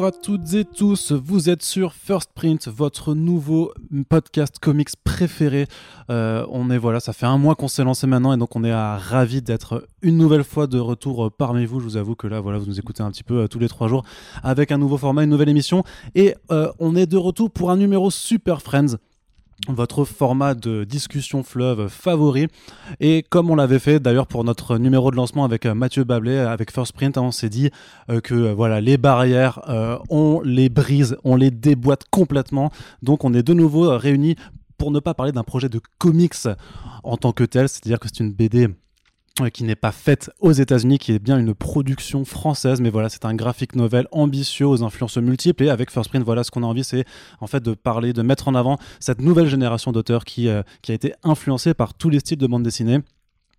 Bonjour 0.00 0.16
à 0.16 0.18
toutes 0.18 0.54
et 0.54 0.64
tous, 0.64 1.12
vous 1.12 1.50
êtes 1.50 1.62
sur 1.62 1.92
First 1.92 2.30
Print, 2.34 2.68
votre 2.68 3.14
nouveau 3.14 3.74
podcast 4.08 4.58
comics 4.58 4.88
préféré. 5.04 5.66
Euh, 6.08 6.46
on 6.48 6.70
est 6.70 6.78
voilà, 6.78 7.00
ça 7.00 7.12
fait 7.12 7.26
un 7.26 7.36
mois 7.36 7.54
qu'on 7.54 7.68
s'est 7.68 7.84
lancé 7.84 8.06
maintenant 8.06 8.32
et 8.32 8.38
donc 8.38 8.56
on 8.56 8.64
est 8.64 8.70
à, 8.70 8.96
ravi 8.96 9.42
d'être 9.42 9.86
une 10.00 10.16
nouvelle 10.16 10.42
fois 10.42 10.66
de 10.66 10.78
retour 10.78 11.26
euh, 11.26 11.30
parmi 11.30 11.66
vous. 11.66 11.80
Je 11.80 11.84
vous 11.84 11.96
avoue 11.98 12.14
que 12.14 12.26
là, 12.26 12.40
voilà, 12.40 12.56
vous 12.56 12.64
nous 12.64 12.78
écoutez 12.78 13.02
un 13.02 13.10
petit 13.10 13.22
peu 13.22 13.40
euh, 13.42 13.46
tous 13.46 13.58
les 13.58 13.68
trois 13.68 13.88
jours 13.88 14.02
avec 14.42 14.72
un 14.72 14.78
nouveau 14.78 14.96
format, 14.96 15.22
une 15.22 15.28
nouvelle 15.28 15.50
émission 15.50 15.84
et 16.14 16.34
on 16.48 16.96
est 16.96 17.06
de 17.06 17.18
retour 17.18 17.50
pour 17.50 17.70
un 17.70 17.76
numéro 17.76 18.10
Super 18.10 18.62
Friends 18.62 18.96
votre 19.68 20.04
format 20.04 20.54
de 20.54 20.84
discussion 20.84 21.42
fleuve 21.42 21.88
favori. 21.88 22.46
Et 23.00 23.22
comme 23.28 23.50
on 23.50 23.56
l'avait 23.56 23.78
fait 23.78 24.00
d'ailleurs 24.00 24.26
pour 24.26 24.44
notre 24.44 24.78
numéro 24.78 25.10
de 25.10 25.16
lancement 25.16 25.44
avec 25.44 25.66
euh, 25.66 25.74
Mathieu 25.74 26.04
Bablé, 26.04 26.36
avec 26.38 26.72
First 26.72 26.92
Print, 26.92 27.16
hein, 27.18 27.22
on 27.22 27.30
s'est 27.30 27.48
dit 27.48 27.70
euh, 28.08 28.20
que 28.20 28.34
euh, 28.34 28.54
voilà, 28.54 28.80
les 28.80 28.96
barrières, 28.96 29.60
on 30.08 30.40
les 30.44 30.68
brise, 30.68 31.16
on 31.24 31.36
les 31.36 31.50
déboîte 31.50 32.04
complètement. 32.10 32.70
Donc 33.02 33.24
on 33.24 33.34
est 33.34 33.42
de 33.42 33.54
nouveau 33.54 33.96
réunis 33.96 34.36
pour 34.78 34.90
ne 34.90 35.00
pas 35.00 35.14
parler 35.14 35.32
d'un 35.32 35.42
projet 35.42 35.68
de 35.68 35.80
comics 35.98 36.48
en 37.02 37.16
tant 37.16 37.32
que 37.32 37.44
tel, 37.44 37.68
c'est-à-dire 37.68 37.98
que 38.00 38.08
c'est 38.08 38.20
une 38.20 38.32
BD 38.32 38.68
qui 39.52 39.64
n'est 39.64 39.76
pas 39.76 39.92
faite 39.92 40.30
aux 40.40 40.52
États-Unis, 40.52 40.98
qui 40.98 41.12
est 41.12 41.18
bien 41.18 41.38
une 41.38 41.54
production 41.54 42.24
française, 42.24 42.80
mais 42.80 42.90
voilà, 42.90 43.08
c'est 43.08 43.24
un 43.24 43.34
graphic 43.34 43.74
novel 43.74 44.06
ambitieux 44.12 44.66
aux 44.66 44.82
influences 44.82 45.16
multiples. 45.16 45.64
Et 45.64 45.70
avec 45.70 45.90
First 45.90 46.10
Print, 46.10 46.24
voilà, 46.24 46.44
ce 46.44 46.50
qu'on 46.50 46.62
a 46.62 46.66
envie, 46.66 46.84
c'est 46.84 47.04
en 47.40 47.46
fait 47.46 47.62
de 47.62 47.74
parler, 47.74 48.12
de 48.12 48.22
mettre 48.22 48.48
en 48.48 48.54
avant 48.54 48.78
cette 48.98 49.20
nouvelle 49.20 49.48
génération 49.48 49.92
d'auteurs 49.92 50.24
qui, 50.24 50.48
euh, 50.48 50.62
qui 50.82 50.92
a 50.92 50.94
été 50.94 51.14
influencée 51.22 51.72
par 51.72 51.94
tous 51.94 52.10
les 52.10 52.20
styles 52.20 52.38
de 52.38 52.46
bande 52.46 52.62
dessinée. 52.62 52.98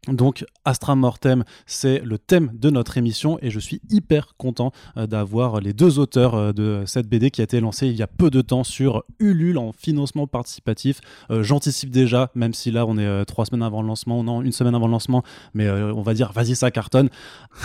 Donc 0.07 0.43
Astra 0.65 0.95
Mortem, 0.95 1.43
c'est 1.67 1.99
le 1.99 2.17
thème 2.17 2.49
de 2.55 2.71
notre 2.71 2.97
émission 2.97 3.37
et 3.43 3.51
je 3.51 3.59
suis 3.59 3.81
hyper 3.91 4.33
content 4.35 4.71
euh, 4.97 5.05
d'avoir 5.05 5.61
les 5.61 5.73
deux 5.73 5.99
auteurs 5.99 6.33
euh, 6.33 6.53
de 6.53 6.81
cette 6.87 7.07
BD 7.07 7.29
qui 7.29 7.41
a 7.41 7.43
été 7.43 7.59
lancée 7.59 7.85
il 7.85 7.95
y 7.95 8.01
a 8.01 8.07
peu 8.07 8.31
de 8.31 8.41
temps 8.41 8.63
sur 8.63 9.03
Ulule 9.19 9.59
en 9.59 9.71
financement 9.73 10.25
participatif. 10.25 11.01
Euh, 11.29 11.43
j'anticipe 11.43 11.91
déjà, 11.91 12.31
même 12.33 12.55
si 12.55 12.71
là 12.71 12.87
on 12.87 12.97
est 12.97 13.25
trois 13.25 13.45
semaines 13.45 13.61
avant 13.61 13.83
le 13.83 13.87
lancement, 13.89 14.23
non 14.23 14.41
une 14.41 14.51
semaine 14.51 14.73
avant 14.73 14.87
le 14.87 14.91
lancement, 14.91 15.21
mais 15.53 15.69
on 15.69 16.01
va 16.01 16.15
dire 16.15 16.31
vas-y 16.31 16.55
ça 16.55 16.71
cartonne. 16.71 17.09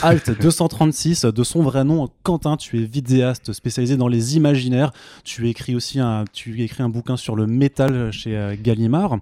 Alt 0.02 0.38
236 0.38 1.24
de 1.34 1.42
son 1.42 1.62
vrai 1.62 1.84
nom, 1.84 2.06
Quentin, 2.22 2.58
tu 2.58 2.82
es 2.82 2.84
vidéaste 2.84 3.54
spécialisé 3.54 3.96
dans 3.96 4.08
les 4.08 4.36
imaginaires. 4.36 4.92
Tu 5.24 5.48
écris 5.48 5.74
aussi 5.74 6.00
un, 6.00 6.24
tu 6.30 6.62
écris 6.62 6.82
un 6.82 6.90
bouquin 6.90 7.16
sur 7.16 7.34
le 7.34 7.46
métal 7.46 8.12
chez 8.12 8.58
Gallimard. 8.62 9.20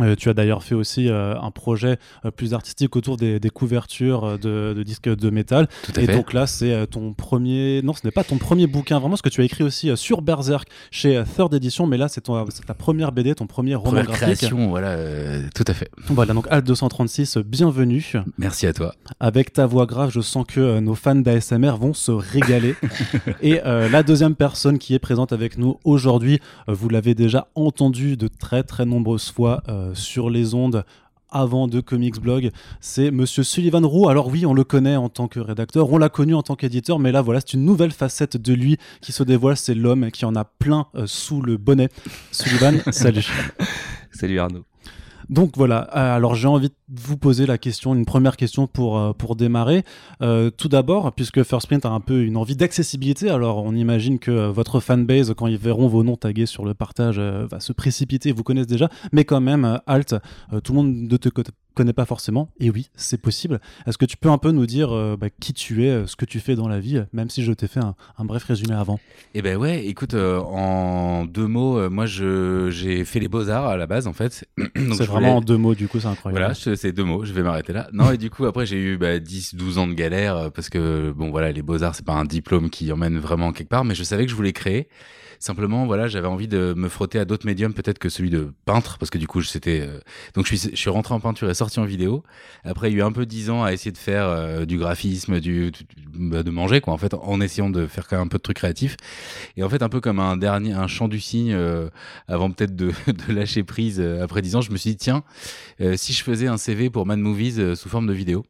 Euh, 0.00 0.16
tu 0.16 0.28
as 0.28 0.34
d'ailleurs 0.34 0.64
fait 0.64 0.74
aussi 0.74 1.08
euh, 1.08 1.38
un 1.40 1.52
projet 1.52 1.98
euh, 2.24 2.32
plus 2.32 2.52
artistique 2.52 2.96
autour 2.96 3.16
des, 3.16 3.38
couvertures 3.52 4.38
de, 4.38 4.82
disques 4.84 5.08
de 5.08 5.30
métal. 5.30 5.68
et 5.96 6.06
donc 6.06 6.32
là, 6.32 6.46
c'est 6.46 6.86
ton 6.88 7.12
premier. 7.12 7.80
Non, 7.82 7.92
ce 7.92 8.00
n'est 8.04 8.10
pas 8.10 8.24
ton 8.24 8.38
premier 8.38 8.66
bouquin, 8.66 8.98
vraiment, 8.98 9.16
ce 9.16 9.22
que 9.22 9.28
tu 9.28 9.40
as 9.40 9.44
écrit 9.44 9.62
aussi 9.62 9.96
sur 9.96 10.22
Berserk 10.22 10.68
chez 10.90 11.22
Third 11.36 11.54
Edition, 11.54 11.86
mais 11.86 11.96
là, 11.96 12.08
c'est 12.08 12.22
ta 12.22 12.74
première 12.74 13.12
BD, 13.12 13.34
ton 13.34 13.46
premier 13.46 13.74
roman 13.74 13.90
première 13.90 14.06
graphique. 14.06 14.38
création, 14.38 14.68
voilà, 14.68 14.96
tout 15.54 15.64
à 15.66 15.74
fait. 15.74 15.90
Voilà, 16.08 16.34
donc 16.34 16.46
Alt 16.50 16.66
236, 16.66 17.38
bienvenue. 17.38 18.14
Merci 18.38 18.66
à 18.66 18.72
toi. 18.72 18.94
Avec 19.20 19.52
ta 19.52 19.66
voix 19.66 19.86
grave, 19.86 20.10
je 20.10 20.20
sens 20.20 20.44
que 20.46 20.80
nos 20.80 20.94
fans 20.94 21.14
d'ASMR 21.14 21.76
vont 21.78 21.94
se 21.94 22.10
régaler. 22.10 22.74
et 23.42 23.60
la 23.64 24.02
deuxième 24.02 24.34
personne 24.34 24.78
qui 24.78 24.94
est 24.94 24.98
présente 24.98 25.32
avec 25.32 25.58
nous 25.58 25.78
aujourd'hui, 25.84 26.40
vous 26.66 26.88
l'avez 26.88 27.14
déjà 27.14 27.48
entendu 27.54 28.16
de 28.16 28.28
très 28.28 28.62
très 28.64 28.86
nombreuses 28.86 29.30
fois 29.30 29.62
sur 29.94 30.30
les 30.30 30.54
ondes 30.54 30.84
avant 31.34 31.66
de 31.66 31.80
Comics 31.80 32.20
Blog, 32.20 32.50
c'est 32.80 33.10
Monsieur 33.10 33.42
Sullivan 33.42 33.84
Roux. 33.84 34.08
Alors 34.08 34.28
oui, 34.28 34.46
on 34.46 34.54
le 34.54 34.62
connaît 34.62 34.96
en 34.96 35.08
tant 35.08 35.26
que 35.26 35.40
rédacteur, 35.40 35.90
on 35.92 35.98
l'a 35.98 36.08
connu 36.08 36.34
en 36.34 36.42
tant 36.42 36.54
qu'éditeur, 36.54 37.00
mais 37.00 37.10
là 37.12 37.20
voilà, 37.22 37.40
c'est 37.40 37.54
une 37.54 37.64
nouvelle 37.64 37.90
facette 37.90 38.36
de 38.36 38.54
lui 38.54 38.78
qui 39.00 39.12
se 39.12 39.24
dévoile, 39.24 39.56
c'est 39.56 39.74
l'homme 39.74 40.10
qui 40.12 40.24
en 40.24 40.36
a 40.36 40.44
plein 40.44 40.86
euh, 40.94 41.06
sous 41.06 41.42
le 41.42 41.56
bonnet. 41.56 41.88
Sullivan, 42.30 42.80
salut. 42.92 43.26
Salut 44.12 44.38
Arnaud. 44.38 44.64
Donc 45.30 45.56
voilà, 45.56 45.88
euh, 45.96 46.16
alors 46.16 46.34
j'ai 46.34 46.48
envie 46.48 46.68
de 46.68 47.00
vous 47.00 47.16
poser 47.16 47.46
la 47.46 47.58
question, 47.58 47.94
une 47.94 48.04
première 48.04 48.36
question 48.36 48.66
pour, 48.66 48.98
euh, 48.98 49.12
démarrer. 49.36 49.84
Euh, 50.22 50.50
tout 50.50 50.68
d'abord, 50.68 51.12
puisque 51.12 51.42
First 51.42 51.66
Print 51.66 51.84
a 51.86 51.90
un 51.90 52.00
peu 52.00 52.22
une 52.22 52.36
envie 52.36 52.56
d'accessibilité, 52.56 53.30
alors 53.30 53.64
on 53.64 53.74
imagine 53.74 54.18
que 54.18 54.48
votre 54.48 54.80
fanbase, 54.80 55.34
quand 55.36 55.46
ils 55.46 55.56
verront 55.56 55.88
vos 55.88 56.04
noms 56.04 56.16
tagués 56.16 56.46
sur 56.46 56.64
le 56.64 56.74
partage, 56.74 57.18
va 57.18 57.58
se 57.58 57.72
précipiter, 57.72 58.32
vous 58.32 58.42
connaissez 58.42 58.66
déjà, 58.66 58.88
mais 59.12 59.24
quand 59.24 59.40
même, 59.40 59.80
Alt, 59.86 60.14
tout 60.62 60.72
le 60.72 60.76
monde 60.76 61.08
de, 61.08 61.16
te, 61.16 61.28
connais 61.74 61.92
pas 61.92 62.04
forcément. 62.04 62.50
Et 62.60 62.70
oui, 62.70 62.88
c'est 62.94 63.20
possible. 63.20 63.60
Est-ce 63.86 63.98
que 63.98 64.04
tu 64.04 64.16
peux 64.16 64.30
un 64.30 64.38
peu 64.38 64.50
nous 64.50 64.66
dire 64.66 64.92
euh, 64.92 65.16
bah, 65.16 65.28
qui 65.40 65.52
tu 65.52 65.84
es, 65.84 65.90
euh, 65.90 66.06
ce 66.06 66.16
que 66.16 66.24
tu 66.24 66.40
fais 66.40 66.54
dans 66.54 66.68
la 66.68 66.80
vie, 66.80 67.02
même 67.12 67.30
si 67.30 67.42
je 67.42 67.52
t'ai 67.52 67.66
fait 67.66 67.80
un, 67.80 67.94
bref 68.20 68.44
résumé 68.44 68.74
avant? 68.74 69.00
Eh 69.34 69.42
ben 69.42 69.56
ouais, 69.56 69.84
écoute, 69.86 70.14
euh, 70.14 70.38
en 70.38 71.24
deux 71.24 71.46
mots, 71.46 71.90
moi 71.90 72.06
j'ai 72.06 73.04
fait 73.04 73.20
les 73.20 73.28
beaux-arts 73.28 73.66
à 73.66 73.76
la 73.76 73.86
base 73.86 74.06
en 74.06 74.12
fait. 74.12 74.48
c'est 74.76 75.04
vraiment 75.04 75.36
en 75.36 75.40
deux 75.40 75.56
mots, 75.56 75.74
du 75.74 75.88
coup, 75.88 76.00
c'est 76.00 76.06
incroyable. 76.06 76.40
Voilà, 76.40 76.76
c'est 76.76 76.92
deux 76.92 77.04
mots, 77.04 77.24
je 77.24 77.32
vais 77.32 77.42
m'arrêter 77.42 77.72
là. 77.72 77.88
Non, 77.92 78.12
et 78.12 78.18
du 78.18 78.30
coup, 78.30 78.46
après, 78.46 78.66
j'ai 78.66 78.78
eu 78.78 78.96
bah, 78.96 79.18
10, 79.18 79.54
12 79.54 79.78
ans 79.78 79.86
de 79.86 79.94
galère 79.94 80.50
parce 80.52 80.68
que, 80.68 81.12
bon, 81.12 81.30
voilà, 81.30 81.52
les 81.52 81.62
beaux-arts, 81.62 81.94
c'est 81.94 82.06
pas 82.06 82.14
un 82.14 82.24
diplôme 82.24 82.70
qui 82.70 82.90
emmène 82.92 83.18
vraiment 83.18 83.52
quelque 83.52 83.68
part, 83.68 83.84
mais 83.84 83.94
je 83.94 84.04
savais 84.04 84.24
que 84.24 84.30
je 84.30 84.36
voulais 84.36 84.52
créer. 84.52 84.88
Simplement, 85.44 85.84
voilà, 85.84 86.08
j'avais 86.08 86.26
envie 86.26 86.48
de 86.48 86.72
me 86.74 86.88
frotter 86.88 87.18
à 87.18 87.26
d'autres 87.26 87.44
médiums, 87.44 87.74
peut-être 87.74 87.98
que 87.98 88.08
celui 88.08 88.30
de 88.30 88.54
peintre, 88.64 88.96
parce 88.96 89.10
que 89.10 89.18
du 89.18 89.26
coup, 89.26 89.42
c'était. 89.42 89.82
Euh, 89.82 90.00
donc, 90.32 90.46
je 90.46 90.56
suis, 90.56 90.70
je 90.70 90.78
suis 90.78 90.88
rentré 90.88 91.12
en 91.12 91.20
peinture 91.20 91.50
et 91.50 91.54
sorti 91.54 91.78
en 91.80 91.84
vidéo. 91.84 92.24
Après, 92.64 92.90
il 92.90 92.94
y 92.94 92.96
a 92.96 93.00
eu 93.00 93.02
un 93.02 93.12
peu 93.12 93.26
dix 93.26 93.50
ans 93.50 93.62
à 93.62 93.74
essayer 93.74 93.92
de 93.92 93.98
faire 93.98 94.26
euh, 94.26 94.64
du 94.64 94.78
graphisme, 94.78 95.40
du, 95.40 95.70
bah, 96.14 96.42
de 96.42 96.50
manger, 96.50 96.80
quoi, 96.80 96.94
en 96.94 96.96
fait, 96.96 97.12
en 97.12 97.42
essayant 97.42 97.68
de 97.68 97.86
faire 97.86 98.08
quand 98.08 98.16
même 98.16 98.24
un 98.24 98.28
peu 98.28 98.38
de 98.38 98.42
trucs 98.42 98.56
créatifs. 98.56 98.96
Et 99.58 99.62
en 99.62 99.68
fait, 99.68 99.82
un 99.82 99.90
peu 99.90 100.00
comme 100.00 100.18
un 100.18 100.38
dernier, 100.38 100.72
un 100.72 100.86
chant 100.86 101.08
du 101.08 101.20
cygne, 101.20 101.52
euh, 101.52 101.90
avant 102.26 102.50
peut-être 102.50 102.74
de, 102.74 102.92
de, 103.06 103.34
lâcher 103.34 103.64
prise 103.64 104.00
après 104.00 104.40
dix 104.40 104.56
ans, 104.56 104.62
je 104.62 104.70
me 104.70 104.78
suis 104.78 104.92
dit, 104.92 104.96
tiens, 104.96 105.24
si 105.96 106.14
je 106.14 106.24
faisais 106.24 106.46
un 106.46 106.56
CV 106.56 106.88
pour 106.88 107.04
Mad 107.04 107.18
Movies 107.18 107.74
sous 107.74 107.90
forme 107.90 108.06
de 108.06 108.14
vidéo, 108.14 108.46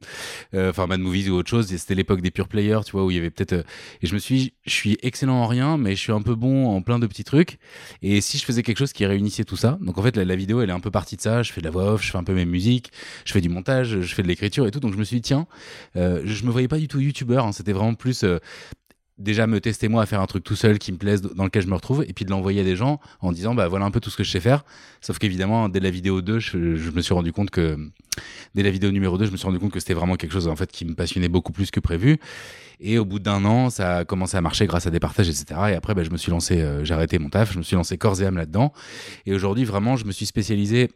enfin, 0.54 0.86
Mad 0.86 1.00
Movies 1.00 1.28
ou 1.28 1.34
autre 1.34 1.50
chose, 1.50 1.66
c'était 1.66 1.96
l'époque 1.96 2.20
des 2.20 2.30
pure 2.30 2.46
players, 2.46 2.82
tu 2.86 2.92
vois, 2.92 3.04
où 3.04 3.10
il 3.10 3.16
y 3.16 3.18
avait 3.18 3.30
peut-être. 3.30 3.66
et 4.00 4.06
je 4.06 4.14
me 4.14 4.20
suis 4.20 4.52
je 4.64 4.72
suis 4.72 4.96
excellent 5.02 5.42
en 5.42 5.46
rien, 5.48 5.76
mais 5.76 5.96
je 5.96 6.00
suis 6.00 6.12
un 6.12 6.22
peu 6.22 6.36
bon 6.36 6.68
en 6.68 6.83
plein 6.84 6.98
de 6.98 7.06
petits 7.06 7.24
trucs. 7.24 7.58
Et 8.02 8.20
si 8.20 8.38
je 8.38 8.44
faisais 8.44 8.62
quelque 8.62 8.78
chose 8.78 8.92
qui 8.92 9.04
réunissait 9.06 9.44
tout 9.44 9.56
ça, 9.56 9.78
donc 9.80 9.98
en 9.98 10.02
fait 10.02 10.16
la, 10.16 10.36
vidéo 10.36 10.60
elle 10.60 10.70
est 10.70 10.74
un 10.74 10.80
peu 10.80 10.90
partie 10.90 11.16
de 11.16 11.20
ça. 11.20 11.42
Je 11.42 11.52
fais 11.52 11.60
de 11.60 11.66
la 11.66 11.70
voix 11.70 11.94
off, 11.94 12.02
je 12.04 12.10
fais 12.10 12.18
un 12.18 12.24
peu 12.24 12.34
mes 12.34 12.44
musiques, 12.44 12.92
je 13.24 13.32
fais 13.32 13.40
du 13.40 13.48
montage, 13.48 14.00
je 14.00 14.14
fais 14.14 14.22
de 14.22 14.28
l'écriture 14.28 14.66
et 14.66 14.70
tout. 14.70 14.80
Donc 14.80 14.92
je 14.92 14.98
me 14.98 15.04
suis 15.04 15.16
dit 15.16 15.22
tiens, 15.22 15.46
euh, 15.96 16.22
je 16.24 16.44
me 16.44 16.50
voyais 16.50 16.68
pas 16.68 16.78
du 16.78 16.88
tout 16.88 17.00
youtubeur. 17.00 17.46
Hein. 17.46 17.52
C'était 17.52 17.72
vraiment 17.72 17.94
plus 17.94 18.22
euh, 18.24 18.38
déjà 19.18 19.46
me 19.46 19.60
tester 19.60 19.88
moi 19.88 20.02
à 20.02 20.06
faire 20.06 20.20
un 20.20 20.26
truc 20.26 20.42
tout 20.42 20.56
seul 20.56 20.78
qui 20.78 20.90
me 20.92 20.98
plaise 20.98 21.22
dans 21.22 21.44
lequel 21.44 21.62
je 21.62 21.68
me 21.68 21.74
retrouve 21.74 22.04
et 22.08 22.12
puis 22.12 22.24
de 22.24 22.30
l'envoyer 22.30 22.60
à 22.60 22.64
des 22.64 22.74
gens 22.74 23.00
en 23.20 23.30
disant 23.30 23.54
bah 23.54 23.68
voilà 23.68 23.84
un 23.84 23.90
peu 23.90 24.00
tout 24.00 24.10
ce 24.10 24.16
que 24.16 24.24
je 24.24 24.30
sais 24.30 24.40
faire 24.40 24.64
sauf 25.00 25.18
qu'évidemment 25.18 25.68
dès 25.68 25.80
la 25.80 25.90
vidéo 25.90 26.20
2 26.20 26.40
je, 26.40 26.58
me 26.90 27.00
suis 27.00 27.14
rendu 27.14 27.32
compte 27.32 27.50
que 27.50 27.78
dès 28.56 28.64
la 28.64 28.70
vidéo 28.70 28.90
numéro 28.90 29.16
2 29.16 29.26
je 29.26 29.30
me 29.30 29.36
suis 29.36 29.46
rendu 29.46 29.60
compte 29.60 29.70
que 29.70 29.78
c'était 29.78 29.94
vraiment 29.94 30.16
quelque 30.16 30.32
chose 30.32 30.48
en 30.48 30.56
fait 30.56 30.70
qui 30.72 30.84
me 30.84 30.94
passionnait 30.94 31.28
beaucoup 31.28 31.52
plus 31.52 31.70
que 31.70 31.78
prévu 31.78 32.18
et 32.80 32.98
au 32.98 33.04
bout 33.04 33.18
d'un 33.18 33.44
an, 33.44 33.70
ça 33.70 33.98
a 33.98 34.04
commencé 34.04 34.36
à 34.36 34.40
marcher 34.40 34.66
grâce 34.66 34.86
à 34.86 34.90
des 34.90 35.00
partages, 35.00 35.28
etc. 35.28 35.60
Et 35.70 35.74
après, 35.74 35.94
ben, 35.94 36.04
je 36.04 36.10
me 36.10 36.16
suis 36.16 36.30
lancé, 36.30 36.60
euh, 36.60 36.84
j'ai 36.84 36.94
arrêté 36.94 37.18
mon 37.18 37.28
taf, 37.28 37.52
je 37.52 37.58
me 37.58 37.62
suis 37.62 37.76
lancé 37.76 37.96
corps 37.98 38.20
et 38.20 38.26
âme 38.26 38.36
là-dedans. 38.36 38.72
Et 39.26 39.32
aujourd'hui, 39.32 39.64
vraiment, 39.64 39.96
je 39.96 40.04
me 40.04 40.12
suis 40.12 40.26
spécialisé 40.26 40.90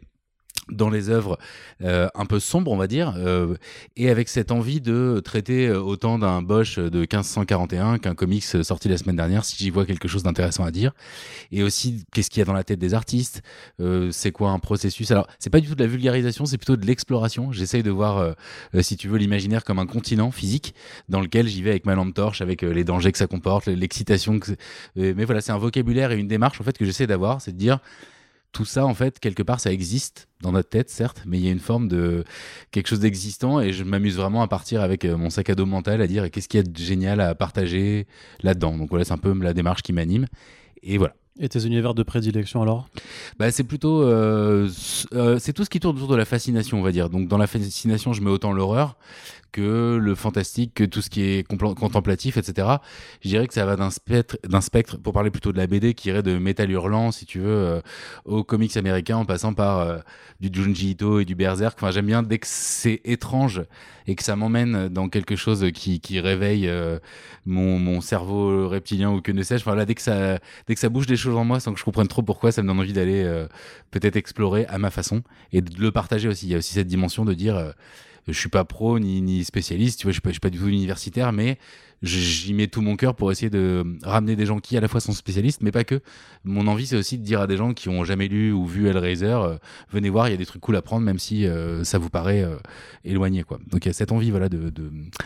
dans 0.71 0.89
les 0.89 1.09
œuvres 1.09 1.37
euh, 1.83 2.07
un 2.15 2.25
peu 2.25 2.39
sombres, 2.39 2.71
on 2.71 2.77
va 2.77 2.87
dire, 2.87 3.13
euh, 3.17 3.55
et 3.95 4.09
avec 4.09 4.29
cette 4.29 4.51
envie 4.51 4.81
de 4.81 5.21
traiter 5.23 5.67
euh, 5.67 5.79
autant 5.79 6.19
d'un 6.19 6.41
Bosch 6.41 6.77
de 6.77 6.99
1541 6.99 7.97
qu'un 7.99 8.15
comics 8.15 8.43
sorti 8.43 8.89
la 8.89 8.97
semaine 8.97 9.15
dernière, 9.15 9.45
si 9.45 9.55
j'y 9.57 9.69
vois 9.69 9.85
quelque 9.85 10.07
chose 10.07 10.23
d'intéressant 10.23 10.65
à 10.65 10.71
dire, 10.71 10.91
et 11.51 11.63
aussi 11.63 12.05
qu'est-ce 12.13 12.29
qu'il 12.29 12.39
y 12.39 12.41
a 12.41 12.45
dans 12.45 12.53
la 12.53 12.63
tête 12.63 12.79
des 12.79 12.93
artistes, 12.93 13.41
c'est 14.11 14.31
quoi 14.31 14.51
un 14.51 14.59
processus. 14.59 15.11
Alors, 15.11 15.27
c'est 15.39 15.49
pas 15.49 15.59
du 15.59 15.67
tout 15.67 15.75
de 15.75 15.83
la 15.83 15.87
vulgarisation, 15.87 16.45
c'est 16.45 16.57
plutôt 16.57 16.75
de 16.75 16.85
l'exploration. 16.85 17.51
J'essaye 17.51 17.83
de 17.83 17.91
voir, 17.91 18.35
si 18.81 18.97
tu 18.97 19.07
veux, 19.07 19.17
l'imaginaire 19.17 19.63
comme 19.63 19.79
un 19.79 19.85
continent 19.85 20.31
physique 20.31 20.73
dans 21.07 21.21
lequel 21.21 21.47
j'y 21.47 21.61
vais 21.61 21.71
avec 21.71 21.85
ma 21.85 21.95
lampe 21.95 22.13
torche, 22.13 22.41
avec 22.41 22.61
les 22.61 22.83
dangers 22.83 23.11
que 23.11 23.17
ça 23.17 23.27
comporte, 23.27 23.67
l'excitation. 23.67 24.39
Que 24.39 24.51
mais 24.95 25.25
voilà, 25.25 25.41
c'est 25.41 25.51
un 25.51 25.57
vocabulaire 25.57 26.11
et 26.11 26.17
une 26.17 26.27
démarche 26.27 26.59
en 26.61 26.63
fait 26.63 26.77
que 26.77 26.85
j'essaie 26.85 27.07
d'avoir, 27.07 27.41
c'est 27.41 27.51
de 27.51 27.57
dire 27.57 27.79
tout 28.51 28.65
ça, 28.65 28.85
en 28.85 28.93
fait, 28.93 29.19
quelque 29.19 29.43
part, 29.43 29.59
ça 29.59 29.71
existe 29.71 30.27
dans 30.41 30.51
notre 30.51 30.69
tête, 30.69 30.89
certes, 30.89 31.23
mais 31.25 31.37
il 31.37 31.45
y 31.45 31.49
a 31.49 31.51
une 31.51 31.59
forme 31.59 31.87
de 31.87 32.23
quelque 32.71 32.87
chose 32.87 32.99
d'existant 32.99 33.59
et 33.59 33.73
je 33.73 33.83
m'amuse 33.83 34.15
vraiment 34.15 34.41
à 34.41 34.47
partir 34.47 34.81
avec 34.81 35.05
euh, 35.05 35.17
mon 35.17 35.29
sac 35.29 35.49
à 35.49 35.55
dos 35.55 35.65
mental 35.65 36.01
à 36.01 36.07
dire 36.07 36.31
qu'est-ce 36.31 36.47
qu'il 36.47 36.59
y 36.59 36.61
a 36.61 36.63
de 36.63 36.77
génial 36.77 37.21
à 37.21 37.35
partager 37.35 38.07
là-dedans. 38.41 38.77
Donc 38.77 38.89
voilà, 38.89 39.05
c'est 39.05 39.13
un 39.13 39.17
peu 39.17 39.33
la 39.41 39.53
démarche 39.53 39.81
qui 39.81 39.93
m'anime. 39.93 40.27
Et 40.81 40.97
voilà. 40.97 41.13
Et 41.41 41.47
tes 41.47 41.65
univers 41.65 41.93
de 41.93 42.03
prédilection 42.03 42.61
alors? 42.61 42.89
Bah, 43.37 43.49
C'est 43.51 43.63
plutôt. 43.63 44.03
Euh, 44.03 44.69
euh, 45.13 45.39
c'est 45.39 45.53
tout 45.53 45.63
ce 45.63 45.69
qui 45.69 45.79
tourne 45.79 45.95
autour 45.95 46.09
de 46.09 46.17
la 46.17 46.25
fascination, 46.25 46.79
on 46.79 46.81
va 46.81 46.91
dire. 46.91 47.09
Donc 47.09 47.29
dans 47.29 47.37
la 47.37 47.47
fascination, 47.47 48.11
je 48.11 48.21
mets 48.21 48.29
autant 48.29 48.51
l'horreur 48.51 48.97
que 49.51 49.97
le 50.01 50.15
fantastique, 50.15 50.73
que 50.73 50.83
tout 50.83 51.01
ce 51.01 51.09
qui 51.09 51.23
est 51.23 51.47
contemplatif, 51.47 52.37
etc. 52.37 52.67
Je 53.21 53.29
dirais 53.29 53.47
que 53.47 53.53
ça 53.53 53.65
va 53.65 53.75
d'un 53.75 53.89
spectre, 53.89 54.37
d'un 54.47 54.61
spectre, 54.61 54.97
pour 54.97 55.13
parler 55.13 55.31
plutôt 55.31 55.51
de 55.51 55.57
la 55.57 55.67
BD, 55.67 55.93
qui 55.93 56.09
irait 56.09 56.23
de 56.23 56.37
métal 56.37 56.69
hurlant, 56.71 57.11
si 57.11 57.25
tu 57.25 57.39
veux, 57.39 57.47
euh, 57.47 57.81
aux 58.25 58.43
comics 58.43 58.75
américains, 58.77 59.17
en 59.17 59.25
passant 59.25 59.53
par 59.53 59.79
euh, 59.79 59.97
du 60.39 60.49
Junji 60.51 60.91
Ito 60.91 61.19
et 61.19 61.25
du 61.25 61.35
Berserk. 61.35 61.77
Enfin, 61.77 61.91
j'aime 61.91 62.05
bien 62.05 62.23
dès 62.23 62.39
que 62.39 62.47
c'est 62.47 63.01
étrange 63.05 63.63
et 64.07 64.15
que 64.15 64.23
ça 64.23 64.35
m'emmène 64.35 64.89
dans 64.89 65.09
quelque 65.09 65.35
chose 65.35 65.65
qui, 65.73 65.99
qui 65.99 66.19
réveille 66.19 66.67
euh, 66.67 66.99
mon, 67.45 67.79
mon, 67.79 68.01
cerveau 68.01 68.67
reptilien 68.67 69.11
ou 69.11 69.21
que 69.21 69.31
ne 69.31 69.43
sais-je. 69.43 69.63
Enfin, 69.63 69.75
là, 69.75 69.85
dès 69.85 69.95
que 69.95 70.01
ça, 70.01 70.39
dès 70.67 70.73
que 70.73 70.79
ça 70.79 70.89
bouge 70.89 71.05
des 71.05 71.17
choses 71.17 71.35
en 71.35 71.45
moi 71.45 71.59
sans 71.59 71.73
que 71.73 71.79
je 71.79 71.83
comprenne 71.83 72.07
trop 72.07 72.21
pourquoi, 72.21 72.51
ça 72.51 72.61
me 72.63 72.67
donne 72.67 72.79
envie 72.79 72.93
d'aller 72.93 73.45
peut-être 73.91 74.15
explorer 74.15 74.65
à 74.67 74.77
ma 74.77 74.89
façon 74.89 75.21
et 75.51 75.61
de 75.61 75.79
le 75.79 75.91
partager 75.91 76.27
aussi. 76.27 76.47
Il 76.47 76.51
y 76.51 76.55
a 76.55 76.57
aussi 76.57 76.73
cette 76.73 76.87
dimension 76.87 77.25
de 77.25 77.33
dire 77.33 77.73
je 78.31 78.39
suis 78.39 78.49
pas 78.49 78.65
pro 78.65 78.99
ni, 78.99 79.43
spécialiste, 79.43 79.99
tu 79.99 80.03
vois, 80.05 80.11
je 80.11 80.15
suis 80.15 80.21
pas, 80.21 80.31
suis 80.31 80.39
pas 80.39 80.49
du 80.49 80.57
tout 80.57 80.67
universitaire, 80.67 81.31
mais 81.31 81.57
j'y 82.01 82.53
mets 82.53 82.67
tout 82.67 82.81
mon 82.81 82.95
cœur 82.95 83.15
pour 83.15 83.31
essayer 83.31 83.49
de 83.49 83.97
ramener 84.03 84.35
des 84.35 84.45
gens 84.45 84.59
qui 84.59 84.77
à 84.77 84.81
la 84.81 84.87
fois 84.87 84.99
sont 84.99 85.11
spécialistes, 85.11 85.61
mais 85.61 85.71
pas 85.71 85.83
que. 85.83 86.01
Mon 86.43 86.67
envie, 86.67 86.87
c'est 86.87 86.95
aussi 86.95 87.17
de 87.17 87.23
dire 87.23 87.41
à 87.41 87.47
des 87.47 87.57
gens 87.57 87.73
qui 87.73 87.89
ont 87.89 88.03
jamais 88.03 88.27
lu 88.27 88.51
ou 88.51 88.65
vu 88.65 88.87
Hellraiser, 88.87 89.25
euh, 89.25 89.57
venez 89.91 90.09
voir, 90.09 90.27
il 90.27 90.31
y 90.31 90.33
a 90.33 90.37
des 90.37 90.45
trucs 90.45 90.61
cool 90.61 90.75
à 90.75 90.81
prendre, 90.81 91.05
même 91.05 91.19
si 91.19 91.45
euh, 91.45 91.83
ça 91.83 91.97
vous 91.97 92.09
paraît 92.09 92.41
euh, 92.41 92.55
éloigné, 93.03 93.43
quoi. 93.43 93.59
Donc 93.69 93.85
il 93.85 93.89
y 93.89 93.91
a 93.91 93.93
cette 93.93 94.11
envie, 94.11 94.31
voilà, 94.31 94.49
de, 94.49 94.71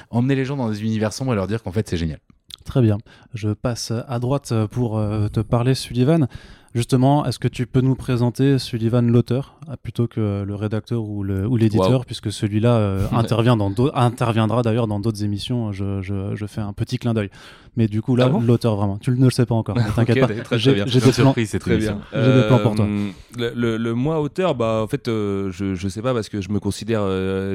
emmener 0.10 0.36
les 0.36 0.46
gens 0.46 0.58
dans 0.58 0.70
des 0.70 0.82
univers 0.84 1.14
sombres 1.14 1.34
et 1.34 1.36
leur 1.36 1.48
dire 1.48 1.62
qu'en 1.64 1.72
fait 1.72 1.88
c'est 1.88 1.98
génial. 1.98 2.20
Très 2.66 2.82
bien. 2.82 2.98
Je 3.34 3.50
passe 3.50 3.92
à 4.08 4.20
droite 4.20 4.54
pour 4.72 4.94
te 5.32 5.42
parler, 5.42 5.76
Sullivan. 5.76 6.28
Justement, 6.76 7.24
est-ce 7.26 7.38
que 7.38 7.48
tu 7.48 7.68
peux 7.68 7.82
nous 7.82 7.94
présenter 7.94 8.58
Sullivan 8.58 9.04
l'auteur 9.04 9.58
ah, 9.70 9.78
plutôt 9.78 10.08
que 10.08 10.44
le 10.44 10.56
rédacteur 10.56 11.04
ou 11.04 11.24
l'éditeur, 11.24 12.04
puisque 12.04 12.32
celui-là 12.32 12.78
euh, 12.78 13.06
intervient 13.12 13.56
dans 13.56 13.72
interviendra 13.94 14.64
d'ailleurs 14.64 14.88
dans 14.88 15.00
d'autres 15.00 15.24
émissions. 15.24 15.72
Je, 15.72 16.02
je, 16.02 16.46
fais 16.48 16.62
un 16.62 16.74
petit 16.74 16.98
clin 16.98 17.14
d'œil. 17.14 17.30
Mais 17.78 17.88
du 17.88 18.02
coup, 18.02 18.16
là, 18.16 18.32
ah 18.34 18.40
l'auteur 18.44 18.76
vraiment, 18.76 18.98
tu 18.98 19.12
ne 19.12 19.24
le 19.24 19.30
sais 19.30 19.46
pas 19.46 19.54
encore. 19.54 19.78
T'inquiète 19.96 20.50
pas. 20.50 20.58
J'ai 20.58 20.74
des 20.74 21.12
plans. 21.12 21.34
C'est 21.46 21.60
très 21.60 21.78
bien. 21.78 22.00
J'ai 22.12 22.34
des 22.34 22.48
plans 22.48 22.60
pour 22.60 22.76
toi. 22.76 22.86
Euh, 22.86 23.52
le, 23.56 23.78
le, 23.78 23.94
moi 23.94 24.20
auteur, 24.20 24.56
bah 24.56 24.82
en 24.84 24.88
fait, 24.88 25.08
euh, 25.08 25.52
je 25.52 25.76
je 25.76 25.88
sais 25.88 26.02
pas 26.02 26.14
parce 26.14 26.30
que 26.30 26.42
je 26.42 26.50
me 26.50 26.60
considère 26.60 27.04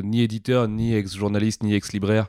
ni 0.04 0.22
éditeur, 0.22 0.68
ni 0.68 0.94
ex-journaliste, 0.94 1.64
ni 1.64 1.74
ex-libraire 1.74 2.28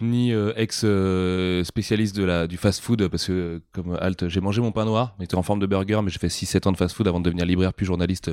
ni 0.00 0.32
euh, 0.32 0.52
ex 0.56 0.82
euh, 0.84 1.64
spécialiste 1.64 2.18
du 2.18 2.56
fast 2.56 2.82
food 2.82 3.08
parce 3.08 3.26
que 3.26 3.62
comme 3.72 3.96
Alt 4.00 4.28
j'ai 4.28 4.40
mangé 4.40 4.60
mon 4.60 4.72
pain 4.72 4.84
noir 4.84 5.14
il 5.18 5.24
était 5.24 5.36
en 5.36 5.42
forme 5.42 5.60
de 5.60 5.66
burger 5.66 6.00
mais 6.02 6.10
j'ai 6.10 6.18
fait 6.18 6.28
6 6.28 6.46
7 6.46 6.66
ans 6.66 6.72
de 6.72 6.76
fast 6.76 6.94
food 6.94 7.08
avant 7.08 7.20
de 7.20 7.24
devenir 7.24 7.46
libraire 7.46 7.72
puis 7.72 7.86
journaliste 7.86 8.30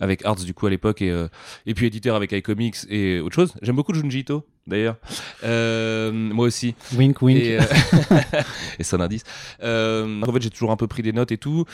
avec 0.00 0.24
Arts 0.24 0.36
du 0.36 0.54
coup 0.54 0.66
à 0.66 0.70
l'époque 0.70 1.02
et, 1.02 1.10
euh, 1.10 1.28
et 1.66 1.74
puis 1.74 1.86
éditeur 1.86 2.16
avec 2.16 2.32
iComics 2.32 2.76
et 2.88 3.20
autre 3.20 3.34
chose. 3.34 3.54
J'aime 3.62 3.76
beaucoup 3.76 3.94
Junji 3.94 4.20
Ito 4.20 4.44
d'ailleurs. 4.66 4.96
Euh, 5.44 6.10
moi 6.12 6.46
aussi. 6.46 6.74
Wink 6.96 7.20
wink. 7.22 7.38
Et, 7.38 7.58
euh, 7.58 7.62
et 8.78 8.82
c'est 8.84 8.96
un 8.96 9.00
indice. 9.00 9.24
Euh, 9.62 10.22
en 10.22 10.32
fait, 10.32 10.42
j'ai 10.42 10.50
toujours 10.50 10.70
un 10.70 10.76
peu 10.76 10.86
pris 10.86 11.02
des 11.02 11.12
notes 11.12 11.32
et 11.32 11.38
tout. 11.38 11.64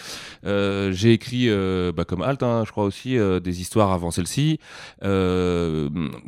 J'ai 0.45 1.13
écrit, 1.13 1.49
bah, 1.95 2.05
comme 2.05 2.23
Alt, 2.23 2.43
hein, 2.43 2.65
je 2.67 2.71
crois 2.71 2.85
aussi, 2.85 3.17
des 3.43 3.61
histoires 3.61 3.93
avant 3.93 4.11
celle-ci. 4.11 4.59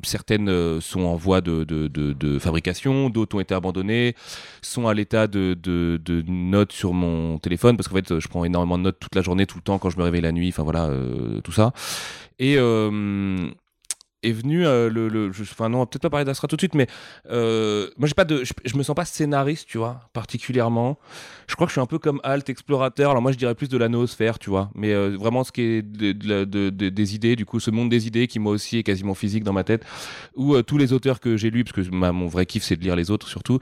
certaines 0.02 0.80
sont 0.80 1.02
en 1.02 1.16
voie 1.16 1.40
de, 1.40 1.64
de, 1.64 1.88
de, 1.88 2.12
de 2.12 2.38
fabrication, 2.38 3.10
d'autres 3.10 3.36
ont 3.36 3.40
été 3.40 3.54
abandonnées, 3.54 4.14
sont 4.62 4.88
à 4.88 4.94
l'état 4.94 5.26
de, 5.26 5.56
notes 6.28 6.72
sur 6.72 6.92
mon 6.92 7.38
téléphone 7.38 7.76
parce 7.76 7.88
qu'en 7.88 7.96
fait, 7.96 8.18
je 8.18 8.28
prends 8.28 8.44
énormément 8.44 8.78
de 8.78 8.84
notes 8.84 9.00
toute 9.00 9.14
la 9.14 9.22
journée, 9.22 9.46
tout 9.46 9.58
le 9.58 9.62
temps 9.62 9.78
quand 9.78 9.90
je 9.90 9.98
me 9.98 10.02
réveille 10.02 10.20
la 10.20 10.32
nuit. 10.32 10.48
Enfin 10.48 10.62
voilà, 10.62 10.90
tout 11.42 11.52
ça. 11.52 11.72
Et 12.38 12.56
euh, 12.58 13.50
est 14.22 14.32
venu 14.32 14.66
euh, 14.66 14.88
le, 14.88 15.08
le 15.08 15.30
enfin 15.40 15.68
non 15.68 15.84
peut-être 15.86 16.02
pas 16.02 16.10
parler 16.10 16.24
d'Astra 16.24 16.48
tout 16.48 16.56
de 16.56 16.60
suite 16.60 16.74
mais 16.74 16.86
euh, 17.30 17.88
moi 17.96 18.06
j'ai 18.06 18.14
pas 18.14 18.24
de 18.24 18.44
je, 18.44 18.76
me 18.76 18.82
sens 18.82 18.94
pas 18.94 19.04
scénariste 19.04 19.68
tu 19.68 19.78
vois 19.78 20.00
particulièrement. 20.12 20.98
Je 21.48 21.54
crois 21.54 21.66
que 21.66 21.70
je 21.70 21.74
suis 21.74 21.80
un 21.80 21.86
peu 21.86 21.98
comme 21.98 22.20
Alt 22.22 22.48
explorateur. 22.48 23.10
Alors 23.10 23.22
moi 23.22 23.32
je 23.32 23.36
dirais 23.36 23.54
plus 23.54 23.68
de 23.68 23.76
la 23.76 23.88
noosphère 23.88 24.38
tu 24.38 24.48
vois. 24.48 24.70
Mais 24.74 24.92
euh, 24.92 25.16
vraiment 25.18 25.44
ce 25.44 25.52
qui 25.52 25.62
est 25.62 25.82
de, 25.82 26.12
de, 26.12 26.44
de, 26.44 26.88
des 26.88 27.14
idées 27.14 27.36
du 27.36 27.44
coup 27.44 27.60
ce 27.60 27.70
monde 27.70 27.90
des 27.90 28.06
idées 28.06 28.26
qui 28.26 28.38
moi 28.38 28.52
aussi 28.52 28.78
est 28.78 28.82
quasiment 28.82 29.14
physique 29.14 29.44
dans 29.44 29.52
ma 29.52 29.64
tête 29.64 29.84
où 30.34 30.60
tous 30.62 30.78
les 30.78 30.92
auteurs 30.92 31.20
que 31.20 31.36
j'ai 31.36 31.50
lus 31.50 31.64
parce 31.64 31.88
que 31.88 31.94
mon 31.94 32.26
vrai 32.26 32.46
kiff 32.46 32.62
c'est 32.62 32.76
de 32.76 32.82
lire 32.82 32.96
les 32.96 33.10
autres 33.10 33.28
surtout 33.28 33.58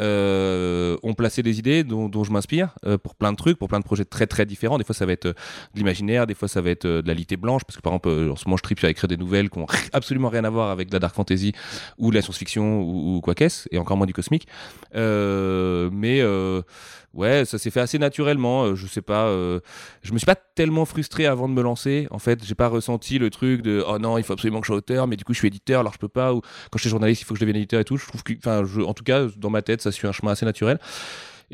ont 0.00 1.14
placé 1.16 1.42
des 1.42 1.58
idées 1.58 1.84
dont, 1.84 2.08
dont 2.08 2.24
je 2.24 2.32
m'inspire 2.32 2.74
pour 3.02 3.14
plein 3.14 3.32
de 3.32 3.36
trucs 3.36 3.58
pour 3.58 3.68
plein 3.68 3.80
de 3.80 3.84
projets 3.84 4.04
très 4.04 4.26
très 4.26 4.46
différents. 4.46 4.78
Des 4.78 4.84
fois 4.84 4.94
ça 4.94 5.06
va 5.06 5.12
être 5.12 5.26
de 5.26 5.34
l'imaginaire 5.74 6.26
des 6.26 6.34
fois 6.34 6.48
ça 6.48 6.60
va 6.60 6.70
être 6.70 6.86
de 6.86 7.06
la 7.06 7.14
litée 7.14 7.36
blanche 7.36 7.62
parce 7.64 7.76
que 7.76 7.82
par 7.82 7.92
exemple 7.92 8.30
en 8.32 8.36
ce 8.36 8.44
moment 8.46 8.56
je 8.56 8.62
tripe 8.62 8.82
à 8.84 8.90
écrire 8.90 9.08
des 9.08 9.16
nouvelles 9.16 9.50
qui 10.03 10.03
absolument 10.04 10.28
rien 10.28 10.44
à 10.44 10.50
voir 10.50 10.70
avec 10.70 10.92
la 10.92 10.98
dark 10.98 11.14
fantasy 11.14 11.52
ou 11.96 12.10
la 12.10 12.20
science-fiction 12.20 12.82
ou, 12.82 13.20
quoi 13.22 13.34
qu'est-ce, 13.34 13.66
et 13.70 13.78
encore 13.78 13.96
moins 13.96 14.06
du 14.06 14.12
cosmique. 14.12 14.46
Euh, 14.94 15.88
mais 15.92 16.20
euh, 16.20 16.60
ouais, 17.14 17.46
ça 17.46 17.56
s'est 17.56 17.70
fait 17.70 17.80
assez 17.80 17.98
naturellement. 17.98 18.64
Euh, 18.64 18.74
je 18.74 18.86
sais 18.86 19.00
pas, 19.00 19.28
je 20.02 20.12
me 20.12 20.18
suis 20.18 20.26
pas 20.26 20.36
tellement 20.36 20.84
frustré 20.84 21.26
avant 21.26 21.48
de 21.48 21.54
me 21.54 21.62
lancer. 21.62 22.06
En 22.10 22.18
fait, 22.18 22.44
j'ai 22.44 22.54
pas 22.54 22.68
ressenti 22.68 23.18
le 23.18 23.30
truc 23.30 23.62
de 23.62 23.82
oh 23.88 23.98
non, 23.98 24.18
il 24.18 24.24
faut 24.24 24.34
absolument 24.34 24.60
que 24.60 24.66
je 24.66 24.72
sois 24.72 24.76
auteur, 24.76 25.06
mais 25.06 25.16
du 25.16 25.24
coup 25.24 25.32
je 25.32 25.38
suis 25.38 25.48
éditeur, 25.48 25.80
alors 25.80 25.94
je 25.94 25.98
peux 25.98 26.08
pas. 26.08 26.34
Ou 26.34 26.40
quand 26.40 26.76
je 26.76 26.82
suis 26.82 26.90
journaliste, 26.90 27.22
il 27.22 27.24
faut 27.24 27.32
que 27.32 27.40
je 27.40 27.44
devienne 27.44 27.56
éditeur 27.56 27.80
et 27.80 27.84
tout. 27.84 27.96
Je 27.96 28.06
trouve 28.06 28.22
que, 28.22 28.34
enfin, 28.36 28.62
en 28.84 28.92
tout 28.92 29.04
cas, 29.04 29.26
dans 29.36 29.50
ma 29.50 29.62
tête, 29.62 29.80
ça 29.80 29.90
suit 29.90 30.06
un 30.06 30.12
chemin 30.12 30.32
assez 30.32 30.44
naturel. 30.44 30.78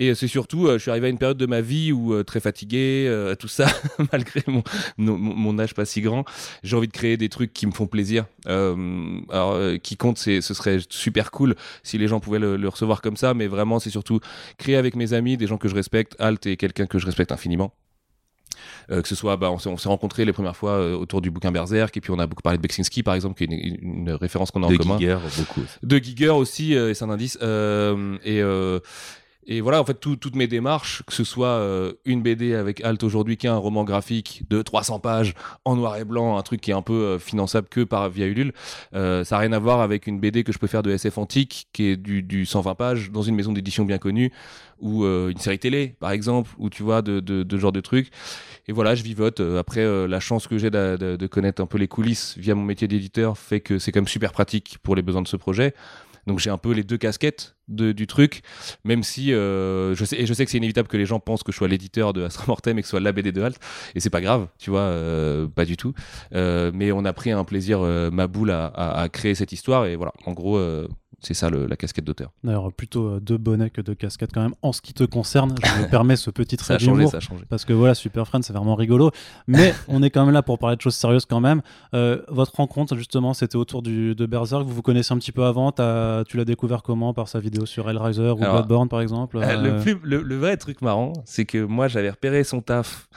Et 0.00 0.14
c'est 0.14 0.28
surtout, 0.28 0.66
euh, 0.66 0.78
je 0.78 0.78
suis 0.78 0.90
arrivé 0.90 1.08
à 1.08 1.10
une 1.10 1.18
période 1.18 1.36
de 1.36 1.44
ma 1.44 1.60
vie 1.60 1.92
où 1.92 2.14
euh, 2.14 2.24
très 2.24 2.40
fatigué, 2.40 3.04
euh, 3.06 3.34
tout 3.34 3.48
ça, 3.48 3.66
malgré 4.12 4.42
mon, 4.46 4.62
mon, 4.96 5.58
âge 5.58 5.74
pas 5.74 5.84
si 5.84 6.00
grand, 6.00 6.24
j'ai 6.62 6.74
envie 6.74 6.86
de 6.88 6.92
créer 6.92 7.18
des 7.18 7.28
trucs 7.28 7.52
qui 7.52 7.66
me 7.66 7.72
font 7.72 7.86
plaisir. 7.86 8.24
alors, 8.46 9.58
qui 9.82 9.98
compte, 9.98 10.16
c'est, 10.16 10.40
ce 10.40 10.54
serait 10.54 10.78
super 10.88 11.30
cool 11.30 11.54
si 11.82 11.98
les 11.98 12.08
gens 12.08 12.18
pouvaient 12.18 12.38
le, 12.38 12.68
recevoir 12.68 13.02
comme 13.02 13.18
ça, 13.18 13.34
mais 13.34 13.46
vraiment, 13.46 13.78
c'est 13.78 13.90
surtout 13.90 14.20
créer 14.56 14.76
avec 14.76 14.96
mes 14.96 15.12
amis, 15.12 15.36
des 15.36 15.46
gens 15.46 15.58
que 15.58 15.68
je 15.68 15.74
respecte. 15.74 16.16
Alt 16.18 16.46
est 16.46 16.56
quelqu'un 16.56 16.86
que 16.86 16.98
je 16.98 17.04
respecte 17.04 17.30
infiniment. 17.30 17.74
que 18.88 19.06
ce 19.06 19.14
soit, 19.14 19.36
bah, 19.36 19.50
on 19.50 19.58
s'est 19.58 19.88
rencontrés 19.88 20.24
les 20.24 20.32
premières 20.32 20.56
fois 20.56 20.96
autour 20.96 21.20
du 21.20 21.30
bouquin 21.30 21.52
Berserk, 21.52 21.94
et 21.98 22.00
puis 22.00 22.10
on 22.10 22.18
a 22.18 22.26
beaucoup 22.26 22.42
parlé 22.42 22.56
de 22.56 22.62
Beksinski, 22.62 23.02
par 23.02 23.14
exemple, 23.14 23.36
qui 23.36 23.44
est 23.44 23.54
une, 23.82 24.16
référence 24.18 24.50
qu'on 24.50 24.62
a 24.62 24.66
en 24.66 24.74
commun. 24.74 24.94
De 24.94 25.00
Giger, 25.00 25.18
beaucoup. 25.36 25.62
De 25.82 25.98
Giger 25.98 26.30
aussi, 26.30 26.72
et 26.72 26.94
c'est 26.94 27.04
un 27.04 27.10
indice. 27.10 27.36
et, 28.24 28.42
et 29.52 29.60
voilà, 29.62 29.80
en 29.80 29.84
fait, 29.84 29.98
toutes 29.98 30.36
mes 30.36 30.46
démarches, 30.46 31.02
que 31.04 31.12
ce 31.12 31.24
soit 31.24 31.48
euh, 31.48 31.94
une 32.04 32.22
BD 32.22 32.54
avec 32.54 32.84
Alt 32.84 33.02
aujourd'hui, 33.02 33.36
qui 33.36 33.48
est 33.48 33.50
un 33.50 33.56
roman 33.56 33.82
graphique 33.82 34.44
de 34.48 34.62
300 34.62 35.00
pages 35.00 35.34
en 35.64 35.74
noir 35.74 35.96
et 35.96 36.04
blanc, 36.04 36.38
un 36.38 36.42
truc 36.42 36.60
qui 36.60 36.70
est 36.70 36.74
un 36.74 36.82
peu 36.82 36.92
euh, 36.92 37.18
finançable 37.18 37.66
que 37.68 37.80
par 37.80 38.08
via 38.10 38.26
Ulule, 38.26 38.52
euh, 38.94 39.24
ça 39.24 39.34
n'a 39.34 39.40
rien 39.40 39.52
à 39.52 39.58
voir 39.58 39.80
avec 39.80 40.06
une 40.06 40.20
BD 40.20 40.44
que 40.44 40.52
je 40.52 40.58
peux 40.58 40.68
faire 40.68 40.84
de 40.84 40.92
SF 40.92 41.18
antique, 41.18 41.66
qui 41.72 41.86
est 41.86 41.96
du, 41.96 42.22
du 42.22 42.46
120 42.46 42.76
pages 42.76 43.10
dans 43.10 43.22
une 43.22 43.34
maison 43.34 43.52
d'édition 43.52 43.84
bien 43.84 43.98
connue, 43.98 44.30
ou 44.78 45.04
une 45.04 45.36
série 45.36 45.58
télé, 45.58 45.96
par 46.00 46.10
exemple, 46.12 46.48
ou 46.56 46.70
tu 46.70 46.82
vois, 46.82 47.02
de, 47.02 47.20
de, 47.20 47.42
de 47.42 47.58
genre 47.58 47.72
de 47.72 47.80
trucs. 47.80 48.10
Et 48.66 48.72
voilà, 48.72 48.94
je 48.94 49.02
vivote. 49.02 49.40
Après, 49.40 49.84
la 50.08 50.20
chance 50.20 50.46
que 50.46 50.56
j'ai 50.56 50.70
de, 50.70 51.16
de 51.16 51.26
connaître 51.26 51.60
un 51.60 51.66
peu 51.66 51.76
les 51.76 51.86
coulisses 51.86 52.34
via 52.38 52.54
mon 52.54 52.62
métier 52.62 52.88
d'éditeur 52.88 53.36
fait 53.36 53.60
que 53.60 53.78
c'est 53.78 53.92
quand 53.92 54.00
même 54.00 54.08
super 54.08 54.32
pratique 54.32 54.78
pour 54.82 54.96
les 54.96 55.02
besoins 55.02 55.20
de 55.20 55.28
ce 55.28 55.36
projet. 55.36 55.74
Donc 56.26 56.38
j'ai 56.38 56.50
un 56.50 56.58
peu 56.58 56.72
les 56.72 56.84
deux 56.84 56.98
casquettes 56.98 57.56
du 57.68 58.06
truc, 58.08 58.42
même 58.84 59.04
si 59.04 59.32
euh, 59.32 59.94
je 59.94 60.04
sais 60.04 60.20
et 60.20 60.26
je 60.26 60.34
sais 60.34 60.44
que 60.44 60.50
c'est 60.50 60.58
inévitable 60.58 60.88
que 60.88 60.96
les 60.96 61.06
gens 61.06 61.20
pensent 61.20 61.44
que 61.44 61.52
je 61.52 61.56
sois 61.56 61.68
l'éditeur 61.68 62.12
de 62.12 62.24
Astra 62.24 62.44
Mortem 62.48 62.78
et 62.78 62.82
que 62.82 62.86
ce 62.86 62.90
soit 62.90 63.00
la 63.00 63.12
BD 63.12 63.30
de 63.30 63.40
Halt, 63.40 63.58
et 63.94 64.00
c'est 64.00 64.10
pas 64.10 64.20
grave, 64.20 64.48
tu 64.58 64.70
vois, 64.70 64.80
euh, 64.80 65.46
pas 65.46 65.64
du 65.64 65.76
tout. 65.76 65.94
Euh, 66.34 66.72
mais 66.74 66.90
on 66.90 67.04
a 67.04 67.12
pris 67.12 67.30
un 67.30 67.44
plaisir 67.44 67.80
ma 67.80 68.26
boule 68.26 68.50
à, 68.50 68.66
à, 68.66 69.08
créer 69.08 69.34
cette 69.34 69.52
histoire 69.52 69.86
et 69.86 69.94
voilà, 69.96 70.12
en 70.26 70.32
gros 70.32 70.58
c'est 71.20 71.34
ça 71.34 71.50
le, 71.50 71.66
la 71.66 71.76
casquette 71.76 72.04
d'auteur. 72.04 72.30
D'ailleurs, 72.44 72.72
plutôt 72.72 73.06
euh, 73.06 73.20
deux 73.20 73.36
bonnets 73.36 73.70
que 73.70 73.80
deux 73.80 73.94
casquettes 73.94 74.32
quand 74.32 74.42
même. 74.42 74.54
En 74.62 74.72
ce 74.72 74.80
qui 74.80 74.94
te 74.94 75.04
concerne, 75.04 75.54
je 75.62 75.82
me 75.82 75.88
permets 75.90 76.16
ce 76.16 76.30
petit 76.30 76.56
trait 76.56 76.78
d'humour. 76.78 77.10
Ça 77.10 77.18
a 77.18 77.20
changé. 77.20 77.44
Parce 77.48 77.64
que 77.64 77.72
voilà, 77.72 77.94
Super 77.94 78.26
Friends, 78.26 78.42
c'est 78.42 78.52
vraiment 78.52 78.74
rigolo. 78.74 79.10
Mais 79.46 79.74
on 79.88 80.02
est 80.02 80.10
quand 80.10 80.24
même 80.24 80.34
là 80.34 80.42
pour 80.42 80.58
parler 80.58 80.76
de 80.76 80.80
choses 80.80 80.94
sérieuses 80.94 81.26
quand 81.26 81.40
même. 81.40 81.60
Euh, 81.94 82.22
votre 82.28 82.56
rencontre, 82.56 82.96
justement, 82.96 83.34
c'était 83.34 83.56
autour 83.56 83.82
du, 83.82 84.14
de 84.14 84.26
Berserk. 84.26 84.64
Vous 84.64 84.74
vous 84.74 84.82
connaissez 84.82 85.12
un 85.12 85.18
petit 85.18 85.32
peu 85.32 85.44
avant. 85.44 85.72
tu 85.72 86.36
l'as 86.36 86.44
découvert 86.44 86.82
comment 86.82 87.12
Par 87.12 87.28
sa 87.28 87.38
vidéo 87.38 87.66
sur 87.66 87.88
Hellraiser 87.90 88.30
ou 88.30 88.36
Bloodborne, 88.36 88.88
par 88.88 89.00
exemple 89.00 89.38
euh, 89.38 89.82
le, 90.02 90.22
le, 90.22 90.36
vrai 90.38 90.56
truc 90.56 90.80
marrant, 90.80 91.12
c'est 91.24 91.44
que 91.44 91.62
moi, 91.62 91.88
j'avais 91.88 92.10
repéré 92.10 92.44
son 92.44 92.60
taf 92.60 93.08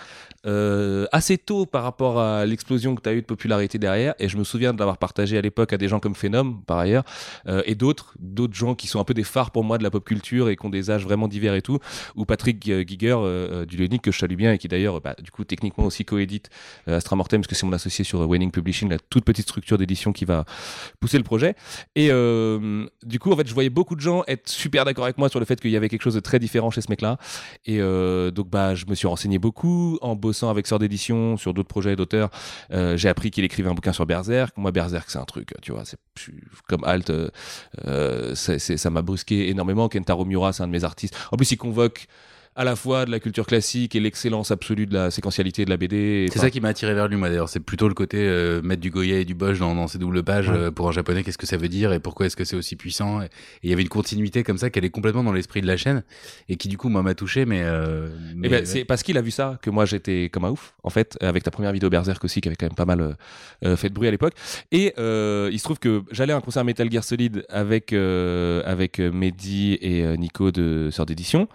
euh, 0.45 1.05
assez 1.13 1.38
tôt 1.38 1.65
par 1.65 1.83
rapport 1.83 2.19
à 2.19 2.45
l'explosion 2.45 2.95
que 2.95 3.01
tu 3.01 3.07
as 3.07 3.13
eu 3.13 3.21
de 3.21 3.25
popularité 3.25 3.77
derrière. 3.77 4.13
Et 4.19 4.27
je 4.27 4.38
me 4.38 4.43
souviens 4.43 4.73
de 4.73 4.79
l'avoir 4.79 4.97
partagé 4.97 5.38
à 5.38 5.41
l'époque 5.41 5.71
à 5.71 5.77
des 5.77 5.88
gens 5.88 6.01
comme 6.01 6.15
Phenom, 6.15 6.55
par 6.65 6.77
ailleurs, 6.79 7.03
euh, 7.47 7.62
et 7.65 7.75
d'autres, 7.75 8.13
d'autres 8.19 8.53
gens 8.53 8.75
qui 8.75 8.88
sont 8.88 9.00
un 9.00 9.05
peu 9.05 9.13
des 9.13 9.23
phares 9.23 9.51
pour 9.51 9.63
moi 9.63 9.77
de 9.77 9.83
la 9.83 9.89
pop 9.89 10.03
culture 10.03 10.50
et 10.50 10.57
qui 10.57 10.65
ont 10.65 10.69
des 10.69 10.91
âges 10.91 11.05
vraiment 11.05 11.29
divers 11.29 11.55
et 11.55 11.62
tout. 11.62 11.79
Ou 12.15 12.25
Patrick 12.25 12.62
Giger 12.63 13.15
euh, 13.17 13.65
du 13.65 13.77
Lenic 13.77 14.01
que 14.01 14.12
je 14.12 14.19
salue 14.19 14.35
bien 14.35 14.51
et 14.51 14.57
qui 14.57 14.67
d'ailleurs, 14.67 15.00
bah, 15.00 15.15
du 15.21 15.31
coup, 15.31 15.45
techniquement 15.45 15.85
aussi 15.85 16.03
coédite 16.03 16.50
Astra 16.88 17.15
Mortem 17.15 17.39
parce 17.39 17.47
que 17.47 17.55
c'est 17.55 17.65
mon 17.65 17.73
associé 17.73 18.03
sur 18.03 18.19
Winning 18.27 18.51
Publishing, 18.51 18.89
la 18.89 19.00
toute 19.00 19.23
petite 19.23 19.47
structure 19.47 19.77
d'édition 19.77 20.12
qui 20.12 20.25
va 20.25 20.43
pousser 21.00 21.17
le 21.17 21.23
projet. 21.23 21.55
Et 21.95 22.09
du 23.03 23.19
coup, 23.19 23.31
en 23.31 23.38
fait, 23.38 23.47
je 23.47 23.53
voyais 23.53 23.69
beaucoup 23.69 23.95
de 23.95 24.01
gens 24.01 24.23
être 24.27 24.50
super 24.50 24.83
d'accord 24.83 25.05
avec 25.05 25.17
moi 25.17 25.29
sur 25.29 25.39
le 25.39 25.45
fait 25.45 25.59
qu'il 25.62 25.71
y 25.71 25.77
avait 25.77 25.89
quelque 25.89 26.01
chose 26.01 26.15
de 26.15 26.19
très 26.19 26.39
différent 26.39 26.69
chez 26.69 26.81
ce 26.81 26.89
mec-là. 26.89 27.17
Et 27.65 27.79
donc, 27.79 28.50
bah, 28.50 28.75
je 28.75 28.85
me 28.88 28.95
suis 28.95 29.07
renseigné 29.07 29.39
beaucoup 29.39 29.97
en 30.01 30.15
bossant 30.15 30.32
avec 30.41 30.67
Sort 30.67 30.79
d'édition 30.79 31.37
sur 31.37 31.53
d'autres 31.53 31.67
projets 31.67 31.95
d'auteurs. 31.95 32.29
Euh, 32.71 32.97
j'ai 32.97 33.09
appris 33.09 33.31
qu'il 33.31 33.43
écrivait 33.43 33.69
un 33.69 33.73
bouquin 33.73 33.93
sur 33.93 34.05
Berserk. 34.05 34.55
Moi, 34.57 34.71
Berserk, 34.71 35.09
c'est 35.09 35.19
un 35.19 35.25
truc, 35.25 35.53
tu 35.61 35.71
vois, 35.71 35.83
c'est 35.85 35.97
comme 36.67 36.83
Alt, 36.83 37.11
euh, 37.85 38.35
ça 38.35 38.89
m'a 38.89 39.01
brusqué 39.01 39.49
énormément. 39.49 39.89
Kentaro 39.89 40.25
Miura, 40.25 40.53
c'est 40.53 40.63
un 40.63 40.67
de 40.67 40.71
mes 40.71 40.83
artistes. 40.83 41.15
En 41.31 41.37
plus, 41.37 41.51
il 41.51 41.57
convoque 41.57 42.07
à 42.55 42.63
la 42.63 42.75
fois 42.75 43.05
de 43.05 43.12
la 43.12 43.19
culture 43.19 43.48
classique 43.48 43.95
et 43.95 44.00
l'excellence 44.00 44.51
absolue 44.51 44.86
de 44.86 44.93
la 44.93 45.12
séquentialité 45.12 45.65
de 45.65 45.69
la 45.69 45.77
BD. 45.77 46.27
C'est 46.31 46.39
ça 46.39 46.51
qui 46.51 46.62
m'a 46.62 46.69
attiré 46.69 46.93
vers 46.93 47.07
lui, 47.07 47.15
moi 47.17 47.29
d'ailleurs. 47.29 47.50
C'est 47.50 47.60
plutôt 47.60 47.88
le 47.88 47.95
côté 47.95 48.17
euh, 48.19 48.62
mettre 48.62 48.81
du 48.81 48.91
Goya 48.91 49.19
et 49.19 49.25
du 49.25 49.33
Bosch 49.33 49.60
dans, 49.60 49.74
dans 49.74 49.88
ces 49.88 49.98
doubles 49.98 50.24
pages 50.24 50.50
euh, 50.50 50.69
pour 50.69 50.88
un 50.88 50.91
japonais. 50.91 51.24
Qu'est-ce 51.24 51.38
que 51.38 51.48
ça 51.48 51.57
veut 51.57 51.67
dire 51.67 51.93
et 51.93 52.00
pourquoi 52.00 52.27
est-ce 52.27 52.36
que 52.36 52.43
c'est 52.43 52.55
aussi 52.55 52.75
puissant 52.75 53.22
Et 53.22 53.29
il 53.63 53.69
y 53.69 53.74
avait 53.74 53.81
une 53.81 53.89
continuité 53.89 54.43
comme 54.43 54.57
ça 54.57 54.69
qui 54.69 54.77
allait 54.77 54.91
complètement 54.91 55.24
dans 55.24 55.33
l'esprit 55.33 55.62
de 55.62 55.67
la 55.67 55.77
chaîne 55.77 56.03
et 56.48 56.55
qui 56.55 56.67
du 56.67 56.77
coup 56.77 56.89
moi 56.89 57.01
m'a 57.01 57.15
touché. 57.15 57.45
Mais, 57.45 57.62
euh, 57.63 58.10
eh 58.43 58.50
ben, 58.50 58.65
c'est 58.65 58.86
parce 58.86 59.01
qu'il 59.01 59.17
a 59.17 59.22
vu 59.22 59.31
ça 59.31 59.57
que 59.62 59.69
moi 59.72 59.86
j'étais 59.86 60.29
comme 60.31 60.45
un 60.45 60.51
ouf 60.51 60.75
en 60.83 60.89
fait 60.89 61.17
avec 61.22 61.43
ta 61.43 61.51
première 61.51 61.72
vidéo 61.72 61.89
Berserk 61.89 62.24
aussi 62.24 62.39
qui 62.39 62.50
avait 62.50 62.55
quand 62.55 62.67
même 62.67 62.75
pas 62.75 62.86
mal 62.86 63.17
fait 63.75 63.89
de 63.89 63.93
bruit 63.93 64.07
à 64.07 64.12
l'époque. 64.12 64.33
Et 64.72 64.93
il 64.98 65.60
se 65.60 65.63
trouve 65.63 65.79
que 65.79 66.03
j'allais 66.12 66.33
à 66.33 66.38
un 66.38 66.41
concert 66.41 66.63
Metal 66.63 66.91
Gear 66.91 67.03
Solid 67.03 67.45
avec 67.50 67.93
avec 67.93 69.00
Mehdi 69.00 69.77
et 69.81 70.17
Nico 70.17 70.51
de 70.51 70.89
Sœur 70.91 71.05
d'édition 71.05 71.48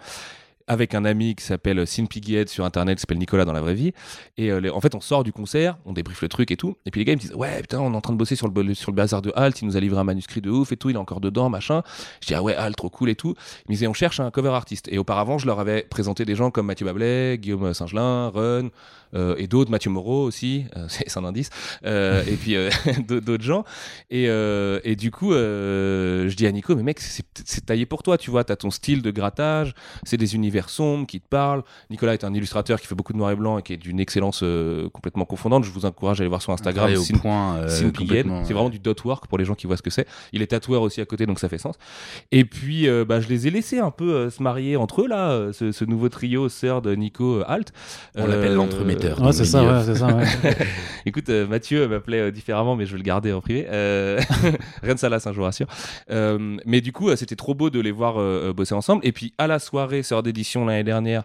avec 0.69 0.93
un 0.93 1.03
ami 1.03 1.35
qui 1.35 1.43
s'appelle 1.43 1.85
Sin 1.85 2.05
Piggyhead 2.05 2.47
sur 2.47 2.63
internet, 2.63 2.97
qui 2.97 3.01
s'appelle 3.01 3.17
Nicolas 3.17 3.43
dans 3.43 3.51
la 3.51 3.59
vraie 3.59 3.73
vie. 3.73 3.91
Et 4.37 4.51
euh, 4.51 4.71
en 4.73 4.79
fait, 4.79 4.95
on 4.95 5.01
sort 5.01 5.23
du 5.23 5.33
concert, 5.33 5.77
on 5.85 5.93
débriefe 5.93 6.21
le 6.21 6.29
truc 6.29 6.51
et 6.51 6.57
tout. 6.57 6.77
Et 6.85 6.91
puis 6.91 7.01
les 7.01 7.05
gars 7.05 7.13
ils 7.13 7.17
me 7.17 7.21
disent 7.21 7.33
Ouais, 7.33 7.59
putain, 7.61 7.79
on 7.79 7.91
est 7.91 7.95
en 7.95 8.01
train 8.01 8.13
de 8.13 8.17
bosser 8.17 8.35
sur 8.35 8.47
le, 8.47 8.73
sur 8.75 8.91
le 8.91 8.95
bazar 8.95 9.21
de 9.21 9.33
Halt, 9.35 9.61
il 9.61 9.65
nous 9.65 9.75
a 9.75 9.79
livré 9.79 9.99
un 9.99 10.03
manuscrit 10.03 10.41
de 10.41 10.49
ouf 10.49 10.71
et 10.71 10.77
tout, 10.77 10.89
il 10.89 10.95
est 10.95 10.99
encore 10.99 11.19
dedans, 11.19 11.49
machin. 11.49 11.81
Je 12.21 12.27
dis 12.27 12.35
Ah 12.35 12.43
ouais, 12.43 12.55
Halt, 12.55 12.75
trop 12.75 12.89
cool 12.89 13.09
et 13.09 13.15
tout. 13.15 13.33
Ils 13.65 13.71
me 13.71 13.73
disaient 13.73 13.87
On 13.87 13.93
cherche 13.93 14.19
un 14.19 14.29
cover 14.29 14.49
artiste. 14.49 14.87
Et 14.91 14.99
auparavant, 14.99 15.39
je 15.39 15.47
leur 15.47 15.59
avais 15.59 15.81
présenté 15.81 16.23
des 16.23 16.35
gens 16.35 16.51
comme 16.51 16.67
Mathieu 16.67 16.85
Bablet, 16.85 17.39
Guillaume 17.39 17.73
Singelin, 17.73 18.29
Run, 18.29 18.69
et 19.13 19.47
d'autres, 19.47 19.71
Mathieu 19.71 19.89
Moreau 19.89 20.23
aussi, 20.23 20.65
euh, 20.77 20.85
c'est 20.87 21.17
un 21.17 21.23
indice, 21.23 21.49
euh, 21.85 22.23
et 22.25 22.35
puis 22.35 22.55
d'autres 23.21 23.43
gens. 23.43 23.63
Et, 24.09 24.25
et, 24.25 24.95
du 24.95 25.11
coup, 25.11 25.31
je 25.31 26.33
dis 26.35 26.45
à 26.45 26.51
Nico, 26.51 26.75
mais 26.75 26.83
mec, 26.83 26.99
c'est 26.99 27.65
taillé 27.65 27.85
pour 27.85 28.03
toi, 28.03 28.17
tu 28.17 28.31
vois, 28.31 28.43
t'as 28.43 28.55
ton 28.55 28.71
style 28.71 29.01
de 29.01 29.11
grattage, 29.11 29.73
c'est 30.03 30.17
des 30.17 30.35
univers 30.35 30.69
sombres 30.69 31.07
qui 31.07 31.19
te 31.19 31.27
parlent. 31.27 31.63
Nicolas 31.89 32.13
est 32.13 32.23
un 32.23 32.33
illustrateur 32.33 32.79
qui 32.79 32.87
fait 32.87 32.95
beaucoup 32.95 33.13
de 33.13 33.17
noir 33.17 33.31
et 33.31 33.35
blanc 33.35 33.57
et 33.57 33.63
qui 33.63 33.73
est 33.73 33.77
d'une 33.77 33.99
excellence 33.99 34.43
complètement 34.93 35.25
confondante. 35.25 35.63
Je 35.63 35.71
vous 35.71 35.85
encourage 35.85 36.19
à 36.19 36.23
aller 36.23 36.29
voir 36.29 36.41
son 36.41 36.53
Instagram, 36.53 36.91
c'est 36.95 38.53
vraiment 38.53 38.69
du 38.69 38.79
dot 38.79 39.03
work 39.03 39.27
pour 39.27 39.37
les 39.37 39.45
gens 39.45 39.55
qui 39.55 39.67
voient 39.67 39.77
ce 39.77 39.81
que 39.81 39.89
c'est. 39.89 40.07
Il 40.33 40.41
est 40.41 40.47
tatoueur 40.47 40.81
aussi 40.81 41.01
à 41.01 41.05
côté, 41.05 41.25
donc 41.25 41.39
ça 41.39 41.49
fait 41.49 41.57
sens. 41.57 41.75
Et 42.31 42.45
puis, 42.45 42.87
bah, 43.07 43.19
je 43.19 43.27
les 43.27 43.47
ai 43.47 43.51
laissés 43.51 43.79
un 43.79 43.91
peu 43.91 44.29
se 44.29 44.41
marier 44.41 44.75
entre 44.75 45.03
eux, 45.03 45.07
là, 45.07 45.51
ce, 45.53 45.85
nouveau 45.85 46.09
trio, 46.09 46.49
Sœur 46.49 46.81
de 46.81 46.93
Nico, 46.95 47.41
Alt. 47.47 47.73
On 48.15 48.27
l'appelle 48.27 48.53
l'entremetteur 48.53 48.98
c'est 49.31 49.45
ça, 49.45 49.83
c'est 49.83 49.95
ça. 49.95 50.17
Écoute, 51.05 51.29
euh, 51.29 51.47
Mathieu 51.47 51.87
m'appelait 51.87 52.19
euh, 52.19 52.31
différemment, 52.31 52.75
mais 52.75 52.85
je 52.85 52.91
vais 52.91 52.97
le 52.97 53.03
garder 53.03 53.31
en 53.31 53.41
privé. 53.41 53.65
Euh, 53.69 54.19
rien 54.83 54.93
de 54.93 54.99
salace, 54.99 55.25
hein, 55.27 55.31
je 55.31 55.37
vous 55.37 55.43
rassure. 55.43 55.67
mais 56.09 56.81
du 56.81 56.91
coup, 56.91 57.15
c'était 57.15 57.35
trop 57.35 57.53
beau 57.53 57.69
de 57.69 57.79
les 57.79 57.91
voir 57.91 58.15
bosser 58.53 58.75
ensemble. 58.75 59.05
Et 59.05 59.11
puis, 59.11 59.33
à 59.37 59.47
la 59.47 59.59
soirée, 59.59 60.03
sœur 60.03 60.23
d'édition 60.23 60.65
l'année 60.65 60.83
dernière, 60.83 61.23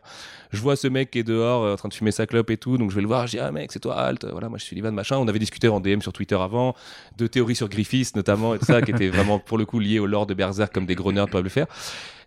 je 0.52 0.60
vois 0.60 0.76
ce 0.76 0.86
mec 0.88 1.10
qui 1.10 1.18
est 1.18 1.24
dehors 1.24 1.72
en 1.72 1.76
train 1.76 1.88
de 1.88 1.94
fumer 1.94 2.12
sa 2.12 2.26
clope 2.26 2.50
et 2.50 2.56
tout. 2.56 2.78
Donc, 2.78 2.90
je 2.90 2.96
vais 2.96 3.02
le 3.02 3.08
voir. 3.08 3.26
Je 3.26 3.32
dis, 3.32 3.38
ah 3.40 3.50
mec, 3.50 3.72
c'est 3.72 3.80
toi, 3.80 3.96
Alt. 3.96 4.26
Voilà, 4.30 4.48
moi, 4.48 4.58
je 4.58 4.64
suis 4.64 4.76
Livan, 4.76 4.92
machin. 4.92 5.16
On 5.16 5.28
avait 5.28 5.38
discuté 5.38 5.68
en 5.68 5.80
DM 5.80 6.00
sur 6.00 6.12
Twitter 6.12 6.36
avant, 6.40 6.74
de 7.18 7.26
théories 7.26 7.56
sur 7.56 7.68
Griffiths 7.68 8.16
notamment, 8.16 8.54
et 8.54 8.58
tout 8.58 8.66
ça, 8.66 8.82
qui 8.82 8.90
était 8.90 9.08
vraiment, 9.08 9.38
pour 9.38 9.58
le 9.58 9.64
coup, 9.64 9.78
lié 9.78 9.98
au 9.98 10.06
lore 10.06 10.26
de 10.26 10.34
Berserk, 10.34 10.72
comme 10.72 10.86
des 10.86 10.94
gros 10.94 11.12
nerds 11.12 11.28
peuvent 11.28 11.44
le 11.44 11.48
faire. 11.48 11.66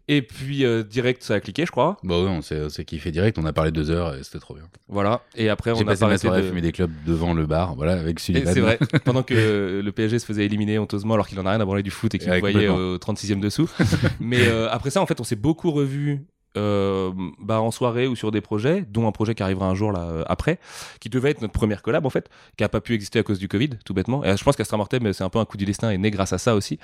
Et 0.09 0.21
puis 0.21 0.63
euh, 0.63 0.83
direct, 0.83 1.21
ça 1.23 1.35
a 1.35 1.39
cliqué, 1.39 1.65
je 1.65 1.71
crois. 1.71 1.97
Bah 2.03 2.15
oui, 2.19 2.29
on 2.29 2.41
s'est 2.41 2.85
kiffé 2.85 3.11
direct. 3.11 3.37
On 3.37 3.45
a 3.45 3.51
parlé 3.51 3.71
deux 3.71 3.91
heures 3.91 4.15
et 4.15 4.23
c'était 4.23 4.39
trop 4.39 4.53
bien. 4.53 4.63
Voilà. 4.87 5.21
Et 5.35 5.49
après, 5.49 5.71
on 5.71 5.79
a 5.81 5.83
passé 5.83 6.05
ma 6.05 6.17
soirée 6.17 6.39
à 6.39 6.43
fumer 6.43 6.61
des 6.61 6.71
clubs 6.71 6.91
devant 7.05 7.33
le 7.33 7.45
bar, 7.45 7.75
voilà, 7.75 7.93
avec 7.93 8.19
Sullivan. 8.19 8.53
C'est 8.53 8.61
vrai. 8.61 8.79
Pendant 9.03 9.23
que 9.23 9.81
le 9.83 9.91
PSG 9.91 10.19
se 10.19 10.25
faisait 10.25 10.45
éliminer 10.45 10.79
honteusement 10.79 11.15
alors 11.15 11.27
qu'il 11.27 11.39
en 11.39 11.45
a 11.45 11.51
rien 11.51 11.59
à 11.59 11.65
branler 11.65 11.83
du 11.83 11.91
foot 11.91 12.15
et 12.15 12.19
qu'il 12.19 12.33
voyait 12.39 12.69
au 12.69 12.97
36e 12.97 13.39
dessous. 13.39 13.69
Mais 14.19 14.47
euh, 14.47 14.69
après 14.71 14.91
ça, 14.91 15.01
en 15.01 15.05
fait, 15.05 15.19
on 15.19 15.25
s'est 15.25 15.35
beaucoup 15.35 15.71
revus 15.71 16.25
euh, 16.57 17.11
bah, 17.39 17.61
en 17.61 17.71
soirée 17.71 18.07
ou 18.07 18.15
sur 18.15 18.31
des 18.31 18.41
projets, 18.41 18.83
dont 18.89 19.07
un 19.07 19.11
projet 19.11 19.35
qui 19.35 19.43
arrivera 19.43 19.67
un 19.67 19.75
jour 19.75 19.91
là 19.91 20.01
euh, 20.01 20.23
après, 20.27 20.59
qui 20.99 21.09
devait 21.09 21.29
être 21.29 21.41
notre 21.41 21.53
première 21.53 21.81
collab 21.81 22.05
en 22.05 22.09
fait, 22.09 22.29
qui 22.57 22.63
a 22.63 22.69
pas 22.69 22.81
pu 22.81 22.93
exister 22.93 23.19
à 23.19 23.23
cause 23.23 23.39
du 23.39 23.47
Covid, 23.47 23.69
tout 23.85 23.93
bêtement. 23.93 24.23
Et 24.23 24.35
je 24.35 24.43
pense 24.43 24.55
qu'Astra 24.55 24.77
Mortem, 24.77 25.13
c'est 25.13 25.23
un 25.23 25.29
peu 25.29 25.39
un 25.39 25.45
coup 25.45 25.57
du 25.57 25.65
destin 25.65 25.91
et 25.91 25.97
né 25.97 26.11
grâce 26.11 26.33
à 26.33 26.37
ça 26.37 26.55
aussi. 26.55 26.79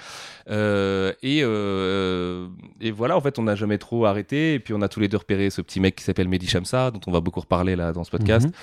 Euh, 0.49 1.13
et, 1.23 1.39
et 1.39 2.91
voilà, 2.91 3.17
en 3.17 3.21
fait, 3.21 3.39
on 3.39 3.43
n'a 3.43 3.55
jamais 3.55 3.77
trop 3.77 4.05
arrêté. 4.05 4.53
Et 4.53 4.59
puis 4.59 4.73
on 4.73 4.81
a 4.81 4.87
tous 4.87 4.99
les 4.99 5.07
deux 5.07 5.17
repéré 5.17 5.49
ce 5.49 5.61
petit 5.61 5.79
mec 5.79 5.95
qui 5.95 6.03
s'appelle 6.03 6.27
Mehdi 6.27 6.47
Shamsa, 6.47 6.91
dont 6.91 7.01
on 7.07 7.11
va 7.11 7.19
beaucoup 7.19 7.41
reparler 7.41 7.75
là 7.75 7.91
dans 7.93 8.03
ce 8.03 8.11
podcast. 8.11 8.47
Mhm. 8.47 8.53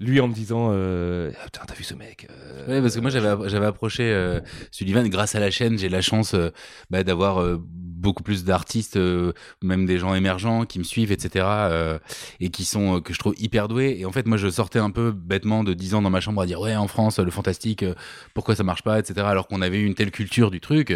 Lui 0.00 0.20
en 0.20 0.28
me 0.28 0.34
disant 0.34 0.70
ah, 0.70 1.44
putain 1.44 1.62
t'as 1.66 1.74
vu 1.74 1.84
ce 1.84 1.94
mec 1.94 2.26
ouais 2.68 2.80
parce 2.80 2.94
que 2.94 3.00
moi 3.00 3.10
j'avais 3.10 3.48
j'avais 3.48 3.66
approché 3.66 4.38
Sullivan 4.70 5.06
grâce 5.08 5.34
à 5.34 5.40
la 5.40 5.50
chaîne 5.50 5.78
j'ai 5.78 5.88
la 5.88 6.00
chance 6.00 6.34
bah, 6.90 7.04
d'avoir 7.04 7.58
beaucoup 8.00 8.22
plus 8.22 8.44
d'artistes, 8.44 8.96
euh, 8.96 9.32
même 9.62 9.86
des 9.86 9.98
gens 9.98 10.14
émergents 10.14 10.64
qui 10.64 10.78
me 10.78 10.84
suivent, 10.84 11.12
etc. 11.12 11.44
Euh, 11.46 11.98
et 12.40 12.48
qui 12.48 12.64
sont 12.64 12.96
euh, 12.96 13.00
que 13.00 13.12
je 13.12 13.18
trouve 13.18 13.34
hyper 13.38 13.68
doués. 13.68 13.96
Et 14.00 14.06
en 14.06 14.12
fait, 14.12 14.26
moi, 14.26 14.38
je 14.38 14.48
sortais 14.48 14.78
un 14.78 14.90
peu 14.90 15.12
bêtement 15.12 15.62
de 15.62 15.74
10 15.74 15.94
ans 15.94 16.02
dans 16.02 16.10
ma 16.10 16.20
chambre 16.20 16.40
à 16.40 16.46
dire 16.46 16.60
ouais, 16.60 16.74
en 16.74 16.88
France, 16.88 17.18
le 17.18 17.30
fantastique, 17.30 17.84
pourquoi 18.34 18.56
ça 18.56 18.64
marche 18.64 18.82
pas, 18.82 18.98
etc. 18.98 19.26
Alors 19.26 19.46
qu'on 19.46 19.62
avait 19.62 19.78
eu 19.78 19.84
une 19.84 19.94
telle 19.94 20.10
culture 20.10 20.50
du 20.50 20.60
truc, 20.60 20.92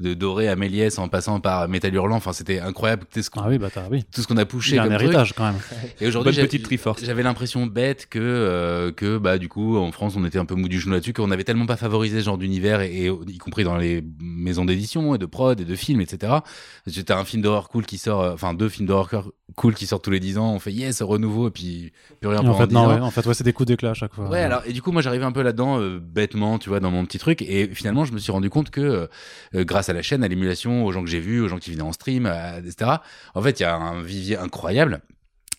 de 0.00 0.14
Doré 0.14 0.48
à 0.48 0.56
Méliès 0.56 0.98
en 0.98 1.08
passant 1.08 1.40
par 1.40 1.68
Métal 1.68 1.94
Hurlant. 1.94 2.16
Enfin, 2.16 2.32
c'était 2.32 2.58
incroyable. 2.58 3.04
Ce 3.14 3.20
ah 3.36 3.46
oui, 3.48 3.58
bah 3.58 3.68
oui. 3.90 4.04
Tout 4.12 4.22
ce 4.22 4.26
qu'on 4.26 4.36
a 4.36 4.46
poussé. 4.46 4.76
Il 4.76 4.78
un 4.80 4.90
héritage 4.90 5.34
quand 5.34 5.44
même. 5.44 5.60
Et 6.00 6.06
aujourd'hui, 6.06 6.32
j'avais 7.02 7.22
l'impression 7.22 7.66
bête 7.66 8.06
que 8.08 8.18
que 8.96 9.18
bah 9.18 9.38
du 9.38 9.48
coup, 9.48 9.76
en 9.76 9.92
France, 9.92 10.14
on 10.16 10.24
était 10.24 10.38
un 10.38 10.44
peu 10.44 10.54
mou 10.54 10.68
du 10.68 10.80
genou 10.80 10.94
là-dessus, 10.94 11.12
qu'on 11.12 11.30
avait 11.30 11.44
tellement 11.44 11.66
pas 11.66 11.76
favorisé 11.76 12.20
ce 12.20 12.24
genre 12.24 12.38
d'univers 12.38 12.80
et, 12.80 13.06
y 13.08 13.38
compris 13.38 13.64
dans 13.64 13.76
les 13.76 14.02
maisons 14.20 14.64
d'édition 14.64 15.14
et 15.14 15.18
de 15.18 15.26
prod 15.26 15.60
et 15.60 15.64
de 15.64 15.74
films, 15.76 16.00
etc. 16.00 16.34
J'étais 16.86 17.12
un 17.12 17.24
film 17.24 17.42
d'horreur 17.42 17.68
cool 17.68 17.86
qui 17.86 17.98
sort, 17.98 18.20
euh, 18.20 18.34
enfin 18.34 18.54
deux 18.54 18.68
films 18.68 18.86
d'horreur 18.86 19.30
cool 19.54 19.74
qui 19.74 19.86
sortent 19.86 20.04
tous 20.04 20.10
les 20.10 20.20
10 20.20 20.38
ans. 20.38 20.52
On 20.52 20.58
fait 20.58 20.72
yes, 20.72 21.02
renouveau, 21.02 21.48
et 21.48 21.50
puis 21.50 21.92
plus 22.20 22.28
rien 22.28 22.40
pour 22.42 22.50
en 22.50 22.58
fait, 22.58 22.70
non, 22.72 23.02
en 23.02 23.10
fait, 23.10 23.26
ouais, 23.26 23.34
c'est 23.34 23.44
des 23.44 23.52
coups 23.52 23.68
d'éclat 23.68 23.90
à 23.90 23.94
chaque 23.94 24.14
fois. 24.14 24.28
Ouais, 24.28 24.40
alors, 24.40 24.62
et 24.66 24.72
du 24.72 24.82
coup, 24.82 24.92
moi, 24.92 25.02
j'arrivais 25.02 25.24
un 25.24 25.32
peu 25.32 25.42
là-dedans, 25.42 25.80
euh, 25.80 25.98
bêtement, 25.98 26.58
tu 26.58 26.68
vois, 26.68 26.80
dans 26.80 26.90
mon 26.90 27.04
petit 27.04 27.18
truc. 27.18 27.42
Et 27.42 27.68
finalement, 27.68 28.04
je 28.04 28.12
me 28.12 28.18
suis 28.18 28.32
rendu 28.32 28.50
compte 28.50 28.70
que, 28.70 29.08
euh, 29.54 29.64
grâce 29.64 29.88
à 29.88 29.92
la 29.92 30.02
chaîne, 30.02 30.22
à 30.24 30.28
l'émulation, 30.28 30.84
aux 30.84 30.92
gens 30.92 31.02
que 31.02 31.10
j'ai 31.10 31.20
vus, 31.20 31.40
aux 31.40 31.48
gens 31.48 31.58
qui 31.58 31.70
venaient 31.70 31.82
en 31.82 31.92
stream, 31.92 32.26
etc., 32.58 32.90
en 33.34 33.42
fait, 33.42 33.60
il 33.60 33.62
y 33.62 33.66
a 33.66 33.76
un 33.76 34.02
vivier 34.02 34.36
incroyable 34.36 35.00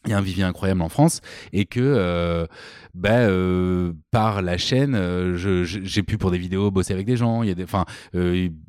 il 0.07 0.11
y 0.11 0.13
a 0.13 0.17
un 0.17 0.21
vivier 0.21 0.43
incroyable 0.43 0.81
en 0.81 0.89
France 0.89 1.21
et 1.53 1.65
que 1.65 1.79
euh, 1.81 2.47
bah, 2.93 3.19
euh, 3.19 3.93
par 4.11 4.41
la 4.41 4.57
chaîne 4.57 4.95
euh, 4.95 5.35
j'ai 5.37 6.03
pu 6.03 6.17
pour 6.17 6.31
des 6.31 6.37
vidéos 6.37 6.71
bosser 6.71 6.93
avec 6.93 7.05
des 7.05 7.17
gens. 7.17 7.43
Il 7.43 7.49
y 7.49 7.51
a 7.51 7.55
des 7.55 7.63
enfin 7.63 7.85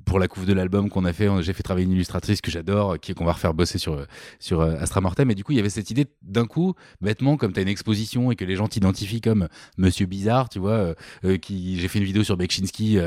pour 0.04 0.18
la 0.18 0.28
couve 0.28 0.46
de 0.46 0.52
l'album 0.52 0.88
qu'on 0.88 1.04
a 1.04 1.12
fait 1.12 1.28
j'ai 1.42 1.52
fait 1.52 1.62
travailler 1.62 1.86
une 1.86 1.92
illustratrice 1.92 2.40
que 2.40 2.50
j'adore 2.50 2.98
qui 2.98 3.14
qu'on 3.14 3.24
va 3.24 3.32
refaire 3.32 3.54
bosser 3.54 3.78
sur 3.78 4.04
sur 4.38 4.62
Astra 4.62 5.00
Mortem. 5.00 5.30
Et 5.30 5.34
du 5.34 5.44
coup 5.44 5.52
il 5.52 5.56
y 5.56 5.60
avait 5.60 5.70
cette 5.70 5.90
idée 5.90 6.06
d'un 6.22 6.46
coup 6.46 6.74
bêtement 7.00 7.36
comme 7.36 7.52
tu 7.52 7.60
as 7.60 7.62
une 7.62 7.68
exposition 7.68 8.30
et 8.30 8.36
que 8.36 8.44
les 8.44 8.56
gens 8.56 8.68
t'identifient 8.68 9.20
comme 9.20 9.48
monsieur 9.76 10.06
bizarre 10.06 10.48
tu 10.48 10.58
vois 10.58 10.94
qui 11.40 11.78
j'ai 11.80 11.88
fait 11.88 11.98
une 11.98 12.04
vidéo 12.04 12.24
sur 12.24 12.36
Bekchinski 12.36 12.98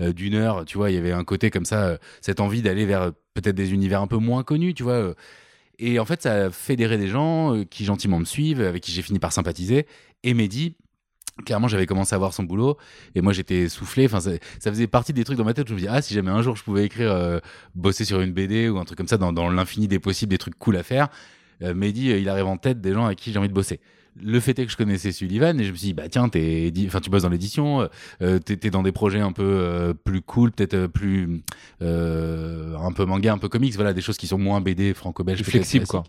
d'une 0.00 0.34
heure 0.34 0.64
tu 0.64 0.78
vois. 0.78 0.90
Il 0.90 0.94
y 0.94 0.98
avait 0.98 1.12
un 1.12 1.24
côté 1.24 1.50
comme 1.50 1.64
ça 1.64 1.98
cette 2.20 2.40
envie 2.40 2.62
d'aller 2.62 2.86
vers 2.86 3.12
peut-être 3.34 3.56
des 3.56 3.72
univers 3.72 4.00
un 4.00 4.06
peu 4.06 4.18
moins 4.18 4.44
connus 4.44 4.74
tu 4.74 4.82
vois 4.82 5.14
et 5.78 5.98
en 5.98 6.04
fait, 6.04 6.22
ça 6.22 6.46
a 6.46 6.50
fédéré 6.50 6.98
des 6.98 7.08
gens 7.08 7.56
euh, 7.56 7.64
qui 7.64 7.84
gentiment 7.84 8.18
me 8.18 8.24
suivent, 8.24 8.60
avec 8.60 8.82
qui 8.82 8.92
j'ai 8.92 9.02
fini 9.02 9.18
par 9.18 9.32
sympathiser. 9.32 9.86
Et 10.22 10.34
Mehdi, 10.34 10.76
clairement, 11.44 11.68
j'avais 11.68 11.86
commencé 11.86 12.14
à 12.14 12.18
voir 12.18 12.34
son 12.34 12.44
boulot. 12.44 12.76
Et 13.14 13.20
moi, 13.20 13.32
j'étais 13.32 13.68
soufflé. 13.68 14.06
Enfin, 14.06 14.20
ça, 14.20 14.38
faisait 14.60 14.86
partie 14.86 15.12
des 15.12 15.24
trucs 15.24 15.38
dans 15.38 15.44
ma 15.44 15.54
tête. 15.54 15.68
Je 15.68 15.74
me 15.74 15.78
dis, 15.78 15.88
ah, 15.88 16.02
si 16.02 16.14
jamais 16.14 16.30
un 16.30 16.42
jour 16.42 16.56
je 16.56 16.62
pouvais 16.62 16.84
écrire, 16.84 17.10
euh, 17.10 17.40
bosser 17.74 18.04
sur 18.04 18.20
une 18.20 18.32
BD 18.32 18.68
ou 18.68 18.78
un 18.78 18.84
truc 18.84 18.98
comme 18.98 19.08
ça, 19.08 19.16
dans, 19.18 19.50
l'infini 19.50 19.88
des 19.88 19.98
possibles, 19.98 20.30
des 20.30 20.38
trucs 20.38 20.58
cool 20.58 20.76
à 20.76 20.82
faire. 20.82 21.08
Euh, 21.62 21.74
Mehdi, 21.74 22.10
il 22.10 22.28
arrive 22.28 22.46
en 22.46 22.56
tête 22.56 22.80
des 22.80 22.92
gens 22.92 23.06
avec 23.06 23.18
qui 23.18 23.32
j'ai 23.32 23.38
envie 23.38 23.48
de 23.48 23.54
bosser. 23.54 23.80
Le 24.20 24.40
fait 24.40 24.58
est 24.58 24.66
que 24.66 24.72
je 24.72 24.76
connaissais 24.76 25.12
Sullivan 25.12 25.58
et 25.60 25.64
je 25.64 25.70
me 25.72 25.76
suis 25.76 25.88
dit 25.88 25.94
bah 25.94 26.08
tiens 26.10 26.28
t'es 26.28 26.72
enfin 26.86 27.00
tu 27.00 27.10
bosses 27.10 27.22
dans 27.22 27.28
l'édition 27.28 27.88
euh, 28.22 28.38
t'es 28.38 28.56
t'es 28.56 28.70
dans 28.70 28.82
des 28.82 28.92
projets 28.92 29.20
un 29.20 29.32
peu 29.32 29.42
euh, 29.42 29.94
plus 29.94 30.20
cool 30.20 30.52
peut-être 30.52 30.74
euh, 30.74 30.88
plus 30.88 31.42
euh, 31.80 32.76
un 32.76 32.92
peu 32.92 33.04
manga 33.04 33.32
un 33.32 33.38
peu 33.38 33.48
comics 33.48 33.74
voilà 33.74 33.92
des 33.92 34.00
choses 34.00 34.16
qui 34.16 34.26
sont 34.26 34.38
moins 34.38 34.60
BD 34.60 34.94
franco-belge 34.94 35.42
flexible, 35.42 35.86
quoi. 35.86 36.04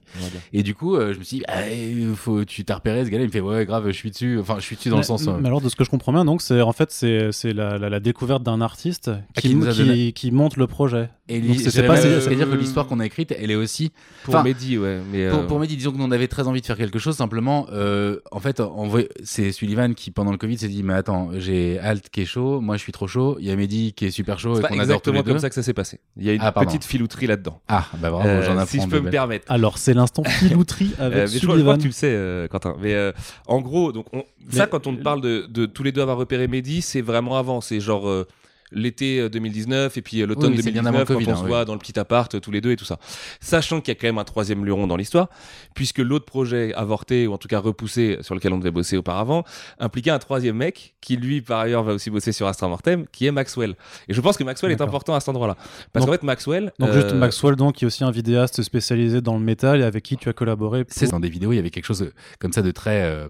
et 0.52 0.64
du 0.64 0.76
coup 0.76 0.96
euh, 0.96 1.14
je 1.14 1.20
me 1.20 1.24
suis 1.24 1.38
dit 1.38 1.44
bah, 1.48 2.16
faut 2.16 2.44
tu 2.46 2.66
t'as 2.66 2.76
repéré 2.76 3.06
ce 3.06 3.10
gars-là 3.10 3.24
il 3.24 3.28
me 3.28 3.32
fait 3.32 3.40
ouais 3.40 3.66
grave 3.66 3.88
je 3.88 3.92
suis 3.92 4.12
dessus 4.12 4.40
enfin 4.40 4.56
je 4.60 4.66
suis 4.66 4.76
dessus 4.76 4.90
dans 4.90 4.98
le 4.98 5.04
sens 5.04 5.28
euh, 5.28 5.38
mais 5.40 5.48
alors, 5.48 5.62
de 5.62 5.70
ce 5.70 5.76
que 5.76 5.84
je 5.84 5.90
comprends 5.90 6.14
bien, 6.14 6.26
donc, 6.26 6.42
c'est 6.42 6.62
en 6.62 6.72
fait, 6.72 6.92
c'est 6.92 7.32
c'est 7.32 7.54
la, 7.54 7.78
la, 7.78 7.90
la 7.90 8.00
découverte 8.00 8.44
d'un 8.44 8.62
artiste 8.62 9.12
qui 9.36 10.32
monte 10.32 10.58
le 10.58 10.68
projet. 10.68 11.10
Et 11.30 11.42
c'est- 11.58 11.84
pas- 11.88 11.96
c'est-à-dire 11.98 12.50
que 12.50 12.53
euh, 12.56 12.58
l'histoire 12.58 12.86
qu'on 12.86 13.00
a 13.00 13.06
écrite 13.06 13.34
elle 13.38 13.50
est 13.50 13.56
aussi 13.56 13.92
Pour 14.24 14.44
Mehdi, 14.44 14.77
ouais. 14.77 15.00
Mais, 15.12 15.30
Pour, 15.30 15.39
euh, 15.39 15.48
pour 15.48 15.60
Mehdi, 15.60 15.77
disons 15.77 15.92
que 15.94 15.98
nous 15.98 16.03
on 16.03 16.12
avait 16.12 16.27
très 16.27 16.48
envie 16.48 16.60
de 16.62 16.65
faire 16.65 16.75
quelque 16.77 17.00
chose. 17.00 17.15
Simplement, 17.15 17.65
euh, 17.72 18.20
en 18.32 18.39
fait, 18.42 18.60
en 18.60 18.88
vrai, 18.88 19.08
c'est 19.24 19.51
Sullivan 19.53 19.94
qui 19.96 20.12
pendant 20.12 20.32
le 20.32 20.38
Covid 20.38 20.58
s'est 20.58 20.68
dit 20.68 20.84
mais 20.84 20.94
attends, 20.94 21.30
j'ai 21.38 21.80
Alt 21.80 22.10
qui 22.10 22.22
est 22.22 22.25
chaud, 22.25 22.60
moi 22.62 22.75
je 22.77 22.82
suis 22.82 22.92
trop 22.92 23.08
chaud. 23.08 23.38
Il 23.39 23.46
y 23.48 23.51
a 23.51 23.56
Mehdi 23.56 23.94
qui 23.94 24.06
est 24.06 24.12
super 24.12 24.38
chaud 24.39 24.56
c'est 24.56 24.60
et 24.60 24.62
pas 24.63 24.68
qu'on 24.68 24.74
adore 24.80 25.01
tous 25.01 25.10
exactement 25.12 25.18
les 25.18 25.24
deux. 25.24 25.32
comme 25.32 25.39
ça 25.39 25.50
que 25.50 25.56
ça 25.56 25.63
s'est 25.63 25.74
passé. 25.74 26.00
Il 26.18 26.25
y 26.25 26.30
a 26.30 26.34
une 26.34 26.42
Ah, 26.44 26.51
petite 26.51 26.84
filouterie 26.84 27.27
là-dedans. 27.27 27.62
Ah 27.70 27.88
bah 28.00 28.10
bravo, 28.10 28.27
Euh, 28.27 28.42
j'en 28.44 28.51
apprends. 28.53 28.65
si 28.65 28.82
je 28.82 28.88
peux 28.88 28.98
me 28.98 29.03
belles. 29.03 29.12
permettre. 29.12 29.46
Alors, 29.51 29.77
c'est 29.77 29.94
l'instant 29.94 30.24
filouterie 30.27 30.92
avec 31.00 31.18
Euh, 31.18 31.22
mais 31.22 31.27
je 31.27 31.38
crois 31.46 31.56
Sullivan. 31.56 31.77
que 31.77 31.82
tu 31.82 31.88
le 31.88 31.94
sais, 31.94 32.08
euh, 32.12 32.48
Quentin. 32.50 32.75
Mais 32.82 32.94
euh, 32.94 33.12
en 33.48 33.62
gros, 33.62 33.92
donc 33.94 34.08
on- 34.13 34.24
ça, 34.51 34.68
quand 34.68 34.88
on 34.88 34.96
te 34.96 35.01
parle 35.01 35.22
de, 35.22 35.46
de 35.50 35.65
tous 35.65 35.84
les 35.84 35.92
deux 35.94 36.01
avoir 36.01 36.18
repéré 36.18 36.48
Mehdi, 36.50 36.82
c'est 36.82 37.01
vraiment 37.01 37.38
avant. 37.38 37.62
C'est 37.62 37.80
genre 37.80 38.10
euh, 38.10 38.27
l'été 38.74 39.20
euh, 39.20 39.30
2019 39.30 39.98
et 39.98 40.01
puis 40.01 40.22
euh, 40.22 40.25
l'automne 40.27 40.51
Oui, 40.51 40.58
oui, 40.58 40.63
c'est 40.63 40.72
bien 40.72 40.86
avant 40.86 41.00
2019 41.00 41.10
le 41.10 41.13
Covid, 41.15 41.25
quand 41.25 41.32
on 41.32 41.34
hein, 41.34 41.38
se 41.38 41.44
oui. 41.44 41.50
voit 41.50 41.65
dans 41.65 41.74
le 41.74 41.80
petit 41.80 41.98
appart 42.00 42.34
euh, 42.36 42.39
tous 42.39 42.51
les 42.51 42.62
deux 42.62 42.72
et 42.72 42.75
tout 42.75 42.86
ça. 42.86 42.98
Sachant 43.39 43.82
qu'il 43.82 43.94
y 43.94 43.98
a 43.98 44.00
quand 44.00 44.08
même 44.08 44.18
un 44.18 44.24
troisième 44.24 44.65
luron 44.65 44.88
dans 44.88 44.96
l'histoire, 44.98 45.30
puisque 45.75 46.00
l'autre 46.00 46.25
projet 46.25 46.74
avorté 46.74 47.27
ou 47.27 47.34
en 47.34 47.38
tout 47.38 47.48
cas 47.48 47.60
repoussé 47.60 48.18
sur 48.22 48.36
lequel 48.36 48.53
on 48.53 48.58
devait 48.58 48.72
bosser 48.72 48.98
auparavant 48.98 49.44
impliquait 49.80 50.12
un 50.12 50.20
troisième 50.20 50.56
mec 50.58 50.96
qui 51.01 51.18
lui 51.18 51.42
par 51.42 51.60
ailleurs 51.60 51.84
va 51.84 51.94
aussi 51.94 52.10
bosser 52.10 52.32
sur 52.32 52.48
Astra 52.48 52.68
Mortem, 52.68 53.06
qui 53.12 53.25
est 53.25 53.32
Maxwell. 53.32 53.75
Et 54.08 54.13
je 54.13 54.22
pense 54.22 54.38
que 54.38 54.44
Maxwell 54.44 54.72
est 54.72 54.82
important 54.82 55.15
à 55.15 55.20
cet 55.20 55.30
endroit-là, 55.30 55.56
parce 55.92 56.06
Donc- 56.06 56.15
qu'en 56.15 56.20
fait 56.22 56.25
Maxwell. 56.25 56.72
Donc, 56.80 56.89
euh, 56.89 56.94
juste 57.01 57.13
Maxwell, 57.15 57.56
donc, 57.56 57.75
qui 57.75 57.86
est 57.86 57.88
aussi 57.88 58.03
un 58.03 58.12
vidéaste 58.12 58.62
spécialisé 58.62 59.22
dans 59.22 59.34
le 59.38 59.44
métal 59.44 59.82
et 59.82 59.84
avec 59.84 60.03
qui 60.03 60.18
tu 60.18 60.30
as 60.30 60.34
collaboré. 60.34 60.84
pour- 60.86 60.94
C'est 60.94 61.12
dans 61.12 61.20
des 61.20 61.30
vidéos, 61.30 61.51
il 61.51 61.58
y 61.58 61.60
avait 61.60 61.70
quelque 61.70 61.86
chose 61.86 62.01
euh, 62.03 62.13
comme 62.39 62.53
ça 62.53 62.62
de 62.62 62.72
très 62.72 63.03
euh, 63.03 63.27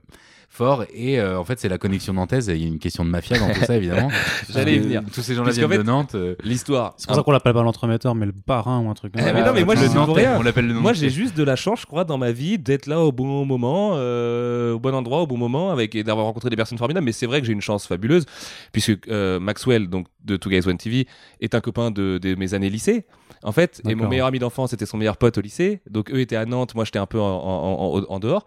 fort 0.54 0.86
et 0.94 1.20
euh, 1.20 1.40
en 1.40 1.44
fait 1.44 1.60
c'est 1.60 1.70
la 1.70 1.78
connexion 1.78 2.14
nantaise. 2.14 2.48
Il 2.48 2.62
y 2.62 2.66
a 2.66 2.68
une 2.68 2.80
question 2.80 3.04
de 3.04 3.10
mafia 3.10 3.40
dans 3.40 3.52
tout 3.52 3.66
ça 3.66 3.76
évidemment. 3.76 4.10
J'allais 4.50 4.76
y 4.76 4.80
venir. 4.80 5.02
Tous 5.14 5.22
ces 5.22 5.34
gens-là 5.36 5.52
viennent 5.52 5.70
de 5.70 5.84
Nantes. 5.84 6.16
euh, 6.16 6.36
L'histoire. 6.44 6.94
C'est 6.98 7.08
pour 7.08 7.16
ça 7.16 7.24
qu'on 7.24 7.32
l'appelle 7.32 7.54
pas 7.54 7.64
l'entremetteur, 7.64 8.14
mais 8.16 8.26
le 8.26 8.32
parrain 8.34 8.80
ou 8.80 8.90
un 8.90 8.94
truc. 8.94 9.14
Eh, 9.18 9.22
mais 9.22 9.44
non, 9.44 9.52
mais 9.54 9.64
moi, 9.64 9.76
le 9.76 9.82
je 9.82 9.88
Nantais, 9.96 10.22
rien. 10.28 10.38
On 10.40 10.44
l'appelle 10.44 10.68
le 10.68 10.74
Moi, 10.76 10.94
j'ai 10.94 11.10
juste 11.10 11.36
de 11.36 11.44
la 11.44 11.56
chance, 11.56 11.82
je 11.82 11.86
crois, 11.86 12.04
dans 12.04 12.18
ma 12.18 12.32
vie, 12.32 12.60
d'être 12.60 12.86
là 12.86 13.00
au 13.02 13.12
bon 13.12 13.46
moment, 13.46 13.94
euh, 13.96 14.74
au 14.74 14.80
bon 14.80 14.94
endroit, 14.94 15.22
au 15.22 15.28
bon 15.28 15.38
moment, 15.38 15.72
avec 15.72 15.96
et 15.96 16.04
d'avoir 16.04 16.26
rencontré 16.28 16.50
des 16.50 16.56
personnes 16.56 16.78
formidables. 16.78 17.06
Mais 17.06 17.12
c'est 17.12 17.26
vrai 17.26 17.42
que 17.42 17.48
j'ai 17.48 17.54
une 17.54 17.62
chance 17.62 17.88
fabuleuse, 17.88 18.26
puisque 18.72 18.92
euh, 19.10 19.40
Maxwell, 19.40 19.88
donc 19.90 20.08
de 20.24 20.38
Two 20.38 20.50
Guys 20.52 20.68
One 20.68 20.78
TV, 20.78 21.08
est 21.42 21.56
un 21.56 21.62
copain 21.62 21.92
de, 21.92 22.20
de 22.22 22.36
mes 22.36 22.54
années 22.54 22.70
lycée, 22.70 23.06
en 23.44 23.52
fait. 23.52 23.82
Et 23.90 23.96
mon 23.96 24.04
meilleur 24.10 24.28
ami 24.28 24.40
d'enfance 24.40 24.74
était 24.74 24.86
son 24.86 24.98
meilleur 24.98 25.18
pote 25.18 25.38
au 25.38 25.42
lycée. 25.42 25.82
Donc 25.90 26.12
eux 26.12 26.20
étaient 26.20 26.36
à 26.36 26.46
Nantes, 26.46 26.76
moi 26.76 26.86
j'étais 26.86 27.00
un 27.00 27.06
peu 27.06 27.20
en, 27.20 27.26
en- 27.26 27.98
en- 28.00 28.04
en 28.08 28.20
dehors. 28.20 28.46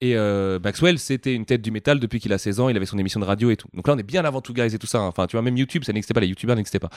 Et 0.00 0.16
euh, 0.16 0.58
Maxwell, 0.62 0.98
c'était 0.98 1.34
une 1.34 1.44
tête 1.46 1.62
du 1.62 1.70
métal 1.70 1.98
depuis 2.00 2.20
qu'il 2.20 2.32
a 2.32 2.38
16 2.38 2.60
ans. 2.60 2.68
Il 2.68 2.76
avait 2.76 2.86
son 2.86 2.98
émission 2.98 3.20
de 3.20 3.24
radio 3.24 3.50
et 3.50 3.56
tout. 3.56 3.68
Donc 3.74 3.88
là, 3.88 3.94
on 3.94 3.98
est 3.98 4.02
bien 4.02 4.24
avant 4.24 4.40
Two 4.40 4.52
Guys 4.54 4.74
et 4.74 4.78
tout 4.78 4.86
ça. 4.86 4.98
hein. 4.98 5.06
Enfin, 5.08 5.26
tu 5.26 5.36
vois, 5.36 5.42
même 5.42 5.56
YouTube, 5.56 5.84
ça 5.84 5.92
n'existait 5.92 6.14
pas, 6.14 6.20
les 6.20 6.26
YouTubers 6.28 6.54
n'existaient 6.56 6.78
pas. 6.78 6.90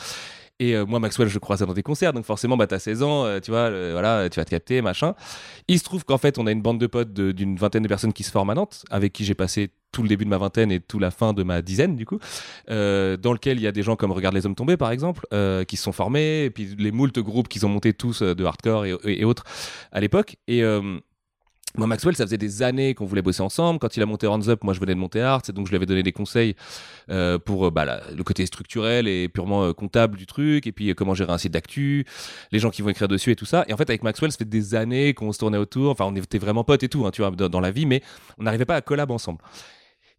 Et 0.62 0.76
euh, 0.76 0.86
moi, 0.86 1.00
Maxwell, 1.00 1.30
je 1.30 1.34
le 1.34 1.40
croisais 1.40 1.66
dans 1.66 1.74
des 1.74 1.84
concerts, 1.84 2.12
donc 2.12 2.26
forcément, 2.26 2.58
bah, 2.58 2.68
t'as 2.68 2.80
16 2.80 3.02
ans, 3.02 3.26
euh, 3.26 3.40
tu 3.40 3.50
vois, 3.52 3.70
voilà, 3.70 4.30
tu 4.30 4.40
vas 4.40 4.46
te 4.46 4.50
capter, 4.50 4.82
machin. 4.82 5.16
Il 5.70 5.80
se 5.80 5.84
trouve 5.86 6.04
qu'en 6.04 6.18
fait, 6.18 6.38
on 6.38 6.48
a 6.48 6.52
une 6.52 6.62
bande 6.62 6.80
de 6.80 6.88
potes 6.88 7.14
d'une 7.14 7.56
vingtaine 7.56 7.84
de 7.84 7.88
personnes 7.88 8.12
qui 8.12 8.24
se 8.24 8.32
forment 8.32 8.50
à 8.50 8.56
Nantes, 8.56 8.84
avec 8.90 9.14
qui 9.14 9.24
j'ai 9.24 9.36
passé 9.36 9.70
tout 9.92 10.04
le 10.04 10.10
début 10.10 10.26
de 10.26 10.30
ma 10.30 10.38
vingtaine 10.38 10.72
et 10.72 10.80
tout 10.82 11.00
la 11.00 11.12
fin 11.12 11.32
de 11.34 11.44
ma 11.44 11.62
dizaine, 11.62 11.96
du 11.96 12.06
coup, 12.06 12.20
euh, 12.70 13.16
dans 13.18 13.32
lequel 13.34 13.58
il 13.58 13.64
y 13.64 13.68
a 13.68 13.72
des 13.72 13.84
gens 13.84 13.96
comme 13.96 14.12
Regarde 14.12 14.36
les 14.36 14.46
hommes 14.46 14.56
tombés, 14.56 14.76
par 14.78 14.92
exemple, 14.92 15.26
qui 15.68 15.78
se 15.78 15.84
sont 15.84 15.94
formés, 15.94 16.44
et 16.44 16.50
puis 16.50 16.76
les 16.78 16.92
moultes 16.92 17.20
groupes 17.20 17.48
qu'ils 17.48 17.66
ont 17.66 17.70
montés 17.70 17.94
tous 17.94 18.22
de 18.22 18.44
hardcore 18.44 18.86
et, 18.86 18.96
et- 19.06 19.22
et 19.22 19.26
autres 19.26 19.44
à 19.92 20.02
l'époque. 20.02 20.36
Et. 20.48 20.64
Moi, 21.78 21.86
Maxwell, 21.86 22.16
ça 22.16 22.26
faisait 22.26 22.38
des 22.38 22.64
années 22.64 22.96
qu'on 22.96 23.06
voulait 23.06 23.22
bosser 23.22 23.42
ensemble. 23.42 23.80
Quand 23.80 23.96
il 23.96 24.02
a 24.02 24.06
monté 24.06 24.26
Hands 24.28 24.48
Up, 24.48 24.64
moi, 24.64 24.74
je 24.74 24.80
venais 24.80 24.96
de 24.96 25.00
monter 25.00 25.22
Art, 25.22 25.44
et 25.48 25.52
donc 25.52 25.68
je 25.68 25.72
lui 25.72 25.76
avais 25.76 25.86
donné 25.86 26.02
des 26.02 26.12
conseils 26.12 26.56
euh, 27.12 27.38
pour 27.38 27.68
euh, 27.68 27.72
bah, 27.72 28.02
le 28.16 28.24
côté 28.24 28.46
structurel 28.46 29.08
et 29.08 29.30
purement 29.30 29.66
euh, 29.66 29.74
comptable 29.74 30.18
du 30.18 30.26
truc, 30.26 30.66
et 30.66 30.72
puis 30.72 30.96
comment 30.96 31.14
gérer 31.14 31.32
un 31.32 31.38
site 31.38 31.54
d'actu, 31.54 32.06
les 32.52 32.60
gens 32.60 32.72
qui 32.72 32.82
vont 32.82 32.90
écrire 32.90 33.08
dessus 33.08 33.32
et 33.32 33.36
tout 33.36 33.46
ça. 33.46 33.66
Et 33.68 33.74
en 33.74 33.78
fait, 33.78 33.90
avec 33.90 34.02
Maxwell, 34.02 34.32
ça 34.32 34.40
fait 34.40 34.46
des 34.46 34.74
années 34.74 35.14
qu'on 35.14 35.32
se 35.32 35.38
tournait 35.38 35.58
autour. 35.60 35.92
Enfin, 35.92 36.06
on 36.06 36.16
était 36.16 36.40
vraiment 36.40 36.64
potes 36.64 36.84
et 36.84 36.90
tout, 36.90 37.06
hein, 37.06 37.12
tu 37.12 37.22
vois, 37.22 37.32
dans, 37.32 37.50
dans 37.50 37.60
la 37.60 37.72
vie, 37.72 37.86
mais 37.86 38.02
on 38.40 38.44
n'arrivait 38.44 38.66
pas 38.66 38.76
à 38.76 38.82
collab 38.82 39.12
ensemble. 39.12 39.40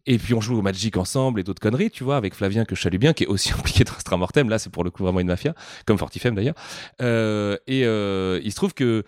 Et 0.07 0.17
puis 0.17 0.33
on 0.33 0.41
joue 0.41 0.57
au 0.57 0.61
Magic 0.63 0.97
ensemble 0.97 1.41
et 1.41 1.43
d'autres 1.43 1.61
conneries, 1.61 1.91
tu 1.91 2.03
vois, 2.03 2.15
avec 2.15 2.33
Flavien 2.33 2.65
que 2.65 2.75
je 2.75 2.81
salue 2.81 2.97
bien, 2.97 3.13
qui 3.13 3.25
est 3.25 3.27
aussi 3.27 3.51
impliqué 3.57 3.83
dans 3.83 3.93
Astra 3.93 4.15
Mortem. 4.15 4.49
Là, 4.49 4.57
c'est 4.57 4.71
pour 4.71 4.85
le 4.85 4.89
coup 4.89 5.03
vraiment 5.03 5.19
une 5.19 5.27
mafia, 5.27 5.53
comme 5.85 5.97
Fortifem 5.97 6.33
d'ailleurs. 6.33 6.55
Et 7.67 7.81
il 7.81 8.51
se 8.51 8.55
trouve 8.55 8.73
que 8.73 9.03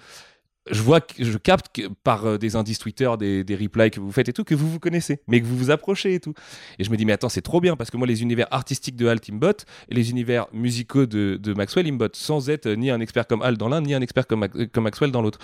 je 0.72 0.82
vois, 0.82 1.02
je 1.20 1.38
capte 1.38 1.82
par 2.04 2.26
euh, 2.26 2.38
des 2.38 2.56
indices 2.56 2.80
Twitter, 2.80 3.12
des, 3.20 3.44
des 3.44 3.56
replies 3.56 3.92
que 3.92 4.00
vous 4.00 4.12
faites 4.12 4.30
et 4.30 4.34
tout, 4.34 4.44
que 4.44 4.56
vous 4.56 4.70
vous 4.70 4.80
connaissez, 4.80 5.20
mais 5.28 5.42
que 5.42 5.46
vous 5.46 5.58
vous 5.58 5.72
approchez 5.72 6.14
et 6.14 6.20
tout. 6.20 6.34
Et 6.80 6.84
je 6.84 6.90
me 6.90 6.96
dis, 6.96 7.06
mais 7.06 7.14
attends, 7.14 7.30
c'est 7.30 7.42
trop 7.42 7.60
bien 7.60 7.76
parce 7.76 7.92
que 7.92 7.98
moi, 7.98 8.08
les 8.08 8.22
univers 8.22 8.48
artistiques 8.52 8.96
de 8.96 9.08
Alt, 9.08 9.30
bottent 9.32 9.66
et 9.90 9.96
les 9.96 10.10
univers 10.10 10.48
musicaux 10.54 11.06
de, 11.06 11.38
de 11.42 11.54
Maxwell, 11.54 11.92
bottent 11.92 12.16
sans 12.16 12.50
être 12.50 12.70
ni 12.70 12.92
un 12.92 13.00
expert 13.02 13.28
comme 13.28 13.42
Alt 13.42 13.60
dans 13.60 13.70
l'un, 13.70 13.82
ni 13.82 13.94
un 13.94 14.02
expert 14.02 14.26
comme, 14.26 14.48
comme 14.48 14.84
Maxwell 14.84 15.12
dans 15.12 15.22
l'autre. 15.22 15.40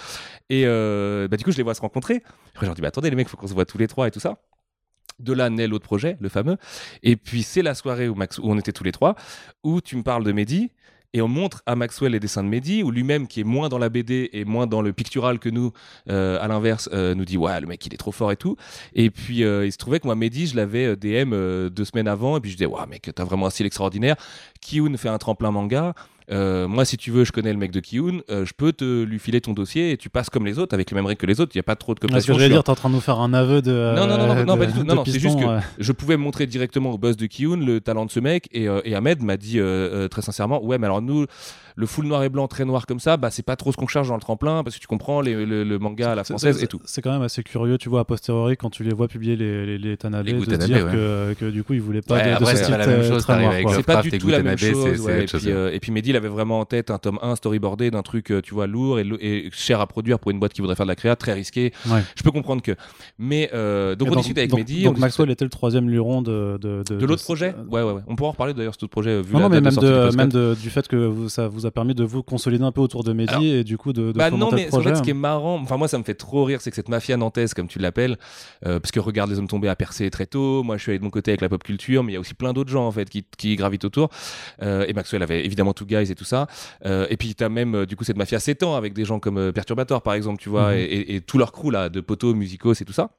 Et 0.49 0.63
euh, 0.65 1.27
bah, 1.27 1.37
du 1.37 1.43
coup, 1.43 1.51
je 1.51 1.57
les 1.57 1.63
vois 1.63 1.73
se 1.73 1.81
rencontrer. 1.81 2.23
Je 2.59 2.65
leur 2.65 2.75
dis, 2.75 2.81
bah, 2.81 2.87
attendez, 2.87 3.09
les 3.09 3.15
mecs, 3.15 3.27
faut 3.27 3.37
qu'on 3.37 3.47
se 3.47 3.53
voit 3.53 3.65
tous 3.65 3.77
les 3.77 3.87
trois 3.87 4.07
et 4.07 4.11
tout 4.11 4.19
ça. 4.19 4.37
De 5.19 5.33
là 5.33 5.49
naît 5.49 5.67
l'autre 5.67 5.83
projet, 5.83 6.15
le 6.21 6.29
fameux. 6.29 6.55
Et 7.03 7.17
puis, 7.17 7.43
c'est 7.43 7.61
la 7.61 7.75
soirée 7.75 8.07
où, 8.07 8.15
Max, 8.15 8.37
où 8.37 8.43
on 8.45 8.57
était 8.57 8.71
tous 8.71 8.85
les 8.85 8.93
trois, 8.93 9.15
où 9.63 9.81
tu 9.81 9.97
me 9.97 10.03
parles 10.03 10.23
de 10.23 10.31
Mehdi. 10.31 10.71
Et 11.13 11.21
on 11.21 11.27
montre 11.27 11.63
à 11.65 11.75
Maxwell 11.75 12.11
les 12.11 12.19
dessins 12.19 12.43
de 12.43 12.49
Mehdi, 12.49 12.83
où 12.83 12.91
lui-même, 12.91 13.27
qui 13.27 13.41
est 13.41 13.43
moins 13.43 13.67
dans 13.67 13.79
la 13.79 13.89
BD 13.89 14.29
et 14.31 14.45
moins 14.45 14.67
dans 14.67 14.83
le 14.83 14.93
pictural 14.93 15.39
que 15.39 15.49
nous, 15.49 15.71
euh, 16.07 16.37
à 16.39 16.47
l'inverse, 16.47 16.87
euh, 16.93 17.15
nous 17.15 17.25
dit 17.25 17.37
Ouais, 17.37 17.59
le 17.59 17.65
mec, 17.65 17.83
il 17.85 17.93
est 17.93 17.97
trop 17.97 18.11
fort 18.11 18.31
et 18.31 18.35
tout. 18.35 18.57
Et 18.93 19.09
puis, 19.09 19.43
euh, 19.43 19.65
il 19.65 19.71
se 19.71 19.77
trouvait 19.77 19.99
que 19.99 20.05
moi, 20.05 20.15
Mehdi, 20.15 20.45
je 20.45 20.55
l'avais 20.55 20.85
euh, 20.85 20.95
DM 20.95 21.33
euh, 21.33 21.69
deux 21.69 21.85
semaines 21.85 22.07
avant. 22.07 22.37
Et 22.37 22.41
puis, 22.41 22.51
je 22.51 22.57
disais 22.57 22.67
Ouais, 22.67 22.85
mec, 22.87 23.09
t'as 23.15 23.23
vraiment 23.23 23.47
un 23.47 23.49
style 23.49 23.65
extraordinaire. 23.65 24.17
Kiyun 24.61 24.95
fait 24.97 25.09
un 25.09 25.17
tremplin 25.17 25.49
manga. 25.49 25.95
Euh, 26.31 26.67
moi, 26.67 26.85
si 26.85 26.97
tu 26.97 27.11
veux, 27.11 27.23
je 27.23 27.31
connais 27.31 27.51
le 27.51 27.57
mec 27.59 27.71
de 27.71 27.79
Kiyun. 27.79 28.19
euh, 28.29 28.45
je 28.45 28.53
peux 28.55 28.71
te 28.71 29.03
lui 29.03 29.17
filer 29.19 29.41
ton 29.41 29.53
dossier 29.53 29.91
et 29.91 29.97
tu 29.97 30.09
passes 30.09 30.29
comme 30.29 30.45
les 30.45 30.59
autres, 30.59 30.73
avec 30.75 30.91
les 30.91 30.95
mêmes 30.95 31.05
règles 31.05 31.19
que 31.19 31.25
les 31.25 31.39
autres. 31.41 31.51
Il 31.55 31.57
n'y 31.57 31.61
a 31.61 31.63
pas 31.63 31.75
trop 31.75 31.95
de 31.95 31.99
Parce 31.99 32.07
que 32.09 32.13
cooptation. 32.13 32.33
j'allais 32.35 32.45
Je 32.45 32.49
suis 32.49 32.53
dire, 32.55 32.63
t'es 32.63 32.69
en 32.69 32.75
train 32.75 32.89
de 32.89 32.93
nous 32.95 33.01
faire 33.01 33.19
un 33.19 33.33
aveu 33.33 33.61
de. 33.61 33.71
Non, 33.95 34.05
non, 34.07 34.17
non, 34.17 34.27
non, 34.35 34.45
non, 34.45 34.53
de- 34.55 34.59
pas 34.59 34.65
du 34.67 34.73
tout. 34.73 34.83
Non, 34.83 34.95
non, 34.95 35.03
c'est 35.05 35.19
juste 35.19 35.39
que- 35.39 35.45
je 35.79 35.91
pouvais 35.91 36.17
montrer 36.17 36.45
directement 36.45 36.91
au 36.91 36.97
boss 36.97 37.17
de 37.17 37.25
Kiyun 37.25 37.57
le 37.65 37.81
talent 37.81 38.05
de 38.05 38.11
ce 38.11 38.19
mec 38.19 38.47
et, 38.51 38.67
euh, 38.67 38.81
et 38.85 38.95
Ahmed 38.95 39.21
m'a 39.23 39.37
dit 39.37 39.59
euh, 39.59 39.63
euh, 39.63 40.07
très 40.07 40.21
sincèrement 40.21 40.63
ouais 40.63 40.77
mais 40.77 40.85
alors 40.85 41.01
nous 41.01 41.25
le 41.75 41.85
full 41.85 42.05
noir 42.05 42.23
et 42.23 42.29
blanc 42.29 42.47
très 42.47 42.65
noir 42.65 42.85
comme 42.85 42.99
ça 42.99 43.15
bah 43.15 43.29
c'est 43.31 43.43
pas 43.45 43.55
trop 43.55 43.71
ce 43.71 43.77
qu'on 43.77 43.87
cherche 43.87 44.07
dans 44.09 44.15
le 44.15 44.19
tremplin 44.21 44.63
parce 44.63 44.75
que 44.75 44.81
tu 44.81 44.87
comprends 44.87 45.21
les- 45.21 45.45
le, 45.45 45.63
le 45.63 45.79
manga 45.79 46.11
à 46.11 46.15
la 46.15 46.23
française 46.23 46.61
et 46.61 46.67
tout 46.67 46.81
C'est 46.85 47.01
quand 47.01 47.11
même 47.11 47.21
assez 47.21 47.41
curieux, 47.43 47.77
tu 47.77 47.89
vois, 47.89 48.01
a 48.01 48.03
posteriori, 48.05 48.57
quand 48.57 48.69
tu 48.69 48.83
les 48.83 48.93
vois 48.93 49.07
publier 49.07 49.35
les, 49.35 49.65
les, 49.65 49.77
les 49.77 49.97
Tanabe, 49.97 50.25
Les 50.25 50.33
de 50.33 50.45
Tanabe, 50.45 50.63
dire 50.67 50.85
ouais. 50.85 50.91
que, 50.91 51.33
que 51.39 51.45
du 51.49 51.63
coup, 51.63 51.73
ils 51.73 51.81
voulaient 51.81 52.01
pas 52.01 52.15
Ouais, 52.15 52.23
de, 52.25 52.29
de 52.29 52.33
après, 52.35 52.55
ce 52.55 52.69
même 52.71 52.81
très- 52.81 53.09
noir, 53.09 53.73
c'est 53.75 53.83
pas 53.85 54.01
du 54.01 54.09
et 54.09 54.17
tout 54.17 54.27
la 54.29 54.43
même 54.43 54.57
chose 54.57 55.07
euh, 55.47 55.71
et 55.71 55.79
puis 55.79 55.91
Mehdi 55.91 56.11
il 56.19 56.25
avait 56.25 56.33
vraiment 56.33 56.59
en 56.59 56.65
tête 56.65 56.91
un 56.91 56.97
tome 56.97 57.19
1 57.21 57.35
storyboardé 57.37 57.91
d'un 57.91 58.01
truc 58.01 58.31
euh, 58.31 58.41
tu 58.41 58.53
vois 58.53 58.67
lourd 58.67 58.99
et, 58.99 59.49
cher 59.51 59.79
à 59.79 59.87
produire 59.87 60.19
pour 60.19 60.31
une 60.31 60.39
boîte 60.39 60.53
qui 60.53 60.61
voudrait 60.61 60.75
faire 60.75 60.85
de 60.85 60.91
la 60.91 60.95
créa 60.95 61.15
très 61.15 61.33
risqué 61.33 61.71
Ouais. 61.89 62.01
je 62.15 62.23
peux 62.23 62.31
comprendre 62.31 62.61
que 62.61 62.75
mais 63.17 63.49
euh, 63.53 63.95
donc 63.95 64.09
Et 64.09 64.11
on 64.11 64.15
discute 64.15 64.37
avec 64.37 64.49
donc, 64.49 64.59
Mehdi 64.59 64.83
donc 64.83 64.97
on 64.97 64.99
Maxwell 64.99 65.29
était 65.31 65.45
le 65.45 65.49
troisième 65.49 65.89
luron 65.89 66.21
de. 66.21 66.57
De, 66.59 67.05
l'autre 67.05 67.23
projet? 67.23 67.53
ouais 67.69 67.81
ouais 67.81 67.91
ouais 67.93 68.01
on 68.07 68.15
pourra 68.15 68.29
en 68.29 68.31
reparler 68.31 68.53
d'ailleurs 68.53 68.73
cet 68.73 68.83
autre 68.83 68.91
projet 68.91 69.11
euh, 69.11 69.21
vu 69.21 69.33
Non, 69.33 69.39
la 69.39 69.43
non, 69.45 69.49
mais 69.49 69.61
même, 69.61 69.75
de, 69.75 70.15
même 70.15 70.29
de- 70.29 70.55
du 70.61 70.69
fait 70.69 70.87
que 70.87 70.95
vous- 70.95 71.29
ça 71.29 71.47
vous 71.47 71.65
a 71.65 71.71
permis 71.71 71.95
de 71.95 72.03
vous 72.03 72.21
consolider 72.23 72.63
un 72.63 72.71
peu 72.71 72.81
autour 72.81 73.03
de 73.03 73.13
Mehdi 73.13 73.31
Alors, 73.33 73.43
et 73.43 73.63
du 73.63 73.77
coup 73.77 73.93
de, 73.93 74.11
de 74.11 74.17
bah 74.17 74.29
non, 74.31 74.49
mais 74.51 74.73
en 74.73 74.81
fait, 74.81 74.95
ce 74.95 75.01
qui 75.01 75.11
est 75.11 75.13
marrant, 75.13 75.55
enfin 75.61 75.77
moi 75.77 75.87
ça 75.87 75.97
me 75.97 76.03
fait 76.03 76.13
trop 76.15 76.43
rire, 76.43 76.59
c'est 76.61 76.69
que 76.69 76.75
cette 76.75 76.89
mafia 76.89 77.17
nantaise, 77.17 77.53
comme 77.53 77.67
tu 77.67 77.79
l'appelles, 77.79 78.17
euh, 78.65 78.79
parce 78.79 78.91
que 78.91 78.99
regarde 78.99 79.29
les 79.29 79.39
hommes 79.39 79.47
tombés 79.47 79.69
à 79.69 79.75
percer 79.75 80.09
très 80.09 80.25
tôt. 80.25 80.63
Moi, 80.63 80.77
je 80.77 80.83
suis 80.83 80.91
allé 80.91 80.99
de 80.99 81.03
mon 81.03 81.09
côté 81.09 81.31
avec 81.31 81.41
la 81.41 81.49
pop 81.49 81.63
culture, 81.63 82.03
mais 82.03 82.11
il 82.11 82.15
y 82.15 82.17
a 82.17 82.19
aussi 82.19 82.33
plein 82.33 82.53
d'autres 82.53 82.69
gens 82.71 82.85
en 82.87 82.91
fait 82.91 83.09
qui, 83.09 83.23
qui 83.37 83.55
gravitent 83.55 83.85
autour. 83.85 84.09
Euh, 84.61 84.85
et 84.87 84.93
Maxwell 84.93 85.23
avait 85.23 85.45
évidemment 85.45 85.73
Two 85.73 85.85
Guys 85.85 86.08
et 86.09 86.15
tout 86.15 86.23
ça. 86.25 86.47
Euh, 86.85 87.07
et 87.09 87.17
puis 87.17 87.35
t'as 87.35 87.49
même 87.49 87.75
euh, 87.75 87.85
du 87.85 87.95
coup 87.95 88.03
cette 88.03 88.17
mafia 88.17 88.39
s'étend 88.39 88.75
avec 88.75 88.93
des 88.93 89.05
gens 89.05 89.19
comme 89.19 89.37
euh, 89.37 89.51
Perturbator 89.51 90.01
par 90.01 90.13
exemple, 90.13 90.41
tu 90.41 90.49
vois, 90.49 90.71
Mhm. 90.71 90.77
et, 90.77 90.83
et- 90.83 91.15
et 91.15 91.21
tout 91.21 91.37
leur 91.37 91.51
crew 91.51 91.71
là 91.71 91.89
de 91.89 92.01
poteaux, 92.01 92.33
musicos 92.33 92.79
et 92.81 92.85
tout 92.85 92.93
ça. 92.93 93.11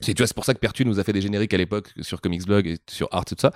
C'est 0.00 0.12
tu 0.12 0.22
vois, 0.22 0.26
c'est 0.26 0.34
pour 0.34 0.44
ça 0.44 0.52
que 0.54 0.58
Pertu 0.58 0.84
nous 0.84 0.98
a 0.98 1.04
fait 1.04 1.12
des 1.12 1.20
génériques 1.20 1.54
à 1.54 1.56
l'époque 1.56 1.92
sur 2.00 2.20
Comics 2.20 2.44
Blog 2.44 2.66
et 2.66 2.78
sur 2.90 3.08
Art 3.12 3.22
et 3.30 3.34
tout 3.36 3.40
ça. 3.40 3.50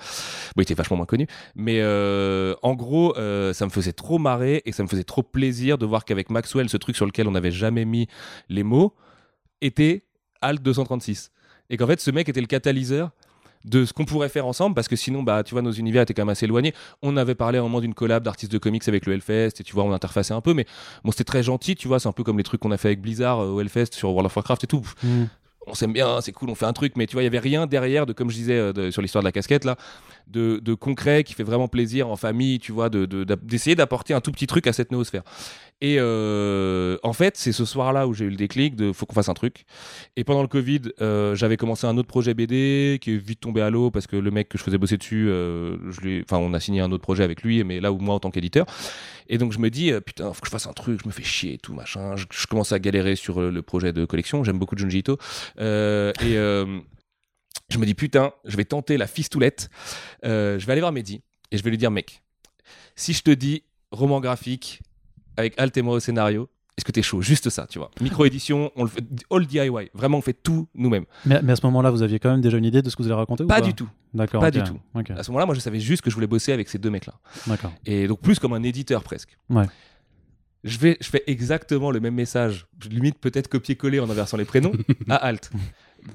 Bon, 0.55 0.61
il 0.61 0.61
était 0.61 0.73
vachement 0.73 0.95
moins 0.95 1.05
connu, 1.05 1.27
mais 1.53 1.79
euh, 1.81 2.55
en 2.63 2.75
gros, 2.75 3.15
euh, 3.17 3.51
ça 3.53 3.65
me 3.65 3.69
faisait 3.69 3.91
trop 3.91 4.17
marrer 4.19 4.61
et 4.65 4.71
ça 4.71 4.81
me 4.81 4.87
faisait 4.87 5.03
trop 5.03 5.21
plaisir 5.21 5.77
de 5.77 5.85
voir 5.85 6.05
qu'avec 6.05 6.29
Maxwell, 6.29 6.69
ce 6.69 6.77
truc 6.77 6.95
sur 6.95 7.05
lequel 7.05 7.27
on 7.27 7.31
n'avait 7.31 7.51
jamais 7.51 7.83
mis 7.83 8.07
les 8.47 8.63
mots 8.63 8.95
était 9.61 10.05
Alt 10.41 10.61
236 10.63 11.31
et 11.69 11.77
qu'en 11.77 11.87
fait, 11.87 11.99
ce 11.99 12.09
mec 12.09 12.29
était 12.29 12.41
le 12.41 12.47
catalyseur 12.47 13.11
de 13.65 13.85
ce 13.85 13.93
qu'on 13.93 14.05
pourrait 14.05 14.29
faire 14.29 14.45
ensemble 14.45 14.73
parce 14.75 14.87
que 14.87 14.95
sinon 14.95 15.21
bah 15.23 15.43
tu 15.43 15.53
vois 15.53 15.61
nos 15.61 15.71
univers 15.71 16.03
étaient 16.03 16.13
quand 16.13 16.21
même 16.23 16.29
assez 16.29 16.45
éloignés. 16.45 16.73
On 17.01 17.17
avait 17.17 17.35
parlé 17.35 17.57
à 17.57 17.61
un 17.61 17.63
moment 17.63 17.81
d'une 17.81 17.93
collab 17.93 18.23
d'artistes 18.23 18.51
de 18.51 18.57
comics 18.57 18.87
avec 18.87 19.05
le 19.05 19.13
Hellfest 19.13 19.59
et 19.59 19.63
tu 19.63 19.73
vois 19.73 19.83
on 19.83 19.91
interfaçait 19.91 20.33
un 20.33 20.41
peu 20.41 20.53
mais 20.53 20.65
bon 21.03 21.11
c'était 21.11 21.25
très 21.25 21.43
gentil 21.43 21.75
tu 21.75 21.87
vois 21.87 21.99
c'est 21.99 22.07
un 22.07 22.13
peu 22.13 22.23
comme 22.23 22.37
les 22.37 22.43
trucs 22.43 22.61
qu'on 22.61 22.71
a 22.71 22.77
fait 22.77 22.89
avec 22.89 23.01
Blizzard 23.01 23.39
euh, 23.41 23.49
au 23.49 23.61
Hellfest 23.61 23.93
sur 23.93 24.09
World 24.09 24.27
of 24.27 24.35
Warcraft 24.35 24.63
et 24.63 24.67
tout. 24.67 24.85
Hmm. 25.03 25.25
on 25.67 25.73
s'aime 25.75 25.93
bien, 25.93 26.19
c'est 26.21 26.31
cool, 26.31 26.49
on 26.49 26.55
fait 26.55 26.65
un 26.65 26.73
truc, 26.73 26.93
mais 26.95 27.05
tu 27.05 27.13
vois, 27.13 27.21
il 27.21 27.25
y 27.25 27.27
avait 27.27 27.37
rien 27.37 27.67
derrière 27.67 28.05
de, 28.07 28.13
comme 28.13 28.31
je 28.31 28.35
disais 28.35 28.57
euh, 28.57 28.73
de- 28.73 28.89
sur 28.91 29.01
l'histoire 29.03 29.21
de 29.21 29.27
la 29.27 29.31
casquette 29.31 29.65
là, 29.65 29.75
de, 30.29 30.73
concret 30.73 31.23
qui 31.23 31.33
fait 31.33 31.43
vraiment 31.43 31.67
plaisir 31.67 32.09
en 32.09 32.15
famille, 32.15 32.59
tu 32.59 32.71
vois, 32.71 32.89
de- 32.89 33.05
de- 33.05 33.23
d'ap- 33.23 33.43
d'essayer 33.45 33.75
d'apporter 33.75 34.13
un 34.13 34.21
tout 34.21 34.31
petit 34.31 34.47
truc 34.47 34.67
à 34.67 34.73
cette 34.73 34.91
noosphère. 34.91 35.23
Et 35.81 35.95
euh, 35.97 36.97
en 37.03 37.13
fait, 37.13 37.37
c'est 37.37 37.53
ce 37.53 37.63
soir-là 37.63 38.05
où 38.07 38.13
j'ai 38.13 38.25
eu 38.25 38.29
le 38.29 38.35
déclic 38.35 38.75
de 38.75 38.91
faut 38.91 39.05
qu'on 39.05 39.15
fasse 39.15 39.29
un 39.29 39.33
truc. 39.33 39.63
Et 40.17 40.25
pendant 40.25 40.41
le 40.41 40.49
Covid, 40.49 40.81
euh, 41.01 41.35
j'avais 41.35 41.55
commencé 41.55 41.87
un 41.87 41.97
autre 41.97 42.09
projet 42.09 42.33
BD 42.33 42.97
qui 43.01 43.13
est 43.13 43.17
vite 43.17 43.39
tombé 43.39 43.61
à 43.61 43.69
l'eau 43.69 43.89
parce 43.89 44.05
que 44.05 44.17
le 44.17 44.29
mec 44.29 44.49
que 44.49 44.57
je 44.57 44.63
faisais 44.63 44.77
bosser 44.77 44.97
dessus, 44.97 45.27
euh, 45.29 45.77
je 45.91 46.21
enfin, 46.23 46.37
on 46.37 46.53
a 46.53 46.59
signé 46.59 46.81
un 46.81 46.91
autre 46.91 47.03
projet 47.03 47.23
avec 47.23 47.43
lui, 47.43 47.63
mais 47.63 47.79
là 47.79 47.93
où 47.93 47.97
moi 47.97 48.15
en 48.15 48.19
tant 48.19 48.29
qu'éditeur. 48.29 48.65
Et 49.29 49.37
donc 49.37 49.53
je 49.53 49.59
me 49.59 49.69
dis, 49.69 49.93
putain, 50.05 50.33
faut 50.33 50.41
que 50.41 50.47
je 50.47 50.51
fasse 50.51 50.67
un 50.67 50.73
truc, 50.73 50.99
je 51.01 51.07
me 51.07 51.13
fais 51.13 51.23
chier 51.23 51.53
et 51.53 51.57
tout, 51.57 51.73
machin. 51.73 52.15
Je, 52.17 52.25
je 52.29 52.47
commence 52.47 52.73
à 52.73 52.79
galérer 52.79 53.15
sur 53.15 53.39
le 53.39 53.61
projet 53.61 53.93
de 53.93 54.03
collection. 54.03 54.43
J'aime 54.43 54.59
beaucoup 54.59 54.77
Junji 54.77 54.99
Ito. 54.99 55.17
Et 55.59 56.37
je 57.69 57.77
me 57.77 57.85
dis, 57.85 57.93
putain, 57.93 58.31
je 58.45 58.57
vais 58.57 58.65
tenter 58.65 58.97
la 58.97 59.07
fistoulette. 59.07 59.69
Euh, 60.25 60.59
je 60.59 60.65
vais 60.65 60.71
aller 60.73 60.81
voir 60.81 60.91
Mehdi 60.91 61.21
et 61.51 61.57
je 61.57 61.63
vais 61.63 61.69
lui 61.69 61.77
dire, 61.77 61.91
mec, 61.91 62.21
si 62.95 63.13
je 63.13 63.21
te 63.23 63.31
dis 63.31 63.63
roman 63.91 64.19
graphique 64.19 64.81
avec 65.37 65.59
Alt 65.59 65.75
et 65.77 65.81
moi 65.81 65.95
au 65.95 65.99
scénario, 65.99 66.49
est-ce 66.77 66.85
que 66.85 66.93
t'es 66.93 67.01
chaud? 67.01 67.21
Juste 67.21 67.49
ça, 67.49 67.67
tu 67.67 67.77
vois. 67.77 67.91
Micro-édition, 67.99 68.71
on 68.77 68.83
le 68.83 68.89
fait, 68.89 69.03
all 69.29 69.45
DIY. 69.45 69.89
Vraiment, 69.93 70.19
on 70.19 70.21
fait 70.21 70.31
tout 70.31 70.69
nous-mêmes. 70.75 71.03
Mais, 71.25 71.41
mais 71.41 71.51
à 71.51 71.55
ce 71.57 71.65
moment-là, 71.65 71.91
vous 71.91 72.03
aviez 72.03 72.19
quand 72.19 72.31
même 72.31 72.39
déjà 72.39 72.57
une 72.57 72.63
idée 72.63 72.81
de 72.81 72.89
ce 72.89 72.95
que 72.95 73.01
vous 73.03 73.09
allez 73.09 73.17
raconter 73.17 73.43
ou 73.43 73.47
Pas 73.47 73.59
du 73.59 73.73
tout. 73.73 73.89
D'accord. 74.13 74.39
pas 74.39 74.49
du 74.49 74.63
tout. 74.63 74.79
À 74.95 75.23
ce 75.23 75.29
moment-là, 75.31 75.45
moi, 75.45 75.55
je 75.55 75.59
savais 75.59 75.81
juste 75.81 76.01
que 76.01 76.09
je 76.09 76.15
voulais 76.15 76.27
bosser 76.27 76.53
avec 76.53 76.69
ces 76.69 76.77
deux 76.77 76.89
mecs-là. 76.89 77.15
D'accord. 77.47 77.73
Et 77.85 78.07
donc, 78.07 78.21
plus 78.21 78.39
comme 78.39 78.53
un 78.53 78.63
éditeur 78.63 79.03
presque. 79.03 79.37
Ouais. 79.49 79.65
Je, 80.63 80.77
vais, 80.77 80.97
je 81.01 81.09
fais 81.09 81.23
exactement 81.27 81.91
le 81.91 81.99
même 81.99 82.15
message, 82.15 82.65
limite 82.89 83.17
peut-être 83.19 83.49
copier-coller 83.49 83.99
en 83.99 84.09
inversant 84.09 84.37
les 84.37 84.45
prénoms, 84.45 84.71
à 85.09 85.15
Alt. 85.15 85.51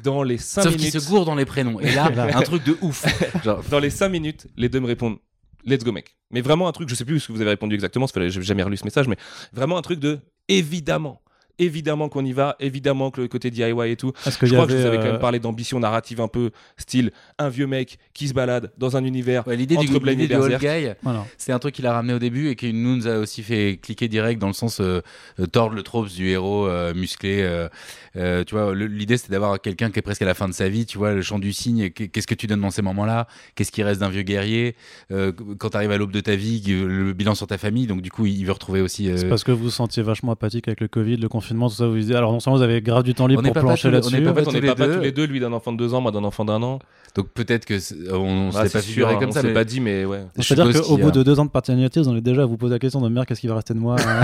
Dans 0.03 0.23
les 0.23 0.39
5 0.39 0.63
Sauf 0.63 0.73
minutes. 0.77 0.91
qu'il 0.91 1.01
se 1.01 1.09
gourde 1.09 1.27
dans 1.27 1.35
les 1.35 1.45
prénoms. 1.45 1.81
Et 1.81 1.93
là, 1.93 2.07
un 2.37 2.43
truc 2.43 2.65
de 2.65 2.77
ouf. 2.81 3.05
Genre, 3.45 3.63
Dans 3.71 3.79
les 3.79 3.91
5 3.91 4.09
minutes, 4.09 4.47
les 4.57 4.69
deux 4.69 4.81
me 4.81 4.87
répondent 4.87 5.19
Let's 5.67 5.83
go, 5.83 5.93
mec. 5.93 6.17
Mais 6.31 6.43
vraiment 6.43 6.69
un 6.69 6.73
truc, 6.73 6.89
je 6.91 6.95
sais 6.95 7.05
plus 7.07 7.21
ce 7.21 7.29
que 7.29 7.33
vous 7.33 7.41
avez 7.41 7.51
répondu 7.51 7.75
exactement, 7.75 8.05
parce 8.05 8.13
que 8.13 8.29
j'ai 8.29 8.43
jamais 8.43 8.63
relu 8.63 8.77
ce 8.77 8.85
message, 8.85 9.09
mais 9.09 9.17
vraiment 9.53 9.79
un 9.79 9.83
truc 9.83 9.99
de 9.99 10.19
évidemment. 10.49 11.23
Évidemment 11.59 12.09
qu'on 12.09 12.25
y 12.25 12.33
va, 12.33 12.57
évidemment 12.59 13.11
que 13.11 13.21
le 13.21 13.29
côté 13.29 13.51
DIY 13.51 13.73
et 13.91 13.97
tout. 13.97 14.13
Est-ce 14.27 14.39
que 14.39 14.47
Je 14.47 14.53
y 14.53 14.55
crois 14.57 14.67
que 14.67 14.73
je 14.73 14.79
vous 14.79 14.87
avais 14.87 14.97
quand 14.97 15.05
euh, 15.05 15.13
même 15.13 15.21
parlé 15.21 15.39
d'ambition 15.39 15.79
narrative 15.79 16.21
un 16.21 16.27
peu 16.29 16.51
style 16.77 17.13
un 17.39 17.49
vieux 17.49 17.67
mec 17.69 17.99
qui 18.13 18.27
se 18.29 18.35
balade 18.35 18.73
dans 18.77 18.97
un 18.97 19.05
univers 19.05 19.47
ouais, 19.47 19.57
l'idée 19.57 19.77
du, 19.77 19.87
entre 19.89 20.01
Blaine 20.01 20.19
l'idée 20.19 20.35
et 20.35 20.37
old 20.37 20.51
Berserk. 20.51 20.83
guy, 20.83 20.93
voilà. 21.03 21.25
c'est 21.39 21.53
un 21.53 21.59
truc 21.61 21.75
qu'il 21.75 21.87
a 21.87 21.93
ramené 21.93 22.13
au 22.15 22.19
début 22.19 22.49
et 22.49 22.57
qui 22.57 22.73
nous 22.73 22.97
nous 22.97 23.07
a 23.07 23.19
aussi 23.19 23.43
fait 23.43 23.79
cliquer 23.81 24.09
direct 24.09 24.41
dans 24.41 24.49
le 24.49 24.53
sens 24.53 24.81
euh, 24.81 25.01
euh, 25.39 25.47
tordre 25.47 25.77
le 25.77 25.83
trope 25.85 26.09
du 26.09 26.29
héros 26.29 26.67
euh, 26.67 26.93
musclé. 26.95 27.41
euh, 27.43 27.69
euh, 28.17 28.43
tu 28.45 28.55
vois, 28.55 28.75
l'idée 28.75 29.17
c'était 29.17 29.33
d'avoir 29.33 29.61
quelqu'un 29.61 29.91
qui 29.91 29.99
est 29.99 30.03
presque 30.03 30.23
à 30.23 30.27
la 30.27 30.35
fin 30.35 30.49
de 30.49 30.55
sa 30.55 30.69
vie. 30.69 30.87
Tu 30.87 30.99
vois, 30.99 31.13
le 31.15 31.23
chant 31.23 31.39
du 31.39 31.53
cygne. 31.53 31.91
qu'est- 31.91 32.09
Qu'est-ce 32.09 32.27
que 32.27 32.35
tu 32.35 32.47
donnes 32.47 32.61
dans 32.61 32.71
ces 32.71 32.83
moments-là? 32.83 33.27
Qu'est-ce 33.55 33.73
qui 33.73 33.83
reste 33.83 34.01
d'un 34.01 34.09
vieux 34.09 34.23
guerrier? 34.23 34.77
Euh, 35.13 35.33
Quand 35.59 35.71
tu 35.71 35.77
arrives 35.77 35.91
à 35.91 35.99
l'aube 35.99 36.13
de 36.13 36.21
ta 36.21 36.35
vie, 36.37 36.63
le 36.67 37.13
bilan 37.13 37.35
sur 37.35 37.47
ta 37.47 37.59
famille. 37.59 37.87
Donc 37.87 38.03
du 38.03 38.11
coup, 38.11 38.27
il 38.27 38.45
veut 38.45 38.53
retrouver 38.53 38.81
aussi. 38.81 39.09
euh, 39.11 39.17
C'est 39.17 39.29
parce 39.29 39.45
que 39.45 39.53
vous 39.53 39.65
vous 39.65 39.71
sentiez 39.71 40.03
vachement 40.03 40.33
apathique 40.33 40.69
avec 40.69 40.81
le 40.81 40.89
Covid, 40.89 41.17
le 41.17 41.29
confinement, 41.29 41.44
tout 41.49 41.75
ça. 41.75 41.87
Vous 41.87 41.97
disiez, 41.97 42.17
alors 42.17 42.33
non 42.33 42.41
seulement 42.41 42.57
vous 42.59 42.63
avez 42.65 42.81
grave 42.83 43.03
du 43.03 43.15
temps 43.15 43.27
libre 43.27 43.41
On 43.43 43.47
pour 43.47 43.55
pas 43.55 43.61
plancher 43.61 43.91
pas 43.91 43.91
les- 43.91 43.97
on 43.97 44.11
là-dessus. 44.11 44.21
n'est 44.25 44.33
pas 44.33 44.41
on 44.41 44.45
tous 44.45 44.53
n'est 44.53 44.61
les 44.61 44.67
pas, 44.69 44.75
pas 44.75 44.87
deux. 44.87 44.95
tous 44.97 45.01
les 45.03 45.13
deux, 45.13 45.25
lui 45.27 45.41
d'un 45.41 45.53
enfant 45.53 45.73
de 45.73 45.79
deux 45.79 45.95
ans, 45.95 46.01
moi 46.01 46.11
d'un 46.11 46.25
enfant 46.25 46.45
d'un 46.45 46.63
an. 46.63 46.79
Donc 47.15 47.29
peut-être 47.29 47.65
que 47.65 47.79
c'est- 47.79 47.95
on, 48.13 48.17
on 48.17 48.51
Ah, 48.55 48.67
s'est 48.67 48.79
pas 48.79 48.83
sûr, 48.83 49.07
comme 49.19 49.29
on 49.29 49.33
ça. 49.33 49.41
s'est 49.43 49.47
mais 49.49 49.55
pas 49.55 49.65
dit, 49.65 49.81
mais 49.81 50.05
ouais. 50.05 50.25
C'est-à-dire 50.41 50.83
qu'au 50.83 50.97
bout 50.99 51.11
de 51.13 51.23
deux 51.23 51.39
ans 51.39 51.45
de 51.45 51.51
paternité, 51.51 52.01
vous 52.01 52.09
en 52.09 52.17
êtes 52.17 52.25
déjà 52.25 52.43
à 52.43 52.47
vous 52.47 52.57
poser 52.57 52.73
la 52.75 52.79
question 52.81 53.01
de 53.01 53.09
merde, 53.09 53.27
qu'est-ce 53.27 53.41
qui 53.41 53.47
va 53.47 53.55
rester 53.55 53.73
de 53.75 53.79
moi 53.79 53.95
euh, 54.01 54.23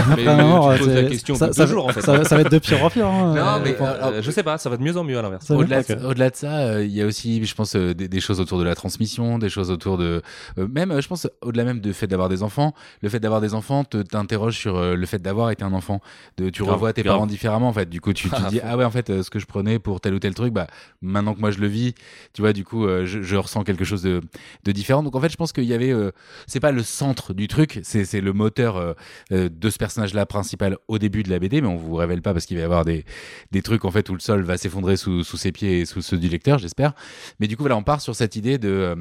après 0.72 1.02
la 1.02 1.04
question 1.08 1.34
ça, 1.34 1.48
va- 1.50 1.66
jours, 1.66 1.86
en 1.86 1.88
fait. 1.90 2.00
Ça, 2.00 2.16
va- 2.16 2.24
ça 2.24 2.34
va 2.36 2.42
être 2.42 2.50
de 2.50 2.58
pire 2.58 2.84
en 2.84 2.90
pire. 2.90 3.06
hein, 3.06 3.34
Non, 3.34 3.42
euh, 3.42 3.58
mais, 3.64 3.76
euh, 3.80 3.84
Euh, 4.10 4.22
je 4.22 4.30
sais 4.30 4.42
pas, 4.42 4.58
ça 4.58 4.68
va 4.70 4.76
de 4.76 4.82
mieux 4.82 4.96
en 4.96 5.04
mieux 5.04 5.18
à 5.18 5.22
l'inverse. 5.22 5.50
Au-delà 5.50 5.82
de, 6.30 6.36
ça, 6.36 6.58
euh, 6.58 6.84
il 6.84 6.90
y 6.92 7.02
a 7.02 7.06
aussi, 7.06 7.44
je 7.44 7.54
pense, 7.54 7.76
euh, 7.76 7.94
des, 7.94 8.08
des 8.08 8.20
choses 8.20 8.40
autour 8.40 8.58
de 8.58 8.64
la 8.64 8.74
transmission, 8.74 9.38
des 9.38 9.48
choses 9.48 9.70
autour 9.70 9.98
de, 9.98 10.22
euh, 10.58 10.68
même, 10.68 10.90
euh, 10.90 11.00
je 11.00 11.08
pense, 11.08 11.28
au-delà 11.42 11.64
même 11.64 11.80
du 11.80 11.92
fait 11.92 12.06
d'avoir 12.06 12.28
des 12.28 12.42
enfants, 12.42 12.74
le 13.02 13.08
fait 13.08 13.20
d'avoir 13.20 13.40
des 13.40 13.54
enfants 13.54 13.84
te 13.84 13.98
t'interroge 13.98 14.56
sur 14.56 14.76
euh, 14.76 14.94
le 14.96 15.06
fait 15.06 15.20
d'avoir 15.20 15.50
été 15.50 15.64
un 15.64 15.72
enfant, 15.72 16.00
de 16.38 16.50
tu 16.50 16.62
revois 16.62 16.92
tes 16.92 17.02
parents 17.14 17.26
différemment 17.26 17.68
en 17.68 17.72
fait. 17.72 17.88
Du 17.88 18.00
coup, 18.00 18.12
tu 18.12 18.28
tu 18.28 18.34
Ah, 18.44 18.48
dis 18.50 18.60
ah 18.62 18.76
ouais 18.76 18.84
en 18.84 18.90
fait, 18.90 19.10
euh, 19.10 19.22
ce 19.22 19.30
que 19.30 19.38
je 19.38 19.46
prenais 19.46 19.78
pour 19.78 20.00
tel 20.00 20.14
ou 20.14 20.18
tel 20.18 20.34
truc, 20.34 20.52
bah 20.52 20.66
maintenant 21.02 21.34
que 21.34 21.40
moi 21.40 21.50
je 21.50 21.58
le 21.58 21.66
vis, 21.66 21.94
tu 22.32 22.42
vois, 22.42 22.52
du 22.52 22.64
coup, 22.64 22.86
euh, 22.86 23.04
je, 23.06 23.22
je 23.22 23.36
ressens 23.36 23.64
quelque 23.64 23.84
chose 23.84 24.02
de, 24.02 24.20
de 24.64 24.72
différent. 24.72 25.02
Donc 25.02 25.14
en 25.16 25.20
fait, 25.20 25.28
je 25.30 25.36
pense 25.36 25.52
qu'il 25.52 25.64
y 25.64 25.74
avait, 25.74 25.92
euh, 25.92 26.10
c'est 26.46 26.60
pas 26.60 26.72
le 26.72 26.82
centre 26.82 27.34
du 27.34 27.48
truc, 27.48 27.80
c'est 27.82 28.04
c'est 28.04 28.20
le 28.20 28.32
moteur 28.32 28.94
de 29.30 29.70
ce 29.70 29.78
personnage-là 29.78 30.26
principal 30.26 30.76
au 30.88 30.98
début 30.98 31.22
de 31.22 31.30
la 31.30 31.38
BD, 31.38 31.60
mais 31.60 31.68
on 31.68 31.76
vous 31.76 31.94
révèle 31.94 32.22
pas 32.22 32.32
parce 32.32 32.46
qu'il 32.46 32.56
va 32.56 32.62
y 32.62 32.64
avoir 32.64 32.84
des 32.84 33.04
des 33.50 33.62
trucs 33.62 33.84
en 33.84 33.90
fait 33.90 34.08
où 34.08 34.14
le 34.14 34.20
sol 34.20 34.42
va 34.42 34.56
s'effondrer 34.56 34.96
sous, 34.96 35.24
sous 35.24 35.36
ses 35.36 35.52
pieds 35.52 35.80
et 35.80 35.84
sous 35.86 36.02
ceux 36.02 36.18
du 36.18 36.28
lecteur, 36.28 36.58
j'espère. 36.58 36.92
Mais 37.40 37.46
du 37.46 37.56
coup, 37.56 37.62
voilà, 37.62 37.76
on 37.76 37.82
part 37.82 38.00
sur 38.00 38.14
cette 38.14 38.36
idée 38.36 38.58
de 38.58 38.68
euh, 38.68 38.94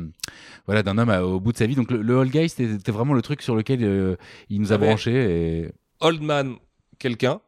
voilà 0.66 0.84
d'un 0.84 0.98
homme 0.98 1.10
à- 1.10 1.24
au 1.24 1.40
bout 1.40 1.52
de 1.52 1.58
sa 1.58 1.66
vie. 1.66 1.76
Donc 1.76 1.92
le, 1.92 2.02
le 2.02 2.14
Old 2.16 2.32
Guy, 2.32 2.50
c'était 2.50 2.92
vraiment 2.92 3.14
le 3.14 3.22
truc 3.22 3.42
sur 3.42 3.56
lequel 3.56 3.84
euh, 3.84 4.16
il 4.50 4.62
nous 4.62 4.72
a 4.72 4.76
Ah 4.76 4.80
ouais. 4.80 4.88
branché. 4.88 5.12
Et... 5.14 5.72
Old 6.02 6.22
Man, 6.22 6.56
quelqu'un, 6.98 7.40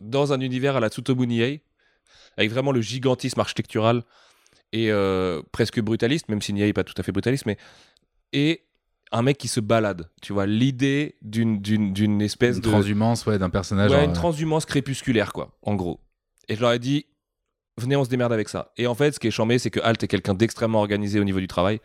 dans 0.00 0.32
un 0.32 0.40
univers 0.40 0.76
à 0.76 0.80
la 0.80 0.88
Tsutomu 0.88 1.26
Nihei, 1.26 1.62
avec 2.36 2.50
vraiment 2.50 2.72
le 2.72 2.80
gigantisme 2.80 3.40
architectural 3.40 4.02
et 4.72 4.90
euh, 4.90 5.42
presque 5.52 5.80
brutaliste, 5.80 6.28
même 6.28 6.42
si 6.42 6.52
Nihei 6.52 6.66
n'est 6.66 6.72
pas 6.72 6.84
tout 6.84 6.94
à 6.96 7.02
fait 7.02 7.12
brutaliste, 7.12 7.46
mais. 7.46 7.56
Et 8.32 8.62
un 9.12 9.22
mec 9.22 9.38
qui 9.38 9.48
se 9.48 9.60
balade, 9.60 10.10
tu 10.20 10.32
vois, 10.32 10.46
l'idée 10.46 11.14
d'une, 11.22 11.60
d'une, 11.60 11.92
d'une 11.92 12.20
espèce 12.20 12.56
Une 12.56 12.62
de. 12.62 12.68
transhumance, 12.68 13.24
ouais, 13.26 13.38
d'un 13.38 13.50
personnage. 13.50 13.90
Ouais, 13.92 14.04
une 14.04 14.10
euh, 14.10 14.14
transhumance 14.14 14.66
crépusculaire, 14.66 15.32
quoi, 15.32 15.56
en 15.62 15.74
gros. 15.76 16.00
Et 16.48 16.56
je 16.56 16.60
leur 16.60 16.72
ai 16.72 16.78
dit, 16.78 17.06
venez, 17.78 17.96
on 17.96 18.04
se 18.04 18.10
démerde 18.10 18.32
avec 18.32 18.48
ça. 18.48 18.72
Et 18.76 18.86
en 18.86 18.94
fait, 18.94 19.12
ce 19.12 19.20
qui 19.20 19.28
est 19.28 19.32
chambé, 19.32 19.58
c'est 19.58 19.70
que 19.70 19.80
Alt 19.80 20.02
est 20.02 20.08
quelqu'un 20.08 20.34
d'extrêmement 20.34 20.80
organisé 20.80 21.20
au 21.20 21.24
niveau 21.24 21.40
du 21.40 21.46
travail, 21.46 21.80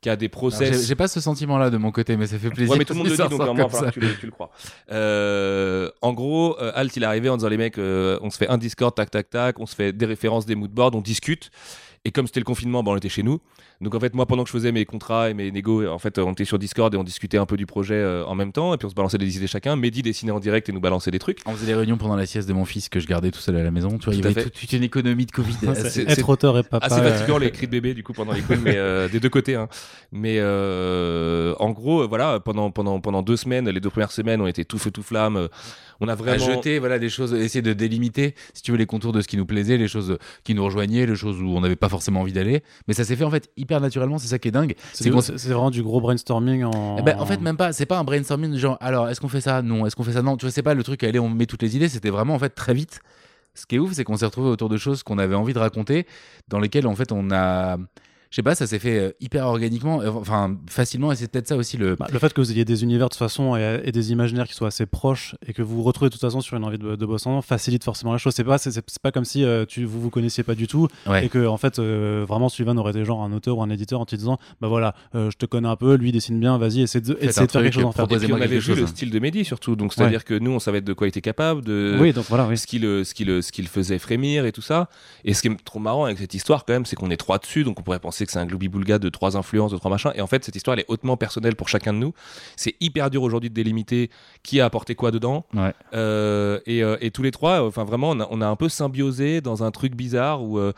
qui 0.00 0.08
a 0.08 0.16
des 0.16 0.28
process. 0.28 0.86
J'ai 0.86 0.94
pas 0.94 1.08
ce 1.08 1.20
sentiment-là 1.20 1.70
de 1.70 1.76
mon 1.76 1.92
côté, 1.92 2.16
mais 2.16 2.26
ça 2.26 2.38
fait 2.38 2.50
plaisir. 2.50 2.72
Ouais, 2.72 2.78
mais 2.78 2.84
tout 2.84 2.94
le 2.94 2.98
monde 3.00 3.08
le 3.08 3.16
dit, 3.16 3.18
donc 3.18 3.72
ça. 3.72 3.90
tu 3.90 4.00
le, 4.00 4.16
tu 4.16 4.26
le 4.26 4.32
crois. 4.32 4.50
Euh, 4.90 5.90
en 6.00 6.12
gros, 6.12 6.56
euh, 6.60 6.72
Alt, 6.74 6.96
il 6.96 7.02
est 7.02 7.06
arrivé 7.06 7.28
en 7.28 7.36
disant 7.36 7.48
les 7.48 7.58
mecs, 7.58 7.78
euh, 7.78 8.18
on 8.22 8.30
se 8.30 8.38
fait 8.38 8.48
un 8.48 8.58
Discord, 8.58 8.94
tac, 8.94 9.10
tac, 9.10 9.28
tac, 9.28 9.60
on 9.60 9.66
se 9.66 9.74
fait 9.74 9.92
des 9.92 10.06
références, 10.06 10.46
des 10.46 10.54
moodboards, 10.54 10.94
on 10.94 11.00
discute. 11.00 11.50
Et 12.04 12.12
comme 12.12 12.26
c'était 12.26 12.40
le 12.40 12.44
confinement, 12.44 12.82
bah, 12.82 12.92
on 12.92 12.96
était 12.96 13.10
chez 13.10 13.22
nous. 13.22 13.40
Donc 13.80 13.94
en 13.94 14.00
fait, 14.00 14.14
moi, 14.14 14.26
pendant 14.26 14.44
que 14.44 14.48
je 14.48 14.52
faisais 14.52 14.72
mes 14.72 14.84
contrats 14.84 15.30
et 15.30 15.34
mes 15.34 15.50
négos, 15.50 15.86
en 15.86 15.98
fait, 15.98 16.18
on 16.18 16.32
était 16.32 16.44
sur 16.44 16.58
Discord 16.58 16.94
et 16.94 16.98
on 16.98 17.04
discutait 17.04 17.38
un 17.38 17.46
peu 17.46 17.56
du 17.56 17.66
projet 17.66 17.94
euh, 17.94 18.24
en 18.26 18.34
même 18.34 18.52
temps. 18.52 18.74
Et 18.74 18.76
puis 18.76 18.86
on 18.86 18.90
se 18.90 18.94
balançait 18.94 19.18
des 19.18 19.36
idées 19.36 19.46
chacun. 19.46 19.76
Mehdi 19.76 20.02
dessinait 20.02 20.32
en 20.32 20.40
direct 20.40 20.68
et 20.68 20.72
nous 20.72 20.80
balançait 20.80 21.10
des 21.10 21.18
trucs. 21.18 21.38
On 21.46 21.52
faisait 21.52 21.66
des 21.66 21.74
réunions 21.74 21.96
pendant 21.96 22.16
la 22.16 22.26
sieste 22.26 22.48
de 22.48 22.52
mon 22.52 22.64
fils 22.64 22.88
que 22.88 23.00
je 23.00 23.06
gardais 23.06 23.30
tout 23.30 23.40
seul 23.40 23.56
à 23.56 23.62
la 23.62 23.70
maison. 23.70 23.98
Tu 23.98 24.04
vois, 24.04 24.14
il 24.14 24.22
y 24.22 24.26
avait 24.26 24.44
toute, 24.44 24.72
une 24.72 24.82
économie 24.82 25.26
de 25.26 25.32
Covid. 25.32 25.56
Être 26.08 26.28
auteur 26.28 26.58
et 26.58 26.62
papa. 26.62 26.86
assez 26.86 27.00
euh, 27.00 27.14
fatigant 27.14 27.38
les 27.38 27.50
cris 27.50 27.66
de 27.66 27.72
bébé 27.72 27.94
du 27.94 28.02
coup 28.02 28.12
pendant 28.12 28.32
les 28.32 28.40
coups 28.40 28.58
mais 28.62 28.76
euh, 28.76 29.08
des 29.08 29.20
deux 29.20 29.28
côtés 29.28 29.54
hein. 29.54 29.68
mais 30.12 30.36
euh, 30.38 31.54
en 31.58 31.70
gros 31.70 32.06
voilà 32.08 32.40
pendant 32.40 32.70
pendant 32.70 33.00
pendant 33.00 33.22
deux 33.22 33.36
semaines 33.36 33.68
les 33.68 33.80
deux 33.80 33.90
premières 33.90 34.12
semaines 34.12 34.40
on 34.40 34.46
était 34.46 34.64
tout 34.64 34.78
feu 34.78 34.90
tout 34.90 35.02
flamme 35.02 35.48
on 36.00 36.08
a 36.08 36.12
à 36.12 36.14
vraiment 36.14 36.44
jeter 36.44 36.78
voilà 36.78 36.98
des 36.98 37.08
choses 37.08 37.34
essayer 37.34 37.62
de 37.62 37.72
délimiter 37.72 38.34
si 38.54 38.62
tu 38.62 38.72
veux 38.72 38.78
les 38.78 38.86
contours 38.86 39.12
de 39.12 39.20
ce 39.20 39.28
qui 39.28 39.36
nous 39.36 39.46
plaisait 39.46 39.76
les 39.76 39.88
choses 39.88 40.18
qui 40.44 40.54
nous 40.54 40.64
rejoignaient 40.64 41.06
les 41.06 41.14
choses 41.14 41.40
où 41.40 41.48
on 41.48 41.60
n'avait 41.60 41.76
pas 41.76 41.88
forcément 41.88 42.20
envie 42.20 42.32
d'aller 42.32 42.62
mais 42.88 42.94
ça 42.94 43.04
s'est 43.04 43.16
fait 43.16 43.24
en 43.24 43.30
fait 43.30 43.50
hyper 43.56 43.69
naturellement 43.78 44.18
c'est 44.18 44.26
ça 44.26 44.38
qui 44.38 44.48
est 44.48 44.50
dingue. 44.50 44.74
C'est 44.92 45.10
vraiment 45.10 45.70
du 45.70 45.82
gros 45.82 46.00
brainstorming 46.00 46.64
en. 46.64 46.96
Eh 46.98 47.02
ben, 47.02 47.16
en 47.18 47.26
fait 47.26 47.40
même 47.40 47.56
pas 47.56 47.72
c'est 47.72 47.86
pas 47.86 47.98
un 47.98 48.04
brainstorming 48.04 48.56
genre 48.56 48.76
alors 48.80 49.08
est-ce 49.08 49.20
qu'on 49.20 49.28
fait 49.28 49.40
ça? 49.40 49.62
Non 49.62 49.86
est-ce 49.86 49.94
qu'on 49.94 50.02
fait 50.02 50.14
ça? 50.14 50.22
Non 50.22 50.36
tu 50.36 50.46
vois 50.46 50.50
c'est 50.50 50.62
pas 50.62 50.74
le 50.74 50.82
truc 50.82 51.04
allez 51.04 51.20
on 51.20 51.28
met 51.28 51.46
toutes 51.46 51.62
les 51.62 51.76
idées 51.76 51.88
c'était 51.88 52.10
vraiment 52.10 52.34
en 52.34 52.38
fait 52.40 52.50
très 52.50 52.74
vite. 52.74 53.00
Ce 53.54 53.66
qui 53.66 53.76
est 53.76 53.78
ouf 53.78 53.92
c'est 53.92 54.04
qu'on 54.04 54.16
s'est 54.16 54.26
retrouvé 54.26 54.48
autour 54.48 54.68
de 54.68 54.76
choses 54.76 55.02
qu'on 55.02 55.18
avait 55.18 55.34
envie 55.34 55.52
de 55.52 55.58
raconter 55.58 56.06
dans 56.48 56.58
lesquelles 56.58 56.86
en 56.86 56.96
fait 56.96 57.12
on 57.12 57.30
a 57.30 57.76
je 58.30 58.36
sais 58.36 58.42
pas 58.42 58.54
ça 58.54 58.66
s'est 58.66 58.78
fait 58.78 58.98
euh, 58.98 59.10
hyper 59.20 59.46
organiquement 59.46 60.00
euh, 60.02 60.10
enfin 60.10 60.56
facilement 60.68 61.10
et 61.12 61.16
c'est 61.16 61.28
peut-être 61.30 61.48
ça 61.48 61.56
aussi 61.56 61.76
le 61.76 61.96
Bah, 61.96 62.06
le 62.12 62.18
fait 62.18 62.32
que 62.32 62.40
vous 62.40 62.52
ayez 62.52 62.64
des 62.64 62.82
univers 62.84 63.08
de 63.08 63.12
toute 63.14 63.18
façon 63.18 63.56
et, 63.56 63.80
et 63.84 63.92
des 63.92 64.12
imaginaires 64.12 64.46
qui 64.46 64.54
soient 64.54 64.68
assez 64.68 64.86
proches 64.86 65.34
et 65.46 65.52
que 65.52 65.62
vous 65.62 65.76
vous 65.76 65.82
retrouvez 65.82 66.08
de 66.08 66.12
toute 66.12 66.20
façon 66.20 66.40
sur 66.40 66.56
une 66.56 66.64
envie 66.64 66.78
de, 66.78 66.94
de 66.96 67.06
bosser 67.06 67.28
ensemble 67.28 67.42
facilite 67.42 67.82
forcément 67.84 68.12
la 68.12 68.18
chose. 68.18 68.32
C'est 68.34 68.44
pas, 68.44 68.58
c'est, 68.58 68.72
pas 69.02 69.10
comme 69.12 69.24
si 69.24 69.44
euh, 69.44 69.64
tu, 69.66 69.84
vous 69.84 70.00
vous 70.00 70.10
connaissiez 70.10 70.44
pas 70.44 70.54
du 70.54 70.66
tout 70.68 70.86
Ouais. 71.06 71.26
et 71.26 71.28
que 71.28 71.44
en 71.46 71.56
fait 71.56 71.78
euh, 71.78 72.24
vraiment 72.28 72.48
Sylvain 72.48 72.76
aurait 72.76 72.92
été 72.92 73.04
genre 73.04 73.22
un 73.22 73.32
auteur 73.32 73.58
ou 73.58 73.62
un 73.62 73.70
éditeur 73.70 74.00
en 74.00 74.06
te 74.06 74.14
disant 74.14 74.38
bah 74.60 74.68
voilà 74.68 74.94
euh, 75.14 75.30
je 75.30 75.36
te 75.36 75.46
connais 75.46 75.68
un 75.68 75.76
peu, 75.76 75.94
lui 75.94 76.12
dessine 76.12 76.38
bien, 76.38 76.56
vas-y 76.58 76.82
essaie 76.82 77.00
de, 77.00 77.18
essaie 77.20 77.46
de 77.46 77.50
faire 77.50 77.62
quelque 77.62 77.74
chose 77.74 77.84
en 77.84 77.92
fait. 77.92 78.02
et 78.02 78.18
puis 78.18 78.32
on 78.32 78.36
avait 78.40 78.58
vu 78.58 78.74
le 78.74 78.86
style 78.86 79.10
de 79.10 79.18
Mehdi 79.18 79.44
surtout 79.44 79.74
donc 79.76 79.92
c'est 79.92 80.04
à 80.04 80.08
dire 80.08 80.24
que 80.24 80.34
nous 80.38 80.52
on 80.52 80.60
savait 80.60 80.80
de 80.82 80.92
quoi 80.92 81.06
il 81.06 81.10
était 81.10 81.20
capable 81.20 81.64
de 81.64 81.96
Oui 82.00 82.12
donc 82.12 82.26
voilà 82.28 82.46
oui. 82.46 82.56
ce 82.56 82.66
qui 82.68 82.78
le 82.78 83.02
ce 83.02 83.12
qui 83.14 83.24
le 83.24 83.42
ce 83.42 83.50
qui 83.50 83.62
le 83.62 83.68
faisait 83.68 83.98
frémir 83.98 84.46
et 84.46 84.52
tout 84.52 84.62
ça 84.62 84.88
et 85.24 85.34
ce 85.34 85.42
qui 85.42 85.48
est 85.48 85.64
trop 85.64 85.80
marrant 85.80 86.04
avec 86.04 86.18
cette 86.18 86.34
histoire 86.34 86.64
quand 86.64 86.72
même 86.74 86.86
c'est 86.86 86.94
qu'on 86.96 87.10
est 87.10 87.16
trois 87.16 87.38
dessus 87.38 87.64
donc 87.64 87.78
on 87.80 87.82
pourrait 87.82 87.98
penser 87.98 88.19
que 88.26 88.32
c'est 88.32 88.38
un 88.38 88.46
gloubi-boulga 88.46 88.98
de 88.98 89.08
trois 89.08 89.36
influences 89.36 89.72
de 89.72 89.76
trois 89.76 89.90
machins 89.90 90.12
et 90.14 90.20
en 90.20 90.26
fait 90.26 90.44
cette 90.44 90.56
histoire 90.56 90.74
elle 90.74 90.80
est 90.80 90.88
hautement 90.90 91.16
personnelle 91.16 91.56
pour 91.56 91.68
chacun 91.68 91.92
de 91.92 91.98
nous 91.98 92.12
c'est 92.56 92.74
hyper 92.80 93.10
dur 93.10 93.22
aujourd'hui 93.22 93.50
de 93.50 93.54
délimiter 93.54 94.10
qui 94.42 94.60
a 94.60 94.64
apporté 94.64 94.94
quoi 94.94 95.10
dedans 95.10 95.44
Ouais. 95.54 95.72
Euh, 95.94 96.60
et, 96.66 96.82
euh, 96.82 96.96
et 97.00 97.10
tous 97.10 97.22
les 97.22 97.30
trois 97.30 97.62
enfin 97.66 97.84
vraiment 97.84 98.10
on 98.10 98.20
a, 98.20 98.28
on 98.30 98.40
a 98.40 98.46
un 98.46 98.56
peu 98.56 98.68
symbiosé 98.68 99.40
dans 99.40 99.62
un 99.64 99.70
truc 99.70 99.94
bizarre 99.94 100.42
où 100.42 100.58
euh, 100.58 100.72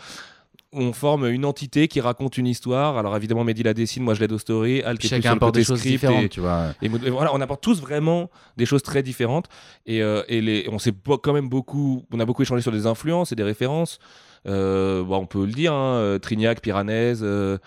où 0.74 0.80
on 0.80 0.94
forme 0.94 1.26
une 1.28 1.44
entité 1.44 1.86
qui 1.86 2.00
raconte 2.00 2.38
une 2.38 2.46
histoire. 2.46 2.96
Alors 2.96 3.14
évidemment, 3.14 3.44
Mehdi 3.44 3.62
la 3.62 3.74
dessine, 3.74 4.02
moi 4.02 4.14
je 4.14 4.20
l'aide 4.20 4.32
au 4.32 4.38
story. 4.38 4.80
Alt 4.80 4.94
est 4.94 4.98
plus 5.00 5.08
chacun 5.08 5.20
sur 5.22 5.30
le 5.32 5.36
apporte 5.36 5.50
côté 5.52 5.60
des 5.60 5.64
choses 5.66 5.78
script 5.80 5.94
différentes 6.00 6.24
et- 6.24 6.28
tu 6.30 6.40
vois 6.40 6.68
et, 6.80 6.88
mood- 6.88 7.04
et 7.04 7.10
voilà, 7.10 7.34
on 7.34 7.40
apporte 7.42 7.62
tous 7.62 7.78
vraiment 7.78 8.30
des 8.56 8.64
choses 8.64 8.82
très 8.82 9.02
différentes 9.02 9.48
et, 9.84 10.02
euh, 10.02 10.22
et 10.28 10.40
les, 10.40 10.66
on 10.72 10.78
s'est 10.78 10.94
quand 11.22 11.34
même 11.34 11.50
beaucoup, 11.50 12.06
on 12.10 12.18
a 12.20 12.24
beaucoup 12.24 12.40
échangé 12.40 12.62
sur 12.62 12.72
des 12.72 12.86
influences 12.86 13.32
et 13.32 13.34
des 13.34 13.42
références. 13.42 13.98
Euh, 14.46 15.02
bon, 15.02 15.18
on 15.18 15.26
peut 15.26 15.44
le 15.44 15.52
dire, 15.52 15.72
hein, 15.72 15.96
euh, 15.96 16.18
Trignac, 16.18 16.60
Piranèse, 16.60 17.20
euh, 17.22 17.58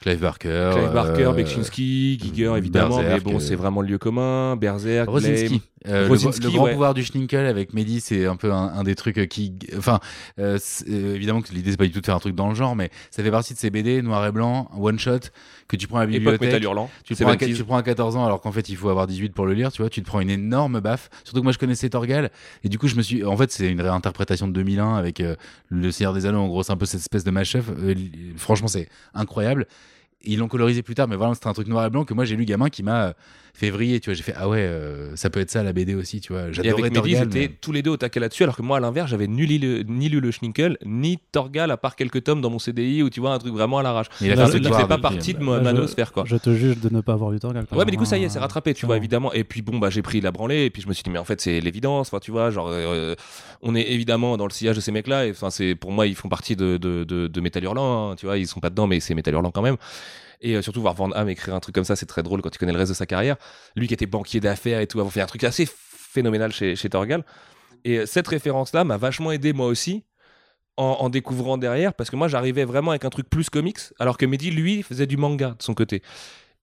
Clive 0.00 0.20
Barker. 0.20 0.70
Clive 0.74 0.92
Barker, 0.92 1.24
euh, 1.24 1.32
Bekchinski, 1.32 2.18
Giger 2.18 2.54
évidemment, 2.56 3.02
mais 3.02 3.20
bon, 3.20 3.36
euh, 3.36 3.38
c'est 3.38 3.54
vraiment 3.54 3.82
le 3.82 3.88
lieu 3.88 3.98
commun. 3.98 4.56
Berserk, 4.56 5.08
Rosinski. 5.08 5.62
Euh, 5.88 6.08
le- 6.08 6.50
grand 6.50 6.64
ouais. 6.64 6.72
pouvoir 6.72 6.92
du 6.92 7.02
Schninkel 7.02 7.46
avec 7.46 7.72
Mehdi, 7.72 8.02
c'est 8.02 8.26
un 8.26 8.36
peu 8.36 8.52
un, 8.52 8.72
un 8.74 8.82
des 8.82 8.94
trucs 8.94 9.16
euh, 9.16 9.24
qui. 9.24 9.54
Enfin, 9.78 9.98
euh, 10.38 10.58
euh, 10.88 11.14
évidemment 11.14 11.40
que 11.40 11.52
l'idée, 11.54 11.70
c'est 11.70 11.78
pas 11.78 11.86
du 11.86 11.90
tout 11.90 12.00
de 12.00 12.06
faire 12.06 12.16
un 12.16 12.20
truc 12.20 12.34
dans 12.34 12.50
le 12.50 12.54
genre, 12.54 12.76
mais 12.76 12.90
ça 13.10 13.22
fait 13.22 13.30
partie 13.30 13.54
de 13.54 13.58
ces 13.58 13.70
BD 13.70 14.02
noir 14.02 14.26
et 14.26 14.32
blanc, 14.32 14.70
one 14.78 14.98
shot, 14.98 15.20
que 15.68 15.76
tu 15.76 15.86
prends 15.86 15.98
à 15.98 16.00
la 16.02 16.06
bibliothèque. 16.08 16.60
Tu 17.04 17.14
prends 17.14 17.30
à, 17.30 17.36
70s. 17.36 17.46
tu 17.46 17.54
le 17.54 17.64
prends 17.64 17.76
à 17.78 17.82
14 17.82 18.16
ans 18.16 18.26
alors 18.26 18.42
qu'en 18.42 18.52
fait 18.52 18.68
il 18.68 18.76
faut 18.76 18.90
avoir 18.90 19.06
18 19.06 19.32
pour 19.32 19.46
le 19.46 19.54
lire, 19.54 19.72
tu 19.72 19.80
vois, 19.80 19.88
tu 19.88 20.02
te 20.02 20.06
prends 20.06 20.20
une 20.20 20.30
énorme 20.30 20.80
baffe. 20.80 21.08
Surtout 21.24 21.40
que 21.40 21.44
moi 21.44 21.52
je 21.52 21.58
connaissais 21.58 21.88
Torgal 21.88 22.30
et 22.62 22.68
du 22.68 22.78
coup 22.78 22.86
je 22.86 22.96
me 22.96 23.02
suis 23.02 23.24
en 23.24 23.36
fait 23.36 23.50
c'est 23.50 23.70
une 23.70 23.80
réinterprétation 23.80 24.48
de 24.48 24.52
2001 24.52 24.96
avec 24.96 25.22
le 25.68 25.90
Seigneur 25.90 26.12
des 26.12 26.26
Anneaux 26.26 26.40
en 26.40 26.48
gros, 26.48 26.62
c'est 26.62 26.72
un 26.72 26.76
peu 26.76 26.86
cette 26.86 27.00
espèce 27.00 27.24
de 27.24 27.30
mashup 27.30 27.64
franchement 28.36 28.68
c'est 28.68 28.88
incroyable. 29.14 29.66
Ils 30.22 30.38
l'ont 30.38 30.48
colorisé 30.48 30.82
plus 30.82 30.94
tard 30.94 31.08
mais 31.08 31.16
voilà, 31.16 31.32
c'était 31.34 31.46
un 31.46 31.54
truc 31.54 31.68
noir 31.68 31.86
et 31.86 31.90
blanc 31.90 32.04
que 32.04 32.12
moi 32.12 32.26
j'ai 32.26 32.36
lu 32.36 32.44
gamin 32.44 32.68
qui 32.68 32.82
m'a 32.82 33.14
euh, 33.62 33.70
vriller, 33.70 34.00
tu 34.00 34.10
vois, 34.10 34.14
j'ai 34.14 34.22
fait 34.22 34.34
ah 34.36 34.48
ouais, 34.48 34.58
euh, 34.58 35.14
ça 35.16 35.30
peut 35.30 35.40
être 35.40 35.50
ça 35.50 35.62
la 35.62 35.72
BD 35.72 35.94
aussi, 35.94 36.20
tu 36.20 36.32
vois. 36.32 36.48
Et 36.48 36.52
J'adorais 36.52 36.82
avec 36.82 36.94
Mehdi, 36.94 37.10
ils 37.10 37.12
Torgal. 37.14 37.28
étaient 37.28 37.48
mais- 37.48 37.56
tous 37.60 37.72
les 37.72 37.82
deux 37.82 37.90
au 37.90 37.96
taquet 37.96 38.20
là-dessus, 38.20 38.42
alors 38.42 38.56
que 38.56 38.62
moi, 38.62 38.78
à 38.78 38.80
l'inverse, 38.80 39.10
j'avais 39.10 39.26
ni 39.26 39.46
lu, 39.46 39.58
le, 39.58 39.82
ni 39.82 40.08
lu 40.08 40.20
le 40.20 40.30
Schninkel, 40.30 40.76
ni 40.84 41.18
Torgal, 41.32 41.70
à 41.70 41.76
part 41.76 41.96
quelques 41.96 42.24
tomes 42.24 42.40
dans 42.40 42.50
mon 42.50 42.58
CDI, 42.58 43.02
où 43.02 43.10
tu 43.10 43.20
vois 43.20 43.32
un 43.32 43.38
truc 43.38 43.52
vraiment 43.52 43.78
à 43.78 43.82
l'arrache. 43.82 44.06
Il 44.20 44.32
a 44.32 44.46
fait 44.46 44.60
pas 44.86 44.98
partie 44.98 45.34
de 45.34 45.40
ma, 45.42 45.72
nosphère, 45.72 46.12
quoi. 46.12 46.24
Je 46.26 46.36
te 46.36 46.54
juge 46.54 46.78
de 46.80 46.88
ne 46.94 47.00
pas 47.00 47.12
avoir 47.14 47.30
lu 47.30 47.40
Torgal. 47.40 47.66
Ouais, 47.72 47.84
mais 47.84 47.90
du 47.92 47.98
coup, 47.98 48.04
ça 48.04 48.18
y 48.18 48.24
est, 48.24 48.28
c'est 48.28 48.38
rattrapé, 48.38 48.74
tu 48.74 48.86
vois, 48.86 48.96
évidemment. 48.96 49.32
Et 49.32 49.44
puis, 49.44 49.62
bon, 49.62 49.78
bah, 49.78 49.90
j'ai 49.90 50.02
pris 50.02 50.20
la 50.20 50.30
branlée, 50.32 50.64
et 50.64 50.70
puis 50.70 50.82
je 50.82 50.88
me 50.88 50.92
suis 50.92 51.02
dit, 51.02 51.10
mais 51.10 51.18
en 51.18 51.24
fait, 51.24 51.40
c'est 51.40 51.60
l'évidence, 51.60 52.08
enfin, 52.08 52.18
tu 52.20 52.30
vois, 52.30 52.50
genre, 52.50 52.68
euh, 52.70 53.14
on 53.62 53.74
est 53.74 53.90
évidemment 53.92 54.36
dans 54.36 54.46
le 54.46 54.52
sillage 54.52 54.76
de 54.76 54.80
ces 54.80 54.92
mecs-là, 54.92 55.26
et 55.26 55.30
enfin, 55.30 55.50
c'est, 55.50 55.74
pour 55.74 55.92
moi, 55.92 56.06
ils 56.06 56.14
font 56.14 56.28
partie 56.28 56.56
de, 56.56 56.76
de, 56.76 57.04
de, 57.04 57.26
de 57.28 57.40
Metal 57.40 57.62
Hurlant, 57.62 58.10
hein, 58.12 58.16
tu 58.16 58.26
vois, 58.26 58.38
ils 58.38 58.46
sont 58.46 58.60
pas 58.60 58.70
dedans, 58.70 58.86
mais 58.86 59.00
c'est 59.00 59.14
Metal 59.14 59.34
Hurlant 59.34 59.50
quand 59.50 59.62
même. 59.62 59.76
Et 60.40 60.54
euh, 60.54 60.62
surtout, 60.62 60.80
voir 60.80 60.94
Van 60.94 61.08
Damme 61.08 61.28
écrire 61.28 61.54
un 61.54 61.60
truc 61.60 61.74
comme 61.74 61.84
ça, 61.84 61.96
c'est 61.96 62.06
très 62.06 62.22
drôle 62.22 62.42
quand 62.42 62.50
tu 62.50 62.58
connais 62.58 62.72
le 62.72 62.78
reste 62.78 62.90
de 62.90 62.96
sa 62.96 63.06
carrière. 63.06 63.36
Lui 63.76 63.88
qui 63.88 63.94
était 63.94 64.06
banquier 64.06 64.40
d'affaires 64.40 64.80
et 64.80 64.86
tout, 64.86 64.98
avoir 64.98 65.12
fait 65.12 65.20
un 65.20 65.26
truc 65.26 65.44
assez 65.44 65.66
phénoménal 65.66 66.52
chez, 66.52 66.76
chez 66.76 66.88
Torgal. 66.88 67.24
Et 67.84 67.98
euh, 67.98 68.06
cette 68.06 68.28
référence-là 68.28 68.84
m'a 68.84 68.96
vachement 68.96 69.32
aidé, 69.32 69.52
moi 69.52 69.66
aussi, 69.66 70.04
en, 70.76 71.10
découvrant 71.10 71.58
derrière, 71.58 71.92
parce 71.92 72.08
que 72.08 72.16
moi, 72.16 72.26
j'arrivais 72.26 72.64
vraiment 72.64 72.92
avec 72.92 73.04
un 73.04 73.10
truc 73.10 73.28
plus 73.28 73.50
comics, 73.50 73.78
alors 73.98 74.16
que 74.16 74.24
Mehdi, 74.24 74.50
lui, 74.50 74.82
faisait 74.82 75.06
du 75.06 75.18
manga 75.18 75.50
de 75.50 75.62
son 75.62 75.74
côté. 75.74 76.02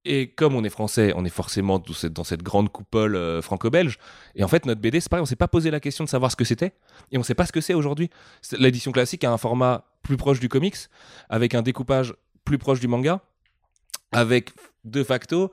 Et 0.06 0.30
comme 0.30 0.56
on 0.56 0.64
est 0.64 0.70
français, 0.70 1.14
on 1.16 1.24
est 1.24 1.30
forcément 1.30 1.80
dans 2.12 2.24
cette, 2.24 2.42
grande 2.42 2.72
coupole 2.72 3.16
euh, 3.16 3.44
franco-belge. 3.44 4.00
Et 4.34 4.44
en 4.44 4.48
fait, 4.48 4.66
notre 4.66 4.82
BD, 4.82 5.02
c'est 5.02 5.10
pareil, 5.10 5.22
on 5.22 5.28
s'est 5.28 5.36
pas 5.36 5.48
posé 5.48 5.70
la 5.70 5.80
question 5.80 6.04
de 6.04 6.10
savoir 6.10 6.32
ce 6.32 6.36
que 6.36 6.46
c'était. 6.46 6.74
Et 7.12 7.18
on 7.18 7.24
sait 7.24 7.36
pas 7.36 7.46
ce 7.46 7.52
que 7.52 7.62
c'est 7.62 7.76
aujourd'hui. 7.76 8.10
L'édition 8.58 8.92
classique 8.92 9.24
a 9.24 9.32
un 9.32 9.38
format 9.38 9.86
plus 10.02 10.18
proche 10.18 10.40
du 10.40 10.50
comics, 10.50 10.78
avec 11.30 11.54
un 11.54 11.62
découpage 11.62 12.16
plus 12.44 12.58
proche 12.58 12.80
du 12.80 12.88
manga, 12.88 13.22
avec 14.12 14.52
de 14.84 15.04
facto 15.04 15.52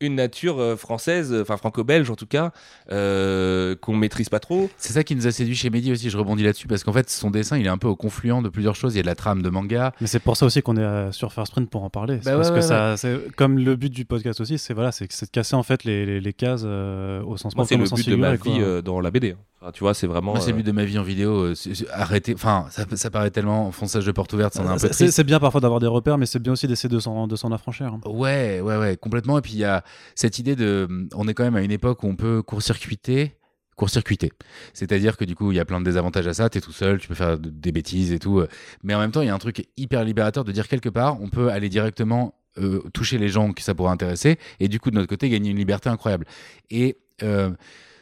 une 0.00 0.14
nature 0.14 0.58
euh, 0.58 0.76
française, 0.76 1.34
enfin 1.40 1.56
franco-belge 1.58 2.10
en 2.10 2.16
tout 2.16 2.26
cas, 2.26 2.52
euh, 2.90 3.76
qu'on 3.76 3.94
maîtrise 3.94 4.30
pas 4.30 4.40
trop. 4.40 4.70
C'est 4.78 4.94
ça 4.94 5.04
qui 5.04 5.14
nous 5.14 5.26
a 5.26 5.30
séduit 5.30 5.54
chez 5.54 5.68
Mehdi 5.68 5.92
aussi, 5.92 6.08
je 6.08 6.16
rebondis 6.16 6.42
là-dessus 6.42 6.66
parce 6.66 6.84
qu'en 6.84 6.92
fait 6.92 7.10
son 7.10 7.30
dessin, 7.30 7.58
il 7.58 7.66
est 7.66 7.70
un 7.70 7.78
peu 7.78 7.88
au 7.88 7.96
confluent 7.96 8.42
de 8.42 8.48
plusieurs 8.48 8.74
choses, 8.74 8.94
il 8.94 8.96
y 8.96 9.00
a 9.00 9.02
de 9.02 9.06
la 9.06 9.14
trame 9.14 9.42
de 9.42 9.50
manga, 9.50 9.92
Mais 10.00 10.06
c'est 10.06 10.18
pour 10.18 10.36
ça 10.36 10.46
aussi 10.46 10.62
qu'on 10.62 10.76
est 10.76 10.82
euh, 10.82 11.12
sur 11.12 11.32
First 11.32 11.52
Print 11.52 11.68
pour 11.68 11.84
en 11.84 11.90
parler. 11.90 12.16
Bah 12.24 12.32
parce 12.36 12.48
ouais, 12.48 12.54
que 12.54 12.60
ouais, 12.60 12.62
ça, 12.62 12.96
c'est 12.96 13.18
comme 13.36 13.58
le 13.58 13.76
but 13.76 13.92
du 13.92 14.06
podcast 14.06 14.40
aussi, 14.40 14.56
c'est 14.56 14.72
voilà, 14.72 14.90
c'est 14.90 15.04
de 15.04 15.30
casser 15.30 15.54
en 15.54 15.62
fait 15.62 15.84
les, 15.84 16.06
les, 16.06 16.20
les 16.20 16.32
cases 16.32 16.62
euh, 16.64 17.22
au 17.22 17.36
sens 17.36 17.54
propre 17.54 17.68
c'est 17.68 17.76
le 17.76 17.84
but 17.84 18.08
de 18.08 18.16
ma 18.16 18.36
vie 18.36 18.58
euh, 18.60 18.80
dans 18.80 19.00
la 19.00 19.10
BD. 19.10 19.36
Enfin, 19.62 19.72
tu 19.72 19.80
vois, 19.84 19.92
c'est 19.92 20.06
vraiment. 20.06 20.32
Moi, 20.32 20.40
c'est 20.40 20.48
euh, 20.48 20.52
le 20.52 20.56
but 20.58 20.66
de 20.66 20.72
ma 20.72 20.84
vie 20.84 20.98
en 20.98 21.02
vidéo. 21.02 21.44
euh, 21.44 21.54
arrêter. 21.92 22.32
Enfin, 22.34 22.66
ça, 22.70 22.84
ça 22.94 23.10
paraît 23.10 23.30
tellement 23.30 23.70
fonçage 23.72 24.06
de 24.06 24.12
porte 24.12 24.32
ouverte, 24.32 24.54
ça 24.54 24.62
en 24.62 24.68
un 24.68 24.78
peu 24.78 24.88
C'est- 24.92 25.22
bien 25.24 25.38
parfois 25.38 25.60
d'avoir 25.60 25.80
des 25.80 25.86
repères, 25.86 26.16
mais 26.16 26.24
c'est 26.24 26.38
bien 26.38 26.52
aussi 26.54 26.66
d'essayer 26.66 26.88
de 26.88 26.98
s'en 26.98 27.26
de 27.26 27.36
s'en 27.36 27.52
affranchir. 27.52 27.86
hein. 27.86 28.00
Ouais, 28.06 28.60
ouais, 28.62 28.78
ouais, 28.78 28.96
complètement. 28.96 29.36
Et 29.36 29.42
puis 29.42 29.52
il 29.52 29.58
y 29.58 29.64
a 29.64 29.84
cette 30.14 30.38
idée 30.38 30.56
de. 30.56 30.88
On 31.14 31.28
est 31.28 31.34
quand 31.34 31.44
même 31.44 31.56
à 31.56 31.60
une 31.62 31.72
époque 31.72 32.02
où 32.02 32.06
on 32.06 32.16
peut 32.16 32.42
court-circuiter. 32.42 33.36
Court-circuiter. 33.76 34.30
C'est-à-dire 34.74 35.16
que 35.16 35.24
du 35.24 35.34
coup, 35.34 35.52
il 35.52 35.56
y 35.56 35.60
a 35.60 35.64
plein 35.64 35.80
de 35.80 35.84
désavantages 35.86 36.26
à 36.26 36.34
ça. 36.34 36.48
T'es 36.50 36.60
tout 36.60 36.72
seul, 36.72 36.98
tu 36.98 37.08
peux 37.08 37.14
faire 37.14 37.38
de- 37.38 37.48
des 37.50 37.72
bêtises 37.72 38.12
et 38.12 38.18
tout. 38.18 38.38
euh, 38.40 38.48
Mais 38.82 38.94
en 38.94 38.98
même 38.98 39.10
temps, 39.10 39.22
il 39.22 39.26
y 39.26 39.30
a 39.30 39.34
un 39.34 39.38
truc 39.38 39.66
hyper 39.78 40.04
libérateur 40.04 40.44
de 40.44 40.52
dire 40.52 40.68
quelque 40.68 40.88
part, 40.90 41.20
on 41.22 41.28
peut 41.28 41.50
aller 41.50 41.68
directement 41.70 42.34
euh, 42.58 42.80
toucher 42.92 43.16
les 43.16 43.28
gens 43.28 43.52
que 43.52 43.62
ça 43.62 43.74
pourrait 43.74 43.92
intéresser 43.92 44.36
et 44.58 44.68
du 44.68 44.80
coup, 44.80 44.90
de 44.90 44.96
notre 44.96 45.08
côté, 45.08 45.28
gagner 45.28 45.50
une 45.50 45.56
liberté 45.58 45.88
incroyable. 45.90 46.24
Et. 46.70 46.96
euh, 47.22 47.50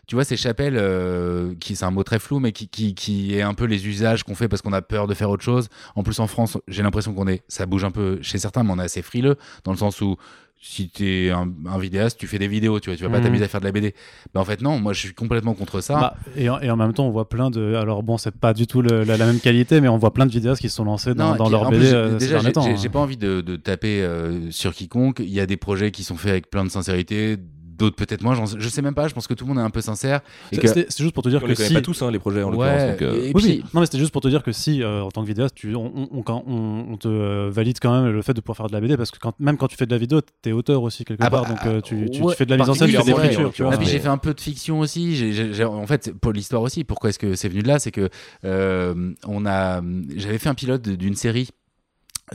tu 0.08 0.16
vois, 0.16 0.24
ces 0.24 0.36
chapelles, 0.36 0.76
euh, 0.76 1.54
qui 1.60 1.76
c'est 1.76 1.84
un 1.84 1.90
mot 1.92 2.02
très 2.02 2.18
flou, 2.18 2.40
mais 2.40 2.50
qui, 2.50 2.66
qui, 2.68 2.94
qui 2.94 3.34
est 3.36 3.42
un 3.42 3.54
peu 3.54 3.66
les 3.66 3.86
usages 3.86 4.24
qu'on 4.24 4.34
fait 4.34 4.48
parce 4.48 4.62
qu'on 4.62 4.72
a 4.72 4.82
peur 4.82 5.06
de 5.06 5.14
faire 5.14 5.30
autre 5.30 5.44
chose. 5.44 5.68
En 5.94 6.02
plus, 6.02 6.18
en 6.18 6.26
France, 6.26 6.58
j'ai 6.66 6.82
l'impression 6.82 7.14
qu'on 7.14 7.28
est, 7.28 7.42
ça 7.46 7.66
bouge 7.66 7.84
un 7.84 7.90
peu 7.92 8.18
chez 8.22 8.38
certains, 8.38 8.64
mais 8.64 8.72
on 8.72 8.78
est 8.80 8.84
assez 8.84 9.02
frileux 9.02 9.36
dans 9.64 9.70
le 9.72 9.76
sens 9.78 10.00
où 10.00 10.16
si 10.60 10.88
tu 10.90 11.06
es 11.08 11.30
un, 11.30 11.48
un 11.66 11.78
vidéaste, 11.78 12.18
tu 12.18 12.26
fais 12.26 12.38
des 12.40 12.48
vidéos, 12.48 12.80
tu 12.80 12.90
vois, 12.90 12.96
tu 12.96 13.04
vas 13.04 13.10
pas 13.10 13.18
Mhm. 13.18 13.24
t'amuser 13.24 13.44
à 13.44 13.48
faire 13.48 13.60
de 13.60 13.66
la 13.66 13.70
BD. 13.70 13.94
Ben, 14.34 14.40
en 14.40 14.44
fait, 14.44 14.60
non, 14.60 14.80
moi 14.80 14.92
je 14.92 14.98
suis 14.98 15.14
complètement 15.14 15.54
contre 15.54 15.80
ça. 15.80 15.94
Bah, 16.00 16.16
et, 16.36 16.48
en, 16.48 16.58
et 16.58 16.68
en 16.68 16.76
même 16.76 16.92
temps, 16.94 17.06
on 17.06 17.10
voit 17.10 17.28
plein 17.28 17.48
de. 17.50 17.74
Alors 17.74 18.02
bon, 18.02 18.18
c'est 18.18 18.34
pas 18.34 18.54
du 18.54 18.66
tout 18.66 18.82
le- 18.82 19.04
la, 19.04 19.16
la 19.18 19.26
même 19.26 19.38
qualité, 19.38 19.80
mais 19.80 19.86
on 19.86 19.98
voit 19.98 20.12
plein 20.12 20.26
de 20.26 20.32
vidéastes 20.32 20.60
qui 20.60 20.68
se 20.68 20.74
sont 20.74 20.84
lancés 20.84 21.14
dans, 21.14 21.32
Non, 21.32 21.36
dans 21.36 21.48
leur 21.48 21.70
BD 21.70 21.78
plus, 21.84 21.94
euh, 21.94 22.16
déjà, 22.18 22.38
j'ai- 22.40 22.52
hein. 22.56 22.74
j'ai 22.76 22.88
pas 22.88 22.98
envie 22.98 23.16
de, 23.16 23.40
de 23.40 23.54
taper 23.54 24.02
euh, 24.02 24.50
sur 24.50 24.74
quiconque. 24.74 25.20
Il 25.20 25.30
y 25.30 25.38
a 25.38 25.46
des 25.46 25.56
projets 25.58 25.92
qui 25.92 26.02
sont 26.02 26.16
faits 26.16 26.30
avec 26.32 26.50
plein 26.50 26.64
de 26.64 26.70
sincérité, 26.70 27.36
d'autres 27.78 27.96
peut-être 27.96 28.22
moins. 28.22 28.34
Je 28.58 28.68
sais 28.68 28.82
même 28.82 28.94
pas. 28.94 29.08
Je 29.08 29.14
pense 29.14 29.26
que 29.26 29.34
tout 29.34 29.44
le 29.44 29.48
monde 29.48 29.58
est 29.58 29.66
un 29.66 29.70
peu 29.70 29.80
sincère. 29.80 30.20
C'est 30.52 30.60
que- 30.60 31.02
juste 31.02 31.12
pour 31.12 31.22
te 31.22 31.28
dire 31.28 31.38
on 31.42 31.46
que 31.46 31.50
les 31.50 31.54
si. 31.54 31.72
pas 31.74 31.80
tous, 31.80 32.02
hein, 32.02 32.10
les 32.10 32.18
projets 32.18 32.42
en 32.42 32.52
Ouais, 32.52 32.66
l'occurrence. 32.68 32.90
donc, 32.90 33.02
euh, 33.02 33.20
Oui, 33.26 33.32
puis- 33.34 33.44
oui. 33.46 33.64
non 33.74 33.80
mais 33.80 33.86
c'était 33.86 33.98
juste 33.98 34.12
pour 34.12 34.20
te 34.20 34.28
dire 34.28 34.42
que 34.42 34.52
si 34.52 34.82
euh, 34.82 35.02
en 35.02 35.10
tant 35.10 35.22
que 35.22 35.26
vidéaste 35.28 35.54
tu, 35.54 35.74
on, 35.74 35.86
on- 35.94 36.08
on- 36.12 36.42
on- 36.46 36.86
on 36.92 36.96
te 36.96 37.08
euh, 37.08 37.48
valide 37.52 37.78
quand 37.80 38.02
même 38.02 38.12
le 38.12 38.22
fait 38.22 38.34
de 38.34 38.40
pouvoir 38.40 38.56
faire 38.56 38.66
de 38.66 38.72
la 38.72 38.80
BD 38.80 38.96
parce 38.96 39.10
que 39.10 39.18
quand, 39.18 39.32
même 39.38 39.56
quand 39.56 39.68
tu 39.68 39.76
fais 39.76 39.86
de 39.86 39.90
la 39.92 39.98
vidéo 39.98 40.20
t'es 40.42 40.52
auteur 40.52 40.82
aussi 40.82 41.04
quelque 41.04 41.22
Ah 41.22 41.30
part 41.30 41.42
bah, 41.44 41.48
donc 41.50 41.58
euh, 41.66 41.80
tu, 41.80 42.10
tu- 42.10 42.22
ouais, 42.22 42.32
tu 42.32 42.38
fais 42.38 42.44
de 42.46 42.50
la 42.50 42.56
mise 42.58 42.68
en 42.68 42.74
scène 42.74 42.88
tu 42.88 42.96
fais 42.96 43.12
ouais, 43.12 43.36
ouais, 43.36 43.44
vois 43.58 43.70
Ah, 43.72 43.76
puis 43.76 43.86
mais- 43.86 43.92
j'ai 43.92 43.98
fait 44.00 44.08
un 44.08 44.18
peu 44.18 44.34
de 44.34 44.40
fiction 44.40 44.80
aussi. 44.80 45.34
En 45.64 45.86
fait, 45.86 46.12
pour 46.20 46.32
l'histoire 46.32 46.62
aussi, 46.62 46.84
pourquoi 46.84 47.10
est-ce 47.10 47.18
que 47.18 47.34
c'est 47.34 47.48
venu 47.48 47.62
de 47.62 47.68
là 47.68 47.78
C'est 47.78 47.90
que 47.92 48.08
euh, 48.44 49.12
on 49.26 49.46
a, 49.46 49.80
j'avais 50.16 50.38
fait 50.38 50.48
un 50.48 50.54
pilote 50.54 50.88
d'une 50.88 51.14
série 51.14 51.48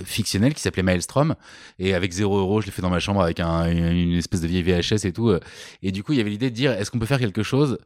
fictionnelle 0.06 0.54
qui 0.54 0.62
s'appelait 0.62 0.84
Maelstrom. 0.84 1.36
Et 1.80 1.94
avec 1.94 2.12
0 2.12 2.38
euros 2.38 2.62
je 2.62 2.66
l'ai 2.68 2.72
fait 2.72 2.82
dans 2.82 2.90
ma 2.90 3.00
chambre 3.00 3.22
avec 3.22 3.40
un- 3.40 3.70
une 3.70 4.14
espèce 4.18 4.42
de 4.42 4.48
vieille 4.48 4.64
VHS 4.64 5.06
et 5.06 5.12
tout. 5.14 5.34
Et 5.82 5.92
du 5.92 6.04
coup 6.04 6.14
il 6.14 6.18
y 6.18 6.22
avait 6.22 6.30
l'idée 6.30 6.50
de 6.50 6.56
dire 6.56 6.72
est-ce 6.72 6.92
qu'on 6.92 7.00
peut 7.00 7.06
faire 7.06 7.20
quelque 7.20 7.44
chose 7.44 7.78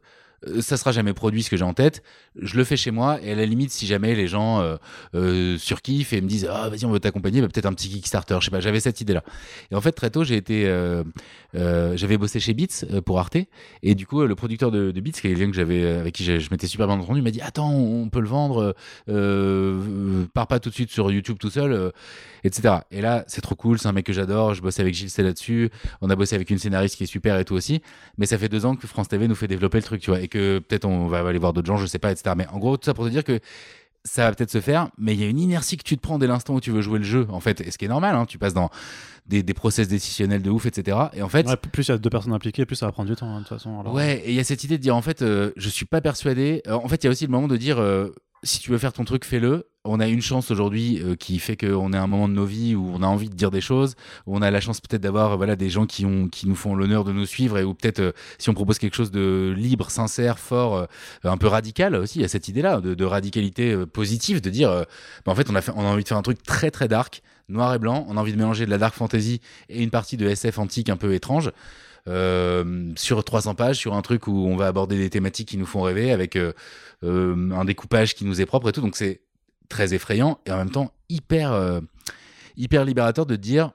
ça 0.60 0.76
sera 0.76 0.92
jamais 0.92 1.12
produit 1.12 1.42
ce 1.42 1.50
que 1.50 1.56
j'ai 1.56 1.64
en 1.64 1.74
tête. 1.74 2.02
Je 2.40 2.56
le 2.56 2.64
fais 2.64 2.76
chez 2.76 2.90
moi 2.90 3.18
et 3.22 3.32
à 3.32 3.34
la 3.34 3.44
limite 3.46 3.70
si 3.70 3.86
jamais 3.86 4.14
les 4.14 4.28
gens 4.28 4.60
euh, 4.60 4.76
euh, 5.14 5.58
surkiffent 5.58 6.12
et 6.12 6.20
me 6.20 6.28
disent 6.28 6.48
ah 6.50 6.68
vas-y 6.68 6.84
on 6.84 6.90
veut 6.90 7.00
t'accompagner 7.00 7.40
bah, 7.40 7.48
peut-être 7.48 7.66
un 7.66 7.72
petit 7.72 7.88
Kickstarter 7.88 8.36
je 8.40 8.46
sais 8.46 8.50
pas 8.50 8.60
j'avais 8.60 8.80
cette 8.80 9.00
idée 9.00 9.14
là 9.14 9.24
et 9.70 9.74
en 9.74 9.80
fait 9.80 9.92
très 9.92 10.10
tôt 10.10 10.22
j'ai 10.22 10.36
été 10.36 10.66
euh, 10.66 11.02
euh, 11.54 11.96
j'avais 11.96 12.18
bossé 12.18 12.40
chez 12.40 12.54
Beats 12.54 12.84
euh, 12.92 13.00
pour 13.00 13.18
Arte. 13.18 13.38
Et 13.82 13.94
du 13.94 14.06
coup 14.06 14.20
euh, 14.20 14.26
le 14.26 14.34
producteur 14.34 14.70
de, 14.70 14.92
Beats 14.92 15.12
qui 15.12 15.26
est 15.26 15.30
quelqu'un 15.30 15.50
que 15.50 15.56
j'avais 15.56 15.82
euh, 15.82 16.00
avec 16.00 16.14
qui 16.14 16.24
je, 16.24 16.50
m'étais 16.50 16.66
super 16.66 16.86
bien 16.86 16.98
entendu 16.98 17.22
m'a 17.22 17.30
dit 17.30 17.40
attends 17.40 17.72
on 17.72 18.08
peut 18.08 18.20
le 18.20 18.28
vendre 18.28 18.62
euh, 18.62 18.72
euh, 19.08 20.26
pars 20.34 20.46
pas 20.46 20.60
tout 20.60 20.68
de 20.68 20.74
suite 20.74 20.90
sur 20.90 21.10
YouTube 21.10 21.36
tout 21.38 21.50
seul 21.50 21.72
euh, 21.72 21.90
etc 22.44 22.76
et 22.90 23.00
là 23.00 23.24
c'est 23.26 23.40
trop 23.40 23.54
cool 23.54 23.78
c'est 23.78 23.88
un 23.88 23.92
mec 23.92 24.06
que 24.06 24.12
j'adore 24.12 24.54
je 24.54 24.62
bosse 24.62 24.80
avec 24.80 24.94
Gilles 24.94 25.10
C 25.10 25.22
là-dessus 25.22 25.70
on 26.00 26.10
a 26.10 26.16
bossé 26.16 26.34
avec 26.34 26.50
une 26.50 26.58
scénariste 26.58 26.96
qui 26.96 27.04
est 27.04 27.06
super 27.06 27.38
et 27.38 27.44
tout 27.44 27.54
aussi 27.54 27.82
mais 28.16 28.26
ça 28.26 28.38
fait 28.38 28.48
deux 28.48 28.66
ans 28.66 28.76
que 28.76 28.86
France 28.86 29.08
TV 29.08 29.28
nous 29.28 29.34
fait 29.34 29.48
développer 29.48 29.78
le 29.78 29.84
truc 29.84 30.00
tu 30.00 30.10
vois 30.10 30.20
et 30.20 30.28
que 30.28 30.58
peut-être 30.58 30.84
on 30.84 31.06
va 31.06 31.20
aller 31.20 31.38
voir 31.38 31.52
d'autres 31.52 31.66
gens 31.66 31.76
je 31.76 31.86
sais 31.86 31.98
pas 31.98 32.10
etc 32.12 32.34
mais 32.36 32.46
en 32.48 32.58
gros 32.58 32.76
tout 32.76 32.84
ça 32.84 32.94
pour 32.94 33.04
te 33.04 33.10
dire 33.10 33.24
que 33.24 33.40
ça 34.04 34.24
va 34.24 34.34
peut-être 34.34 34.50
se 34.50 34.60
faire, 34.60 34.88
mais 34.96 35.14
il 35.14 35.20
y 35.20 35.24
a 35.24 35.28
une 35.28 35.38
inertie 35.38 35.76
que 35.76 35.82
tu 35.82 35.96
te 35.96 36.00
prends 36.00 36.18
dès 36.18 36.26
l'instant 36.26 36.54
où 36.54 36.60
tu 36.60 36.70
veux 36.70 36.80
jouer 36.80 36.98
le 36.98 37.04
jeu, 37.04 37.26
en 37.30 37.40
fait, 37.40 37.60
et 37.60 37.70
ce 37.70 37.78
qui 37.78 37.84
est 37.84 37.88
normal, 37.88 38.14
hein, 38.14 38.24
tu 38.26 38.38
passes 38.38 38.54
dans 38.54 38.70
des, 39.26 39.42
des 39.42 39.54
process 39.54 39.88
décisionnels 39.88 40.42
de 40.42 40.50
ouf, 40.50 40.66
etc. 40.66 40.96
Et 41.12 41.22
en 41.22 41.28
fait, 41.28 41.46
Ouais, 41.46 41.56
plus 41.56 41.88
il 41.88 41.90
y 41.90 41.94
a 41.94 41.98
deux 41.98 42.10
personnes 42.10 42.32
impliquées 42.32 42.64
plus 42.64 42.76
ça 42.76 42.86
va 42.86 42.92
prendre 42.92 43.10
du 43.10 43.16
temps 43.16 43.28
hein, 43.28 43.40
de 43.40 43.44
toute 43.44 43.48
façon 43.48 43.80
alors. 43.80 43.92
Ouais, 43.92 44.22
et 44.24 44.30
il 44.30 44.34
y 44.34 44.40
a 44.40 44.44
cette 44.44 44.64
idée 44.64 44.78
de 44.78 44.82
dire 44.82 44.96
en 44.96 45.02
fait, 45.02 45.22
euh, 45.22 45.50
je 45.56 45.68
suis 45.68 45.84
pas 45.84 46.00
persuadé. 46.00 46.62
Euh, 46.66 46.72
en 46.72 46.88
fait, 46.88 47.02
il 47.02 47.06
y 47.06 47.08
a 47.08 47.10
aussi 47.10 47.26
le 47.26 47.30
moment 47.30 47.48
de 47.48 47.56
dire 47.56 47.78
euh, 47.78 48.14
si 48.42 48.60
tu 48.60 48.70
veux 48.70 48.78
faire 48.78 48.92
ton 48.92 49.04
truc, 49.04 49.24
fais-le. 49.24 49.68
On 49.88 50.00
a 50.00 50.06
une 50.06 50.20
chance 50.20 50.50
aujourd'hui 50.50 51.02
euh, 51.02 51.16
qui 51.16 51.38
fait 51.38 51.56
qu'on 51.56 51.92
est 51.92 51.96
à 51.96 52.02
un 52.02 52.06
moment 52.06 52.28
de 52.28 52.34
nos 52.34 52.44
vies 52.44 52.74
où 52.74 52.90
on 52.92 53.02
a 53.02 53.06
envie 53.06 53.30
de 53.30 53.34
dire 53.34 53.50
des 53.50 53.60
choses, 53.60 53.94
où 54.26 54.36
on 54.36 54.42
a 54.42 54.50
la 54.50 54.60
chance 54.60 54.80
peut-être 54.80 55.00
d'avoir 55.00 55.36
voilà 55.36 55.56
des 55.56 55.70
gens 55.70 55.86
qui 55.86 56.04
ont 56.04 56.28
qui 56.28 56.46
nous 56.46 56.54
font 56.54 56.74
l'honneur 56.74 57.04
de 57.04 57.12
nous 57.12 57.26
suivre 57.26 57.58
et 57.58 57.64
où 57.64 57.74
peut-être 57.74 58.00
euh, 58.00 58.12
si 58.38 58.50
on 58.50 58.54
propose 58.54 58.78
quelque 58.78 58.94
chose 58.94 59.10
de 59.10 59.54
libre, 59.56 59.90
sincère, 59.90 60.38
fort, 60.38 60.76
euh, 60.76 60.86
un 61.24 61.36
peu 61.38 61.46
radical 61.46 61.94
aussi, 61.94 62.18
il 62.18 62.22
y 62.22 62.24
a 62.24 62.28
cette 62.28 62.48
idée-là 62.48 62.80
de, 62.80 62.94
de 62.94 63.04
radicalité 63.04 63.72
euh, 63.72 63.86
positive, 63.86 64.40
de 64.40 64.50
dire 64.50 64.68
bah, 65.24 65.32
en 65.32 65.34
fait 65.34 65.48
on 65.50 65.54
a 65.54 65.62
fait, 65.62 65.72
on 65.74 65.80
a 65.80 65.88
envie 65.88 66.02
de 66.02 66.08
faire 66.08 66.18
un 66.18 66.22
truc 66.22 66.42
très 66.42 66.70
très 66.70 66.88
dark, 66.88 67.22
noir 67.48 67.74
et 67.74 67.78
blanc. 67.78 68.04
On 68.08 68.16
a 68.16 68.20
envie 68.20 68.32
de 68.32 68.38
mélanger 68.38 68.66
de 68.66 68.70
la 68.70 68.78
dark 68.78 68.94
fantasy 68.94 69.40
et 69.68 69.82
une 69.82 69.90
partie 69.90 70.16
de 70.16 70.28
SF 70.28 70.58
antique 70.58 70.90
un 70.90 70.96
peu 70.96 71.14
étrange 71.14 71.50
euh, 72.08 72.92
sur 72.96 73.22
300 73.22 73.54
pages, 73.54 73.76
sur 73.76 73.94
un 73.94 74.02
truc 74.02 74.28
où 74.28 74.46
on 74.46 74.56
va 74.56 74.66
aborder 74.66 74.96
des 74.96 75.10
thématiques 75.10 75.48
qui 75.48 75.58
nous 75.58 75.66
font 75.66 75.82
rêver, 75.82 76.10
avec 76.10 76.36
euh, 76.36 76.52
un 77.02 77.64
découpage 77.64 78.14
qui 78.14 78.24
nous 78.24 78.40
est 78.40 78.46
propre 78.46 78.68
et 78.70 78.72
tout. 78.72 78.80
Donc 78.80 78.96
c'est 78.96 79.20
très 79.68 79.94
effrayant 79.94 80.38
et 80.46 80.52
en 80.52 80.56
même 80.56 80.70
temps 80.70 80.92
hyper, 81.08 81.52
euh, 81.52 81.80
hyper 82.56 82.84
libérateur 82.84 83.26
de 83.26 83.36
dire 83.36 83.72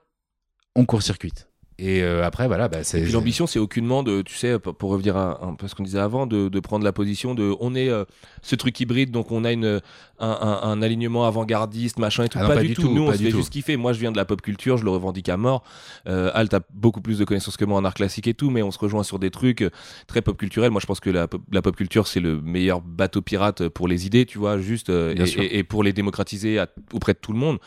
on 0.76 0.86
court-circuite. 0.86 1.48
Et 1.80 2.04
euh, 2.04 2.24
après, 2.24 2.48
voilà, 2.48 2.68
bah, 2.68 2.84
c'est. 2.84 3.04
L'ambition, 3.06 3.48
c'est 3.48 3.60
aucunement 3.60 4.04
de, 4.04 4.22
tu 4.22 4.36
sais, 4.36 4.60
pour 4.60 4.76
pour 4.76 4.92
revenir 4.92 5.18
à 5.18 5.44
un 5.44 5.56
peu 5.56 5.68
ce 5.68 5.76
qu'on 5.76 5.84
disait 5.84 6.00
avant, 6.00 6.28
de, 6.28 6.48
de 6.48 6.60
prendre 6.60 6.86
la 6.86 6.94
position 6.94 7.34
de, 7.34 7.56
on 7.60 7.74
est 7.74 7.90
euh, 7.90 8.06
ce 8.42 8.56
truc 8.56 8.80
hybride, 8.80 9.12
donc 9.12 9.32
on 9.32 9.44
a 9.44 9.52
une, 9.52 9.82
un, 10.24 10.30
un, 10.30 10.60
un- 10.64 10.70
un 10.72 10.82
alignement 10.82 11.26
avant-gardiste, 11.26 12.00
machin 12.00 12.24
et 12.24 12.30
tout. 12.30 12.38
Ah 12.40 12.44
non, 12.44 12.48
pas, 12.50 12.56
pas 12.56 12.62
du 12.64 12.74
tout. 12.74 12.84
tout, 12.84 12.90
Nous, 12.94 13.04
on 13.04 13.12
se 13.12 13.18
fait 13.18 13.30
tout. 13.32 13.38
juste 13.38 13.50
kiffer. 13.52 13.78
Moi, 13.78 13.94
je 13.94 14.00
viens 14.00 14.12
de 14.12 14.18
la 14.18 14.26
pop 14.26 14.42
culture, 14.42 14.78
je 14.78 14.84
le 14.84 14.90
revendique 14.92 15.30
à 15.30 15.38
mort. 15.38 15.64
Euh, 16.08 16.32
Alt 16.34 16.54
a 16.54 16.62
beaucoup 16.74 17.02
plus 17.02 17.20
de 17.20 17.26
connaissances 17.26 17.58
que 17.58 17.66
moi 17.66 17.78
en 17.80 17.86
art 17.86 17.94
classique 17.94 18.28
et 18.28 18.34
tout, 18.34 18.50
mais 18.50 18.62
on 18.64 18.72
se 18.72 18.80
rejoint 18.80 19.04
sur 19.04 19.20
des 19.20 19.32
trucs 19.32 19.62
euh, 19.62 19.70
très 20.08 20.22
pop 20.22 20.38
culturels. 20.38 20.72
Moi, 20.72 20.82
je 20.82 20.86
pense 20.88 21.00
que 21.00 21.10
la 21.10 21.28
pop, 21.28 21.42
la 21.52 21.62
pop 21.62 21.76
culture, 21.76 22.08
c'est 22.08 22.20
le 22.20 22.42
meilleur 22.42 22.82
bateau 22.82 23.22
pirate 23.22 23.68
pour 23.70 23.88
les 23.88 24.06
idées, 24.06 24.26
tu 24.26 24.38
vois, 24.38 24.58
juste 24.60 24.90
euh, 24.90 25.14
et, 25.16 25.26
sûr. 25.26 25.42
et- 25.44 25.58
et 25.60 25.64
pour 25.64 25.84
les 25.84 25.94
démocratiser 25.94 26.60
à- 26.60 26.68
auprès 26.94 27.14
de 27.14 27.20
tout 27.20 27.34
le 27.34 27.40
monde. 27.40 27.58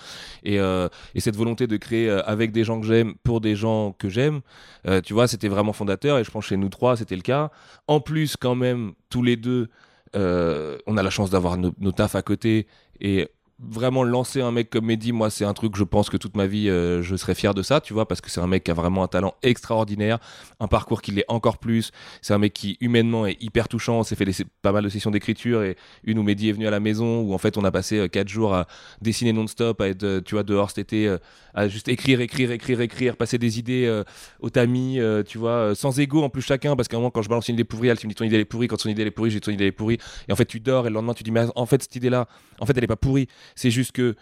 Et, 0.42 0.59
euh, 0.59 0.88
et 1.14 1.21
cette 1.21 1.37
volonté 1.37 1.66
de 1.66 1.77
créer 1.77 2.09
euh, 2.09 2.23
avec 2.27 2.53
des 2.53 2.64
gens 2.64 2.81
que 2.81 2.87
j'aime, 2.87 3.14
pour 3.23 3.40
des 3.40 3.57
gens 3.57 3.92
que 3.99 4.09
j'aime, 4.09 4.40
euh, 4.87 5.01
tu 5.01 5.12
vois, 5.14 5.27
c'était 5.29 5.49
vraiment 5.49 5.73
fondateur. 5.73 6.19
Et 6.19 6.25
je 6.25 6.31
pense 6.31 6.45
que 6.45 6.49
chez 6.51 6.57
nous 6.57 6.69
trois, 6.69 6.97
c'était 6.97 7.16
le 7.16 7.23
cas. 7.23 7.51
En 7.87 8.01
plus, 8.01 8.37
quand 8.37 8.55
même, 8.55 8.92
tous 9.11 9.23
les 9.23 9.37
deux, 9.37 9.62
euh, 9.62 9.69
on 10.14 10.97
a 10.97 11.03
la 11.03 11.11
chance 11.11 11.31
d'avoir 11.31 11.57
nos, 11.57 11.73
nos 11.79 11.92
tafs 11.92 12.14
à 12.14 12.23
côté 12.23 12.66
et 13.01 13.29
vraiment 13.59 14.05
lancer 14.05 14.42
un 14.42 14.53
mec 14.53 14.69
comme 14.69 14.87
Mehdi, 14.87 15.12
moi, 15.12 15.31
c'est 15.31 15.45
un 15.45 15.55
truc, 15.55 15.77
je 15.77 15.85
pense 15.85 16.11
que 16.11 16.16
toute 16.16 16.37
ma 16.37 16.47
vie, 16.47 16.69
euh, 16.69 17.03
je 17.03 17.16
serais 17.16 17.35
fier 17.35 17.55
de 17.55 17.62
ça, 17.62 17.81
tu 17.81 17.95
vois, 17.95 18.07
parce 18.07 18.21
que 18.21 18.31
c'est 18.31 18.40
un 18.40 18.47
mec 18.47 18.64
qui 18.64 18.71
a 18.71 18.75
vraiment 18.75 19.03
un 19.03 19.09
talent 19.09 19.35
extraordinaire, 19.42 20.19
un 20.61 20.69
parcours 20.69 21.01
qui 21.01 21.12
l'est 21.12 21.25
encore 21.29 21.59
plus. 21.59 21.90
C'est 22.21 22.35
un 22.35 22.38
mec 22.38 22.53
qui, 22.53 22.77
humainement, 22.81 23.27
est 23.27 23.42
hyper 23.42 23.69
touchant. 23.69 24.01
On 24.01 24.03
s'est 24.03 24.14
fait 24.14 24.27
pas 24.62 24.73
mal 24.73 24.85
de 24.85 24.88
sessions 24.88 25.11
d'écriture 25.11 25.62
et 25.62 25.77
une 26.05 26.19
où 26.19 26.23
Mehdi 26.23 26.51
est 26.51 26.53
venu 26.53 26.66
à 26.66 26.71
la 26.71 26.81
maison, 26.81 27.21
où 27.23 27.33
en 27.33 27.38
fait, 27.38 27.57
on 27.57 27.64
a 27.64 27.71
passé 27.71 27.99
euh, 27.99 28.09
quatre 28.09 28.29
jours 28.29 28.55
à 28.55 28.66
dessiner 29.01 29.33
non-stop, 29.33 29.81
à 29.81 29.88
être, 29.88 30.03
euh, 30.03 30.21
tu 30.21 30.35
vois, 30.35 30.42
dehors 30.42 30.71
cet 30.71 30.79
été, 30.79 31.09
euh, 31.09 31.19
à 31.55 31.69
juste 31.69 31.88
écrire, 31.88 32.21
écrire, 32.21 32.51
écrire, 32.51 32.81
écrire, 32.83 33.16
passer 33.16 33.38
des 33.38 33.59
idées 33.59 34.03
au 34.40 34.51
tamis, 34.51 35.01
tu 35.27 35.38
vois, 35.38 35.75
sans 35.75 35.99
ego 35.99 36.23
en 36.23 36.29
plus 36.29 36.42
chacun, 36.42 36.77
parce 36.77 36.87
qu'à 36.87 36.99
un 36.99 37.01
moment, 37.01 37.11
quand 37.11 37.23
je 37.23 37.31
balance 37.31 37.49
une 37.49 37.55
idée 37.55 37.64
pourrie, 37.64 37.88
elle 37.88 37.97
me 38.05 38.09
dit 38.09 38.14
ton 38.14 38.27
idée 38.27 38.35
elle 38.35 38.42
est 38.42 38.45
pourrie, 38.45 38.69
quand 38.69 38.79
son 38.79 38.90
idée 38.90 39.01
elle 39.01 39.09
est 39.09 39.11
pourrie, 39.11 39.31
j'ai 39.31 39.40
ton 39.40 39.51
idée 39.51 39.64
elle 39.64 39.69
est 39.69 39.73
pourrie. 39.73 39.97
Et 40.29 40.33
en 40.33 40.37
fait, 40.37 40.45
tu 40.45 40.61
dors 40.61 40.87
et 40.87 40.90
le 40.90 40.95
lendemain, 40.95 41.14
tu 41.14 41.23
dis, 41.23 41.31
mais 41.31 41.47
en 41.55 41.64
fait, 41.64 41.81
cette 41.81 41.97
idée-là, 41.97 42.29
en 42.61 42.66
fait, 42.66 42.77
elle 42.77 42.85
est 42.85 42.88
pas 42.88 42.97
pourrie. 42.97 43.27
C'est 43.55 43.71
juste 43.71 43.93
que 43.93 44.17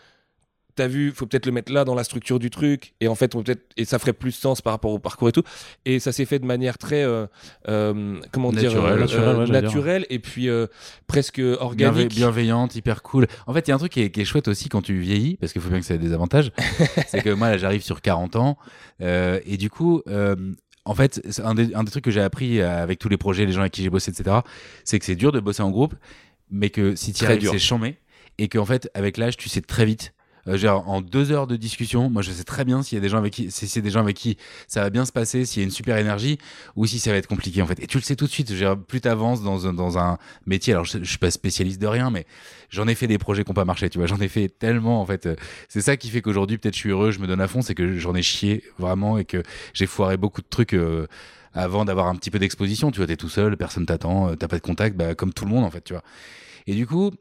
t'as 0.75 0.87
vu, 0.89 1.13
faut 1.13 1.27
peut-être 1.27 1.47
le 1.47 1.53
mettre 1.53 1.73
là 1.73 1.85
dans 1.85 1.95
la 1.95 2.05
structure 2.05 2.39
du 2.39 2.51
truc, 2.51 2.95
et 3.01 3.09
en 3.09 3.15
fait, 3.15 3.35
on 3.35 3.39
peut 3.39 3.45
peut-être, 3.45 3.65
et 3.77 3.85
ça 3.85 3.99
ferait 3.99 4.13
plus 4.13 4.33
sens 4.33 4.61
par 4.61 4.73
rapport 4.73 4.91
au 4.91 4.99
parcours 4.99 5.29
et 5.29 5.33
tout. 5.33 5.43
Et 5.85 6.01
ça 6.01 6.13
s'est 6.13 6.25
fait 6.25 6.39
de 6.39 6.47
manière 6.47 6.79
très, 6.79 7.05
euh, 7.05 7.27
euh, 7.69 8.21
comment 8.33 8.51
dire, 8.53 8.75
Naturelle. 8.75 9.07
euh, 9.15 9.47
Naturelle, 9.47 10.03
euh, 10.03 10.05
ouais, 10.05 10.15
et 10.15 10.19
puis 10.19 10.49
presque 11.07 11.41
organique. 11.61 12.09
bienveillante, 12.09 12.75
hyper 12.75 13.03
cool. 13.03 13.27
En 13.47 13.55
fait, 13.55 13.67
il 13.67 13.71
y 13.71 13.73
a 13.73 13.75
un 13.77 13.79
truc 13.79 13.93
qui 13.93 14.03
est, 14.03 14.11
qui 14.11 14.21
est 14.21 14.25
chouette 14.25 14.49
aussi 14.49 14.69
quand 14.69 14.83
tu 14.83 14.99
vieillis, 14.99 15.37
parce 15.37 15.53
qu'il 15.53 15.63
faut 15.63 15.71
bien 15.71 15.81
que 15.81 15.87
ça 15.87 15.95
ait 15.95 15.99
des 15.99 16.13
avantages. 16.13 16.51
c'est 17.09 17.23
que 17.23 17.31
moi, 17.31 17.51
là, 17.51 17.59
j'arrive 17.59 17.83
sur 17.83 18.01
40 18.01 18.37
ans, 18.37 18.59
et 19.01 19.57
du 19.57 19.71
coup, 19.71 20.03
en 20.87 20.95
fait, 20.95 21.21
un 21.43 21.55
des, 21.55 21.75
un 21.75 21.85
des 21.85 21.91
trucs 21.91 22.05
que 22.05 22.11
j'ai 22.11 22.21
appris 22.21 22.61
avec 22.61 22.99
tous 22.99 23.09
les 23.09 23.17
projets, 23.17 23.47
les 23.47 23.53
gens 23.53 23.61
avec 23.61 23.73
qui 23.73 23.83
j'ai 23.83 23.91
bossé, 23.91 24.11
etc., 24.11 24.39
c'est 24.85 24.99
que 24.99 25.05
c'est 25.05 25.17
dur 25.17 25.33
de 25.33 25.41
bosser 25.41 25.63
en 25.63 25.71
groupe, 25.71 25.95
mais 26.51 26.71
que 26.71 26.95
si 26.95 27.13
tu 27.13 27.25
arrives, 27.25 27.49
c'est 27.51 27.59
chambé, 27.59 27.97
et 28.38 28.49
qu'en 28.49 28.64
fait, 28.64 28.90
avec 28.94 29.16
l'âge, 29.16 29.37
tu 29.37 29.49
sais 29.49 29.61
très 29.61 29.85
vite. 29.85 30.12
Euh, 30.47 30.59
genre, 30.59 30.87
en 30.90 31.01
deux 31.01 31.33
heures 31.33 31.47
de 31.47 31.57
discussion, 31.57 32.11
moi 32.11 32.20
je 32.20 32.31
sais 32.31 32.44
très 32.44 32.66
bien 32.66 32.83
s'il 32.83 32.97
y 32.97 32.99
a 32.99 33.01
des 33.01 33.09
gens 33.09 33.16
avec 33.16 33.33
qui, 33.33 33.51
si 33.51 33.66
c'est 33.66 33.81
des 33.81 33.88
gens 33.88 34.01
avec 34.01 34.14
qui 34.14 34.37
ça 34.68 34.83
va 34.83 34.90
bien 34.90 35.07
se 35.07 35.12
passer, 35.12 35.47
s'il 35.47 35.62
y 35.62 35.64
a 35.64 35.64
une 35.64 35.70
super 35.70 35.97
énergie, 35.97 36.37
ou 36.77 36.85
si 36.85 36.99
ça 36.99 37.11
va 37.12 37.16
être 37.16 37.27
compliqué 37.29 37.62
en 37.62 37.66
fait. 37.66 37.83
Et 37.83 37.87
tu 37.87 37.97
le 37.97 38.03
sais 38.03 38.14
tout 38.14 38.27
de 38.27 38.31
suite. 38.31 38.53
Genre, 38.55 38.77
plus 38.77 39.01
t'avances 39.01 39.42
dans 39.42 39.66
un, 39.66 39.73
dans 39.73 39.97
un 39.97 40.18
métier, 40.44 40.75
alors 40.75 40.85
je, 40.85 40.99
je 40.99 41.09
suis 41.09 41.16
pas 41.18 41.31
spécialiste 41.31 41.81
de 41.81 41.87
rien, 41.87 42.11
mais 42.11 42.27
j'en 42.68 42.87
ai 42.88 42.94
fait 42.94 43.07
des 43.07 43.16
projets 43.16 43.42
qui 43.42 43.51
n'ont 43.51 43.55
pas 43.55 43.64
marché, 43.64 43.88
tu 43.88 43.97
vois. 43.99 44.07
J'en 44.07 44.20
ai 44.20 44.29
fait 44.29 44.49
tellement 44.51 45.01
en 45.01 45.07
fait. 45.07 45.25
Euh, 45.27 45.37
C'est 45.70 45.81
ça 45.81 45.97
qui 45.97 46.11
fait 46.11 46.20
qu'aujourd'hui 46.20 46.59
peut-être 46.59 46.75
je 46.75 46.81
suis 46.81 46.90
heureux, 46.90 47.11
je 47.11 47.20
me 47.20 47.27
donne 47.27 47.40
à 47.40 47.49
fond, 47.49 47.62
c'est 47.62 47.75
que 47.75 47.99
j'en 47.99 48.14
ai 48.14 48.23
chié 48.23 48.62
vraiment 48.79 49.16
et 49.16 49.25
que 49.25 49.42
j'ai 49.73 49.87
foiré 49.87 50.18
beaucoup 50.18 50.42
de 50.42 50.49
trucs. 50.49 50.75
euh, 50.75 51.07
avant 51.57 51.85
d'avoir 51.85 52.09
un 52.09 52.16
petit 52.16 52.31
peu 52.31 52.38
d'exposition, 52.40 52.90
tu 52.90 52.99
vois, 52.99 53.07
t'es 53.07 53.16
tout 53.16 53.29
seul, 53.29 53.57
personne 53.57 53.87
t'attend, 53.87 54.29
euh, 54.31 54.35
t'as 54.35 54.49
pas 54.49 54.57
de 54.57 54.62
contact, 54.62 54.97
bah, 54.97 55.14
comme 55.14 55.33
tout 55.33 55.44
le 55.44 55.51
monde 55.53 55.64
en 55.64 55.70
fait, 55.70 55.83
tu 55.85 55.92
vois. 55.92 56.03
Et 56.66 56.75
du 56.75 56.87
coup, 56.87 57.12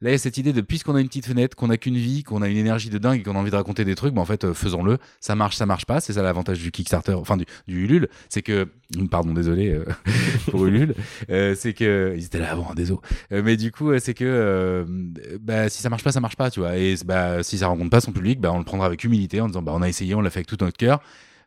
là, 0.00 0.10
il 0.10 0.12
y 0.12 0.14
a 0.14 0.18
cette 0.18 0.38
idée 0.38 0.52
de 0.52 0.60
puisqu'on 0.60 0.94
a 0.94 1.00
une 1.00 1.08
petite 1.08 1.26
fenêtre, 1.26 1.56
qu'on 1.56 1.70
a 1.70 1.76
qu'une 1.76 1.96
vie, 1.96 2.22
qu'on 2.22 2.42
a 2.42 2.48
une 2.48 2.56
énergie 2.56 2.90
de 2.90 2.98
dingue 2.98 3.20
et 3.20 3.22
qu'on 3.22 3.34
a 3.34 3.38
envie 3.38 3.50
de 3.50 3.56
raconter 3.56 3.84
des 3.84 3.94
trucs, 3.94 4.14
bah, 4.14 4.20
en 4.20 4.24
fait, 4.24 4.44
euh, 4.44 4.54
faisons-le. 4.54 4.98
Ça 5.20 5.34
marche, 5.34 5.56
ça 5.56 5.66
marche 5.66 5.86
pas. 5.86 6.00
C'est 6.00 6.12
ça 6.12 6.22
l'avantage 6.22 6.60
du 6.60 6.70
Kickstarter, 6.70 7.14
enfin 7.14 7.36
du, 7.36 7.46
du 7.66 7.84
Ulule, 7.84 8.08
c'est 8.28 8.42
que, 8.42 8.68
pardon, 9.10 9.32
désolé 9.32 9.70
euh, 9.70 9.84
pour 10.50 10.66
Ulule, 10.66 10.94
euh, 11.30 11.54
c'est 11.56 11.72
que 11.74 12.14
ils 12.16 12.24
étaient 12.24 12.38
là 12.38 12.52
avant, 12.52 12.68
hein, 12.70 12.74
désolé. 12.74 13.00
Mais 13.30 13.56
du 13.56 13.72
coup, 13.72 13.96
c'est 13.98 14.14
que, 14.14 14.24
euh, 14.24 14.84
bah, 15.40 15.68
si 15.68 15.82
ça 15.82 15.90
marche 15.90 16.04
pas, 16.04 16.12
ça 16.12 16.20
marche 16.20 16.36
pas, 16.36 16.50
tu 16.50 16.60
vois. 16.60 16.76
Et 16.76 16.94
bah, 17.04 17.42
si 17.42 17.58
ça 17.58 17.66
rencontre 17.66 17.90
pas 17.90 18.00
son 18.00 18.12
public, 18.12 18.40
bah, 18.40 18.52
on 18.52 18.58
le 18.58 18.64
prendra 18.64 18.86
avec 18.86 19.04
humilité 19.04 19.40
en 19.40 19.48
disant, 19.48 19.62
bah, 19.62 19.72
on 19.74 19.82
a 19.82 19.88
essayé, 19.88 20.14
on 20.14 20.20
l'a 20.20 20.30
fait 20.30 20.38
avec 20.38 20.46
tout 20.46 20.56
notre 20.60 20.76
cœur. 20.76 21.00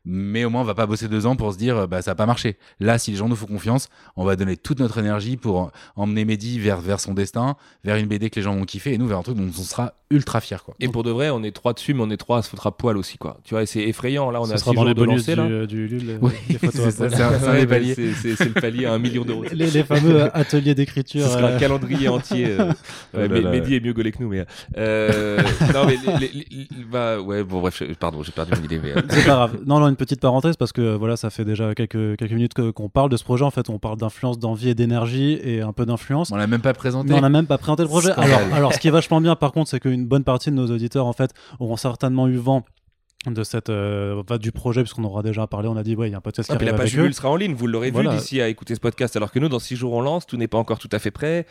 Mais 0.03 0.45
au 0.45 0.49
moins, 0.49 0.61
on 0.61 0.65
va 0.65 0.73
pas 0.73 0.87
bosser 0.87 1.07
deux 1.07 1.25
ans 1.27 1.35
pour 1.35 1.53
se 1.53 1.57
dire, 1.59 1.77
euh, 1.77 1.87
bah, 1.87 2.01
ça 2.01 2.11
a 2.11 2.15
pas 2.15 2.25
marché. 2.25 2.57
Là, 2.79 2.97
si 2.97 3.11
les 3.11 3.17
gens 3.17 3.29
nous 3.29 3.35
font 3.35 3.45
confiance, 3.45 3.87
on 4.15 4.25
va 4.25 4.35
donner 4.35 4.57
toute 4.57 4.79
notre 4.79 4.97
énergie 4.97 5.37
pour 5.37 5.71
emmener 5.95 6.25
Mehdi 6.25 6.59
vers, 6.59 6.81
vers 6.81 6.99
son 6.99 7.13
destin, 7.13 7.55
vers 7.83 7.97
une 7.97 8.07
BD 8.07 8.29
que 8.31 8.37
les 8.37 8.41
gens 8.41 8.55
vont 8.55 8.65
kiffer 8.65 8.93
et 8.93 8.97
nous 8.97 9.07
vers 9.07 9.19
un 9.19 9.23
truc 9.23 9.37
dont 9.37 9.47
on 9.47 9.61
sera 9.63 9.93
ultra 10.09 10.41
fiers, 10.41 10.57
quoi. 10.65 10.73
Et 10.81 10.89
pour 10.89 11.03
de 11.03 11.11
vrai, 11.11 11.29
on 11.29 11.41
est 11.43 11.51
trois 11.51 11.73
dessus, 11.73 11.93
mais 11.93 12.01
on 12.03 12.09
est 12.09 12.17
trois 12.17 12.39
à 12.39 12.41
se 12.41 12.49
foutre 12.49 12.67
à 12.67 12.75
poil 12.75 12.97
aussi, 12.97 13.17
quoi. 13.17 13.37
Tu 13.45 13.53
vois, 13.53 13.63
et 13.63 13.65
c'est 13.65 13.81
effrayant. 13.83 14.29
Là, 14.31 14.41
on 14.41 14.45
Ça 14.45 14.55
a 14.55 14.57
sera 14.57 14.73
dans 14.73 14.83
les 14.83 14.93
de 14.93 14.99
bonus 14.99 15.19
lancé, 15.27 15.35
là. 15.35 15.65
du, 15.67 15.87
du 15.87 16.01
Oui, 16.19 16.31
les 16.49 16.57
photos 16.57 16.73
c'est 16.83 16.91
c'est 16.91 17.09
c'est 17.09 17.95
c'est- 17.95 18.13
C'est 18.13 18.35
c'est 18.35 18.45
le 18.45 18.53
palier 18.59 18.85
à 18.85 18.93
un 18.93 18.99
million 18.99 19.23
d'euros. 19.23 19.43
les, 19.53 19.69
les 19.69 19.83
fameux 19.83 20.35
ateliers 20.35 20.75
d'écriture. 20.75 21.21
Ce 21.27 21.29
sera 21.33 21.43
euh, 21.47 21.55
un 21.55 21.59
calendrier 21.59 22.07
entier. 22.09 22.47
euh, 22.59 22.65
ouais, 22.67 22.73
Oh 23.13 23.17
là 23.19 23.27
mais- 23.29 23.41
là. 23.41 23.51
Mehdi 23.51 23.75
est 23.75 23.79
mieux 23.85 23.93
gaulé 23.93 24.11
que 24.11 24.21
nous, 24.21 24.29
mais. 24.29 24.45
euh, 24.77 25.41
non, 25.73 25.85
mais. 25.85 25.97
les- 26.19 26.27
les- 26.27 26.47
les- 26.51 26.67
bah, 26.91 27.19
ouais, 27.21 27.43
bon, 27.43 27.61
bref, 27.61 27.81
pardon, 27.99 28.21
j'ai 28.23 28.31
perdu 28.31 28.51
mon 28.57 28.63
idée, 28.65 28.79
mais. 28.83 28.91
euh, 28.91 29.01
C'est 29.09 29.25
pas 29.25 29.35
grave. 29.35 29.59
Non, 29.65 29.79
non, 29.79 29.90
une 29.91 29.95
petite 29.95 30.19
parenthèse 30.19 30.57
parce 30.57 30.71
que 30.71 30.95
voilà, 30.95 31.15
ça 31.15 31.29
fait 31.29 31.45
déjà 31.45 31.75
quelques, 31.75 32.17
quelques 32.17 32.31
minutes 32.31 32.53
qu'on 32.71 32.89
parle 32.89 33.09
de 33.09 33.17
ce 33.17 33.23
projet. 33.23 33.45
En 33.45 33.51
fait, 33.51 33.69
on 33.69 33.77
parle 33.77 33.97
d'influence, 33.97 34.39
d'envie 34.39 34.69
et 34.69 34.75
d'énergie 34.75 35.39
et 35.43 35.61
un 35.61 35.73
peu 35.73 35.85
d'influence. 35.85 36.31
On 36.31 36.35
l'a 36.35 36.47
même 36.47 36.61
pas 36.61 36.73
présenté. 36.73 37.09
Mais 37.09 37.15
on 37.15 37.21
n'a 37.21 37.29
même 37.29 37.47
pas 37.47 37.57
présenté 37.57 37.83
le 37.83 37.89
projet. 37.89 38.11
Alors, 38.11 38.39
alors, 38.53 38.73
ce 38.73 38.79
qui 38.79 38.87
est 38.87 38.91
vachement 38.91 39.21
bien, 39.21 39.35
par 39.35 39.51
contre, 39.51 39.69
c'est 39.69 39.79
qu'une 39.79 40.05
bonne 40.05 40.23
partie 40.23 40.49
de 40.49 40.55
nos 40.55 40.67
auditeurs, 40.67 41.05
en 41.05 41.13
fait, 41.13 41.31
auront 41.59 41.77
certainement 41.77 42.27
eu 42.27 42.37
vent 42.37 42.63
de 43.27 43.43
cette 43.43 43.69
euh, 43.69 44.23
du 44.39 44.51
projet 44.51 44.81
puisqu'on 44.81 45.03
aura 45.03 45.21
déjà 45.21 45.45
parlé 45.45 45.67
on 45.67 45.77
a 45.77 45.83
dit 45.83 45.95
ouais 45.95 46.07
il 46.09 46.11
y 46.11 46.15
a 46.15 46.17
un 46.17 46.21
podcast 46.21 46.49
qui 46.49 46.55
Ah, 46.55 46.57
puis 46.57 46.65
la 46.65 46.71
arrive 46.73 46.81
page. 46.85 46.95
Ulule 46.95 47.13
sera 47.13 47.29
en 47.29 47.35
ligne, 47.35 47.53
vous 47.53 47.67
l'aurez 47.67 47.91
Voilà. 47.91 48.09
vu 48.11 48.17
d'ici 48.17 48.41
à 48.41 48.47
écouter 48.47 48.73
ce 48.73 48.79
podcast. 48.79 49.15
Alors 49.15 49.31
que 49.31 49.37
nous, 49.37 49.47
dans 49.47 49.59
six 49.59 49.75
jours, 49.75 49.93
on 49.93 50.01
lance, 50.01 50.25
tout 50.25 50.37
n'est 50.37 50.47
pas 50.47 50.57
encore 50.57 50.79
tout 50.79 50.89
à 50.91 50.97
fait 50.97 51.11
prêt. 51.11 51.45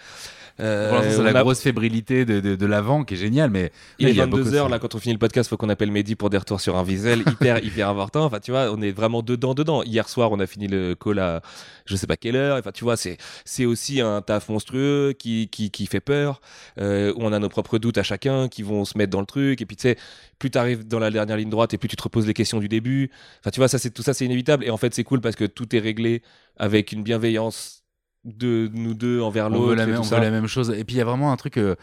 Euh, 0.58 0.90
l'instant, 0.92 1.22
c'est 1.24 1.32
la 1.32 1.38
a- 1.38 1.42
grosse 1.42 1.60
fébrilité 1.60 2.24
de, 2.24 2.40
de, 2.40 2.56
de 2.56 2.66
l'avant 2.66 3.04
qui 3.04 3.14
est 3.14 3.16
géniale, 3.16 3.50
mais 3.50 3.70
Il 4.00 4.08
est 4.08 4.14
y 4.14 4.20
a 4.20 4.26
beaucoup 4.26 4.42
22h, 4.42 4.66
de- 4.66 4.70
là, 4.70 4.78
quand 4.80 4.94
on 4.94 4.98
finit 4.98 5.12
le 5.14 5.18
podcast, 5.20 5.48
faut 5.48 5.56
qu'on 5.56 5.68
appelle 5.68 5.90
Mehdi 5.92 6.16
pour 6.16 6.28
des 6.28 6.38
retours 6.38 6.60
sur 6.60 6.76
un 6.76 6.82
visuel 6.82 7.20
hyper, 7.20 7.58
hyper 7.64 7.88
important. 7.88 8.24
Enfin, 8.24 8.40
tu 8.40 8.50
vois, 8.50 8.70
on 8.72 8.82
est 8.82 8.90
vraiment 8.90 9.22
dedans, 9.22 9.54
dedans. 9.54 9.82
Hier 9.84 10.08
soir, 10.08 10.32
on 10.32 10.40
a 10.40 10.46
fini 10.46 10.66
le 10.66 10.94
call 10.96 11.20
à 11.20 11.40
je 11.86 11.94
sais 11.96 12.06
pas 12.08 12.16
quelle 12.16 12.36
heure. 12.36 12.58
Enfin, 12.58 12.72
tu 12.72 12.82
vois, 12.84 12.96
c'est, 12.96 13.16
c'est 13.44 13.64
aussi 13.64 14.00
un 14.00 14.20
taf 14.22 14.48
monstrueux 14.48 15.14
qui, 15.18 15.48
qui, 15.48 15.70
qui 15.70 15.86
fait 15.86 16.00
peur, 16.00 16.40
euh, 16.78 17.12
où 17.16 17.18
on 17.22 17.32
a 17.32 17.38
nos 17.38 17.48
propres 17.48 17.78
doutes 17.78 17.96
à 17.98 18.02
chacun 18.02 18.48
qui 18.48 18.62
vont 18.64 18.84
se 18.84 18.98
mettre 18.98 19.10
dans 19.12 19.20
le 19.20 19.26
truc. 19.26 19.62
Et 19.62 19.66
puis, 19.66 19.76
tu 19.76 19.82
sais, 19.82 19.96
plus 20.40 20.50
tu 20.50 20.58
arrives 20.58 20.84
dans 20.88 20.98
la 20.98 21.10
dernière 21.12 21.36
ligne 21.36 21.50
droite 21.50 21.72
et 21.74 21.78
plus 21.78 21.88
tu 21.88 21.94
te 21.94 22.02
reposes 22.02 22.26
les 22.26 22.34
questions 22.34 22.58
du 22.58 22.68
début. 22.68 23.10
Enfin, 23.40 23.50
tu 23.50 23.60
vois, 23.60 23.68
ça, 23.68 23.78
c'est, 23.78 23.90
tout 23.90 24.02
ça, 24.02 24.12
c'est 24.14 24.24
inévitable. 24.24 24.64
Et 24.64 24.70
en 24.70 24.76
fait, 24.76 24.92
c'est 24.92 25.04
cool 25.04 25.20
parce 25.20 25.36
que 25.36 25.44
tout 25.44 25.76
est 25.76 25.78
réglé 25.78 26.22
avec 26.56 26.90
une 26.90 27.04
bienveillance 27.04 27.84
de 28.24 28.68
nous 28.74 28.92
deux 28.94 29.20
envers 29.22 29.46
on, 29.46 29.50
l'autre. 29.50 29.68
veut 29.68 29.74
la, 29.76 29.84
et 29.84 29.86
même- 29.86 29.96
tout 29.96 30.02
on 30.02 30.16
veut 30.16 30.20
la 30.20 30.30
même 30.30 30.46
chose. 30.46 30.70
Et 30.70 30.84
puis 30.84 30.96
il 30.96 30.98
y 30.98 31.00
a 31.00 31.04
vraiment 31.04 31.32
un 31.32 31.36
truc, 31.36 31.56
euh, 31.56 31.74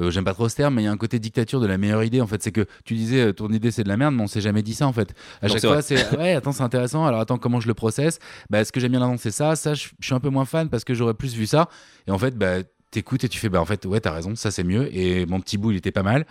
euh, 0.00 0.10
j'aime 0.10 0.24
pas 0.24 0.34
trop 0.34 0.48
ce 0.48 0.56
terme, 0.56 0.74
mais 0.74 0.82
il 0.82 0.84
y 0.86 0.88
a 0.88 0.90
un 0.92 0.96
côté 0.96 1.18
dictature 1.20 1.60
de 1.60 1.66
la 1.66 1.78
meilleure 1.78 2.02
idée. 2.02 2.20
En 2.20 2.26
fait, 2.26 2.42
c'est 2.42 2.50
que 2.50 2.66
tu 2.84 2.94
disais 2.94 3.26
euh, 3.26 3.32
ton 3.32 3.48
idée 3.50 3.70
c'est 3.70 3.84
de 3.84 3.88
la 3.88 3.96
merde, 3.96 4.14
mais 4.14 4.22
on 4.22 4.26
s'est 4.26 4.40
jamais 4.40 4.62
dit 4.62 4.74
ça 4.74 4.88
en 4.88 4.92
fait. 4.92 5.14
À 5.40 5.46
Non, 5.46 5.52
chaque 5.52 5.60
c'est 5.60 5.68
fois, 5.68 5.82
c'est 5.82 6.16
ouais, 6.16 6.32
attends, 6.34 6.50
c'est 6.52 6.62
intéressant. 6.64 7.04
Alors 7.06 7.20
attends, 7.20 7.38
comment 7.38 7.60
je 7.60 7.68
le 7.68 7.74
processe? 7.74 8.18
Bah, 8.50 8.64
ce 8.64 8.72
que 8.72 8.80
j'aime 8.80 8.90
bien 8.92 9.16
c'est 9.18 9.30
ça. 9.30 9.54
Ça, 9.54 9.74
je 9.74 9.88
je 10.00 10.06
suis 10.06 10.14
un 10.14 10.20
peu 10.20 10.30
moins 10.30 10.44
fan 10.46 10.68
parce 10.68 10.82
que 10.84 10.94
j'aurais 10.94 11.14
plus 11.14 11.34
vu 11.36 11.46
ça. 11.46 11.68
Et 12.08 12.10
en 12.10 12.18
fait, 12.18 12.36
bah, 12.36 12.56
t'écoutes 12.90 13.22
et 13.24 13.28
tu 13.28 13.38
fais, 13.38 13.48
bah, 13.48 13.60
en 13.60 13.64
fait, 13.64 13.86
ouais, 13.86 14.00
t'as 14.00 14.12
raison, 14.12 14.34
ça 14.34 14.50
c'est 14.50 14.64
mieux. 14.64 14.88
Et 14.96 15.26
mon 15.26 15.40
petit 15.40 15.58
bout, 15.58 15.70
il 15.70 15.76
était 15.76 15.92
pas 15.92 16.02
mal. 16.02 16.26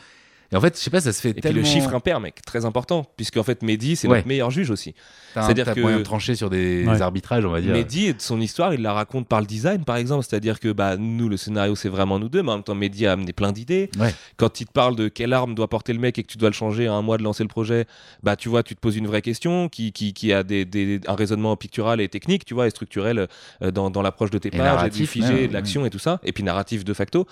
Et 0.53 0.55
en 0.55 0.61
fait, 0.61 0.77
je 0.77 0.81
sais 0.83 0.91
pas, 0.91 1.01
ça 1.01 1.11
se 1.11 1.19
fait 1.19 1.31
Et 1.31 1.33
puis 1.33 1.51
le 1.51 1.63
chiffre 1.63 1.93
impair, 1.95 2.19
mec, 2.19 2.41
très 2.45 2.63
important, 2.63 3.05
puisque 3.17 3.37
en 3.37 3.43
fait 3.43 3.63
Mehdi, 3.63 3.95
c'est 3.95 4.07
Ouais. 4.07 4.17
notre 4.17 4.27
meilleur 4.27 4.51
juge 4.51 4.69
aussi. 4.69 4.93
C'est-à-dire 5.33 5.73
que- 5.73 5.79
moyen 5.81 5.97
de 5.97 6.03
trancher 6.03 6.35
sur 6.35 6.51
des 6.51 6.85
Ouais. 6.85 7.01
arbitrages, 7.01 7.43
on 7.43 7.49
va 7.49 7.59
dire. 7.59 7.71
Mehdi, 7.73 8.13
son 8.19 8.39
histoire, 8.39 8.71
il 8.71 8.81
la 8.83 8.93
raconte 8.93 9.27
par 9.27 9.39
le 9.41 9.47
design, 9.47 9.83
par 9.83 9.95
exemple. 9.97 10.23
C'est-à-dire 10.29 10.59
que 10.59 10.71
bah, 10.71 10.95
nous, 10.95 11.27
le 11.27 11.37
scénario, 11.37 11.75
c'est 11.75 11.89
vraiment 11.89 12.19
nous 12.19 12.29
deux, 12.29 12.43
mais 12.43 12.51
en 12.51 12.55
même 12.57 12.63
temps, 12.63 12.75
Mehdi 12.75 13.07
a 13.07 13.13
amené 13.13 13.33
plein 13.33 13.51
d'idées. 13.51 13.89
Ouais. 13.99 14.13
Quand 14.37 14.61
il 14.61 14.67
te 14.67 14.71
parle 14.71 14.95
de 14.95 15.07
quelle 15.07 15.33
arme 15.33 15.55
doit 15.55 15.67
porter 15.67 15.91
le 15.91 15.97
mec 15.99 16.19
et 16.19 16.23
que 16.23 16.31
tu 16.31 16.37
dois 16.37 16.49
le 16.49 16.53
changer 16.53 16.85
à 16.85 16.93
un 16.93 17.01
mois 17.01 17.17
de 17.17 17.23
lancer 17.23 17.43
le 17.43 17.49
projet, 17.49 17.85
bah, 18.21 18.35
tu 18.35 18.47
vois, 18.47 18.61
tu 18.61 18.75
te 18.75 18.79
poses 18.79 18.95
une 18.95 19.07
vraie 19.07 19.23
question 19.23 19.69
qui, 19.69 19.91
qui, 19.91 20.13
qui 20.13 20.31
a 20.33 20.43
des, 20.43 20.65
des- 20.65 21.01
un 21.07 21.15
raisonnement 21.15 21.57
pictural 21.57 21.99
et 21.99 22.09
technique, 22.09 22.45
tu 22.45 22.53
vois, 22.53 22.67
et 22.67 22.69
structurel 22.69 23.27
euh, 23.63 23.71
dans, 23.71 23.89
dans 23.89 24.03
l'approche 24.03 24.29
de 24.29 24.37
tes 24.37 24.51
pages, 24.51 24.59
et 24.59 24.63
du 24.63 24.67
narratif 24.69 25.09
figé, 25.09 25.47
de 25.47 25.53
l'action 25.53 25.83
et 25.83 25.89
tout 25.89 25.97
ça, 25.99 26.19
et 26.23 26.31
puis 26.31 26.43
narratif 26.43 26.83
de 26.85 26.93
facto. 26.93 27.25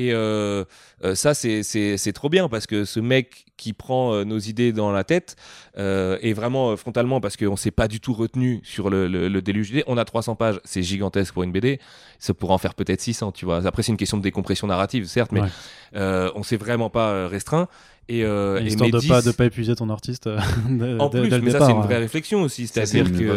Et 0.00 0.12
euh, 0.12 0.64
euh, 1.04 1.14
ça, 1.16 1.34
c'est- 1.34 1.64
c'est 1.64 1.96
c'est 1.96 2.12
trop 2.12 2.28
bien 2.28 2.48
parce 2.48 2.66
que 2.68 2.84
ce 2.84 3.00
mec 3.00 3.46
qui 3.56 3.72
prend 3.72 4.14
euh, 4.14 4.22
nos 4.24 4.38
idées 4.38 4.72
dans 4.72 4.92
la 4.92 5.02
tête 5.02 5.34
euh, 5.76 6.16
et 6.22 6.32
vraiment 6.32 6.76
frontalement 6.76 7.20
parce 7.20 7.36
qu'on 7.36 7.56
s'est 7.56 7.72
pas 7.72 7.88
du 7.88 7.98
tout 7.98 8.12
retenu 8.14 8.60
sur 8.62 8.90
le, 8.90 9.08
le, 9.08 9.26
le 9.28 9.42
déluge 9.42 9.70
d'idées. 9.70 9.84
On 9.88 9.98
a 9.98 10.04
300 10.04 10.36
pages, 10.36 10.60
c'est 10.64 10.84
gigantesque 10.84 11.34
pour 11.34 11.42
une 11.42 11.50
BD. 11.50 11.80
Ça 12.20 12.32
pourrait 12.32 12.54
en 12.54 12.58
faire 12.58 12.74
peut-être 12.74 13.00
600, 13.00 13.32
tu 13.32 13.44
vois. 13.44 13.66
Après, 13.66 13.82
c'est 13.82 13.90
une 13.90 13.98
question 13.98 14.16
de 14.18 14.22
décompression 14.22 14.68
narrative, 14.68 15.06
certes, 15.06 15.32
mais 15.32 15.40
Ouais. 15.40 15.48
euh, 15.96 16.30
on 16.36 16.44
s'est 16.44 16.56
vraiment 16.56 16.90
pas 16.90 17.26
restreint. 17.26 17.66
Et, 18.10 18.24
euh, 18.24 18.58
et 18.60 18.66
Histoire 18.68 18.88
de 18.88 18.94
Mehdi, 18.96 19.08
pas, 19.08 19.20
de 19.20 19.32
pas 19.32 19.44
épuiser 19.46 19.74
ton 19.74 19.90
artiste. 19.90 20.28
euh, 20.28 20.38
en 20.98 21.10
plus, 21.10 21.28
mais 21.42 21.50
ça 21.50 21.66
c'est 21.66 21.72
une 21.72 21.82
vraie 21.82 21.98
réflexion 21.98 22.40
aussi, 22.42 22.66
c'est-à-dire 22.68 23.04
que. 23.18 23.32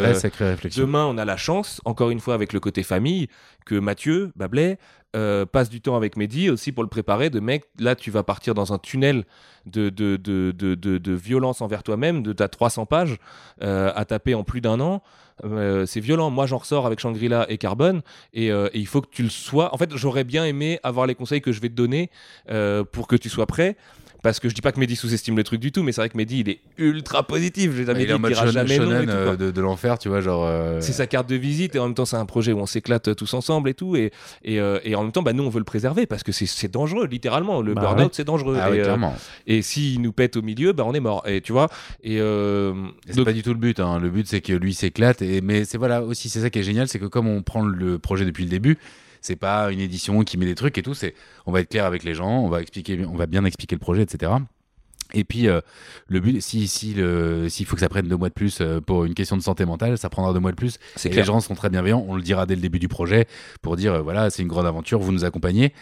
Demain, 0.79 1.05
on 1.07 1.17
a 1.17 1.25
la 1.25 1.35
chance, 1.37 1.81
encore 1.83 2.09
une 2.11 2.19
fois 2.21 2.35
avec 2.35 2.53
le 2.53 2.59
côté 2.61 2.83
famille, 2.83 3.27
que 3.65 3.75
Mathieu 3.75 4.31
Bablet 4.37 4.77
euh, 5.15 5.45
passe 5.45 5.69
du 5.69 5.81
temps 5.81 5.95
avec 5.95 6.15
Mehdi 6.17 6.49
aussi 6.49 6.71
pour 6.71 6.83
le 6.83 6.89
préparer. 6.89 7.29
De 7.29 7.39
mec, 7.39 7.65
là, 7.79 7.95
tu 7.95 8.11
vas 8.11 8.23
partir 8.23 8.53
dans 8.53 8.73
un 8.73 8.77
tunnel 8.77 9.25
de, 9.65 9.89
de, 9.89 10.15
de, 10.17 10.51
de, 10.51 10.75
de- 10.75 11.13
violence 11.13 11.61
envers 11.61 11.83
toi-même, 11.83 12.23
de 12.23 12.33
ta 12.33 12.47
300 12.47 12.85
pages 12.85 13.17
euh, 13.61 13.91
à 13.95 14.05
taper 14.05 14.33
en 14.35 14.43
plus 14.43 14.61
d'un 14.61 14.79
an. 14.79 15.03
Euh, 15.43 15.85
c'est 15.85 15.99
violent. 15.99 16.29
Moi, 16.29 16.45
j'en 16.45 16.57
ressors 16.57 16.85
avec 16.85 16.99
Shangri-La 16.99 17.45
et 17.49 17.57
Carbone, 17.57 18.01
et, 18.33 18.47
et 18.47 18.69
il 18.73 18.87
faut 18.87 19.01
que 19.01 19.09
tu 19.11 19.23
le 19.23 19.29
sois. 19.29 19.73
En 19.73 19.77
fait, 19.77 19.89
j'aurais 19.95 20.23
bien 20.23 20.45
aimé 20.45 20.79
avoir 20.83 21.07
les 21.07 21.15
conseils 21.15 21.41
que 21.41 21.51
je 21.51 21.59
vais 21.61 21.69
te 21.69 21.75
donner 21.75 22.09
pour 22.91 23.07
que 23.07 23.15
tu 23.15 23.29
sois 23.29 23.45
prêt. 23.47 23.75
Parce 24.23 24.39
que 24.39 24.47
je 24.49 24.53
dis 24.53 24.61
pas 24.61 24.71
que 24.71 24.79
Mehdi 24.79 24.95
sous-estime 24.95 25.35
le 25.35 25.43
truc 25.43 25.59
du 25.59 25.71
tout, 25.71 25.81
mais 25.81 25.91
c'est 25.91 26.01
vrai 26.01 26.09
que 26.09 26.15
Mehdi, 26.15 26.41
il 26.41 26.49
est 26.49 26.59
ultra 26.77 27.23
positif. 27.25 27.71
Jamais 27.75 28.03
il 28.03 28.09
est 28.11 28.13
en 28.13 28.19
mode 28.19 28.35
shonen, 28.35 28.51
jamais 28.51 28.77
non 28.77 29.31
tout, 29.31 29.35
de, 29.35 29.49
de 29.49 29.61
l'enfer, 29.61 29.97
tu 29.97 30.09
vois, 30.09 30.21
genre. 30.21 30.47
C'est 30.79 30.91
sa 30.93 31.07
carte 31.07 31.27
de 31.27 31.35
visite 31.35 31.75
et 31.75 31.79
en 31.79 31.85
même 31.85 31.95
temps 31.95 32.05
c'est 32.05 32.17
un 32.17 32.27
projet 32.27 32.51
où 32.53 32.59
on 32.59 32.67
s'éclate 32.67 33.15
tous 33.15 33.33
ensemble 33.33 33.67
et 33.69 33.73
tout 33.73 33.95
et, 33.95 34.11
et, 34.43 34.57
et 34.83 34.93
en 34.95 35.00
même 35.03 35.11
temps 35.11 35.21
bah, 35.23 35.33
nous 35.33 35.43
on 35.43 35.49
veut 35.49 35.59
le 35.59 35.65
préserver 35.65 36.05
parce 36.05 36.23
que 36.23 36.31
c'est- 36.31 36.67
dangereux 36.71 37.07
littéralement 37.07 37.61
le 37.61 37.73
Bah 37.73 37.81
burn-out 37.81 38.03
ouais. 38.05 38.09
c'est 38.13 38.23
dangereux 38.23 38.57
Ah 38.61 38.69
et, 38.69 38.71
ouais, 38.73 38.79
euh, 38.79 38.83
clairement. 38.83 39.15
et 39.47 39.61
s'il 39.61 40.01
nous 40.01 40.11
pète 40.13 40.37
au 40.37 40.41
milieu 40.41 40.73
bah 40.73 40.83
on 40.85 40.93
est 40.93 40.99
mort 40.99 41.23
et 41.27 41.41
tu 41.41 41.51
vois 41.51 41.67
et 42.03 42.19
euh, 42.19 42.73
Et 43.07 43.11
C'est 43.11 43.15
donc- 43.17 43.25
pas 43.25 43.33
du 43.33 43.43
tout 43.43 43.49
le 43.53 43.59
but. 43.59 43.79
hein. 43.79 43.99
Le 43.99 44.09
but, 44.09 44.27
c'est 44.27 44.41
que 44.41 44.53
lui 44.53 44.73
s'éclate. 44.73 45.21
Et 45.21 45.41
mais 45.41 45.65
c'est 45.65 45.77
voilà 45.77 46.01
aussi, 46.03 46.29
c'est 46.29 46.39
ça 46.41 46.49
qui 46.49 46.59
est 46.59 46.63
génial, 46.63 46.87
c'est 46.87 46.99
que 46.99 47.05
comme 47.05 47.27
on 47.27 47.41
prend 47.41 47.61
le 47.63 47.99
projet 47.99 48.25
depuis 48.25 48.43
le 48.43 48.49
début, 48.49 48.77
c'est 49.21 49.35
pas 49.35 49.71
une 49.71 49.79
édition 49.79 50.23
qui 50.23 50.37
met 50.37 50.45
des 50.45 50.55
trucs 50.55 50.77
et 50.77 50.81
tout. 50.81 50.93
C'est 50.93 51.13
on 51.45 51.51
va 51.51 51.59
être 51.61 51.69
clair 51.69 51.85
avec 51.85 52.03
les 52.03 52.13
gens, 52.13 52.39
on 52.43 52.49
va 52.49 52.61
expliquer, 52.61 53.03
on 53.05 53.15
va 53.15 53.25
bien 53.27 53.43
expliquer 53.45 53.75
le 53.75 53.79
projet, 53.79 54.01
etc. 54.03 54.31
Et 55.13 55.23
puis 55.23 55.47
euh, 55.47 55.61
le 56.07 56.19
but, 56.19 56.41
si 56.41 56.67
si 56.67 56.93
le 56.93 57.49
s'il 57.49 57.65
faut 57.65 57.75
que 57.75 57.81
ça 57.81 57.89
prenne 57.89 58.07
deux 58.07 58.17
mois 58.17 58.29
de 58.29 58.33
plus 58.33 58.59
euh, 58.61 58.79
pour 58.79 59.05
une 59.05 59.13
question 59.13 59.37
de 59.37 59.41
santé 59.41 59.65
mentale, 59.65 59.97
ça 59.97 60.09
prendra 60.09 60.33
deux 60.33 60.39
mois 60.39 60.51
de 60.51 60.55
plus. 60.55 60.77
c'est 60.95 61.09
Et 61.09 61.13
les 61.13 61.23
gens 61.23 61.39
seront 61.39 61.55
très 61.55 61.69
bienveillants. 61.69 62.05
On 62.07 62.15
le 62.15 62.21
dira 62.21 62.45
dès 62.45 62.55
le 62.55 62.61
début 62.61 62.79
du 62.79 62.87
projet 62.87 63.27
pour 63.61 63.75
dire 63.75 63.95
euh, 63.95 64.01
voilà, 64.01 64.29
c'est 64.29 64.41
une 64.41 64.47
grande 64.47 64.65
aventure, 64.65 64.99
vous 64.99 65.11
nous 65.11 65.25
accompagnez. 65.25 65.73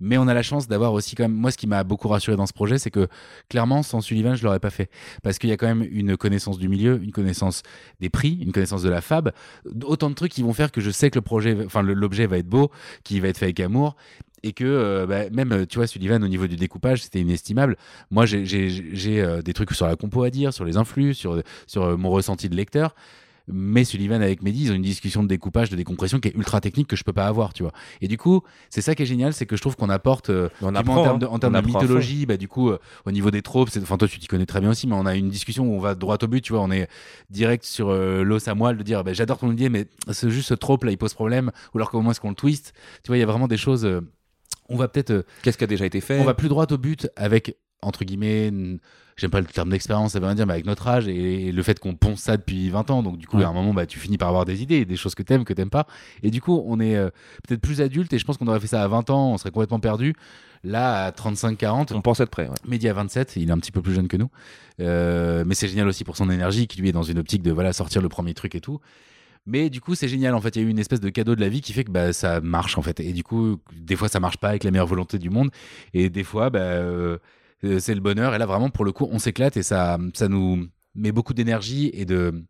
Mais 0.00 0.18
on 0.18 0.26
a 0.26 0.34
la 0.34 0.42
chance 0.42 0.66
d'avoir 0.66 0.94
aussi 0.94 1.14
quand 1.14 1.22
même. 1.22 1.34
Moi, 1.34 1.52
ce 1.52 1.56
qui 1.56 1.68
m'a 1.68 1.84
beaucoup 1.84 2.08
rassuré 2.08 2.36
dans 2.36 2.46
ce 2.46 2.52
projet, 2.52 2.76
c'est 2.78 2.90
que 2.90 3.06
clairement, 3.48 3.84
sans 3.84 4.00
Sullivan, 4.00 4.34
je 4.34 4.42
l'aurais 4.42 4.58
pas 4.58 4.70
fait 4.70 4.90
parce 5.22 5.38
qu'il 5.38 5.48
y 5.48 5.52
a 5.52 5.56
quand 5.56 5.68
même 5.68 5.86
une 5.88 6.16
connaissance 6.16 6.58
du 6.58 6.68
milieu, 6.68 7.00
une 7.00 7.12
connaissance 7.12 7.62
des 8.00 8.10
prix, 8.10 8.38
une 8.42 8.50
connaissance 8.50 8.82
de 8.82 8.88
la 8.88 9.00
fab, 9.00 9.30
autant 9.84 10.10
de 10.10 10.14
trucs 10.14 10.32
qui 10.32 10.42
vont 10.42 10.52
faire 10.52 10.72
que 10.72 10.80
je 10.80 10.90
sais 10.90 11.08
que 11.08 11.18
le 11.18 11.22
projet, 11.22 11.56
enfin 11.64 11.82
l'objet 11.82 12.26
va 12.26 12.38
être 12.38 12.48
beau, 12.48 12.72
qu'il 13.04 13.22
va 13.22 13.28
être 13.28 13.38
fait 13.38 13.46
avec 13.46 13.60
amour. 13.60 13.94
Et 14.44 14.52
que 14.52 14.64
euh, 14.64 15.06
bah, 15.06 15.30
même, 15.30 15.52
euh, 15.52 15.66
tu 15.66 15.78
vois, 15.78 15.86
Sullivan, 15.86 16.22
au 16.24 16.28
niveau 16.28 16.46
du 16.48 16.56
découpage, 16.56 17.02
c'était 17.02 17.20
inestimable. 17.20 17.76
Moi, 18.10 18.26
j'ai- 18.26 18.44
j'ai 18.44 18.68
j'ai, 18.92 19.20
euh, 19.22 19.40
des 19.42 19.52
trucs 19.52 19.70
sur 19.72 19.86
la 19.86 19.94
compo 19.96 20.22
à 20.24 20.30
dire, 20.30 20.52
sur 20.52 20.64
les 20.64 20.76
influx, 20.76 21.14
sur, 21.14 21.40
sur 21.66 21.96
mon 21.96 22.10
ressenti 22.10 22.48
de 22.48 22.56
lecteur. 22.56 22.94
Mais 23.48 23.82
Sullivan 23.82 24.22
avec 24.22 24.40
Mehdi, 24.42 24.66
ils 24.66 24.70
ont 24.70 24.74
une 24.76 24.82
discussion 24.82 25.22
de 25.24 25.28
découpage, 25.28 25.68
de 25.68 25.74
décompression 25.76 26.20
qui 26.20 26.28
est 26.28 26.34
ultra 26.36 26.60
technique 26.60 26.86
que 26.86 26.94
je 26.94 27.02
peux 27.02 27.12
pas 27.12 27.26
avoir, 27.26 27.52
tu 27.52 27.64
vois. 27.64 27.72
Et 28.00 28.06
du 28.06 28.16
coup, 28.16 28.42
c'est 28.70 28.80
ça 28.82 28.94
qui 28.94 29.02
est 29.02 29.06
génial, 29.06 29.32
c'est 29.32 29.46
que 29.46 29.56
je 29.56 29.60
trouve 29.60 29.74
qu'on 29.74 29.90
apporte, 29.90 30.30
euh, 30.30 30.48
on 30.60 30.74
apprend 30.76 30.98
en 30.98 31.02
termes 31.02 31.16
hein. 31.16 31.18
de, 31.18 31.26
en 31.26 31.38
termes 31.40 31.56
fond. 31.56 31.66
mythologie, 31.66 32.24
bah, 32.24 32.36
du 32.36 32.46
coup, 32.46 32.70
euh, 32.70 32.78
au 33.04 33.10
niveau 33.10 33.32
des 33.32 33.42
tropes, 33.42 33.68
enfin 33.82 33.96
toi 33.96 34.06
tu 34.06 34.20
t'y 34.20 34.28
connais 34.28 34.46
très 34.46 34.60
bien 34.60 34.70
aussi, 34.70 34.86
mais 34.86 34.94
on 34.94 35.06
a 35.06 35.16
une 35.16 35.28
discussion 35.28 35.66
où 35.66 35.74
on 35.74 35.80
va 35.80 35.96
droit 35.96 36.18
au 36.22 36.26
but, 36.28 36.40
tu 36.40 36.52
vois, 36.52 36.62
on 36.62 36.70
est 36.70 36.88
direct 37.30 37.64
sur 37.64 37.88
euh, 37.90 38.22
l'os 38.22 38.46
à 38.46 38.54
moelle 38.54 38.76
de 38.76 38.84
dire, 38.84 39.02
bah, 39.02 39.12
j'adore 39.12 39.38
ton 39.38 39.50
idée, 39.50 39.68
mais 39.68 39.86
c'est 40.12 40.30
juste 40.30 40.48
ce 40.48 40.54
trope 40.54 40.84
là, 40.84 40.92
il 40.92 40.96
pose 40.98 41.12
problème, 41.14 41.50
ou 41.74 41.78
alors 41.78 41.90
comment 41.90 42.12
est-ce 42.12 42.20
qu'on 42.20 42.30
le 42.30 42.36
twist, 42.36 42.72
tu 43.02 43.08
vois, 43.08 43.16
il 43.16 43.20
y 43.20 43.24
a 43.24 43.26
vraiment 43.26 43.48
des 43.48 43.56
choses, 43.56 43.84
on 44.72 44.76
va 44.76 44.88
peut-être, 44.88 45.10
euh, 45.10 45.22
qu'est-ce 45.42 45.58
qui 45.58 45.64
a 45.64 45.68
déjà 45.68 45.86
été 45.86 46.00
fait 46.00 46.18
on 46.20 46.24
va 46.24 46.34
plus 46.34 46.48
droit 46.48 46.66
au 46.70 46.78
but 46.78 47.08
avec 47.16 47.56
entre 47.82 48.04
guillemets 48.04 48.52
j'aime 49.16 49.30
pas 49.30 49.40
le 49.40 49.46
terme 49.46 49.70
d'expérience 49.70 50.12
ça 50.12 50.20
veut 50.20 50.26
rien 50.26 50.34
dire 50.34 50.46
mais 50.46 50.54
avec 50.54 50.66
notre 50.66 50.86
âge 50.88 51.08
et, 51.08 51.52
le 51.52 51.62
fait 51.62 51.78
qu'on 51.78 51.94
ponce 51.94 52.20
ça 52.20 52.36
depuis 52.36 52.70
20 52.70 52.90
ans 52.90 53.02
donc 53.02 53.18
du 53.18 53.26
coup 53.26 53.38
Ouais. 53.38 53.44
à 53.44 53.48
un 53.48 53.52
moment 53.52 53.74
bah 53.74 53.86
tu 53.86 53.98
finis 53.98 54.18
par 54.18 54.28
avoir 54.28 54.44
des 54.44 54.62
idées 54.62 54.84
des 54.84 54.96
choses 54.96 55.14
que 55.14 55.22
t'aimes 55.22 55.44
que 55.44 55.52
t'aimes 55.52 55.70
pas 55.70 55.86
et 56.22 56.30
du 56.30 56.40
coup 56.40 56.62
on 56.66 56.80
est 56.80 56.96
euh, 56.96 57.10
peut-être 57.46 57.60
plus 57.60 57.80
adulte 57.80 58.12
et 58.12 58.18
je 58.18 58.24
pense 58.24 58.38
qu'on 58.38 58.46
aurait 58.46 58.60
fait 58.60 58.68
ça 58.68 58.82
à 58.82 58.88
20 58.88 59.10
ans 59.10 59.32
on 59.32 59.36
serait 59.38 59.50
complètement 59.50 59.80
perdu 59.80 60.14
là 60.64 61.06
à 61.06 61.12
35 61.12 61.58
40 61.58 61.92
on 61.92 62.02
pense 62.02 62.20
être 62.20 62.30
prêt 62.30 62.48
ouais. 62.48 62.54
Mehdi 62.66 62.88
à 62.88 62.92
27, 62.94 63.36
il 63.36 63.48
est 63.48 63.52
un 63.52 63.58
petit 63.58 63.72
peu 63.72 63.82
plus 63.82 63.94
jeune 63.94 64.08
que 64.08 64.16
nous. 64.16 64.30
Euh, 64.80 65.44
mais 65.46 65.54
c'est 65.54 65.68
génial 65.68 65.86
aussi 65.88 66.04
pour 66.04 66.16
son 66.16 66.30
énergie, 66.30 66.66
qui 66.66 66.80
lui 66.80 66.88
est 66.88 66.92
dans 66.92 67.02
une 67.02 67.18
optique 67.18 67.42
de 67.42 67.50
voilà 67.52 67.72
sortir 67.72 68.02
le 68.02 68.08
premier 68.08 68.34
truc 68.34 68.54
et 68.54 68.60
tout. 68.60 68.80
Mais 69.46 69.70
du 69.70 69.80
coup, 69.80 69.94
c'est 69.94 70.08
génial. 70.08 70.34
En 70.34 70.40
fait, 70.40 70.54
il 70.56 70.62
y 70.62 70.64
a 70.64 70.68
eu 70.68 70.70
une 70.70 70.78
espèce 70.78 71.00
de 71.00 71.10
cadeau 71.10 71.34
de 71.34 71.40
la 71.40 71.48
vie 71.48 71.60
qui 71.60 71.72
fait 71.72 71.84
que 71.84 71.90
bah, 71.90 72.12
ça 72.12 72.40
marche 72.40 72.78
en 72.78 72.82
fait. 72.82 73.00
Et 73.00 73.12
du 73.12 73.24
coup, 73.24 73.58
des 73.74 73.96
fois, 73.96 74.08
ça 74.08 74.20
marche 74.20 74.36
pas 74.36 74.50
avec 74.50 74.64
la 74.64 74.70
meilleure 74.70 74.86
volonté 74.86 75.18
du 75.18 75.30
monde. 75.30 75.50
Et 75.94 76.10
des 76.10 76.24
fois, 76.24 76.50
bah, 76.50 76.60
euh, 76.60 77.18
euh, 77.64 77.78
c'est 77.80 77.94
le 77.94 78.00
bonheur. 78.00 78.34
Et 78.34 78.38
là, 78.38 78.46
vraiment, 78.46 78.70
pour 78.70 78.84
le 78.84 78.92
coup, 78.92 79.08
on 79.10 79.18
s'éclate 79.18 79.56
et 79.56 79.62
ça, 79.62 79.98
ça 80.14 80.28
nous 80.28 80.68
met 80.94 81.12
beaucoup 81.12 81.34
d'énergie 81.34 81.90
et 81.94 82.04
de 82.04 82.44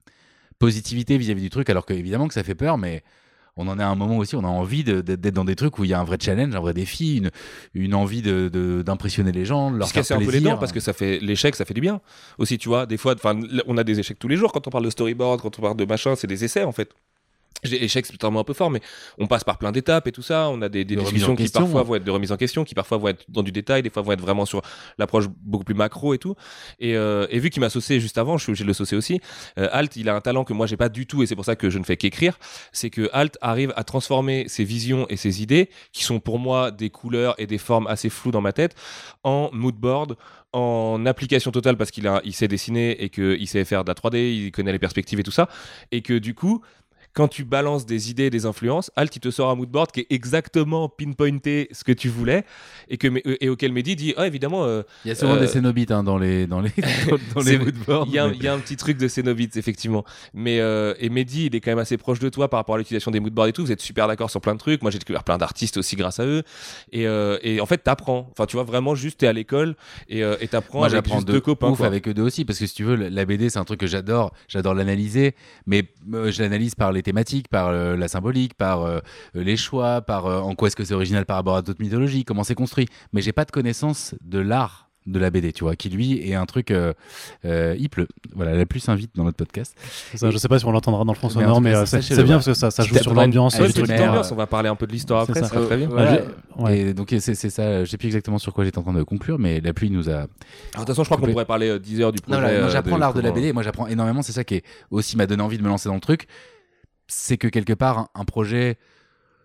positivité 0.59 1.17
vis-à-vis 1.17 1.43
du 1.43 1.51
truc. 1.51 1.71
Alors 1.71 1.87
que 1.87 1.95
évidemment 1.95 2.29
que 2.29 2.35
ça 2.35 2.45
fait 2.45 2.55
peur, 2.55 2.77
mais 2.77 3.03
on 3.57 3.69
en 3.69 3.79
est 3.79 3.83
à 3.83 3.89
un 3.89 3.95
moment 3.95 4.17
aussi, 4.19 4.35
on 4.35 4.45
a 4.45 4.49
envie 4.49 4.83
d'être 4.85 5.21
dans 5.35 5.45
des 5.45 5.57
trucs 5.57 5.79
où 5.79 5.85
il 5.85 5.91
y 5.91 5.95
a 5.95 6.01
un 6.01 6.05
vrai 6.05 6.17
challenge, 6.21 6.55
un 6.55 6.61
vrai 6.61 6.73
défi, 6.75 7.19
une, 7.19 7.31
une 7.75 7.95
envie 7.95 8.23
de- 8.23 8.49
de- 8.49 8.83
d'impressionner 8.83 9.31
les 9.33 9.45
gens, 9.45 9.71
de 9.71 9.77
leur 9.79 9.89
faire 9.89 10.03
casser 10.03 10.15
un 10.15 10.19
peu 10.19 10.25
les 10.25 10.31
plaisir. 10.31 10.51
dents 10.53 10.59
parce 10.59 10.73
que 10.73 10.81
ça 10.81 10.93
fait 10.93 11.19
l'échec 11.21 11.55
ça 11.55 11.65
fait 11.65 11.75
du 11.75 11.81
bien 11.83 12.01
aussi 12.39 12.57
tu 12.59 12.69
vois 12.69 12.87
des 12.87 12.97
fois 12.97 13.15
on 13.67 13.77
a 13.77 13.85
des 13.85 13.99
échecs 14.01 14.19
tous 14.19 14.29
les 14.29 14.37
jours 14.37 14.53
quand 14.53 14.67
on 14.67 14.71
parle 14.71 14.85
de 14.85 14.91
storyboard 14.91 15.41
quand 15.43 15.59
on 15.59 15.63
parle 15.63 15.77
de 15.77 15.85
machin 15.85 16.15
c'est 16.17 16.27
des 16.27 16.45
essais 16.45 16.65
en 16.65 16.73
fait 16.73 16.91
échec, 17.65 18.07
c'est 18.07 18.25
un 18.25 18.31
mot 18.31 18.39
un 18.41 18.45
peu 18.45 18.55
fort, 18.55 18.71
mais 18.71 18.81
on 19.19 19.27
passe 19.27 19.45
par 19.45 19.59
plein 19.59 19.73
d'étapes 19.73 20.07
et 20.07 20.13
tout 20.13 20.23
ça. 20.23 20.49
On 20.51 20.63
a 20.63 20.69
des, 20.69 20.85
des 20.85 20.97
De 20.97 21.01
discussions 21.01 21.37
qui 21.37 21.45
question, 21.45 21.61
parfois 21.63 21.83
ouais. 21.83 21.87
vont 21.87 21.95
être 21.97 22.05
de 22.05 22.11
remise 22.11 22.33
en 22.33 22.37
question, 22.37 22.65
qui 22.65 22.75
parfois 22.75 22.99
vont 22.99 23.09
être 23.09 23.25
dans 23.29 23.43
du 23.43 23.53
détail, 23.53 23.83
des 23.83 23.91
fois 23.91 24.03
vont 24.03 24.13
être 24.13 24.21
vraiment 24.21 24.47
sur 24.47 24.63
l'approche 24.99 25.27
beaucoup 25.29 25.65
plus 25.65 25.75
macro 25.75 26.15
et 26.15 26.19
tout. 26.19 26.35
Et, 26.81 26.97
euh, 26.97 27.27
et 27.31 27.39
vu 27.39 27.51
qu'il 27.51 27.61
m'a 27.61 27.71
saucé 27.71 28.01
juste 28.01 28.19
avant, 28.19 28.37
je 28.39 28.45
suis 28.45 28.51
obligé 28.51 28.65
de 28.65 28.69
le 28.69 28.75
saucer 28.75 28.97
aussi. 28.97 29.21
euh, 29.59 29.69
Alt, 29.73 29.97
il 29.97 30.09
a 30.09 30.15
un 30.15 30.21
talent 30.21 30.45
que 30.45 30.53
moi 30.53 30.67
j'ai 30.67 30.77
pas 30.77 30.89
du 30.89 31.07
tout 31.07 31.23
et 31.23 31.27
c'est 31.27 31.37
pour 31.37 31.45
ça 31.45 31.57
que 31.57 31.71
je 31.71 31.79
ne 31.79 31.85
fais 31.85 31.97
qu'écrire. 31.97 32.39
C'est 32.73 32.91
que 32.91 33.09
Alt 33.13 33.39
arrive 33.41 33.73
à 33.77 33.85
transformer 33.85 34.47
ses 34.49 34.65
visions 34.65 35.07
et 35.09 35.17
ses 35.17 35.43
idées, 35.43 35.69
qui 35.93 36.05
sont 36.05 36.21
pour 36.21 36.39
moi 36.39 36.71
des 36.71 36.91
couleurs 36.91 37.35
et 37.39 37.47
des 37.47 37.59
formes 37.59 37.87
assez 37.87 38.09
floues 38.11 38.31
dans 38.33 38.41
ma 38.41 38.53
tête, 38.53 38.75
en 39.25 39.51
mood 39.53 39.75
board, 39.75 40.17
en 40.53 41.07
application 41.07 41.51
totale 41.51 41.77
parce 41.77 41.91
qu'il 41.91 42.07
a, 42.07 42.21
il 42.25 42.35
sait 42.35 42.49
dessiner 42.49 43.03
et 43.03 43.09
qu'il 43.09 43.49
sait 43.49 43.65
faire 43.65 43.85
de 43.85 43.91
la 43.91 43.95
3D, 43.95 44.17
il 44.17 44.53
connaît 44.53 44.73
les 44.73 44.79
perspectives 44.79 45.19
et 45.19 45.23
tout 45.23 45.31
ça, 45.31 45.49
et 45.93 46.03
que 46.03 46.19
du 46.19 46.35
coup, 46.35 46.63
quand 47.15 47.29
tu 47.29 47.45
balances 47.45 47.85
des 47.87 48.11
idées, 48.11 48.31
des 48.31 48.47
influences, 48.47 48.91
Alt, 48.97 49.15
il 49.17 49.21
te 49.21 49.31
sort 49.31 49.51
un 49.51 49.55
moodboard 49.55 49.93
qui 49.93 50.01
est 50.01 50.07
exactement 50.11 50.89
pinpointé 50.89 51.69
ce 51.73 51.85
que 51.85 51.93
tu 51.93 52.09
voulais 52.09 52.45
et, 52.89 52.97
que, 52.99 53.09
et 53.43 53.49
auquel 53.49 53.73
Mehdi 53.73 53.97
dit 53.97 54.15
Ah, 54.17 54.27
évidemment, 54.27 54.65
euh, 54.65 54.83
Il 55.05 55.09
y 55.09 55.13
a 55.13 55.15
souvent 55.15 55.35
Euh, 55.35 55.41
des 55.41 55.47
cénobites 55.47 55.91
hein, 55.91 56.03
dans 56.03 56.17
les 56.19 56.47
dans 56.47 56.61
les 56.61 56.71
dans 57.35 57.43
les 57.43 57.59
moodboards. 57.59 58.07
il 58.09 58.15
y, 58.15 58.19
a, 58.19 58.29
mais- 58.29 58.37
y 58.39 58.49
a 58.49 58.55
un 58.55 58.59
petit 58.59 58.77
truc 58.77 58.97
de 58.99 59.09
Cénobites, 59.09 59.57
effectivement. 59.57 60.05
Mais, 60.35 60.61
euh, 60.61 60.95
et 60.99 61.09
Mehdi, 61.11 61.47
il 61.47 61.55
est 61.57 61.61
quand 61.61 61.71
même 61.71 61.79
assez 61.79 61.97
proche 61.99 62.19
de 62.19 62.29
toi 62.29 62.49
par 62.49 62.59
rapport 62.59 62.77
à 62.77 62.79
l'utilisation 62.79 63.11
des 63.11 63.21
moodboards 63.21 63.49
et 63.49 63.53
tout. 63.53 63.65
Vous 63.65 63.73
êtes 63.73 63.81
super 63.83 64.09
d'accord 64.09 64.31
sur 64.31 64.41
plein 64.41 64.55
de 64.55 64.59
trucs. 64.59 64.81
Moi, 64.83 64.91
j'ai 64.91 64.99
découvert 64.99 65.25
plein 65.25 65.39
d'artistes 65.39 65.77
aussi 65.77 65.97
grâce 65.97 66.19
à 66.21 66.25
eux. 66.27 66.43
Et, 66.93 67.07
euh, 67.07 67.39
et 67.43 67.61
en 67.61 67.67
fait, 67.67 67.79
t'apprends. 67.79 68.29
Enfin, 68.33 68.47
tu 68.47 68.57
vois, 68.57 68.65
vraiment, 68.65 68.95
juste, 68.95 69.19
t'es 69.21 69.27
à 69.27 69.33
l'école 69.33 69.77
et 70.09 70.23
euh, 70.25 70.37
et 70.41 70.49
t'apprends 70.49 70.79
Moi, 70.79 70.87
avec 70.87 70.97
j'apprends 70.97 71.17
juste 71.17 71.29
de 71.29 71.33
deux 71.33 71.41
copains. 71.41 71.69
ouf 71.71 71.79
quoi. 71.79 71.87
avec 71.87 72.09
eux 72.09 72.15
deux 72.15 72.23
aussi, 72.23 72.45
parce 72.45 72.59
que 72.59 72.67
si 72.67 72.75
tu 72.75 72.85
veux, 72.85 72.95
la- 72.97 73.25
BD, 73.25 73.51
c'est 73.51 73.59
un 73.59 73.65
truc 73.65 73.81
que 73.81 73.87
j'adore. 73.87 74.33
J'adore 74.49 74.75
l'analyser, 74.75 75.35
mais 75.67 75.85
euh, 76.15 76.31
je 76.33 76.43
l'analyse 76.43 76.75
par 76.75 76.91
les 76.93 77.02
thématiques, 77.03 77.49
par 77.49 77.69
euh, 77.69 77.97
la 77.97 78.09
symbolique, 78.09 78.55
par 78.55 78.83
euh, 78.83 79.01
les 79.35 79.57
choix, 79.57 80.01
par 80.01 80.27
euh, 80.27 80.41
en 80.41 80.55
quoi 80.55 80.69
est-ce 80.69 80.77
que 80.77 80.85
c'est 80.85 80.95
original 80.95 81.27
par 81.27 81.37
rapport 81.37 81.57
à 81.57 81.63
d'autres 81.63 81.83
mythologies, 81.83 82.25
comment 82.25 82.45
c'est 82.45 82.55
construit. 82.55 82.87
Mais 83.13 83.21
j'ai 83.23 83.33
pas 83.33 83.45
de 83.45 83.51
connaissance 83.51 84.15
de 84.23 84.39
l'art 84.39 84.89
de 85.07 85.19
la 85.19 85.31
BD, 85.31 85.53
tu 85.53 85.65
vois, 85.65 85.75
qui 85.75 85.89
lui 85.89 86.31
est 86.31 86.35
un 86.35 86.47
truc. 86.47 86.71
euh, 86.71 86.93
euh, 87.45 87.75
il 87.79 87.89
pleut. 87.89 88.07
Voilà, 88.35 88.55
la 88.55 88.67
plus 88.67 88.89
invite 88.89 89.11
dans 89.17 89.25
notre 89.25 89.37
podcast. 89.37 89.77
Ça, 90.15 90.31
je 90.31 90.37
sais 90.37 90.47
pas 90.49 90.59
si 90.61 90.65
on 90.65 90.71
l'entendra 90.71 91.05
dans 91.05 91.13
le 91.13 91.19
fond 91.19 91.29
Mais 91.35 91.61
mais 91.61 91.75
euh, 91.75 91.87
c'est 91.87 91.99
bien 91.99 92.15
voilà. 92.17 92.33
parce 92.35 92.47
que 92.47 92.55
ça, 92.55 92.71
ça 92.71 92.85
joue 92.85 92.97
sur 92.99 93.13
l'ambiance. 93.15 93.59
Ouais, 93.59 93.69
Ah, 93.99 94.23
On 94.31 94.35
va 94.37 94.47
parler 94.47 94.69
un 94.69 94.77
peu 94.77 94.87
de 94.87 94.93
l'histoire 94.93 95.23
après. 95.23 95.41
ça. 95.41 95.47
Ça 95.49 95.55
sera 95.55 95.67
très 95.67 95.77
bien. 95.77 95.89
Voilà. 95.89 96.21
Ah, 96.57 96.63
ouais. 96.63 96.79
Et 96.79 96.95
donc 96.95 97.13
c'est 97.19 97.35
ça. 97.35 97.85
Je 97.85 97.91
sais 97.91 97.97
plus 97.97 98.07
exactement 98.07 98.39
sur 98.39 98.53
quoi 98.55 98.65
j'étais 98.65 98.79
en 98.79 98.83
train 98.83 98.93
de 98.93 99.03
conclure, 99.03 99.39
mais 99.39 99.61
la 99.61 99.73
pluie 99.73 99.91
nous 99.91 100.09
a 100.09 100.13
Alors, 100.13 100.27
de 100.27 100.79
toute 100.79 100.87
façon, 100.87 101.03
je 101.03 101.09
crois 101.09 101.19
qu'on 101.19 101.33
pourrait 101.33 101.45
parler 101.47 101.69
euh, 101.69 101.79
10 101.79 102.01
heures 102.01 102.13
du 102.13 102.21
projet. 102.21 102.61
Non, 102.61 102.69
j'apprends 102.69 102.97
l'art 102.97 103.15
de 103.15 103.21
la 103.21 103.33
BD. 103.33 103.53
Moi 103.53 103.63
j'apprends 103.63 103.89
énormément. 103.89 104.23
C'est 104.23 104.33
ça 104.33 104.45
qui 104.45 104.57
est 104.57 104.65
aussi 104.91 105.17
m'a 105.17 105.27
donné 105.27 105.43
envie 105.43 105.59
de 105.59 105.63
me 105.65 105.69
lancer 105.69 105.89
dans 105.89 105.97
le 105.97 106.01
truc. 106.01 106.27
C'est 107.15 107.37
que 107.37 107.47
quelque 107.47 107.75
part 107.75 108.09
un, 108.15 108.25
projet 108.25 108.79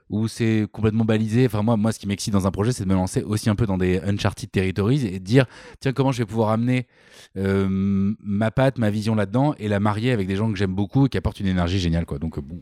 où 0.10 0.28
c'est 0.28 0.68
complètement 0.72 1.04
balisé. 1.04 1.46
Enfin 1.46 1.62
moi, 1.62 1.76
moi 1.76 1.92
ce 1.92 2.00
qui 2.00 2.08
m'excite 2.08 2.32
dans 2.34 2.48
un 2.48 2.52
projet, 2.52 2.72
c'est 2.72 2.86
de 2.86 2.90
me 2.90 2.96
lancer 2.96 3.24
aussi 3.24 3.50
un 3.50 3.56
peu 3.56 3.66
dans 3.66 3.78
des 3.78 4.00
uncharted 4.00 4.50
territories 4.50 5.06
et 5.06 5.20
de 5.20 5.24
dire 5.24 5.46
tiens 5.82 5.92
comment 5.92 6.14
je 6.14 6.20
vais 6.20 6.26
pouvoir 6.26 6.50
amener 6.50 6.88
euh, 7.36 7.68
ma 7.70 8.52
patte, 8.52 8.78
ma 8.78 8.90
vision 8.90 9.16
là-dedans 9.16 9.54
et 9.60 9.68
la 9.68 9.80
marier 9.80 10.12
avec 10.12 10.28
des 10.28 10.38
gens 10.38 10.50
que 10.50 10.58
j'aime 10.58 10.74
beaucoup 10.74 11.06
et 11.06 11.10
qui 11.10 11.18
apportent 11.18 11.42
une 11.42 11.48
énergie 11.48 11.80
géniale 11.80 12.06
quoi. 12.06 12.20
Donc 12.20 12.38
euh, 12.38 12.42
bon. 12.42 12.62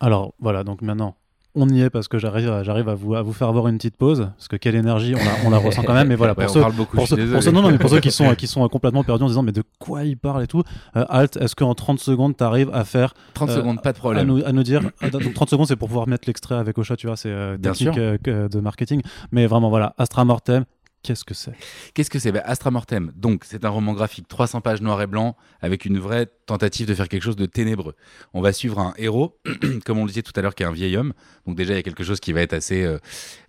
Alors 0.00 0.34
voilà, 0.40 0.64
donc 0.64 0.82
maintenant 0.82 1.16
on 1.54 1.68
y 1.68 1.82
est 1.82 1.90
parce 1.90 2.08
que 2.08 2.18
j'arrive 2.18 2.50
à, 2.50 2.62
j'arrive 2.62 2.88
à 2.88 2.94
vous, 2.94 3.14
à 3.14 3.22
vous 3.22 3.32
faire 3.32 3.48
avoir 3.48 3.68
une 3.68 3.76
petite 3.76 3.96
pause 3.96 4.30
parce 4.36 4.48
que 4.48 4.56
quelle 4.56 4.74
énergie 4.74 5.14
on 5.14 5.18
la, 5.18 5.32
on 5.46 5.50
la 5.50 5.58
ressent 5.58 5.82
quand 5.82 5.92
même. 5.94 6.08
Mais 6.08 6.14
voilà, 6.14 6.34
pour 6.34 6.44
Ouais, 6.44 6.48
ceux, 6.48 6.60
parle 6.60 6.72
beaucoup. 6.74 6.96
pour 6.96 7.06
ceux, 7.06 7.16
pour 7.16 7.52
non, 7.52 7.62
non, 7.62 7.70
mais 7.70 7.78
pour 7.78 7.90
ceux 7.90 8.00
qui 8.00 8.10
sont, 8.12 8.34
qui 8.34 8.46
sont 8.46 8.66
complètement 8.68 9.04
perdus 9.04 9.24
en 9.24 9.28
disant 9.28 9.42
mais 9.42 9.52
de 9.52 9.62
quoi 9.78 10.04
il 10.04 10.16
parle 10.16 10.42
et 10.42 10.46
tout, 10.46 10.62
euh, 10.96 11.04
Alt, 11.08 11.36
est-ce 11.36 11.54
qu'en 11.54 11.74
30 11.74 11.98
secondes 11.98 12.36
tu 12.36 12.44
arrives 12.44 12.70
à 12.72 12.84
faire 12.84 13.14
30 13.34 13.50
euh, 13.50 13.54
secondes, 13.56 13.82
pas 13.82 13.92
de 13.92 13.98
à 13.98 14.00
problème. 14.00 14.26
nous, 14.26 14.42
à 14.44 14.52
nous 14.52 14.62
dire 14.62 14.80
ah, 15.00 15.10
donc 15.10 15.34
30 15.34 15.50
secondes 15.50 15.66
c'est 15.66 15.76
pour 15.76 15.88
pouvoir 15.88 16.08
mettre 16.08 16.26
l'extrait 16.26 16.54
avec 16.54 16.78
Ocha 16.78 16.96
tu 16.96 17.06
vois 17.06 17.16
c'est 17.16 17.30
euh, 17.30 17.56
technique 17.58 17.98
euh, 17.98 18.48
de 18.48 18.60
marketing 18.60 19.02
mais 19.30 19.46
vraiment 19.46 19.68
voilà 19.70 19.94
Astra 19.98 20.24
Mortem 20.24 20.64
Qu'est-ce 21.02 21.24
que 21.24 21.34
c'est? 21.34 21.54
Qu'est-ce 21.94 22.10
que 22.10 22.20
c'est? 22.20 22.30
Ben, 22.30 22.42
Astra 22.44 22.70
Mortem, 22.70 23.12
donc 23.16 23.42
c'est 23.44 23.64
un 23.64 23.68
roman 23.68 23.92
graphique 23.92 24.28
300 24.28 24.60
pages 24.60 24.80
noir 24.82 25.02
et 25.02 25.08
blanc 25.08 25.36
avec 25.60 25.84
une 25.84 25.98
vraie 25.98 26.26
tentative 26.46 26.86
de 26.86 26.94
faire 26.94 27.08
quelque 27.08 27.24
chose 27.24 27.34
de 27.34 27.46
ténébreux. 27.46 27.96
On 28.34 28.40
va 28.40 28.52
suivre 28.52 28.78
un 28.78 28.94
héros, 28.96 29.36
comme 29.84 29.98
on 29.98 30.04
le 30.04 30.08
disait 30.08 30.22
tout 30.22 30.32
à 30.36 30.42
l'heure, 30.42 30.54
qui 30.54 30.62
est 30.62 30.66
un 30.66 30.72
vieil 30.72 30.96
homme. 30.96 31.12
Donc 31.44 31.56
déjà 31.56 31.72
il 31.72 31.76
y 31.76 31.80
a 31.80 31.82
quelque 31.82 32.04
chose 32.04 32.20
qui 32.20 32.32
va 32.32 32.40
être 32.40 32.52
assez 32.52 32.84
euh, 32.84 32.98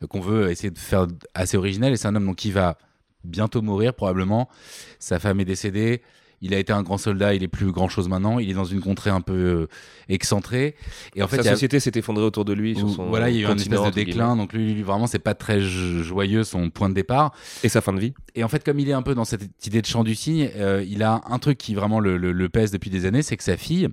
qu'on 0.09 0.19
veut 0.19 0.49
essayer 0.49 0.71
de 0.71 0.79
faire 0.79 1.05
assez 1.35 1.55
original 1.55 1.93
et 1.93 1.97
c'est 1.97 2.07
un 2.07 2.15
homme 2.15 2.35
qui 2.35 2.51
va 2.51 2.77
bientôt 3.23 3.61
mourir 3.61 3.93
probablement. 3.93 4.49
Sa 4.97 5.19
femme 5.19 5.39
est 5.39 5.45
décédée. 5.45 6.01
Il 6.45 6.53
a 6.53 6.59
été 6.59 6.71
un 6.73 6.83
grand 6.83 6.97
soldat, 6.97 7.33
il 7.33 7.41
est 7.41 7.47
plus 7.47 7.71
grand 7.71 7.87
chose 7.87 8.07
maintenant. 8.09 8.37
Il 8.37 8.49
est 8.51 8.53
dans 8.53 8.65
une 8.65 8.81
contrée 8.81 9.09
un 9.09 9.21
peu 9.21 9.33
euh, 9.33 9.67
excentrée. 10.09 10.75
Et 11.15 11.23
en 11.23 11.27
fait, 11.27 11.41
Sa 11.41 11.49
a- 11.49 11.53
société 11.53 11.79
s'est 11.79 11.91
effondrée 11.95 12.23
autour 12.25 12.45
de 12.45 12.53
lui. 12.53 12.75
Sur 12.75 12.85
où- 12.87 12.93
son 12.93 13.05
voilà, 13.07 13.29
il 13.29 13.37
y 13.37 13.39
a 13.39 13.41
eu 13.43 13.45
un 13.51 13.55
espèce 13.55 13.81
de 13.81 13.89
déclin. 13.91 14.35
Donc 14.35 14.53
lui, 14.53 14.73
lui, 14.73 14.81
vraiment, 14.83 15.07
c'est 15.07 15.19
pas 15.19 15.33
très 15.33 15.61
jo- 15.61 16.03
joyeux 16.03 16.43
son 16.43 16.69
point 16.69 16.89
de 16.89 16.93
départ. 16.93 17.33
Et 17.63 17.69
sa 17.69 17.81
fin 17.81 17.93
de 17.93 17.99
vie. 17.99 18.13
Et 18.35 18.43
en 18.43 18.49
fait, 18.49 18.63
comme 18.63 18.79
il 18.79 18.89
est 18.89 18.93
un 18.93 19.01
peu 19.01 19.15
dans 19.15 19.25
cette 19.25 19.65
idée 19.65 19.81
de 19.81 19.87
chant 19.87 20.03
du 20.03 20.15
cygne, 20.15 20.49
euh, 20.55 20.83
il 20.87 21.01
a 21.01 21.21
un 21.29 21.39
truc 21.39 21.57
qui 21.57 21.73
vraiment 21.75 21.99
le, 21.99 22.17
le- 22.17 22.33
le 22.33 22.49
pèse 22.49 22.71
depuis 22.71 22.89
des 22.89 23.05
années, 23.05 23.21
c'est 23.21 23.37
que 23.37 23.43
sa 23.43 23.55
fille 23.57 23.87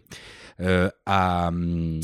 euh, 0.61 0.91
a, 1.07 1.49
hum, 1.49 2.01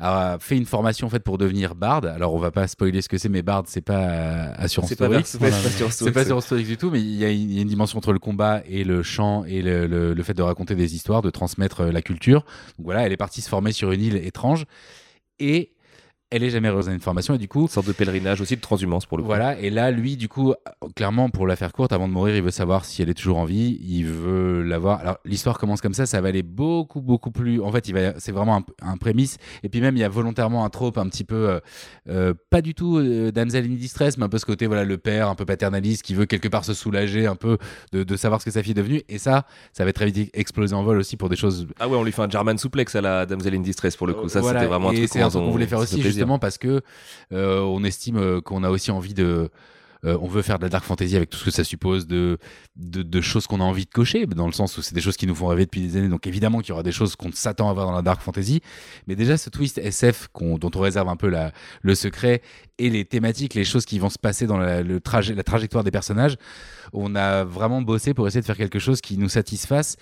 a 0.00 0.38
fait 0.40 0.56
une 0.56 0.64
formation 0.66 1.06
en 1.08 1.10
fait 1.10 1.20
pour 1.24 1.38
devenir 1.38 1.74
barde. 1.74 2.06
Alors, 2.06 2.32
on 2.34 2.38
va 2.38 2.50
pas 2.50 2.66
spoiler 2.68 3.02
ce 3.02 3.08
que 3.08 3.18
c'est, 3.18 3.28
mais 3.28 3.42
barde, 3.42 3.66
c'est 3.68 3.80
pas 3.80 4.08
euh, 4.10 4.52
Assurance 4.56 4.88
C'est 4.90 4.96
pas, 4.96 5.08
c'est 5.26 5.38
pas, 5.38 5.50
c'est 5.90 6.12
pas 6.12 6.24
sur 6.24 6.38
historique 6.38 6.66
du 6.68 6.76
tout, 6.76 6.90
mais 6.90 7.00
il 7.00 7.16
y, 7.16 7.24
a 7.24 7.30
une 7.30 7.68
dimension 7.68 7.98
entre 7.98 8.12
le 8.12 8.18
combat 8.18 8.62
et 8.68 8.84
le 8.84 9.02
chant 9.02 9.44
et 9.44 9.60
le, 9.62 9.86
le- 9.86 10.14
le 10.14 10.22
fait 10.22 10.34
de 10.34 10.42
raconter 10.42 10.74
des 10.76 10.94
histoires, 10.94 11.20
de 11.22 11.30
transmettre 11.30 11.80
euh, 11.80 11.92
la 11.92 12.02
culture. 12.02 12.42
Donc 12.78 12.84
voilà, 12.84 13.04
elle 13.06 13.12
est 13.12 13.16
partie 13.16 13.40
se 13.40 13.48
former 13.48 13.72
sur 13.72 13.90
une 13.92 14.02
île 14.02 14.16
étrange 14.16 14.66
et 15.40 15.72
elle 16.30 16.42
est 16.42 16.50
jamais 16.50 16.68
revenue 16.68 16.92
à 16.92 16.94
une 16.94 17.00
formation 17.00 17.34
et 17.34 17.38
du 17.38 17.48
coup, 17.48 17.62
Une 17.62 17.68
sorte 17.68 17.86
de 17.86 17.92
pèlerinage 17.92 18.40
aussi 18.40 18.54
de 18.56 18.60
transhumance 18.60 19.06
pour 19.06 19.16
le 19.18 19.22
coup. 19.22 19.28
voilà. 19.28 19.58
Et 19.60 19.70
là, 19.70 19.90
lui, 19.90 20.16
du 20.16 20.28
coup, 20.28 20.54
clairement, 20.94 21.30
pour 21.30 21.46
la 21.46 21.56
faire 21.56 21.72
courte, 21.72 21.92
avant 21.92 22.06
de 22.08 22.12
mourir, 22.12 22.36
il 22.36 22.42
veut 22.42 22.50
savoir 22.50 22.84
si 22.84 23.00
elle 23.02 23.08
est 23.08 23.14
toujours 23.14 23.38
en 23.38 23.44
vie. 23.44 23.78
Il 23.82 24.04
veut 24.06 24.62
la 24.62 24.78
voir. 24.78 25.00
Alors, 25.00 25.18
l'histoire 25.24 25.58
commence 25.58 25.80
comme 25.80 25.94
ça. 25.94 26.06
Ça 26.06 26.20
va 26.20 26.28
aller 26.28 26.42
beaucoup, 26.42 27.00
beaucoup 27.00 27.30
plus. 27.30 27.60
En 27.62 27.72
fait, 27.72 27.88
il 27.88 27.94
va. 27.94 28.18
C'est 28.18 28.32
vraiment 28.32 28.56
un, 28.58 28.64
un 28.92 28.96
prémisse. 28.96 29.38
Et 29.62 29.68
puis 29.68 29.80
même, 29.80 29.96
il 29.96 30.00
y 30.00 30.04
a 30.04 30.08
volontairement 30.08 30.64
un 30.64 30.68
trope 30.70 30.98
un 30.98 31.08
petit 31.08 31.24
peu, 31.24 31.48
euh, 31.48 31.60
euh, 32.08 32.34
pas 32.50 32.60
du 32.62 32.74
tout 32.74 32.98
euh, 32.98 33.30
damsel 33.32 33.64
in 33.64 33.74
distress, 33.74 34.18
mais 34.18 34.24
un 34.24 34.28
peu 34.28 34.38
ce 34.38 34.46
côté, 34.46 34.66
voilà, 34.66 34.84
le 34.84 34.98
père, 34.98 35.28
un 35.28 35.34
peu 35.34 35.44
paternaliste, 35.46 36.02
qui 36.02 36.14
veut 36.14 36.26
quelque 36.26 36.48
part 36.48 36.64
se 36.64 36.74
soulager, 36.74 37.26
un 37.26 37.36
peu 37.36 37.58
de, 37.92 38.02
de 38.02 38.16
savoir 38.16 38.40
ce 38.40 38.44
que 38.46 38.50
sa 38.50 38.62
fille 38.62 38.72
est 38.72 38.74
devenue. 38.74 39.02
Et 39.08 39.18
ça, 39.18 39.46
ça 39.72 39.84
va 39.84 39.92
très 39.92 40.06
vite 40.10 40.30
exploser 40.34 40.74
en 40.74 40.82
vol 40.82 40.98
aussi 40.98 41.16
pour 41.16 41.28
des 41.28 41.36
choses 41.36 41.66
Ah 41.80 41.88
ouais, 41.88 41.96
on 41.96 42.04
lui 42.04 42.12
fait 42.12 42.22
un 42.22 42.28
German 42.30 42.58
suplex 42.58 42.94
à 42.96 43.00
la 43.00 43.24
Damsel 43.26 43.54
in 43.54 43.60
Distress 43.60 43.96
pour 43.96 44.06
le 44.06 44.14
coup. 44.14 44.28
Ça, 44.28 44.40
Voilà, 44.40 44.60
c'était 44.60 44.68
vraiment 44.70 44.90
un 44.90 44.92
truc 44.94 45.08
qu'on- 45.32 45.50
voulait 45.50 45.66
faire 45.66 45.78
aussi. 45.78 45.96
Justement 46.18 46.38
parce 46.38 46.58
que 46.58 46.82
euh, 47.32 47.60
on 47.60 47.84
estime 47.84 48.16
euh, 48.16 48.40
qu'on 48.40 48.64
a 48.64 48.70
aussi 48.70 48.90
envie 48.90 49.14
de 49.14 49.50
euh, 50.04 50.16
on 50.20 50.28
veut 50.28 50.42
faire 50.42 50.58
de 50.58 50.64
la 50.64 50.68
dark 50.68 50.84
fantasy 50.84 51.16
avec 51.16 51.30
tout 51.30 51.38
ce 51.38 51.44
que 51.46 51.50
ça 51.50 51.64
suppose 51.64 52.06
de, 52.06 52.38
de, 52.76 53.20
choses 53.20 53.46
qu'on 53.46 53.60
a 53.60 53.64
envie 53.64 53.84
de 53.84 53.90
cocher, 53.90 54.26
dans 54.26 54.46
le 54.46 54.52
sens 54.52 54.78
où 54.78 54.82
c'est 54.82 54.94
des 54.94 55.00
choses 55.00 55.16
qui 55.16 55.26
nous 55.26 55.34
font 55.34 55.48
rêver 55.48 55.64
depuis 55.64 55.80
des 55.80 55.96
années. 55.96 56.08
Donc 56.08 56.26
évidemment 56.26 56.60
qu'il 56.60 56.68
y 56.68 56.72
aura 56.72 56.84
des 56.84 56.92
choses 56.92 57.16
qu'on 57.16 57.32
s'attend 57.32 57.68
à 57.68 57.72
voir 57.72 57.86
dans 57.86 57.92
la 57.92 58.02
dark 58.02 58.20
fantasy. 58.20 58.60
Mais 59.08 59.16
déjà, 59.16 59.36
ce 59.36 59.50
twist 59.50 59.78
SF 59.78 60.28
dont 60.40 60.70
on 60.72 60.80
réserve 60.80 61.08
un 61.08 61.16
peu 61.16 61.28
la, 61.28 61.52
le 61.82 61.94
secret 61.96 62.42
et 62.78 62.90
les 62.90 63.04
thématiques, 63.04 63.54
les 63.54 63.64
choses 63.64 63.86
qui 63.86 63.98
vont 63.98 64.10
se 64.10 64.18
passer 64.18 64.46
dans 64.46 64.58
le 64.58 65.00
trajet, 65.00 65.34
la 65.34 65.42
trajectoire 65.42 65.82
des 65.82 65.90
personnages, 65.90 66.36
on 66.92 67.16
a 67.16 67.44
vraiment 67.44 67.82
bossé 67.82 68.14
pour 68.14 68.28
essayer 68.28 68.40
de 68.40 68.46
faire 68.46 68.56
quelque 68.56 68.78
chose 68.78 69.00
qui 69.00 69.18
nous 69.18 69.28
satisfasse. 69.28 69.96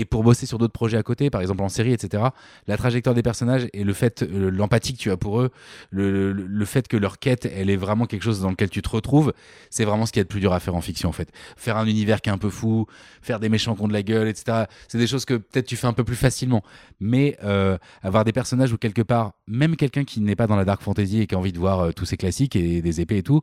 Et 0.00 0.04
pour 0.04 0.22
bosser 0.22 0.46
sur 0.46 0.58
d'autres 0.58 0.72
projets 0.72 0.96
à 0.96 1.02
côté, 1.02 1.28
par 1.28 1.40
exemple 1.40 1.60
en 1.64 1.68
série, 1.68 1.92
etc., 1.92 2.22
la 2.68 2.76
trajectoire 2.76 3.16
des 3.16 3.22
personnages 3.22 3.66
et 3.72 3.82
le 3.82 3.92
fait, 3.92 4.22
euh, 4.22 4.48
l'empathie 4.48 4.92
que 4.92 4.98
tu 4.98 5.10
as 5.10 5.16
pour 5.16 5.40
eux, 5.40 5.50
le, 5.90 6.32
le- 6.32 6.64
fait 6.64 6.86
que 6.86 6.96
leur 6.96 7.18
quête, 7.18 7.46
elle 7.46 7.68
est 7.68 7.76
vraiment 7.76 8.06
quelque 8.06 8.22
chose 8.22 8.40
dans 8.40 8.50
lequel 8.50 8.70
tu 8.70 8.80
te 8.80 8.88
retrouves, 8.88 9.32
c'est 9.70 9.84
vraiment 9.84 10.06
ce 10.06 10.12
qui 10.12 10.20
est 10.20 10.22
le 10.22 10.28
plus 10.28 10.38
dur 10.38 10.52
à 10.52 10.60
faire 10.60 10.76
en 10.76 10.80
fiction, 10.80 11.08
en 11.08 11.12
fait. 11.12 11.30
Faire 11.56 11.76
un 11.76 11.86
univers 11.86 12.20
qui 12.20 12.28
est 12.30 12.32
un 12.32 12.38
peu 12.38 12.48
fou, 12.50 12.86
faire 13.22 13.40
des 13.40 13.48
méchants 13.48 13.74
qui 13.74 13.82
ont 13.82 13.88
de 13.88 13.92
la 13.92 14.04
gueule, 14.04 14.28
etc., 14.28 14.66
c'est 14.86 14.98
des 14.98 15.08
choses 15.08 15.24
que 15.24 15.34
peut-être 15.34 15.66
tu 15.66 15.74
fais 15.76 15.88
un 15.88 15.92
peu 15.92 16.04
plus 16.04 16.14
facilement. 16.16 16.62
Mais 17.00 17.36
euh, 17.42 17.76
avoir 18.02 18.24
des 18.24 18.32
personnages 18.32 18.72
où 18.72 18.78
quelque 18.78 19.02
part, 19.02 19.32
même 19.48 19.74
quelqu'un 19.74 20.04
qui 20.04 20.20
n'est 20.20 20.36
pas 20.36 20.46
dans 20.46 20.56
la 20.56 20.64
dark 20.64 20.80
fantasy 20.80 21.22
et 21.22 21.26
qui 21.26 21.34
a 21.34 21.38
envie 21.38 21.52
de 21.52 21.58
voir 21.58 21.80
euh, 21.80 21.90
tous 21.92 22.04
ces 22.04 22.16
classiques 22.16 22.54
et 22.54 22.82
des 22.82 23.00
épées 23.00 23.16
et 23.18 23.22
tout, 23.24 23.40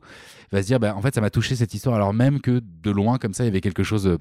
va 0.52 0.62
se 0.62 0.66
dire, 0.68 0.80
bah, 0.80 0.94
en 0.96 1.02
fait, 1.02 1.14
ça 1.14 1.20
m'a 1.20 1.30
touché 1.30 1.54
cette 1.54 1.74
histoire, 1.74 1.96
alors 1.96 2.14
même 2.14 2.40
que 2.40 2.62
de 2.82 2.90
loin, 2.90 3.18
comme 3.18 3.34
ça, 3.34 3.44
il 3.44 3.48
y 3.48 3.50
avait 3.50 3.60
quelque 3.60 3.82
chose 3.82 4.16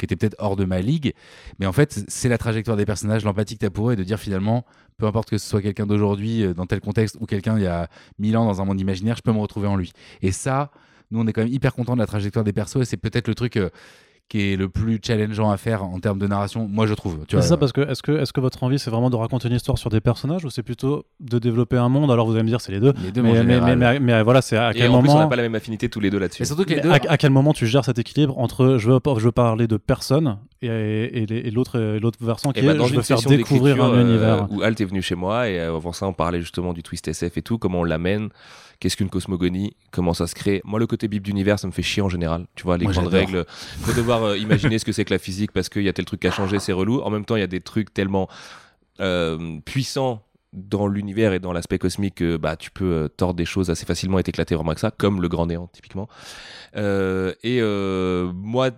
qui 0.00 0.06
était 0.06 0.16
peut-être 0.16 0.36
hors 0.38 0.56
de 0.56 0.64
ma 0.64 0.80
ligue. 0.80 1.12
Mais 1.58 1.66
en 1.66 1.72
fait, 1.72 2.04
c'est 2.08 2.28
la 2.28 2.38
trajectoire 2.38 2.76
des 2.76 2.86
personnages, 2.86 3.24
l'empathie 3.24 3.54
que 3.54 3.60
tu 3.60 3.66
as 3.66 3.70
pour 3.70 3.90
eux 3.90 3.92
et 3.92 3.96
de 3.96 4.02
dire 4.02 4.18
finalement, 4.18 4.64
peu 4.98 5.06
importe 5.06 5.30
que 5.30 5.38
ce 5.38 5.48
soit 5.48 5.62
quelqu'un 5.62 5.86
d'aujourd'hui 5.86 6.42
euh, 6.42 6.54
dans 6.54 6.66
tel 6.66 6.80
contexte 6.80 7.16
ou 7.20 7.26
quelqu'un 7.26 7.56
il 7.56 7.62
y 7.62 7.66
a 7.66 7.88
mille 8.18 8.36
ans 8.36 8.44
dans 8.44 8.60
un 8.60 8.64
monde 8.64 8.80
imaginaire, 8.80 9.16
je 9.16 9.22
peux 9.22 9.32
me 9.32 9.38
retrouver 9.38 9.68
en 9.68 9.76
lui. 9.76 9.92
Et 10.22 10.32
ça, 10.32 10.70
nous, 11.10 11.20
on 11.20 11.26
est 11.26 11.32
quand 11.32 11.42
même 11.42 11.52
hyper 11.52 11.74
content 11.74 11.94
de 11.94 12.00
la 12.00 12.06
trajectoire 12.06 12.44
des 12.44 12.52
persos 12.52 12.82
et 12.82 12.84
c'est 12.84 12.96
peut-être 12.96 13.28
le 13.28 13.34
truc. 13.34 13.56
euh, 13.56 13.70
qui 14.30 14.52
est 14.52 14.56
le 14.56 14.68
plus 14.70 14.98
challengeant 15.04 15.50
à 15.50 15.56
faire 15.58 15.82
en 15.84 15.98
termes 16.00 16.18
de 16.18 16.26
narration, 16.26 16.66
moi 16.70 16.86
je 16.86 16.94
trouve. 16.94 17.18
C'est 17.28 17.42
ça 17.42 17.56
parce 17.58 17.72
que 17.72 17.82
est-ce 17.82 18.00
que, 18.02 18.12
est-ce 18.12 18.32
que 18.32 18.40
votre 18.40 18.62
envie 18.62 18.78
c'est 18.78 18.88
vraiment 18.90 19.10
de 19.10 19.16
raconter 19.16 19.48
une 19.48 19.56
histoire 19.56 19.76
sur 19.76 19.90
des 19.90 20.00
personnages 20.00 20.44
ou 20.44 20.50
c'est 20.50 20.62
plutôt 20.62 21.04
de 21.18 21.38
développer 21.40 21.76
un 21.76 21.88
monde? 21.88 22.10
Alors 22.12 22.26
vous 22.26 22.32
allez 22.34 22.44
me 22.44 22.48
dire 22.48 22.60
c'est 22.62 22.70
les 22.72 22.80
deux. 22.80 22.94
les 23.02 23.10
deux, 23.12 23.22
mais 23.22 23.30
en 23.30 23.32
Mais, 23.34 23.42
mais, 23.42 23.52
général. 23.54 23.76
mais, 23.78 23.98
mais- 23.98 24.14
mais 24.14 24.22
voilà, 24.22 24.40
c'est 24.40 24.56
à 24.56 24.70
Et 24.70 24.74
quel 24.74 24.90
en 24.92 25.00
plus, 25.00 25.08
on 25.08 25.12
moment 25.12 25.24
n'a 25.24 25.28
pas 25.28 25.34
la 25.36 25.42
même 25.42 25.56
affinité 25.56 25.88
tous 25.88 26.00
les 26.00 26.10
deux 26.10 26.18
là-dessus. 26.20 26.42
Et 26.42 26.46
surtout 26.46 26.62
que 26.64 26.70
les 26.74 26.80
deux. 26.80 26.90
à, 26.90 26.98
à 27.08 27.16
quel 27.18 27.30
moment 27.30 27.52
tu 27.52 27.66
gères 27.66 27.84
cet 27.84 27.98
équilibre 27.98 28.38
entre 28.38 28.76
je 28.78 28.88
veux, 28.90 29.00
je 29.18 29.24
veux 29.24 29.32
parler 29.32 29.66
de 29.66 29.76
personnes 29.76 30.38
et, 30.62 30.68
et, 30.68 31.48
et 31.48 31.50
l'autre 31.50 31.76
et 31.80 31.98
l'autre 31.98 32.18
versant 32.24 32.52
qui 32.52 32.60
Et 32.60 32.62
bah, 32.62 32.72
est 32.72 32.76
dans 32.76 32.84
je 32.84 32.90
veux 32.92 32.98
une 32.98 33.02
faire 33.02 33.18
session 33.18 33.30
découvrir 33.36 33.82
un 33.82 33.90
euh, 33.94 34.00
univers. 34.08 34.46
où 34.52 34.62
Alt 34.62 34.80
est 34.80 34.84
venu 34.84 35.02
chez 35.02 35.16
moi 35.16 35.48
et 35.48 35.58
euh, 35.58 35.74
avant 35.74 35.92
ça 35.92 36.06
on 36.06 36.12
parlait 36.12 36.40
justement 36.40 36.72
du 36.72 36.84
twist 36.84 37.08
SF 37.08 37.36
et 37.36 37.42
tout, 37.42 37.58
comment 37.58 37.80
on 37.80 37.84
l'amène, 37.84 38.28
qu'est-ce 38.80 38.96
qu'une 38.96 39.10
cosmogonie, 39.10 39.76
comment 39.90 40.14
ça 40.14 40.26
se 40.26 40.34
crée. 40.34 40.60
Moi 40.64 40.80
le 40.80 40.86
côté 40.86 41.06
bip 41.06 41.22
d'univers 41.22 41.58
ça 41.58 41.66
me 41.66 41.72
fait 41.72 41.82
chier 41.82 42.02
en 42.02 42.08
général, 42.08 42.46
tu 42.56 42.64
vois 42.64 42.76
les 42.76 42.84
Moi, 42.84 42.92
grandes 42.92 43.08
règles, 43.08 43.44
faut 43.48 43.92
devoir 43.92 44.22
euh, 44.24 44.36
imaginer 44.38 44.78
ce 44.78 44.84
que 44.84 44.92
c'est 44.92 45.04
que 45.04 45.14
la 45.14 45.18
physique 45.18 45.52
parce 45.52 45.68
qu'il 45.68 45.82
y 45.82 45.88
a 45.88 45.92
tel 45.92 46.04
truc 46.04 46.20
qui 46.20 46.26
a 46.26 46.32
changé, 46.32 46.58
c'est 46.58 46.72
relou. 46.72 47.00
En 47.02 47.10
même 47.10 47.24
temps 47.24 47.36
il 47.36 47.40
y 47.40 47.44
a 47.44 47.48
des 47.48 47.60
trucs 47.60 47.94
tellement 47.94 48.28
euh, 49.00 49.60
puissants 49.64 50.22
dans 50.52 50.86
l'univers 50.86 51.32
et 51.32 51.38
dans 51.38 51.52
l'aspect 51.52 51.78
cosmique 51.78 52.16
que 52.16 52.36
bah, 52.36 52.56
tu 52.56 52.70
peux 52.70 52.92
euh, 52.92 53.08
tordre 53.08 53.34
des 53.34 53.44
choses 53.44 53.70
assez 53.70 53.86
facilement 53.86 54.18
et 54.18 54.22
t'éclater 54.22 54.54
vraiment 54.54 54.70
avec 54.70 54.80
ça, 54.80 54.90
comme 54.90 55.22
le 55.22 55.28
grand 55.28 55.46
néant 55.46 55.68
typiquement. 55.72 56.08
Euh, 56.76 57.32
et 57.42 57.58
euh, 57.60 58.32
moi 58.34 58.70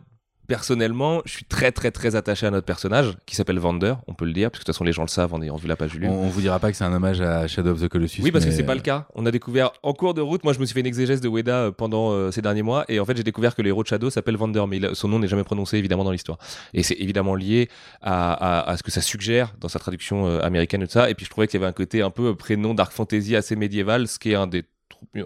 personnellement, 0.53 1.23
je 1.25 1.33
suis 1.33 1.45
très 1.47 1.73
très 1.73 1.91
très 1.91 2.15
attaché 2.15 2.45
à 2.47 2.51
notre 2.51 2.67
personnage 2.67 3.17
qui 3.25 3.37
s'appelle 3.37 3.59
Vander, 3.59 3.95
on 4.07 4.13
peut 4.13 4.27
le 4.27 4.35
dire, 4.35 4.51
parce 4.51 4.59
que 4.59 4.65
de 4.65 4.67
toute 4.67 4.75
façon 4.75 4.85
les 4.85 4.93
gens 4.93 5.03
le 5.03 5.09
savent 5.09 5.33
en 5.33 5.41
ayant 5.41 5.57
vu 5.57 5.67
la 5.67 5.77
page 5.77 5.93
du 5.93 6.07
On, 6.07 6.29
vous 6.29 6.41
dira 6.43 6.59
pas 6.59 6.71
que 6.71 6.77
c'est 6.77 6.85
un 6.85 6.93
hommage 6.93 7.23
à 7.23 7.47
Shadow 7.47 7.71
of 7.71 7.81
the 7.81 7.89
Colossus. 7.89 8.21
Oui, 8.23 8.31
parce 8.31 8.45
que 8.45 8.51
c'est 8.51 8.63
pas 8.63 8.75
le 8.75 8.83
cas. 8.83 9.07
On 9.15 9.25
a 9.25 9.31
découvert 9.31 9.73
en 9.83 9.95
cours 9.95 10.13
de 10.13 10.21
route. 10.21 10.45
Moi, 10.45 10.53
je 10.53 10.59
me 10.59 10.67
suis 10.67 10.75
fait 10.75 10.81
une 10.81 10.87
exégèse 10.87 11.23
de 11.23 11.29
Weda 11.29 11.55
euh, 11.57 11.71
pendant 11.73 12.11
euh, 12.13 12.31
ces 12.31 12.43
derniers 12.43 12.63
mois, 12.63 12.85
et 12.89 13.01
en 13.01 13.07
fait, 13.07 13.17
j'ai 13.17 13.23
découvert 13.23 13.55
que 13.55 13.63
le 13.63 13.69
héros 13.69 13.83
de 13.83 13.89
Shadow 13.89 14.11
s'appelle 14.11 14.37
Vander, 14.37 14.65
mais 14.69 14.77
il 14.77 14.91
son 14.93 15.09
nom 15.09 15.19
n'est 15.19 15.29
jamais 15.29 15.45
prononcé 15.45 15.79
évidemment 15.79 16.05
dans 16.05 16.11
l'histoire. 16.13 16.37
Et 16.75 16.83
c'est 16.83 16.97
évidemment 17.01 17.35
lié 17.35 17.69
à, 18.03 18.33
à- 18.35 18.71
à 18.73 18.77
ce 18.77 18.83
que 18.83 18.91
ça 18.91 19.01
suggère 19.01 19.55
dans 19.59 19.69
sa 19.69 19.79
traduction 19.79 20.27
euh, 20.27 20.41
américaine 20.43 20.83
et 20.83 20.87
tout 20.87 20.93
ça. 20.93 21.09
Et 21.09 21.15
puis, 21.15 21.25
je 21.25 21.31
trouvais 21.31 21.47
qu'il 21.47 21.59
y 21.59 21.63
avait 21.63 21.71
un 21.71 21.73
côté 21.75 22.03
un 22.03 22.11
peu 22.11 22.35
prénom 22.35 22.75
dark 22.75 22.93
fantasy 22.93 23.37
assez 23.37 23.57
médiéval, 23.57 24.07
ce 24.07 24.19
qui 24.19 24.33
est 24.33 24.35
un 24.35 24.47
des 24.47 24.65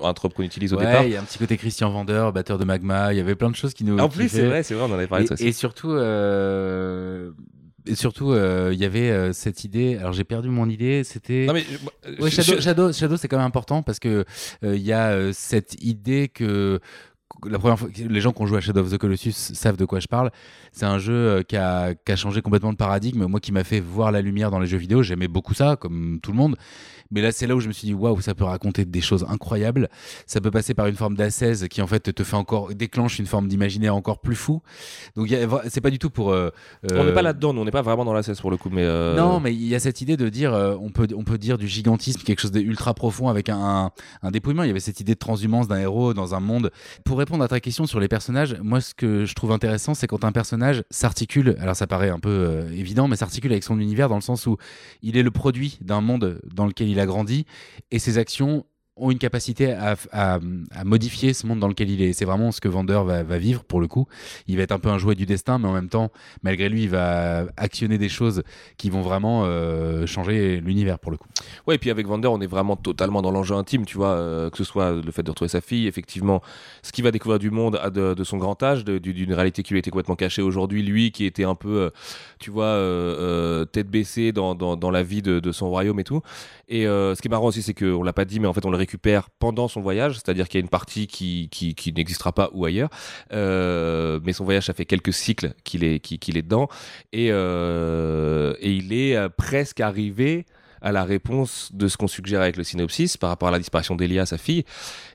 un 0.02 0.12
trope 0.14 0.34
qu'on 0.34 0.42
utilise 0.42 0.72
au 0.72 0.78
Ouais, 0.78 0.86
départ. 0.86 1.04
il 1.04 1.10
y 1.12 1.16
a 1.16 1.20
un 1.20 1.24
petit 1.24 1.38
côté 1.38 1.56
Christian 1.56 1.90
Vander, 1.90 2.30
batteur 2.34 2.58
de 2.58 2.64
Magma. 2.64 3.12
Il 3.12 3.16
y 3.16 3.20
avait 3.20 3.34
plein 3.34 3.50
de 3.50 3.56
choses 3.56 3.74
qui 3.74 3.84
nous. 3.84 3.98
En 3.98 4.08
plus, 4.08 4.28
c'est 4.28 4.44
vrai, 4.46 4.62
c'est 4.62 4.74
vrai, 4.74 4.84
on 4.88 4.92
en 4.92 4.94
avait 4.94 5.06
parlé 5.06 5.24
de 5.24 5.28
ça 5.28 5.34
Et, 5.34 5.36
aussi. 5.36 5.46
et 5.48 5.52
surtout, 5.52 5.90
euh, 5.92 7.30
et 7.86 7.94
surtout, 7.94 8.32
euh, 8.32 8.70
il 8.72 8.78
y 8.80 8.84
avait 8.84 9.10
euh, 9.10 9.32
cette 9.32 9.64
idée. 9.64 9.96
Alors 9.96 10.12
j'ai 10.12 10.24
perdu 10.24 10.48
mon 10.48 10.68
idée. 10.68 11.04
C'était. 11.04 11.46
Ouais, 11.50 12.30
Shadow, 12.30 12.56
je- 12.56 12.60
Shadow, 12.60 12.92
Shadow, 12.92 13.16
c'est 13.16 13.28
quand 13.28 13.36
même 13.38 13.46
important 13.46 13.82
parce 13.82 13.98
que 13.98 14.24
il 14.62 14.76
y 14.82 14.92
a 14.92 15.32
cette 15.32 15.82
idée 15.84 16.28
que 16.28 16.80
la 17.48 17.58
première 17.58 17.78
fois, 17.78 17.88
les 17.96 18.20
gens 18.20 18.32
qui 18.32 18.40
ont 18.42 18.46
joué 18.46 18.58
à 18.58 18.60
Shadow 18.60 18.80
of 18.80 18.90
the 18.90 18.96
Colossus 18.98 19.32
savent 19.32 19.76
de 19.76 19.84
quoi 19.84 20.00
je 20.00 20.06
parle. 20.08 20.30
C'est 20.72 20.86
un 20.86 20.98
jeu 20.98 21.42
qui 21.46 21.56
a, 21.56 21.94
qui 21.94 22.10
a 22.12 22.16
changé 22.16 22.40
complètement 22.40 22.70
le 22.70 22.76
paradigme. 22.76 23.26
Moi, 23.26 23.40
qui 23.40 23.52
m'a 23.52 23.62
fait 23.62 23.80
voir 23.80 24.10
la 24.10 24.22
lumière 24.22 24.50
dans 24.50 24.58
les 24.58 24.66
jeux 24.66 24.78
vidéo, 24.78 25.02
j'aimais 25.02 25.28
beaucoup 25.28 25.52
ça, 25.54 25.76
comme 25.76 26.18
tout 26.22 26.30
le 26.32 26.36
monde. 26.38 26.56
Mais 27.10 27.22
là, 27.22 27.32
c'est 27.32 27.46
là 27.46 27.54
où 27.54 27.60
je 27.60 27.68
me 27.68 27.72
suis 27.72 27.86
dit, 27.86 27.94
waouh, 27.94 28.20
ça 28.20 28.34
peut 28.34 28.44
raconter 28.44 28.84
des 28.84 29.00
choses 29.00 29.24
incroyables. 29.28 29.88
Ça 30.26 30.40
peut 30.40 30.50
passer 30.50 30.74
par 30.74 30.86
une 30.86 30.96
forme 30.96 31.16
d'assaise 31.16 31.66
qui, 31.68 31.82
en 31.82 31.86
fait, 31.86 32.12
te 32.12 32.24
fait 32.24 32.36
encore, 32.36 32.74
déclenche 32.74 33.18
une 33.18 33.26
forme 33.26 33.48
d'imaginaire 33.48 33.94
encore 33.94 34.20
plus 34.20 34.36
fou. 34.36 34.62
Donc, 35.16 35.28
c'est 35.68 35.80
pas 35.80 35.90
du 35.90 35.98
tout 35.98 36.10
pour. 36.10 36.32
euh, 36.32 36.50
on 36.84 37.04
n'est 37.04 37.10
euh, 37.10 37.14
pas 37.14 37.22
là-dedans, 37.22 37.52
nous, 37.52 37.60
on 37.62 37.64
n'est 37.64 37.70
pas 37.70 37.82
vraiment 37.82 38.04
dans 38.04 38.12
la 38.12 38.22
cesse 38.22 38.40
pour 38.40 38.50
le 38.50 38.56
coup, 38.56 38.70
mais. 38.70 38.84
euh, 38.84 39.16
non, 39.16 39.40
mais 39.40 39.54
il 39.54 39.66
y 39.66 39.74
a 39.74 39.80
cette 39.80 40.00
idée 40.00 40.16
de 40.16 40.28
dire, 40.28 40.52
euh, 40.54 40.76
on, 40.80 40.90
peut, 40.90 41.06
on 41.16 41.24
peut 41.24 41.38
dire 41.38 41.58
du 41.58 41.68
gigantisme, 41.68 42.22
quelque 42.22 42.40
chose 42.40 42.52
d'ultra 42.52 42.94
profond 42.94 43.28
avec 43.28 43.48
un, 43.48 43.58
un, 43.58 43.90
un 44.22 44.30
dépouillement. 44.30 44.62
Il 44.62 44.68
y 44.68 44.70
avait 44.70 44.80
cette 44.80 45.00
idée 45.00 45.14
de 45.14 45.18
transhumance 45.18 45.68
d'un 45.68 45.78
héros 45.78 46.14
dans 46.14 46.34
un 46.34 46.40
monde. 46.40 46.70
Pour 47.04 47.18
répondre 47.18 47.42
à 47.44 47.48
ta 47.48 47.60
question 47.60 47.86
sur 47.86 48.00
les 48.00 48.08
personnages, 48.08 48.56
moi, 48.62 48.80
ce 48.80 48.94
que 48.94 49.24
je 49.24 49.34
trouve 49.34 49.52
intéressant, 49.52 49.94
c'est 49.94 50.06
quand 50.06 50.24
un 50.24 50.32
personnage 50.32 50.82
s'articule, 50.90 51.56
alors 51.60 51.76
ça 51.76 51.86
paraît 51.86 52.10
un 52.10 52.18
peu 52.18 52.30
euh, 52.30 52.70
évident, 52.72 53.08
mais 53.08 53.16
s'articule 53.16 53.52
avec 53.52 53.64
son 53.64 53.78
univers 53.80 54.08
dans 54.08 54.16
le 54.16 54.20
sens 54.20 54.46
où 54.46 54.56
il 55.02 55.16
est 55.16 55.22
le 55.22 55.30
produit 55.30 55.78
d'un 55.80 56.00
monde 56.00 56.40
dans 56.54 56.66
lequel 56.66 56.88
il 56.88 56.95
a 57.00 57.06
grandi 57.06 57.46
et 57.90 57.98
ses 57.98 58.18
actions 58.18 58.66
ont 58.96 59.10
une 59.10 59.18
capacité 59.18 59.72
à, 59.72 59.96
à, 60.12 60.38
modifier 60.84 61.34
ce 61.34 61.46
monde 61.46 61.60
dans 61.60 61.68
lequel 61.68 61.90
il 61.90 62.00
est. 62.00 62.14
C'est 62.14 62.24
vraiment 62.24 62.50
ce 62.50 62.60
que 62.60 62.68
Vander 62.68 63.00
va, 63.04 63.38
vivre 63.38 63.62
pour 63.62 63.80
le 63.80 63.88
coup. 63.88 64.06
Il 64.48 64.56
va 64.56 64.62
être 64.62 64.72
un 64.72 64.78
peu 64.78 64.88
un 64.88 64.96
jouet 64.96 65.14
du 65.14 65.26
destin, 65.26 65.58
mais 65.58 65.68
en 65.68 65.72
même 65.72 65.90
temps, 65.90 66.10
malgré 66.42 66.70
lui, 66.70 66.84
il 66.84 66.88
va 66.88 67.46
actionner 67.58 67.98
des 67.98 68.08
choses 68.08 68.42
qui 68.78 68.88
vont 68.88 69.02
vraiment 69.02 69.42
euh, 69.44 70.06
changer 70.06 70.60
l'univers 70.60 70.98
pour 70.98 71.10
le 71.10 71.18
coup. 71.18 71.28
Ouais, 71.66 71.74
et 71.74 71.78
puis 71.78 71.90
avec 71.90 72.06
Vander, 72.06 72.28
on 72.28 72.40
est 72.40 72.46
vraiment 72.46 72.76
totalement 72.76 73.20
dans 73.20 73.30
l'enjeu 73.30 73.54
intime, 73.54 73.84
tu 73.84 73.98
vois, 73.98 74.12
euh, 74.12 74.48
que 74.48 74.56
ce 74.56 74.64
soit 74.64 74.92
le 74.92 75.12
fait 75.12 75.22
de 75.22 75.30
retrouver 75.30 75.50
sa 75.50 75.60
fille, 75.60 75.86
effectivement, 75.86 76.40
ce 76.82 76.90
qu'il 76.90 77.04
va 77.04 77.10
découvrir 77.10 77.38
du 77.38 77.50
monde 77.50 77.78
à 77.82 77.90
de, 77.90 78.24
son 78.24 78.38
grand 78.38 78.62
âge, 78.62 78.84
d'une 78.84 79.34
réalité 79.34 79.62
qui 79.62 79.74
lui 79.74 79.78
était 79.78 79.90
complètement 79.90 80.16
cachée 80.16 80.42
aujourd'hui, 80.42 80.82
lui 80.82 81.10
qui 81.10 81.26
était 81.26 81.44
un 81.44 81.54
peu, 81.54 81.76
euh, 81.76 81.90
tu 82.38 82.50
vois, 82.50 82.76
tête 83.72 83.90
baissée 83.90 84.32
dans, 84.32 84.54
dans, 84.54 84.90
la 84.90 85.02
vie 85.02 85.20
de, 85.20 85.38
de, 85.38 85.52
son 85.52 85.68
royaume 85.68 86.00
et 86.00 86.04
tout. 86.04 86.22
Et 86.68 86.84
ce 86.84 87.20
qui 87.20 87.28
est 87.28 87.30
marrant 87.30 87.48
aussi, 87.48 87.60
c'est 87.60 87.74
qu'on 87.74 88.02
l'a 88.02 88.14
pas 88.14 88.24
dit, 88.24 88.40
mais 88.40 88.48
en 88.48 88.54
fait, 88.54 88.64
on 88.64 88.70
le 88.70 88.85
récupère 88.86 89.30
pendant 89.30 89.66
son 89.68 89.80
voyage, 89.80 90.14
c'est-à-dire 90.14 90.48
qu'il 90.48 90.58
y 90.58 90.62
a 90.62 90.64
une 90.64 90.70
partie 90.70 91.08
qui, 91.08 91.48
qui, 91.50 91.92
n'existera 91.92 92.32
pas 92.32 92.50
ou 92.52 92.64
ailleurs. 92.64 92.88
Euh, 93.32 94.20
mais 94.22 94.32
son 94.32 94.44
voyage, 94.44 94.66
ça 94.66 94.74
fait 94.74 94.86
quelques 94.86 95.12
cycles 95.12 95.52
qu'il 95.64 95.82
est, 95.82 95.98
qu'il 95.98 96.38
est 96.38 96.42
dedans. 96.42 96.68
Et, 97.12 97.28
euh, 97.30 98.54
et 98.60 98.72
il 98.72 98.92
est 98.92 99.16
euh, 99.16 99.28
presque 99.28 99.80
arrivé 99.80 100.46
à 100.80 100.92
la 100.92 101.04
réponse 101.04 101.70
de 101.74 101.88
ce 101.88 101.96
qu'on 101.96 102.06
suggère 102.06 102.40
avec 102.40 102.56
le 102.56 102.62
synopsis 102.62 103.16
par 103.16 103.30
rapport 103.30 103.48
à 103.48 103.50
la 103.50 103.58
disparition 103.58 103.96
d'Elia, 103.96 104.24
sa 104.24 104.38
fille. 104.38 104.64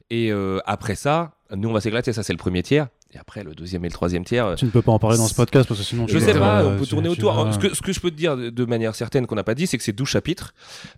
Et 0.10 0.32
après 0.66 0.96
ça, 0.96 1.36
nous, 1.56 1.70
on 1.70 1.74
va 1.74 1.80
s'éclater. 1.80 2.12
Ça, 2.12 2.24
c'est 2.24 2.34
le 2.34 2.38
premier 2.38 2.64
tiers. 2.64 2.88
Et 3.14 3.18
après, 3.18 3.43
le 3.43 3.53
deuxième 3.53 3.84
et 3.84 3.89
le 3.89 3.93
troisième 3.93 4.24
tiers. 4.24 4.55
Tu 4.55 4.64
ne 4.64 4.70
peux 4.70 4.82
pas 4.82 4.93
en 4.93 4.99
parler 4.99 5.18
dans 5.18 5.28
ce 5.28 5.36
podcast 5.36 5.68
parce 5.68 5.82
que 5.82 5.86
sinon. 5.86 6.07
Je 6.07 6.18
sais 6.18 6.34
pas, 6.34 6.66
on 6.66 6.78
peut 6.78 6.86
tourner 6.86 7.09
autour. 7.09 7.47
Ce, 7.51 7.59
que, 7.59 7.76
ce, 7.76 7.82
que, 7.82 7.91
je 7.91 7.99
peux 7.99 8.09
te 8.09 8.16
dire 8.16 8.38
de 8.38 8.66
manière 8.66 8.95
certaine 8.95 9.28
qu'on 9.28 9.36
n'a 9.36 9.43
pas 9.43 9.53
dit, 9.53 9.68
c'est 9.68 9.78
que 9.78 9.84
c'est 9.84 9.91
12 9.91 10.07
chapitres. 10.07 10.53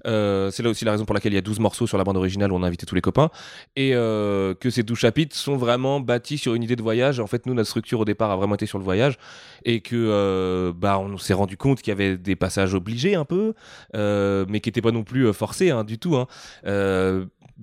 Euh, 0.05 0.51
c'est 0.51 0.61
là 0.61 0.69
aussi 0.69 0.85
la 0.85 0.91
raison 0.91 1.05
pour 1.05 1.15
laquelle 1.15 1.33
il 1.33 1.35
y 1.35 1.39
a 1.39 1.41
12 1.41 1.59
morceaux 1.59 1.87
sur 1.87 1.97
la 1.97 2.03
bande 2.03 2.17
originale 2.17 2.51
où 2.51 2.55
on 2.55 2.61
a 2.61 2.67
invité 2.67 2.85
tous 2.85 2.93
les 2.93 3.01
copains. 3.01 3.31
Et 3.75 3.95
euh, 3.95 4.53
que 4.53 4.69
ces 4.69 4.83
12 4.83 4.97
chapitres 4.97 5.35
sont 5.35 5.57
vraiment 5.57 5.99
bâtis 5.99 6.37
sur 6.37 6.53
une 6.53 6.61
idée 6.61 6.75
de 6.75 6.83
voyage. 6.83 7.19
En 7.19 7.27
fait, 7.27 7.47
nous, 7.47 7.55
notre 7.55 7.69
structure 7.69 7.99
au 7.99 8.05
départ 8.05 8.29
a 8.29 8.35
vraiment 8.35 8.55
été 8.55 8.67
sur 8.67 8.77
le 8.77 8.83
voyage. 8.83 9.17
Et 9.65 9.81
que, 9.81 9.95
euh, 9.95 10.71
bah, 10.75 10.99
on 10.99 11.17
s'est 11.17 11.33
rendu 11.33 11.57
compte 11.57 11.81
qu'il 11.81 11.89
y 11.89 11.93
avait 11.93 12.17
des 12.17 12.35
passages 12.35 12.75
obligés 12.75 13.15
un 13.15 13.25
peu, 13.25 13.53
euh, 13.95 14.45
mais 14.47 14.59
qui 14.59 14.69
n'étaient 14.69 14.81
pas 14.81 14.91
non 14.91 15.03
plus 15.03 15.33
forcés 15.33 15.71
hein, 15.71 15.83
du 15.83 15.97
tout. 15.97 16.15
Hein. 16.15 16.27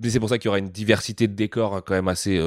Mais 0.01 0.09
c'est 0.09 0.19
pour 0.19 0.29
ça 0.29 0.37
qu'il 0.37 0.47
y 0.47 0.49
aura 0.49 0.59
une 0.59 0.69
diversité 0.69 1.27
de 1.27 1.33
décors 1.33 1.75
hein, 1.75 1.81
quand 1.85 1.93
même 1.93 2.07
assez 2.07 2.39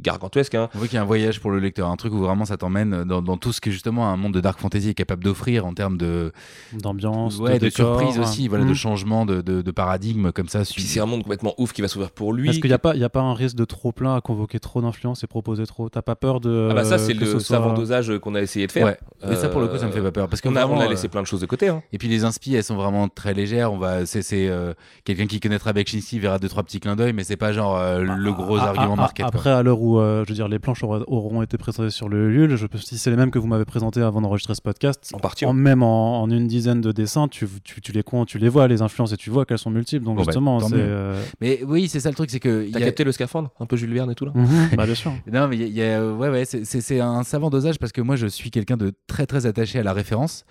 gargantuesque. 0.00 0.54
Hein. 0.54 0.68
On 0.74 0.78
voit 0.78 0.88
qu'il 0.88 0.96
y 0.96 0.98
a 0.98 1.02
un 1.02 1.06
voyage 1.06 1.40
pour 1.40 1.50
le 1.50 1.58
lecteur, 1.58 1.88
un 1.88 1.96
truc 1.96 2.12
où 2.12 2.18
vraiment 2.18 2.44
ça 2.44 2.56
t'emmène 2.56 3.04
dans, 3.04 3.22
dans, 3.22 3.36
tout 3.36 3.52
ce 3.52 3.60
que 3.60 3.70
justement 3.70 4.08
un 4.08 4.16
monde 4.16 4.34
de 4.34 4.40
dark 4.40 4.60
fantasy 4.60 4.90
est 4.90 4.94
capable 4.94 5.24
d'offrir 5.24 5.66
en 5.66 5.74
termes 5.74 5.96
de 5.96 6.32
d'ambiance, 6.72 7.38
ouais, 7.38 7.58
de, 7.58 7.66
de 7.66 7.70
surprise 7.70 8.18
aussi, 8.18 8.48
voilà, 8.48 8.64
mmh. 8.64 8.68
de 8.68 8.74
changement 8.74 9.26
de, 9.26 9.40
de, 9.40 9.62
de, 9.62 9.70
paradigme 9.70 10.32
comme 10.32 10.48
ça. 10.48 10.62
Puis 10.62 10.82
c'est 10.82 11.00
un 11.00 11.06
monde 11.06 11.22
complètement 11.22 11.54
ouf 11.58 11.72
qui 11.72 11.82
va 11.82 11.88
s'ouvrir 11.88 12.10
pour 12.10 12.32
lui. 12.32 12.50
Est-ce 12.50 12.58
qu'il 12.58 12.70
n'y 12.70 12.74
a 12.74 12.78
pas, 12.78 12.94
il 12.94 13.00
y 13.00 13.04
a 13.04 13.10
pas 13.10 13.20
un 13.20 13.34
risque 13.34 13.56
de 13.56 13.64
trop 13.64 13.92
plein 13.92 14.16
à 14.16 14.20
convoquer 14.20 14.60
trop 14.60 14.80
d'influence 14.80 15.22
et 15.24 15.26
proposer 15.26 15.66
trop? 15.66 15.88
T'as 15.88 16.02
pas 16.02 16.16
peur 16.16 16.40
de 16.40 16.68
Ah 16.70 16.74
bah 16.74 16.84
ça 16.84 16.98
c'est 16.98 17.14
le 17.14 17.26
ce 17.26 17.38
savant 17.38 17.68
soit... 17.68 17.76
dosage 17.76 18.18
qu'on 18.18 18.34
a 18.34 18.42
essayé 18.42 18.66
de 18.66 18.72
faire. 18.72 18.86
Ouais. 18.86 18.98
Mais 19.26 19.36
ça 19.36 19.48
pour 19.48 19.60
le 19.60 19.68
coup 19.68 19.78
ça 19.78 19.86
me 19.86 19.92
fait 19.92 20.02
pas 20.02 20.12
peur 20.12 20.28
parce 20.28 20.40
qu'on 20.40 20.56
a, 20.56 20.66
on 20.66 20.80
a 20.80 20.88
laissé 20.88 21.08
plein 21.08 21.22
de 21.22 21.26
choses 21.26 21.40
de 21.40 21.46
côté. 21.46 21.68
Hein. 21.68 21.82
Et 21.92 21.98
puis 21.98 22.08
les 22.08 22.24
inspi 22.24 22.54
elles 22.54 22.64
sont 22.64 22.76
vraiment 22.76 23.08
très 23.08 23.34
légères. 23.34 23.72
On 23.72 23.78
va, 23.78 24.06
c'est 24.06 24.24
euh, 24.32 24.74
quelqu'un 25.04 25.26
qui 25.26 25.40
connaîtra 25.40 25.72
Bekchinsky 25.72 26.18
verra 26.18 26.38
deux 26.38 26.48
trois 26.48 26.61
petits 26.62 26.80
clins 26.80 26.96
d'œil, 26.96 27.12
mais 27.12 27.24
c'est 27.24 27.36
pas 27.36 27.52
genre 27.52 27.76
euh, 27.78 28.02
le 28.02 28.32
gros 28.32 28.56
ah, 28.56 28.68
argument 28.68 28.94
ah, 28.94 29.02
market. 29.02 29.26
Après 29.26 29.50
à 29.50 29.62
l'heure 29.62 29.80
où 29.80 29.98
je 30.00 30.28
veux 30.28 30.34
dire 30.34 30.48
les 30.48 30.58
planches 30.58 30.82
auront 30.82 31.42
été 31.42 31.58
présentées 31.58 31.90
sur 31.90 32.08
le 32.08 32.30
LUL, 32.30 32.56
je 32.56 32.66
si 32.76 32.98
c'est 32.98 33.10
les 33.10 33.16
mêmes 33.16 33.30
que 33.30 33.38
vous 33.38 33.46
m'avez 33.46 33.64
présenté 33.64 34.00
avant 34.00 34.20
d'enregistrer 34.20 34.54
ce 34.54 34.62
podcast, 34.62 35.10
en 35.12 35.18
partie, 35.18 35.46
en, 35.46 35.52
même 35.52 35.82
en, 35.82 36.22
en, 36.22 36.30
une 36.30 36.46
dizaine 36.46 36.80
de 36.80 36.92
dessins, 36.92 37.28
tu, 37.28 37.46
tu, 37.64 37.80
tu, 37.80 37.92
les 37.92 38.02
comptes, 38.02 38.28
tu 38.28 38.38
les 38.38 38.48
vois 38.48 38.68
les 38.68 38.82
influences 38.82 39.12
et 39.12 39.16
tu 39.16 39.30
vois 39.30 39.44
qu'elles 39.44 39.58
sont 39.58 39.70
multiples. 39.70 40.04
Donc 40.04 40.16
bon 40.16 40.24
justement, 40.24 40.58
bah, 40.58 40.66
c'est. 40.68 40.76
Euh... 40.76 41.22
Mais 41.40 41.60
oui, 41.66 41.88
c'est 41.88 42.00
ça 42.00 42.08
le 42.08 42.14
truc, 42.14 42.30
c'est 42.30 42.40
que. 42.40 42.68
T'as 42.70 42.78
y 42.78 42.82
a... 42.82 42.86
capté 42.86 43.04
le 43.04 43.12
scaphandre, 43.12 43.50
un 43.60 43.66
peu 43.66 43.76
Jules 43.76 43.92
Verne 43.92 44.10
et 44.10 44.14
tout 44.14 44.24
là. 44.24 44.32
-hmm, 44.34 44.74
bah 44.76 44.86
bien 44.86 44.94
sûr. 44.94 45.12
non, 45.32 45.48
mais 45.48 45.56
il 45.56 45.68
y, 45.68 45.78
y, 45.78 45.82
a, 45.82 46.04
ouais, 46.04 46.28
ouais, 46.28 46.44
c'est 46.44 47.00
un 47.00 47.22
savant 47.22 47.50
dosage 47.50 47.78
parce 47.78 47.92
que 47.92 48.00
moi, 48.00 48.16
je 48.16 48.26
suis 48.26 48.50
quelqu'un 48.50 48.76
de 48.76 48.92
très 49.06 49.26
très 49.26 49.46
attaché 49.46 49.78
à 49.78 49.82
la 49.82 49.92
référence 49.92 50.44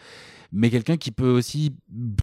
mais 0.51 0.69
quelqu'un 0.69 0.97
qui 0.97 1.11
peut 1.11 1.29
aussi 1.29 1.73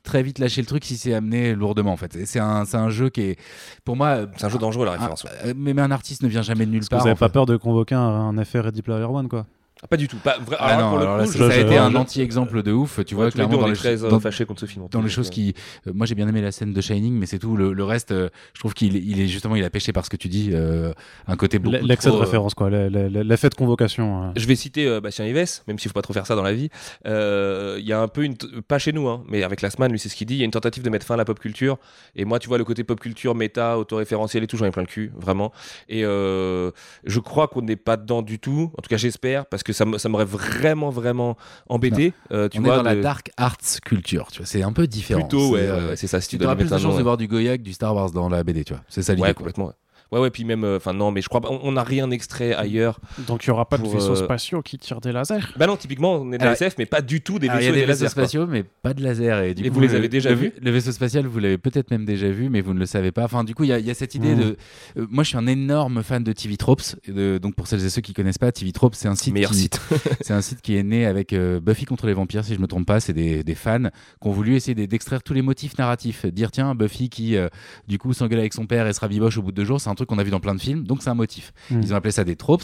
très 0.03 0.23
vite 0.23 0.39
lâcher 0.39 0.61
le 0.61 0.67
truc 0.67 0.85
si 0.85 0.97
c'est 0.97 1.15
amené 1.15 1.55
lourdement 1.55 1.93
en 1.93 1.97
fait. 1.97 2.27
C'est 2.27 2.41
un, 2.41 2.65
un 2.73 2.91
jeu 2.91 3.09
qui 3.09 3.23
est, 3.23 3.39
pour 3.85 3.97
moi, 3.97 4.27
c'est 4.37 4.45
un 4.45 4.49
jeu 4.49 4.59
dangereux 4.59 4.85
la 4.85 4.93
référence. 4.93 5.25
Un, 5.25 5.47
ouais. 5.47 5.55
mais, 5.57 5.75
mais, 5.75 5.83
un 5.83 5.91
artiste 5.91 6.23
ne 6.23 6.29
vient 6.29 6.43
jamais 6.43 6.67
de 6.67 6.71
nulle 6.71 6.81
Parce 6.81 6.89
part. 6.91 7.01
vous 7.01 7.07
n'avez 7.07 7.19
pas 7.19 7.29
fait. 7.29 7.33
peur 7.33 7.47
de 7.47 7.57
convoquer 7.57 7.95
un, 7.95 8.01
un 8.01 8.37
effet 8.39 8.61
Ready 8.61 8.83
Player 8.83 9.05
One 9.05 9.29
quoi 9.29 9.47
pas 9.89 9.97
du 9.97 10.09
tout. 10.09 10.17
Pas 10.19 10.39
vrai. 10.39 10.57
Ah 10.59 10.77
non, 10.77 10.91
pour 10.91 10.99
le 10.99 11.05
alors 11.05 11.17
coup, 11.17 11.39
là, 11.39 11.49
je, 11.49 11.53
ça, 11.53 11.59
a 11.59 11.61
été 11.61 11.79
un 11.79 11.95
anti-exemple 11.95 12.63
de 12.63 12.73
ouf. 12.73 13.05
Tu 13.05 13.15
ouais, 13.15 13.23
vois, 13.23 13.31
clairement, 13.31 13.59
dans 13.59 13.63
on 13.65 13.67
les, 13.67 13.73
est 13.73 13.77
très 13.77 13.97
dans, 13.97 14.21
fâchés 14.21 14.45
contre 14.45 14.61
ce 14.61 14.67
film. 14.67 14.87
Dans 14.91 15.03
les 15.03 15.09
choses 15.09 15.31
qui, 15.31 15.55
euh, 15.87 15.93
moi 15.95 16.07
j'ai 16.07 16.15
bien 16.15 16.29
aimé 16.29 16.41
la 16.41 16.53
scène 16.53 16.73
de 16.73 16.81
Shining, 16.81 17.15
mais 17.15 17.27
c'est 17.27 17.39
tout. 17.39 17.57
Le, 17.57 17.73
le 17.73 17.85
reste, 17.85 18.13
euh, 18.13 18.29
je 18.55 18.61
trouve 18.61 18.75
qu'il 18.75 18.97
il 18.97 19.21
est 19.21 19.27
justement, 19.27 19.57
il 19.57 19.65
a 19.65 19.71
pêché 19.71 19.93
par 19.93 20.05
ce 20.05 20.11
que 20.11 20.17
tu 20.17 20.29
dis, 20.29 20.51
euh, 20.53 20.93
un 21.27 21.37
côté 21.37 21.59
beaucoup 21.59 21.77
L'excès 21.85 22.11
de 22.11 22.15
référence, 22.15 22.55
quoi, 22.55 22.71
l'effet 22.71 23.49
de 23.49 23.55
convocation. 23.55 24.25
Euh. 24.25 24.31
Je 24.37 24.47
vais 24.47 24.57
citer 24.57 24.87
euh, 24.87 25.01
Bastien 25.01 25.27
Ives, 25.27 25.63
même 25.67 25.79
s'il 25.79 25.91
faut 25.91 25.95
pas 25.95 26.03
trop 26.03 26.13
faire 26.13 26.27
ça 26.27 26.35
dans 26.35 26.43
la 26.43 26.53
vie. 26.53 26.69
Il 27.05 27.85
y 27.87 27.93
a 27.93 28.01
un 28.01 28.09
peu 28.09 28.25
une, 28.25 28.37
pas 28.37 28.79
chez 28.79 28.93
nous, 28.93 29.09
hein, 29.09 29.25
mais 29.29 29.43
avec 29.43 29.63
Lassman, 29.63 29.91
lui 29.91 29.99
c'est 29.99 30.09
ce 30.09 30.17
qu'il 30.17 30.27
dit. 30.27 30.35
Il 30.35 30.39
y 30.39 30.43
a 30.43 30.45
une 30.45 30.51
tentative 30.51 30.83
de 30.83 30.91
mettre 30.91 31.07
fin 31.07 31.15
à 31.15 31.17
la 31.17 31.25
pop 31.25 31.39
culture. 31.39 31.79
Et 32.17 32.25
moi, 32.25 32.39
tu 32.39 32.49
vois, 32.49 32.59
le 32.59 32.65
côté 32.65 32.85
pop 32.85 33.01
culture, 33.01 33.35
méta, 33.35 33.79
autoréférentiel 33.79 34.43
et 34.43 34.47
tout, 34.47 34.57
j'en 34.57 34.67
ai 34.67 34.71
plein 34.71 34.83
le 34.83 34.89
cul, 34.89 35.13
vraiment. 35.17 35.53
Et 35.89 36.03
je 36.03 37.21
crois 37.21 37.49
qu'on 37.49 37.63
n'est 37.63 37.77
pas 37.77 37.97
dedans 37.97 38.23
du 38.23 38.39
tout. 38.39 38.73
En 38.77 38.83
tout 38.83 38.89
cas, 38.89 38.97
j'espère, 38.97 39.47
parce 39.47 39.63
que 39.63 39.68
ça 39.73 40.09
m'aurait 40.09 40.25
vraiment, 40.25 40.91
vraiment 40.91 41.37
embêté. 41.69 42.13
Euh, 42.33 42.49
tu 42.49 42.59
on 42.59 42.63
vois, 42.63 42.75
est 42.75 42.77
dans 42.79 42.83
de... 42.83 42.89
la 42.89 43.03
dark 43.03 43.31
arts 43.37 43.57
culture, 43.85 44.29
tu 44.31 44.39
vois. 44.39 44.47
C'est 44.47 44.63
un 44.63 44.73
peu 44.73 44.87
différent. 44.87 45.21
Plutôt, 45.21 45.53
ouais, 45.53 45.61
euh, 45.63 45.91
ouais 45.91 45.97
c'est 45.97 46.07
ça. 46.07 46.21
Si 46.21 46.29
tu 46.29 46.39
tu 46.39 46.45
auras 46.45 46.57
plus 46.57 46.71
de 46.71 46.79
chance 46.79 46.97
de 46.97 47.03
voir 47.03 47.17
du 47.17 47.29
Goyak, 47.29 47.63
du 47.63 47.73
Star 47.73 47.95
Wars 47.95 48.11
dans 48.11 48.29
la 48.29 48.43
BD, 48.45 48.65
tu 48.65 48.73
vois. 48.73 48.83
C'est 48.89 49.03
ça 49.03 49.15
l'idée. 49.15 49.29
Ouais, 49.29 49.35
complètement. 49.35 49.73
Ouais. 50.11 50.19
Ouais, 50.21 50.31
puis 50.31 50.45
même, 50.45 50.65
enfin, 50.65 50.91
euh, 50.93 50.95
non, 50.95 51.11
mais 51.11 51.21
je 51.21 51.29
crois 51.29 51.41
pas, 51.41 51.49
on 51.51 51.73
n'a 51.73 51.83
rien 51.83 52.11
extrait 52.11 52.55
ailleurs. 52.55 52.99
Donc 53.27 53.45
il 53.45 53.51
n'y 53.51 53.53
aura 53.53 53.69
pas 53.69 53.77
pour, 53.79 53.89
de 53.89 53.95
vaisseaux 53.95 54.13
euh, 54.13 54.25
spatiaux 54.25 54.63
qui 54.63 54.79
tirent 54.79 55.01
des 55.01 55.13
lasers 55.13 55.41
Bah 55.57 55.67
non, 55.67 55.77
typiquement, 55.77 56.15
on 56.17 56.33
est 56.33 56.39
de 56.39 56.45
la 56.45 56.53
SF, 56.53 56.77
mais 56.79 56.87
pas 56.87 57.03
du 57.03 57.21
tout 57.21 57.39
des 57.39 57.49
vaisseaux 57.49 57.61
il 57.61 57.65
y 57.65 57.69
a 57.69 57.73
des 57.73 57.81
des 57.81 57.87
vaisseaux 57.87 58.05
lasers. 58.05 58.15
quoi. 58.15 58.25
spatiaux, 58.25 58.47
mais 58.47 58.63
pas 58.63 58.95
de 58.95 59.03
laser. 59.03 59.43
Et, 59.43 59.55
du 59.55 59.65
Et 59.65 59.69
coup, 59.69 59.75
vous 59.75 59.81
les 59.81 59.89
le- 59.89 59.97
avez 59.97 60.09
déjà 60.09 60.31
le, 60.31 60.37
vus? 60.37 60.53
Le 60.61 60.71
vaisseau 60.71 60.93
spatial, 60.93 61.27
vous 61.27 61.39
l'avez 61.39 61.59
peut-être 61.59 61.91
même 61.91 62.05
déjà 62.07 62.29
vu, 62.31 62.49
mais 62.49 62.61
vous 62.63 62.73
ne 62.75 62.79
le 62.79 62.87
savez 62.87 63.13
pas. 63.13 63.25
Enfin, 63.25 63.45
du 63.45 63.55
coup, 63.55 63.65
il 63.65 63.69
y, 63.69 63.73
a- 63.73 63.79
il 63.79 63.87
y 63.87 63.91
a 63.91 63.95
cette 63.95 64.15
idée 64.15 64.35
Mm. 64.35 64.39
de. 64.41 64.57
euh, 64.99 65.07
moi, 65.11 65.25
je 65.25 65.29
suis 65.29 65.39
un 65.39 65.47
énorme 65.47 66.03
fan 66.03 66.25
de 66.25 66.33
TV 66.33 66.57
Tropes. 66.57 66.83
De- 67.07 67.39
donc, 67.39 67.55
pour 67.55 67.67
celles 67.67 67.85
et 67.85 67.91
ceux 67.91 68.01
qui 68.01 68.15
connaissent 68.15 68.39
pas, 68.39 68.51
TV 68.51 68.73
Tropes, 68.73 68.95
c'est 68.95 69.09
un 69.09 69.15
site 69.15 69.35
Meilleur 69.35 69.51
qui, 69.51 69.59
site. 69.59 69.81
c'est 70.23 70.33
un 70.33 70.41
site 70.41 70.63
qui 70.63 70.77
est 70.77 70.83
né 70.83 71.05
avec 71.07 71.33
euh, 71.35 71.61
Buffy 71.61 71.85
contre 71.85 72.07
les 72.07 72.15
vampires, 72.15 72.45
si 72.45 72.55
je 72.55 72.61
me 72.61 72.67
trompe 72.67 72.87
pas. 72.87 73.01
C'est 73.01 73.13
des, 73.13 73.45
des 73.45 73.55
fans 73.55 73.83
qui 74.23 74.29
ont 74.29 74.33
voulu 74.33 74.55
essayer 74.57 74.75
d'extraire 74.75 75.23
tous 75.23 75.35
les 75.35 75.43
motifs 75.43 75.77
narratifs. 75.77 76.25
Dire, 76.27 76.51
tiens, 76.51 76.75
Buffy 76.75 77.11
qui, 77.11 77.37
euh, 77.37 77.49
du 77.89 77.99
coup, 77.99 78.13
s'engueule 78.15 78.41
avec 78.41 78.55
son 78.55 78.67
père 78.67 78.87
et 78.87 78.93
se 78.95 79.01
rabiboche 79.01 79.37
au 79.37 79.43
bout 79.43 79.51
de 79.51 79.57
deux 79.57 79.65
jours, 79.65 79.81
c'est 79.81 79.91
un 79.91 79.95
truc 79.99 80.09
qu'on 80.09 80.19
a 80.19 80.25
vu 80.25 80.31
dans 80.31 80.41
plein 80.41 80.55
de 80.55 80.61
films, 80.61 80.85
donc 80.85 81.03
c'est 81.03 81.11
un 81.11 81.15
motif. 81.15 81.53
Mm. 81.71 81.81
Ils 81.83 81.93
ont 81.93 81.97
appelé 81.97 82.13
ça 82.13 82.25
des 82.25 82.37
tropes. 82.37 82.63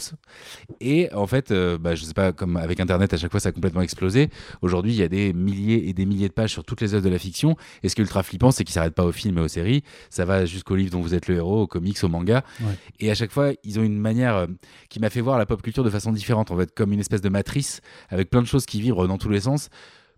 Et 0.81 1.11
en 1.13 1.27
fait, 1.27 1.51
euh, 1.51 1.77
bah, 1.77 1.95
je 1.95 2.03
sais 2.03 2.13
pas, 2.13 2.31
comme 2.31 2.57
avec 2.57 2.79
Internet, 2.79 3.13
à 3.13 3.17
chaque 3.17 3.31
fois, 3.31 3.39
ça 3.39 3.49
a 3.49 3.51
complètement 3.51 3.81
explosé. 3.81 4.29
Aujourd'hui, 4.61 4.93
il 4.93 4.97
y 4.97 5.03
a 5.03 5.07
des 5.07 5.33
milliers 5.33 5.87
et 5.87 5.93
des 5.93 6.05
milliers 6.05 6.27
de 6.27 6.33
pages 6.33 6.51
sur 6.51 6.63
toutes 6.63 6.81
les 6.81 6.93
œuvres 6.93 7.05
de 7.05 7.09
la 7.09 7.19
fiction. 7.19 7.55
Et 7.83 7.89
ce 7.89 7.95
qui 7.95 8.01
est 8.01 8.03
ultra 8.03 8.23
flippant, 8.23 8.51
c'est 8.51 8.63
qu'ils 8.63 8.73
s'arrêtent 8.73 8.95
pas 8.95 9.05
aux 9.05 9.11
films 9.11 9.37
et 9.37 9.41
aux 9.41 9.47
séries. 9.47 9.83
Ça 10.09 10.25
va 10.25 10.45
jusqu'aux 10.45 10.75
livres 10.75 10.91
dont 10.91 11.01
vous 11.01 11.13
êtes 11.13 11.27
le 11.27 11.35
héros, 11.35 11.61
aux 11.61 11.67
comics, 11.67 12.03
aux 12.03 12.09
mangas. 12.09 12.43
Ouais. 12.61 12.73
Et 12.99 13.11
à 13.11 13.15
chaque 13.15 13.31
fois, 13.31 13.51
ils 13.63 13.79
ont 13.79 13.83
une 13.83 13.99
manière 13.99 14.35
euh, 14.35 14.47
qui 14.89 14.99
m'a 14.99 15.09
fait 15.09 15.21
voir 15.21 15.37
la 15.37 15.45
pop 15.45 15.61
culture 15.61 15.83
de 15.83 15.89
façon 15.89 16.11
différente. 16.11 16.51
En 16.51 16.57
fait, 16.57 16.73
comme 16.73 16.93
une 16.93 16.99
espèce 16.99 17.21
de 17.21 17.29
matrice 17.29 17.81
avec 18.09 18.29
plein 18.29 18.41
de 18.41 18.47
choses 18.47 18.65
qui 18.65 18.81
vibrent 18.81 19.07
dans 19.07 19.17
tous 19.17 19.29
les 19.29 19.41
sens. 19.41 19.69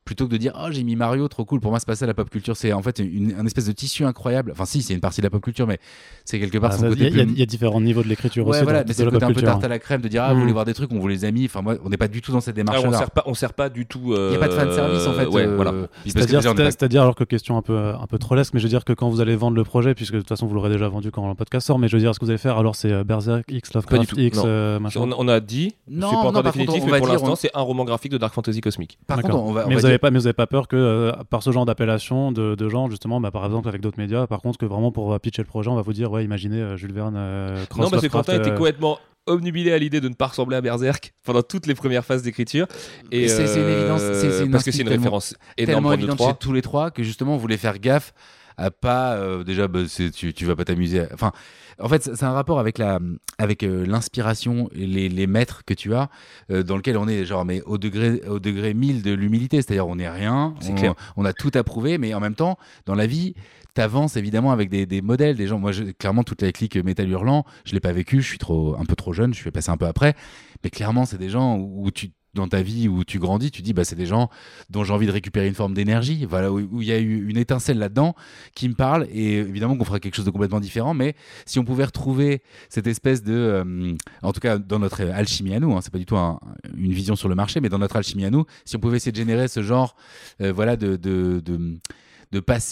Plutôt 0.08 0.26
que 0.26 0.32
de 0.32 0.38
dire 0.38 0.54
oh 0.58 0.68
j'ai 0.72 0.84
mis 0.84 0.96
Mario 0.96 1.28
trop 1.28 1.44
cool 1.44 1.60
pour 1.60 1.70
moi 1.70 1.80
c'est 1.82 1.86
pas 1.86 1.96
ça 1.96 2.06
la 2.06 2.14
pop 2.14 2.30
culture 2.30 2.56
c'est 2.56 2.72
en 2.72 2.82
fait 2.82 3.00
une, 3.00 3.36
un 3.38 3.46
espèce 3.46 3.66
de 3.66 3.74
tissu 3.74 4.06
incroyable 4.06 4.52
enfin 4.54 4.64
si 4.66 4.82
c'est 4.82 4.94
une 4.94 5.02
partie 5.02 5.20
de 5.20 5.26
la 5.26 5.30
pop 5.30 5.44
culture 5.44 5.68
mais 5.68 5.80
c'est 6.24 6.40
quelque 6.40 6.58
part 6.58 6.70
Ah, 6.72 6.78
son 6.78 6.84
ça, 6.84 6.88
côté 6.90 7.08
Il 7.08 7.18
y, 7.18 7.22
a- 7.22 7.26
plus- 7.26 7.34
y 7.42 7.46
différents 7.46 7.82
niveaux 7.82 8.04
de 8.04 8.08
l'écriture 8.08 8.46
Ouais, 8.48 8.56
aussi. 8.56 8.64
voilà, 8.64 8.84
dans- 8.84 8.88
mais 8.88 8.94
c'est 8.94 9.04
le 9.04 9.12
côté 9.12 9.26
un 9.26 9.34
peu 9.34 9.42
tarte 9.42 9.64
à 9.66 9.68
la 9.68 9.80
crème 9.80 10.00
de 10.00 10.08
dire 10.08 10.24
ah 10.24 10.34
vous 10.34 10.40
voulez 10.40 10.54
voir 10.54 10.64
des 10.64 10.74
trucs 10.74 10.92
on 10.94 11.00
vous 11.00 11.08
les 11.10 11.26
a 11.26 11.32
mis 11.32 11.44
enfin 11.46 11.62
moi 11.62 11.76
on 11.84 11.90
n'est 11.90 11.98
pas 11.98 12.08
du 12.08 12.22
tout 12.22 12.32
dans 12.32 12.40
cette 12.40 12.56
Ah, 12.56 12.64
démarche 12.64 12.82
on 12.86 12.90
là 12.90 12.98
sert 13.00 13.12
pas, 13.12 13.24
on 13.26 13.34
sert 13.34 13.54
pas 13.54 13.68
du 13.70 13.86
tout. 13.86 14.14
il 14.16 14.30
n'y 14.30 14.36
a 14.36 14.40
pas 14.40 14.48
de 14.48 14.54
fan 14.54 14.72
service 14.74 15.06
en 15.06 15.14
fait 15.14 15.26
Ouais, 15.28 15.46
euh, 15.46 15.56
voilà. 15.58 15.74
C'est-à-dire, 16.06 17.02
on 17.02 17.02
alors 17.04 17.16
que 17.16 17.24
question 17.26 17.58
un 17.58 17.62
peu, 17.62 17.78
un 17.78 18.08
peu 18.08 18.18
trollesque, 18.18 18.54
mais 18.54 18.60
je 18.62 18.66
veux 18.66 18.70
dire 18.70 18.86
que 18.86 18.94
quand 18.94 19.10
vous 19.10 19.20
allez 19.22 19.36
vendre 19.36 19.58
le 19.58 19.64
projet, 19.66 19.94
puisque 19.94 20.14
de 20.14 20.20
toute 20.20 20.30
façon 20.30 20.46
vous 20.48 20.56
l'aurez 20.56 20.70
déjà 20.70 20.88
vendu 20.88 21.12
quand 21.12 21.28
le 21.28 21.36
podcast 21.36 21.68
sort, 21.68 21.80
mais 21.80 21.88
je 21.90 21.96
veux 21.98 22.02
dire, 22.02 22.14
ce 22.16 22.20
que 22.20 22.26
vous 22.26 22.32
allez 22.32 22.38
faire, 22.38 22.58
alors 22.58 22.76
c'est 22.76 22.92
euh, 22.94 23.04
Berserk 23.04 23.44
X, 23.52 23.74
Lovecraft 23.74 24.14
X, 24.18 24.40
euh, 24.46 24.80
machin. 24.80 25.02
On, 25.02 25.12
on 25.18 25.28
a 25.28 25.40
dit, 25.42 25.74
Non, 25.90 26.08
c'est 26.10 26.16
pas 26.16 26.22
non, 26.24 26.30
encore 26.30 26.44
par 26.44 26.54
contre, 26.54 26.66
définitif, 26.66 26.84
on 26.84 26.86
mais 26.86 26.92
va 26.92 26.98
pour 27.00 27.08
dire, 27.08 27.14
l'instant, 27.16 27.32
on- 27.34 27.36
c'est 27.36 27.52
un 27.54 27.62
roman 27.62 27.84
graphique 27.86 28.12
de 28.12 28.18
Dark 28.18 28.34
Fantasy 28.34 28.62
cosmique. 28.62 28.98
par 29.08 29.22
contre 29.22 29.36
on 29.38 29.52
va, 29.52 29.66
mais, 29.98 30.00
vous 30.00 30.00
avez 30.00 30.00
dire- 30.00 30.00
pas, 30.02 30.12
mais 30.12 30.20
vous 30.20 30.28
avez 30.28 30.34
pas 30.34 30.48
peur 30.48 30.68
que, 30.68 30.76
euh, 30.76 31.12
par 31.30 31.44
ce 31.44 31.52
genre 31.52 31.66
d'appellation 31.66 32.32
de, 32.32 32.56
de 32.56 32.70
gens, 32.70 32.90
justement, 32.90 33.20
bah, 33.22 33.32
par 33.32 33.46
exemple 33.46 33.68
avec 33.68 33.82
d'autres 33.82 34.00
médias, 34.00 34.28
par 34.28 34.42
contre, 34.42 34.58
que 34.58 34.66
vraiment 34.66 34.92
pour 34.92 35.14
euh, 35.14 35.20
pitcher 35.20 35.42
le 35.42 35.48
projet, 35.48 35.70
on 35.70 35.76
va 35.76 35.82
vous 35.82 35.94
dire, 35.94 36.12
ouais, 36.12 36.24
imaginez 36.24 36.62
euh, 36.62 36.78
Jules 36.78 36.94
Verne, 36.94 37.16
euh, 37.18 37.66
Cross 37.66 37.84
Non, 37.86 37.90
parce 37.90 38.02
que 38.04 38.08
Quentin 38.08 38.34
était 38.36 38.54
complètement 38.56 39.00
obnubilé 39.26 39.74
à 39.74 39.78
l'idée 39.78 40.00
de 40.00 40.08
ne 40.08 40.14
pas 40.14 40.28
ressembler 40.28 40.56
à 40.56 40.62
Berserk 40.62 41.14
pendant 41.26 41.42
toutes 41.42 41.68
les 41.68 41.76
premières 41.76 42.06
phases 42.06 42.24
d'écriture. 42.24 42.66
Et 43.12 43.28
C'est- 43.28 43.46
c'est 43.48 43.60
une 43.62 43.68
évidence, 43.68 44.00
c'est- 44.02 44.50
parce 44.50 44.64
que 44.64 44.72
c'est 44.72 44.84
une 44.84 44.88
référence 44.90 45.36
énorme 45.58 45.74
tellement 45.84 45.92
évidente 45.92 46.18
chez 46.20 46.34
tous 46.40 46.54
les 46.54 46.62
trois 46.62 46.92
que 46.92 47.04
justement 47.04 47.34
on 47.34 47.38
voulait 47.38 47.58
faire 47.58 47.78
gaffe 47.80 48.14
à 48.58 48.72
pas 48.72 49.14
euh, 49.16 49.44
déjà 49.44 49.68
bah, 49.68 49.82
tu, 50.14 50.34
tu 50.34 50.46
vas 50.46 50.56
pas 50.56 50.66
t'amuser. 50.66 51.02
à- 51.02 51.10
Enfin, 51.14 51.32
en 51.80 51.88
fait, 51.88 52.04
c'est 52.16 52.24
un 52.26 52.32
rapport 52.32 52.60
avec 52.60 52.78
la 52.80 53.00
avec 53.38 53.62
euh, 53.64 53.86
l'inspiration 53.86 54.70
et 54.74 54.88
les, 54.88 55.10
les 55.10 55.28
maîtres 55.28 55.64
que 55.66 55.74
tu 55.76 55.94
as, 55.94 56.10
euh, 56.52 56.64
dans 56.64 56.76
lequel 56.76 56.98
on 56.98 57.08
est 57.08 57.24
genre 57.26 57.46
mais 57.46 57.62
au 57.64 57.78
degré 57.78 58.22
au 58.28 58.40
degré 58.40 58.74
1000 58.74 59.04
de 59.04 59.12
l'humilité, 59.14 59.58
c'est-à-dire 59.62 59.88
on 59.88 59.96
n'est 59.98 60.10
rien, 60.10 60.56
on, 60.68 60.76
clair. 60.76 60.94
on 61.18 61.26
a 61.26 61.34
tout 61.34 61.52
à 61.54 61.64
prouver, 61.64 61.98
mais 61.98 62.14
en 62.14 62.20
même 62.20 62.36
temps, 62.36 62.58
dans 62.88 62.96
la 62.96 63.06
vie, 63.06 63.36
t'avances 63.76 64.18
évidemment 64.18 64.52
avec 64.52 64.70
des, 64.70 64.86
des 64.88 65.02
modèles, 65.04 65.36
des 65.36 65.46
gens. 65.48 65.60
Moi, 65.60 65.72
je- 65.72 65.84
clairement, 65.84 66.24
toute 66.24 66.42
la 66.42 66.52
clique 66.52 66.78
Métal 66.78 67.10
Hurlant, 67.10 67.46
je 67.64 67.74
l'ai 67.74 67.80
pas 67.80 67.92
vécu, 67.94 68.22
je 68.24 68.28
suis 68.28 68.40
trop 68.40 68.76
un 68.80 68.86
peu 68.86 68.96
trop 68.96 69.14
jeune, 69.14 69.34
je 69.36 69.40
suis 69.40 69.52
passé 69.52 69.70
un 69.70 69.78
peu 69.78 69.86
après, 69.86 70.16
mais 70.64 70.72
clairement, 70.72 71.06
c'est 71.06 71.20
des 71.20 71.30
gens 71.30 71.58
où, 71.58 71.86
où 71.86 71.92
tu 71.92 72.10
dans 72.34 72.48
ta 72.48 72.62
vie 72.62 72.88
où 72.88 73.04
tu 73.04 73.20
grandis, 73.20 73.52
tu 73.52 73.62
dis 73.62 73.74
bah 73.74 73.84
c'est 73.84 73.96
des 73.96 74.06
gens 74.06 74.30
dont 74.70 74.84
j'ai 74.84 74.94
envie 74.94 75.08
de 75.08 75.12
récupérer 75.12 75.48
une 75.48 75.56
forme 75.56 75.74
d'énergie, 75.74 76.26
voilà 76.26 76.52
où 76.52 76.82
il 76.82 76.88
y 76.88 76.92
a 76.92 77.00
eu 77.00 77.28
une 77.30 77.38
étincelle 77.38 77.80
là-dedans 77.80 78.16
qui 78.56 78.70
me 78.70 78.76
parle 78.76 79.08
et 79.12 79.38
évidemment 79.38 79.76
qu'on 79.76 79.86
fera 79.86 80.00
quelque 80.00 80.16
chose 80.16 80.26
de 80.26 80.32
complètement 80.32 80.60
différent, 80.60 80.94
mais 80.94 81.16
si 81.46 81.60
on 81.60 81.66
pouvait 81.66 81.86
retrouver 81.86 82.42
cette 82.70 82.88
espèce 82.88 83.24
de, 83.24 83.34
euh, 83.34 83.94
en 84.22 84.34
tout 84.34 84.40
cas 84.40 84.58
dans 84.58 84.80
notre 84.80 85.02
alchimie 85.02 85.56
à 85.56 85.60
nous, 85.60 85.76
hein, 85.76 85.80
c'est 85.82 85.92
pas 85.92 85.98
du 85.98 86.06
tout 86.06 86.18
un- 86.18 86.40
une 86.76 86.94
vision 86.94 87.16
sur 87.16 87.30
le 87.30 87.36
marché, 87.36 87.60
mais 87.60 87.70
dans 87.70 87.80
notre 87.80 87.96
alchimie 87.96 88.26
à 88.26 88.30
nous, 88.30 88.46
si 88.66 88.76
on 88.76 88.80
pouvait 88.80 88.98
essayer 88.98 89.12
de 89.12 89.18
générer 89.18 89.48
ce 89.48 89.62
genre, 89.64 89.96
euh, 90.42 90.52
voilà 90.52 90.76
de 90.76 90.96
de, 90.96 91.42
de, 91.42 91.80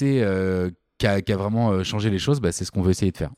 euh, 0.04 0.70
qui 0.98 1.08
a, 1.08 1.38
vraiment 1.38 1.84
changé 1.84 2.10
les 2.10 2.20
choses, 2.20 2.40
bah, 2.40 2.52
c'est 2.52 2.66
ce 2.66 2.72
qu'on 2.72 2.82
veut 2.82 2.92
essayer 2.92 3.12
de 3.12 3.18
faire. 3.18 3.32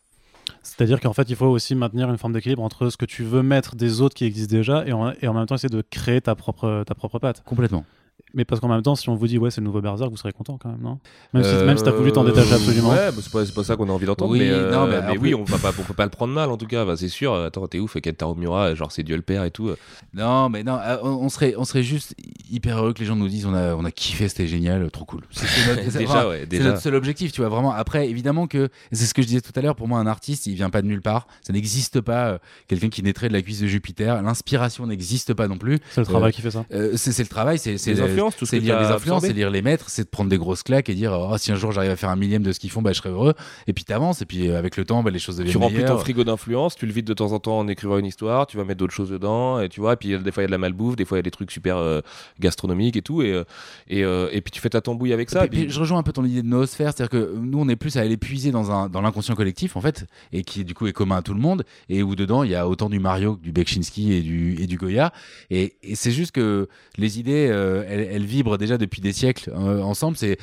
C'est-à-dire 0.68 1.00
qu'en 1.00 1.14
fait, 1.14 1.30
il 1.30 1.36
faut 1.36 1.46
aussi 1.46 1.76
maintenir 1.76 2.10
une 2.10 2.18
forme 2.18 2.34
d'équilibre 2.34 2.62
entre 2.62 2.90
ce 2.90 2.98
que 2.98 3.06
tu 3.06 3.24
veux 3.24 3.42
mettre 3.42 3.76
des 3.76 4.02
autres 4.02 4.16
qui 4.16 4.26
existent 4.26 4.56
déjà 4.56 4.86
et 4.86 4.92
en, 4.92 5.34
même 5.34 5.46
temps 5.46 5.56
essayer 5.56 5.70
de 5.70 5.82
créer 5.82 6.20
ta 6.20 6.36
propre, 6.36 6.84
ta. 6.86 7.34
Complètement. 7.46 7.86
Mais 8.34 8.44
parce 8.46 8.60
qu'en 8.62 8.68
même 8.68 8.82
temps, 8.82 8.96
si 8.96 9.08
on 9.10 9.16
vous 9.16 9.26
dit 9.28 9.38
ouais, 9.38 9.50
c'est 9.52 9.62
le 9.62 9.66
nouveau 9.66 9.82
Berserk, 9.82 10.12
vous 10.12 10.18
serez 10.18 10.34
content 10.34 10.58
quand 10.62 10.70
même, 10.70 10.82
non? 10.82 11.00
Même 11.34 11.44
si, 11.44 11.54
même 11.64 11.78
si 11.78 11.84
t'as 11.84 11.92
voulu 11.92 12.12
t'en 12.12 12.24
détacher 12.24 12.54
absolument. 12.54 12.90
Ouais, 12.90 13.12
bah, 13.12 13.18
c'est 13.22 13.32
pas, 13.32 13.46
c'est 13.46 13.54
pas 13.56 13.64
ça 13.64 13.76
qu'on 13.76 13.88
a 13.90 13.92
envie 13.92 14.06
d'entendre. 14.06 14.32
Oui, 14.32 14.40
mais 14.40 14.50
euh, 14.52 14.72
non, 14.72 14.86
mais 14.86 14.92
mais 14.92 14.98
après- 14.98 15.18
oui, 15.18 15.34
on 15.34 15.44
va 15.44 15.58
pas, 15.58 15.72
on 15.80 15.84
peut 15.84 15.94
pas 15.94 16.04
le 16.04 16.10
prendre 16.12 16.34
mal 16.34 16.50
en 16.50 16.58
tout 16.58 16.68
cas. 16.68 16.84
Bah, 16.86 16.96
c'est 16.98 17.08
sûr. 17.08 17.34
Attends, 17.34 17.68
t'es 17.68 17.80
ouf, 17.80 17.96
Kentaro 18.04 18.36
Miura, 18.36 18.76
genre 18.76 18.92
c'est 18.92 19.04
Dieu 19.04 19.16
le 19.16 19.22
père 19.22 19.44
et 19.46 19.52
tout. 19.52 19.72
Non, 20.14 20.50
mais 20.50 20.64
non, 20.64 20.78
euh, 20.84 20.98
on, 21.04 21.30
serait, 21.30 21.56
on 21.58 21.64
serait 21.64 21.84
juste 21.84 22.16
hyper 22.52 22.78
heureux 22.80 22.94
que 22.94 23.00
les 23.00 23.06
gens 23.06 23.16
nous 23.16 23.28
disent 23.30 23.46
on 23.46 23.54
a, 23.54 23.74
on 23.76 23.86
a 23.86 23.92
kiffé, 23.92 24.28
c'était 24.28 24.48
génial, 24.48 24.90
trop 24.92 25.06
cool. 25.06 25.22
C'est 25.32 25.48
c'est 25.48 25.68
notre, 25.76 25.84
c'est- 25.92 25.98
déjà, 25.98 26.28
ouais, 26.28 26.40
c'est 26.42 26.46
déjà. 26.48 26.64
notre 26.66 26.82
seul 26.82 26.96
objectif, 26.96 27.32
tu 27.32 27.42
vois, 27.42 27.50
vraiment. 27.50 27.72
Après, 27.72 28.10
évidemment 28.10 28.48
que, 28.48 28.70
c'est 28.92 29.06
ce 29.06 29.14
que 29.14 29.22
je 29.22 29.28
disais 29.28 29.42
tout 29.42 29.54
à 29.56 29.62
l'heure, 29.62 29.76
pour 29.76 29.88
moi, 29.88 30.00
un 30.00 30.08
artiste, 30.08 30.48
il 30.48 30.56
vient 30.56 30.70
pas 30.70 30.82
de 30.82 30.88
nulle 30.88 31.02
part. 31.02 31.28
Ça 31.42 31.54
n'existe 31.54 32.02
pas, 32.02 32.28
euh, 32.28 32.38
quelqu'un 32.68 32.90
qui 32.90 33.02
naîtrait 33.04 33.30
de 33.30 33.34
la 33.34 33.42
cuisse 33.42 33.62
de 33.62 33.68
Jupiter. 33.68 34.22
L'inspiration 34.22 34.86
n'existe 34.86 35.34
pas 35.34 35.48
non 35.48 35.58
plus. 35.58 35.80
C'est 35.92 36.02
le 36.02 36.08
travail 36.08 36.34
qui 36.34 36.42
fait 36.42 36.52
ça. 36.52 36.66
Euh, 36.74 36.92
c'est 36.98 37.12
c'est 37.14 37.24
le 37.24 37.30
travail, 37.30 37.58
c'est 37.58 37.78
c'est 37.78 37.94
Les 37.94 38.02
le- 38.02 38.08
influences, 38.18 38.36
tout 38.36 38.46
ce 38.46 38.52
c'est 38.52 38.60
lire 38.60 38.80
les 38.80 38.86
influences, 38.88 39.24
c'est 39.24 39.34
lire 39.34 39.50
les 39.50 39.62
maîtres, 39.62 39.90
c'est 39.90 40.04
de 40.04 40.10
prendre 40.10 40.30
des 40.30 40.38
grosses 40.38 40.64
claques 40.64 40.90
et 40.90 40.94
dire 40.96 41.12
oh, 41.18 41.38
si 41.38 41.52
un 41.52 41.56
jour 41.56 41.72
j'arrive 41.72 41.92
à 41.92 41.96
faire 41.96 42.10
un 42.10 42.16
millième 42.16 42.44
de 42.44 42.52
ce 42.52 42.60
qu'ils 42.60 42.70
font, 42.72 42.82
bah, 42.82 42.92
je 42.94 42.98
serai 42.98 43.10
heureux. 43.10 43.34
Et 43.68 43.74
puis 43.74 43.84
t'avances, 43.84 44.22
et 44.22 44.26
puis 44.26 44.50
euh, 44.50 44.58
avec 44.58 44.78
le 44.78 44.86
temps, 44.86 45.04
bah, 45.04 45.12
les 45.12 45.20
choses 45.20 45.38
deviennent 45.38 45.52
Tu 45.52 45.58
remplis 45.58 45.86
ton 45.86 45.98
frigo 45.98 46.24
d'influence, 46.24 46.76
tu 46.76 46.86
le 46.86 46.92
vides 46.92 47.06
de 47.06 47.14
temps 47.14 47.32
en 47.32 47.40
temps 47.40 47.58
en 47.60 47.68
écrivant 47.68 47.98
une 47.98 48.06
histoire, 48.06 48.48
tu 48.48 48.58
vas 48.58 48.64
mettre 48.64 48.80
d'autres 48.80 48.94
choses 48.94 49.10
dedans, 49.10 49.60
et 49.60 49.70
tu 49.70 49.80
vois, 49.80 49.94
et 49.94 49.96
puis 49.98 50.14
euh, 50.14 50.20
des 50.20 50.32
fois 50.32 50.44
il 50.44 50.46
y 50.46 50.46
a 50.46 50.48
de 50.48 50.52
la 50.52 50.58
malbouffe, 50.58 50.96
des 50.96 51.06
fois 51.06 51.18
il 51.18 51.20
y 51.20 51.22
a 51.22 51.24
des 51.24 51.32
trucs 51.32 51.52
super 51.52 51.78
euh, 51.78 52.02
gastronomiques 52.40 52.98
et 52.98 53.02
tout, 53.02 53.22
et, 53.22 53.32
euh, 53.34 53.44
et, 53.88 54.04
euh, 54.04 54.30
et 54.32 54.42
puis 54.42 54.52
tu 54.52 54.62
fais 54.62 54.70
ta 54.70 54.82
tambouille 54.82 55.14
avec 55.14 55.30
ça. 55.30 55.44
Et 55.44 55.46
et 55.46 55.50
puis, 55.50 55.62
puis- 55.64 55.70
je 55.70 55.80
rejoins 55.80 56.00
un 56.00 56.04
peu 56.04 56.12
ton 56.12 56.26
idée 56.26 56.42
de 56.42 56.48
noosphère, 56.48 56.94
c'est-à-dire 56.94 57.10
que 57.10 57.34
nous 57.38 57.60
on 57.60 57.68
est 57.70 57.76
plus 57.76 57.98
à 57.98 58.02
aller 58.02 58.18
puiser 58.18 58.52
dans, 58.52 58.72
un, 58.72 58.90
dans 58.90 59.02
l'inconscient 59.02 59.36
collectif 59.36 59.76
en 59.76 59.82
fait, 59.82 60.06
et 60.34 60.44
qui 60.44 60.64
du 60.66 60.74
coup 60.74 60.88
est 60.88 60.94
commun 60.94 61.18
à 61.18 61.22
tout 61.22 61.34
le 61.34 61.40
monde, 61.40 61.64
et 61.90 62.04
où 62.04 62.16
dedans 62.16 62.44
il 62.44 62.52
y 62.52 62.56
a 62.56 62.68
autant 62.68 62.90
du 62.90 63.00
Mario 63.00 63.36
que 63.36 63.44
du 63.44 63.52
Bekchinski 63.52 64.14
et 64.14 64.22
du, 64.22 64.56
et 64.62 64.68
du 64.68 64.78
Goya, 64.78 65.12
et, 65.50 65.76
et 65.84 65.96
c'est 65.96 66.12
juste 66.12 66.32
que 66.32 66.68
les 66.98 67.20
idées 67.20 67.48
euh, 67.52 67.84
elles, 67.88 68.07
elles 68.12 68.26
vibrent 68.26 68.58
déjà 68.58 68.78
depuis 68.78 69.02
des 69.02 69.14
siècles 69.14 69.52
euh, 69.52 69.82
ensemble, 69.82 70.18
c'est 70.18 70.38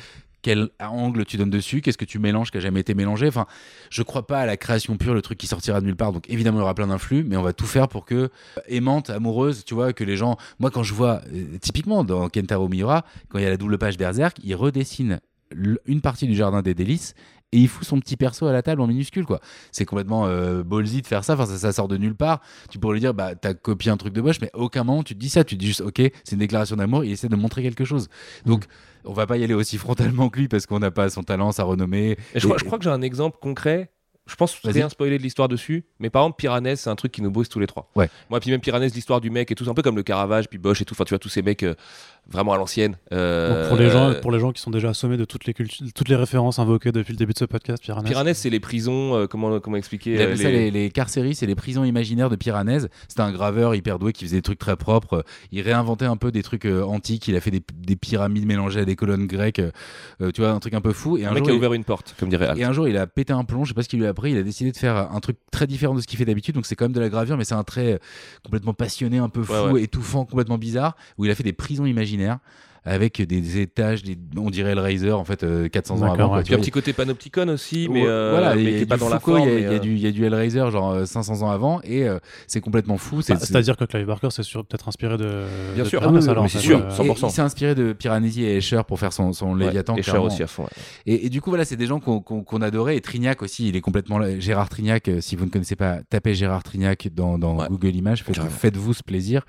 quel 0.45 0.69
angle 0.79 1.25
tu 1.25 1.37
donnes 1.37 1.49
dessus, 1.49 1.81
qu'est-ce 1.81 1.97
que 1.97 2.05
tu 2.05 2.19
mélanges 2.19 2.51
qui 2.51 2.61
jamais 2.61 2.81
été 2.81 2.93
mélangé. 2.93 3.27
Enfin, 3.27 3.47
je 3.89 4.03
crois 4.03 4.27
pas 4.27 4.41
à 4.41 4.45
la 4.45 4.57
création 4.57 4.95
pure, 4.95 5.15
le 5.15 5.23
truc 5.23 5.39
qui 5.39 5.47
sortira 5.47 5.81
de 5.81 5.87
nulle 5.87 5.95
part. 5.95 6.13
Donc 6.13 6.29
évidemment, 6.29 6.59
il 6.59 6.61
y 6.61 6.63
aura 6.63 6.75
plein 6.75 6.85
d'influx, 6.85 7.23
mais 7.23 7.35
on 7.35 7.41
va 7.41 7.51
tout 7.51 7.65
faire 7.65 7.87
pour 7.87 8.05
que 8.05 8.15
euh, 8.15 8.29
aimante, 8.67 9.09
amoureuse, 9.09 9.65
tu 9.65 9.73
vois, 9.73 9.91
que 9.91 10.03
les 10.03 10.17
gens. 10.17 10.37
Moi, 10.59 10.69
quand 10.69 10.83
je 10.83 10.93
vois 10.93 11.21
euh, 11.33 11.57
typiquement 11.59 12.03
dans 12.03 12.29
Kentaro 12.29 12.69
Miura, 12.69 13.05
quand 13.29 13.39
il 13.39 13.43
y 13.43 13.47
a 13.47 13.49
la 13.49 13.57
double 13.57 13.79
page 13.79 13.97
Berserk, 13.97 14.37
il 14.43 14.53
redessine 14.53 15.19
une 15.85 16.01
partie 16.01 16.27
du 16.27 16.35
jardin 16.35 16.61
des 16.61 16.73
délices 16.73 17.13
et 17.51 17.59
il 17.59 17.67
fout 17.67 17.85
son 17.85 17.99
petit 17.99 18.17
perso 18.17 18.47
à 18.47 18.51
la 18.51 18.61
table 18.61 18.81
en 18.81 18.87
minuscule 18.87 19.25
quoi. 19.25 19.39
C'est 19.71 19.85
complètement 19.85 20.25
euh, 20.25 20.63
ballsy 20.63 21.01
de 21.01 21.07
faire 21.07 21.23
ça. 21.23 21.33
Enfin 21.33 21.45
ça, 21.45 21.57
ça 21.57 21.71
sort 21.71 21.87
de 21.87 21.97
nulle 21.97 22.15
part. 22.15 22.41
Tu 22.69 22.79
pourrais 22.79 22.95
lui 22.95 22.99
dire 22.99 23.13
bah 23.13 23.35
t'as 23.35 23.53
copié 23.53 23.91
un 23.91 23.97
truc 23.97 24.13
de 24.13 24.21
moche, 24.21 24.41
mais 24.41 24.49
à 24.53 24.57
aucun 24.57 24.83
moment 24.83 25.03
tu 25.03 25.13
te 25.13 25.19
dis 25.19 25.29
ça. 25.29 25.43
Tu 25.43 25.55
te 25.55 25.59
dis 25.59 25.67
juste 25.67 25.81
ok 25.81 26.01
c'est 26.23 26.31
une 26.31 26.39
déclaration 26.39 26.75
d'amour. 26.75 27.03
Il 27.03 27.11
essaie 27.11 27.29
de 27.29 27.35
montrer 27.35 27.61
quelque 27.61 27.85
chose. 27.85 28.09
Donc 28.45 28.65
on 29.05 29.13
va 29.13 29.27
pas 29.27 29.37
y 29.37 29.43
aller 29.43 29.53
aussi 29.53 29.77
frontalement 29.77 30.29
que 30.29 30.39
lui 30.39 30.47
parce 30.47 30.65
qu'on 30.65 30.79
n'a 30.79 30.91
pas 30.91 31.09
son 31.09 31.23
talent, 31.23 31.51
sa 31.51 31.63
renommée. 31.63 32.17
Et 32.33 32.39
je, 32.39 32.45
crois, 32.45 32.57
je 32.57 32.65
crois 32.65 32.77
que 32.77 32.83
j'ai 32.83 32.89
un 32.89 33.01
exemple 33.01 33.37
concret. 33.39 33.91
Je 34.27 34.35
pense 34.35 34.59
rien 34.63 34.89
spoiler 34.89 35.19
de 35.19 35.23
l'histoire 35.23 35.47
dessus, 35.47 35.85
mais 35.99 36.09
par 36.09 36.23
exemple 36.23 36.37
Piranès, 36.37 36.81
c'est 36.81 36.89
un 36.89 36.95
truc 36.95 37.11
qui 37.11 37.21
nous 37.21 37.29
bruse 37.29 37.47
tous 37.47 37.59
les 37.59 37.67
trois. 37.67 37.91
Ouais. 37.95 38.09
Moi, 38.31 38.39
puis 38.39 38.49
même 38.49 38.59
Piranès, 38.59 38.91
l'histoire 38.91 39.21
du 39.21 39.29
mec 39.29 39.51
et 39.51 39.55
tout, 39.55 39.69
un 39.69 39.75
peu 39.75 39.83
comme 39.83 39.95
le 39.95 40.01
Caravage, 40.01 40.49
puis 40.49 40.57
Bosch 40.57 40.81
et 40.81 40.85
tout. 40.85 40.95
Enfin, 40.95 41.03
tu 41.03 41.09
vois 41.09 41.19
tous 41.19 41.29
ces 41.29 41.43
mecs 41.43 41.61
euh, 41.61 41.75
vraiment 42.29 42.53
à 42.53 42.57
l'ancienne. 42.57 42.97
Euh, 43.11 43.67
pour, 43.69 43.77
les 43.77 43.89
gens, 43.89 44.09
euh, 44.09 44.19
pour 44.19 44.31
les 44.31 44.39
gens 44.39 44.51
qui 44.51 44.61
sont 44.61 44.71
déjà 44.71 44.89
assommés 44.89 45.17
de 45.17 45.25
toutes 45.25 45.45
les, 45.45 45.53
toutes 45.53 46.09
les 46.09 46.15
références 46.15 46.59
invoquées 46.59 46.91
depuis 46.91 47.11
le 47.13 47.17
début 47.17 47.33
de 47.33 47.37
ce 47.37 47.45
podcast, 47.45 47.81
Piranès. 47.83 48.09
Piranès, 48.09 48.37
c'est 48.37 48.49
les 48.49 48.59
prisons. 48.59 49.15
euh, 49.15 49.27
comment 49.27 49.59
comment 49.59 49.77
expliquer 49.77 50.13
Il 50.13 50.21
euh, 50.21 50.23
appelle 50.25 50.37
ça 50.37 50.49
les, 50.51 50.71
les 50.71 50.89
carcéries, 50.89 51.35
c'est 51.35 51.45
les 51.45 51.55
prisons 51.55 51.83
imaginaires 51.83 52.29
de 52.29 52.35
Piranèse. 52.35 52.89
C'était 53.07 53.21
un 53.21 53.31
graveur 53.31 53.75
hyper 53.75 53.99
doué 53.99 54.11
qui 54.13 54.25
faisait 54.25 54.37
des 54.37 54.41
trucs 54.41 54.59
très 54.59 54.75
propres. 54.75 55.23
Il 55.51 55.61
réinventait 55.61 56.05
un 56.05 56.17
peu 56.17 56.31
des 56.31 56.43
trucs 56.43 56.65
euh, 56.65 56.83
antiques. 56.83 57.27
Il 57.27 57.35
a 57.35 57.41
fait 57.41 57.51
des, 57.51 57.63
des 57.75 57.95
pyramides 57.95 58.45
mélangées 58.45 58.79
à 58.81 58.85
des 58.85 58.95
colonnes 58.95 59.27
grecques. 59.27 59.61
tu 60.33 60.41
vois, 60.41 60.49
un 60.51 60.59
truc 60.59 60.73
un 60.73 60.81
peu 60.81 60.93
fou. 60.93 61.17
Et 61.17 61.25
un 61.25 61.29
Un 61.31 61.33
mec 61.33 61.39
jour, 61.39 61.45
qui 61.47 61.51
a 61.51 61.53
il- 61.53 61.57
ouvert 61.57 61.73
une 61.73 61.83
porte, 61.83 62.15
comme 62.19 62.29
dirait 62.29 62.47
Al. 62.47 62.59
Et 62.59 62.63
un 62.63 62.71
jour, 62.73 62.87
il 62.87 62.97
a 62.97 63.05
pété 63.07 63.33
un 63.33 63.43
plomb, 63.43 63.63
je 63.65 63.69
sais 63.69 63.73
pas 63.75 63.83
ce 63.83 63.89
qu'il 63.89 63.99
lui 63.99 64.05
a 64.07 64.09
appris, 64.09 64.31
il 64.31 64.37
a 64.37 64.43
décidé 64.43 64.71
de 64.71 64.77
faire 64.77 64.95
un 65.11 65.19
truc 65.19 65.37
très 65.51 65.67
différent 65.67 65.93
de 65.93 66.01
ce 66.01 66.07
qu'il 66.07 66.17
fait 66.17 66.25
d'habitude. 66.25 66.55
Donc 66.55 66.65
c'est 66.65 66.75
quand 66.75 66.85
même 66.85 66.91
de 66.93 66.99
la 66.99 67.09
gravure, 67.09 67.37
mais 67.37 67.43
c'est 67.45 67.53
un 67.55 67.63
trait 67.63 67.99
complètement 68.43 68.73
passionné, 68.73 69.17
un 69.19 69.29
peu 69.29 69.43
fou, 69.43 69.53
Ouais, 69.53 69.71
ouais. 69.71 69.83
étouffant, 69.83 70.25
complètement 70.25 70.57
bizarre, 70.57 70.95
où 71.17 71.25
il 71.25 71.31
a 71.31 71.35
fait 71.35 71.43
des 71.43 71.53
prisons 71.53 71.85
imaginaires 71.85 72.14
avec 72.87 73.19
des 73.19 73.59
étages, 73.59 74.03
des, 74.03 74.15
on 74.37 74.51
dirait 74.51 74.73
Hellraiser 74.73 75.11
en 75.11 75.23
fait 75.23 75.41
euh, 75.41 75.67
400 75.67 76.03
ans 76.03 76.13
avant. 76.13 76.27
quoi, 76.29 76.37
tu 76.43 76.45
Puis 76.45 76.53
un 76.53 76.57
vois. 76.57 76.63
petit 76.63 76.69
côté 76.69 76.93
panopticon 76.93 77.47
aussi, 77.47 77.87
mais, 77.89 78.03
euh, 78.05 78.29
voilà, 78.29 78.53
mais 78.53 78.61
il 78.61 78.69
y 78.69 78.75
a 78.75 78.77
est 78.81 78.85
pas 78.85 78.97
du 80.11 80.23
euh, 80.23 80.27
Hellraiser 80.27 80.69
genre 80.71 80.91
euh, 80.91 81.05
500 81.07 81.41
ans 81.41 81.49
avant 81.49 81.81
et 81.83 82.07
euh, 82.07 82.19
c'est 82.45 82.61
complètement 82.61 82.97
fou. 82.97 83.15
Bah, 83.15 83.21
c'est- 83.25 83.37
C'est-à-dire 83.43 83.75
que 83.75 83.85
Clive 83.85 84.05
Barker, 84.05 84.29
sûr- 84.43 84.63
peut-être 84.63 84.87
inspiré 84.87 85.17
de. 85.17 85.45
Bien 85.73 85.83
de 85.83 85.89
sûr. 85.89 85.99
Ah 86.03 86.09
oui, 86.09 86.21
c'est 86.47 86.59
sûr, 86.59 86.77
euh, 86.77 86.91
100%. 86.91 87.25
Et 87.25 87.27
il 87.29 87.31
s'est 87.31 87.41
inspiré 87.41 87.73
de 87.73 87.91
Piranesi 87.93 88.43
et 88.43 88.57
Escher 88.57 88.81
pour 88.87 88.99
faire 88.99 89.13
son, 89.13 89.33
son 89.33 89.53
ouais, 89.57 89.65
Léviathan. 89.65 89.95
et 89.95 90.03
Cher 90.03 90.13
clairement. 90.13 90.27
aussi 90.27 90.43
à 90.43 90.47
fond. 90.47 90.65
ouais. 90.65 90.69
Et, 91.07 91.25
et 91.25 91.29
du 91.29 91.41
coup, 91.41 91.49
voilà, 91.49 91.65
c'est 91.65 91.77
des 91.77 91.87
gens 91.87 91.99
qu'on 91.99 92.61
adorait. 92.61 92.97
Et 92.97 93.01
Trignac 93.01 93.41
aussi, 93.41 93.67
il 93.69 93.75
est 93.75 93.81
complètement 93.81 94.19
là. 94.19 94.39
Gérard 94.39 94.69
Trignac, 94.69 95.07
euh, 95.09 95.21
si 95.21 95.35
vous 95.35 95.45
ne 95.45 95.49
connaissez 95.49 95.75
pas, 95.75 96.01
tapez 96.07 96.35
Gérard 96.35 96.61
Trignac 96.61 97.09
dans, 97.11 97.39
dans 97.39 97.57
Ouais. 97.57 97.65
Google 97.67 97.95
Images, 97.95 98.23
faites- 98.23 98.39
faites-vous 98.43 98.93
ce 98.93 99.01
plaisir. 99.01 99.41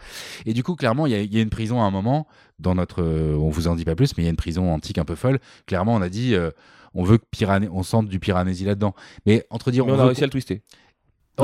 Et 0.47 0.55
du 0.55 0.63
coup, 0.63 0.75
clairement, 0.75 1.05
il 1.05 1.13
y, 1.13 1.17
a- 1.17 1.21
il 1.21 1.35
y 1.35 1.39
a 1.39 1.43
une 1.43 1.51
prison 1.51 1.83
à 1.83 1.85
un 1.85 1.91
moment, 1.91 2.27
dans 2.59 2.75
notre. 2.75 3.03
euh, 3.03 3.37
on 3.37 3.51
vous 3.51 3.69
en 3.69 3.75
dit 3.77 3.85
pas 3.85 3.95
plus, 3.95 4.17
mais 4.17 4.23
il 4.23 4.27
y 4.27 4.29
a 4.29 4.31
une 4.31 4.37
prison 4.37 4.73
antique 4.73 4.99
un 4.99 5.05
peu 5.05 5.15
folle. 5.15 5.39
Clairement, 5.67 5.95
on 5.95 6.03
a 6.03 6.09
dit. 6.09 6.35
euh, 6.35 6.51
on 6.99 7.05
veut 7.05 7.19
que 7.19 7.25
on 7.71 7.83
sente 7.83 8.09
du 8.09 8.19
Piranesi 8.19 8.65
là-dedans. 8.65 8.95
Mais 9.27 9.47
entre 9.51 9.71
dire, 9.71 9.85
Mais 9.85 9.93
on, 9.93 9.97
on 9.97 9.99
a 10.01 10.07
réussi 10.07 10.23
à 10.25 10.27
le 10.27 10.31
twister. 10.31 10.63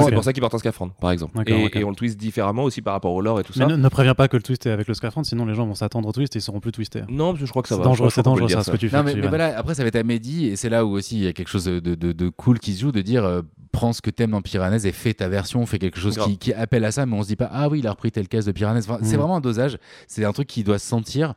C'est 0.01 0.12
pour 0.12 0.24
ça 0.24 0.32
qu'il 0.32 0.40
porte 0.40 0.55
un 0.55 0.59
scaphandre, 0.59 0.95
par 0.95 1.11
exemple. 1.11 1.38
Et, 1.47 1.84
on 1.84 1.90
le 1.90 1.97
twist 1.97 2.18
différemment 2.18 2.64
aussi 2.64 2.80
par 2.80 2.95
rapport 2.95 3.12
au 3.12 3.20
lore 3.20 3.40
et 3.40 3.45
tout 3.45 3.53
Mais 3.57 3.64
ça. 3.64 3.70
ne, 3.70 3.76
ne 3.76 3.88
préviens 3.88 4.14
pas 4.14 4.26
que 4.28 4.36
le 4.38 4.43
twist 4.43 4.64
est 4.66 4.70
avec 4.70 4.88
le 4.88 4.95
scaphandre, 4.95 5.26
sinon 5.26 5.45
les 5.45 5.55
gens 5.55 5.66
vont 5.66 5.74
s'attendre 5.74 6.09
au 6.09 6.12
twist 6.12 6.34
et 6.34 6.38
ils 6.38 6.43
seront 6.43 6.61
plus 6.61 6.72
twistés. 6.72 7.03
Non, 7.11 7.30
parce 7.32 7.40
que 7.40 7.47
je 7.47 7.51
crois 7.51 7.62
que 7.62 7.68
ça 7.68 7.74
C'est 7.74 7.80
va. 7.80 7.84
dangereux, 7.84 8.09
c'est 8.11 8.22
qu'on 8.22 8.34
peut 8.34 8.40
dangereux 8.40 8.49
ça, 8.61 8.64
ce 8.64 8.70
que 8.70 8.76
tu 8.78 8.88
fais. 8.88 8.97
Non, 8.97 9.03
mais, 9.03 9.11
mais 9.11 9.14
Sylvain. 9.14 9.28
voilà, 9.28 9.59
après, 9.59 9.74
ça 9.74 9.82
va 9.82 9.88
être 9.88 9.97
à 9.97 10.03
Mehdi, 10.03 10.47
et 10.47 10.57
c'est 10.57 10.70
là 10.70 10.86
où 10.86 10.93
aussi 10.93 11.16
il 11.18 11.24
y 11.24 11.26
a 11.26 11.32
quelque 11.34 11.49
chose 11.51 11.64
de, 11.64 11.78
de, 11.80 11.95
de- 11.95 12.12
de 12.12 12.28
cool 12.30 12.59
qui 12.59 12.72
se 12.74 12.80
joue, 12.80 12.93
de 12.93 13.03
dire 13.03 13.24
euh, 13.24 13.43
prends 13.70 13.93
ce 13.93 14.01
que 14.01 14.11
t'aimes 14.11 14.30
dans 14.30 14.40
Piranèse 14.43 14.86
et 14.86 14.93
fais 14.93 15.12
ta 15.12 15.28
version, 15.28 15.64
fais 15.66 15.78
quelque 15.78 15.99
chose 16.01 16.16
qui, 16.18 16.38
qui 16.38 16.53
appelle 16.55 16.84
à 16.86 16.90
ça, 16.93 17.05
mais 17.05 17.14
on 17.16 17.22
se 17.22 17.28
dit 17.28 17.36
pas, 17.36 17.51
ah 17.53 17.68
oui, 17.68 17.80
il 17.80 17.86
a 17.86 17.90
repris 17.90 18.11
telle 18.12 18.28
case 18.28 18.47
de 18.47 18.53
Piranèse. 18.53 18.88
Enfin, 18.88 18.99
C'est 19.03 19.12
Mhm. 19.16 19.20
vraiment 19.20 19.36
un 19.36 19.40
dosage, 19.40 19.76
c'est 20.09 20.24
un 20.24 20.32
truc 20.32 20.47
qui 20.49 20.64
doit 20.64 20.78
se 20.78 20.86
sentir. 20.86 21.34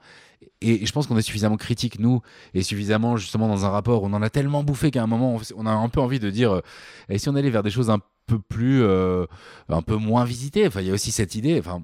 Et, 0.62 0.86
je 0.86 0.92
pense 0.94 1.08
qu'on 1.08 1.18
est 1.18 1.22
suffisamment 1.22 1.58
critique, 1.58 2.00
nous, 2.00 2.22
et 2.54 2.64
suffisamment 2.64 3.18
justement 3.18 3.48
dans 3.50 3.66
un 3.66 3.70
rapport, 3.70 4.04
on 4.04 4.14
en 4.14 4.22
a 4.22 4.30
tellement 4.30 4.64
bouffé 4.64 4.92
qu'à 4.92 5.04
un 5.04 5.08
moment, 5.08 5.36
on, 5.36 5.42
on 5.58 5.66
a 5.66 5.72
un 5.72 5.90
peu 5.90 6.00
envie 6.00 6.20
de 6.20 6.30
dire, 6.30 6.54
euh, 6.54 6.62
et 7.10 7.18
si 7.18 7.28
on 7.30 7.36
allait 7.36 7.50
vers 7.50 7.64
des 7.64 7.70
choses 7.72 7.90
un 7.90 8.00
peu 8.28 8.40
plus, 8.40 8.82
euh, 8.84 9.26
un 9.70 9.82
peu 9.82 9.96
moins 9.96 10.26
visitées 10.26 10.68
Enfin, 10.68 10.82
il 10.82 10.88
y 10.88 10.92
a 10.92 10.94
aussi 10.94 11.12
cette 11.12 11.36
idée, 11.36 11.60
enfin, 11.60 11.84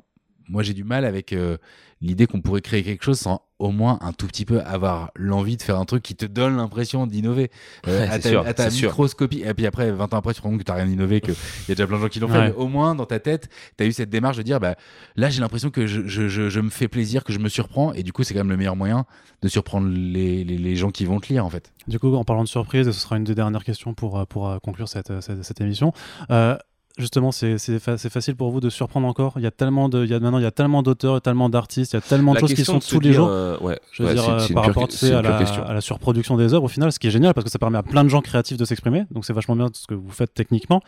moi 0.51 0.61
j'ai 0.63 0.73
du 0.75 0.83
mal 0.83 1.05
avec 1.05 1.33
euh, 1.33 1.57
l'idée 2.01 2.27
qu'on 2.27 2.41
pourrait 2.41 2.61
créer 2.61 2.83
quelque 2.83 3.03
chose 3.03 3.19
sans 3.19 3.41
au 3.59 3.69
moins 3.69 3.99
un 4.01 4.11
tout 4.11 4.25
petit 4.25 4.43
peu 4.43 4.59
avoir 4.61 5.11
l'envie 5.15 5.55
de 5.55 5.61
faire 5.61 5.77
un 5.77 5.85
truc 5.85 6.01
qui 6.01 6.15
te 6.15 6.25
donne 6.25 6.57
l'impression 6.57 7.05
d'innover. 7.05 7.51
Euh, 7.87 7.99
Ouais, 8.01 8.07
à 8.09 8.17
ta, 8.19 8.29
sûr, 8.29 8.41
à 8.47 8.53
ta 8.55 8.63
c'est 8.65 8.77
sûr. 8.77 8.89
microscopie. 8.89 9.43
Et 9.45 9.53
puis 9.53 9.67
après 9.67 9.91
20 9.91 10.11
ans 10.13 10.17
après 10.17 10.33
tu 10.33 10.39
te 10.39 10.43
rends 10.43 10.49
compte 10.51 10.59
que 10.59 10.63
t'as 10.63 10.73
rien 10.75 10.87
innové 10.87 11.21
qu'il 11.21 11.33
y 11.69 11.71
a 11.71 11.75
déjà 11.75 11.85
plein 11.87 11.97
de 11.97 12.01
gens 12.01 12.07
qui 12.09 12.19
l'ont 12.19 12.27
fait 12.27 12.49
mais 12.49 12.53
au 12.53 12.67
moins 12.67 12.95
dans 12.95 13.05
ta 13.05 13.19
tête 13.19 13.49
t'as 13.77 13.85
eu 13.85 13.91
cette 13.91 14.09
démarche 14.09 14.37
de 14.37 14.41
dire 14.41 14.59
bah 14.59 14.75
là 15.15 15.29
j'ai 15.29 15.41
l'impression 15.41 15.69
que 15.69 15.85
je, 15.87 16.07
je, 16.07 16.27
je, 16.27 16.49
je 16.49 16.59
me 16.59 16.69
fais 16.71 16.87
plaisir 16.87 17.23
que 17.23 17.31
je 17.33 17.39
me 17.39 17.49
surprends. 17.49 17.93
Et 17.93 18.01
du 18.03 18.11
coup 18.13 18.23
c'est 18.23 18.33
quand 18.33 18.39
même 18.41 18.49
le 18.49 18.57
meilleur 18.57 18.75
moyen 18.75 19.05
de 19.43 19.47
surprendre 19.47 19.87
les, 19.89 20.43
les, 20.43 20.57
les 20.57 20.75
gens 20.75 20.89
qui 20.91 21.05
vont 21.05 21.19
te 21.19 21.31
lire 21.31 21.45
en 21.45 21.49
fait. 21.49 21.71
Du 21.87 21.97
coup, 21.99 22.13
en 22.15 22.23
parlant 22.23 22.43
de 22.43 22.47
surprise, 22.47 22.87
et 22.87 22.93
ce 22.93 22.99
sera 22.99 23.17
une 23.17 23.23
des 23.23 23.33
dernières 23.33 23.63
questions 23.63 23.95
pour, 23.95 24.19
euh, 24.19 24.25
pour 24.25 24.47
euh, 24.47 24.59
conclure 24.59 24.87
cette, 24.87 25.19
cette, 25.21 25.43
cette 25.43 25.61
émission. 25.61 25.93
euh, 26.29 26.55
justement, 26.97 27.31
c'est 27.31 27.57
c'est 27.57 27.79
fa- 27.79 27.97
c'est 27.97 28.09
facile 28.09 28.35
pour 28.35 28.51
vous 28.51 28.59
de 28.59 28.69
surprendre 28.69 29.07
encore. 29.07 29.33
Il 29.37 29.43
y 29.43 29.47
a 29.47 29.51
tellement 29.51 29.89
de, 29.89 30.03
il 30.03 30.09
y 30.09 30.13
a 30.13 30.19
maintenant, 30.19 30.37
il 30.39 30.43
y 30.43 30.45
a 30.47 30.51
tellement 30.51 30.83
d'auteurs, 30.83 31.21
tellement 31.21 31.49
d'artistes, 31.49 31.93
il 31.93 31.95
y 31.95 31.99
a 31.99 32.01
tellement 32.01 32.31
de 32.31 32.37
La 32.37 32.41
choses 32.41 32.53
qui 32.53 32.63
sont 32.65 32.79
tous 32.79 32.99
les 32.99 33.13
jours. 33.13 33.27
euh, 33.29 33.57
ouais, 33.59 33.79
Je 33.91 34.03
veux 34.03 34.09
ouais, 34.09 34.15
dire, 34.15 34.23
c'est- 34.39 34.51
euh, 34.51 34.53
par 34.55 34.65
rapport 34.65 34.87
tu 34.87 34.97
sais, 34.97 35.13
à, 35.13 35.21
la, 35.21 35.37
question. 35.39 35.63
à 35.63 35.73
la 35.73 35.81
surproduction 35.81 36.37
des 36.37 36.53
œuvres, 36.53 36.65
au 36.65 36.69
final, 36.69 36.91
ce 36.91 36.99
qui 36.99 37.07
est 37.07 37.11
génial 37.11 37.33
parce 37.33 37.45
que 37.45 37.51
ça 37.51 37.59
permet 37.59 37.77
à 37.77 37.83
plein 37.83 38.03
de 38.03 38.09
gens 38.09 38.21
créatifs 38.21 38.57
de 38.57 38.65
s'exprimer, 38.65 39.03
donc 39.11 39.25
c'est 39.25 39.33
vachement 39.33 39.55
bien 39.55 39.67
ce 39.73 39.87
que 39.87 39.93
vous 39.93 40.11
faites 40.11 40.33
techniquement. 40.33 40.81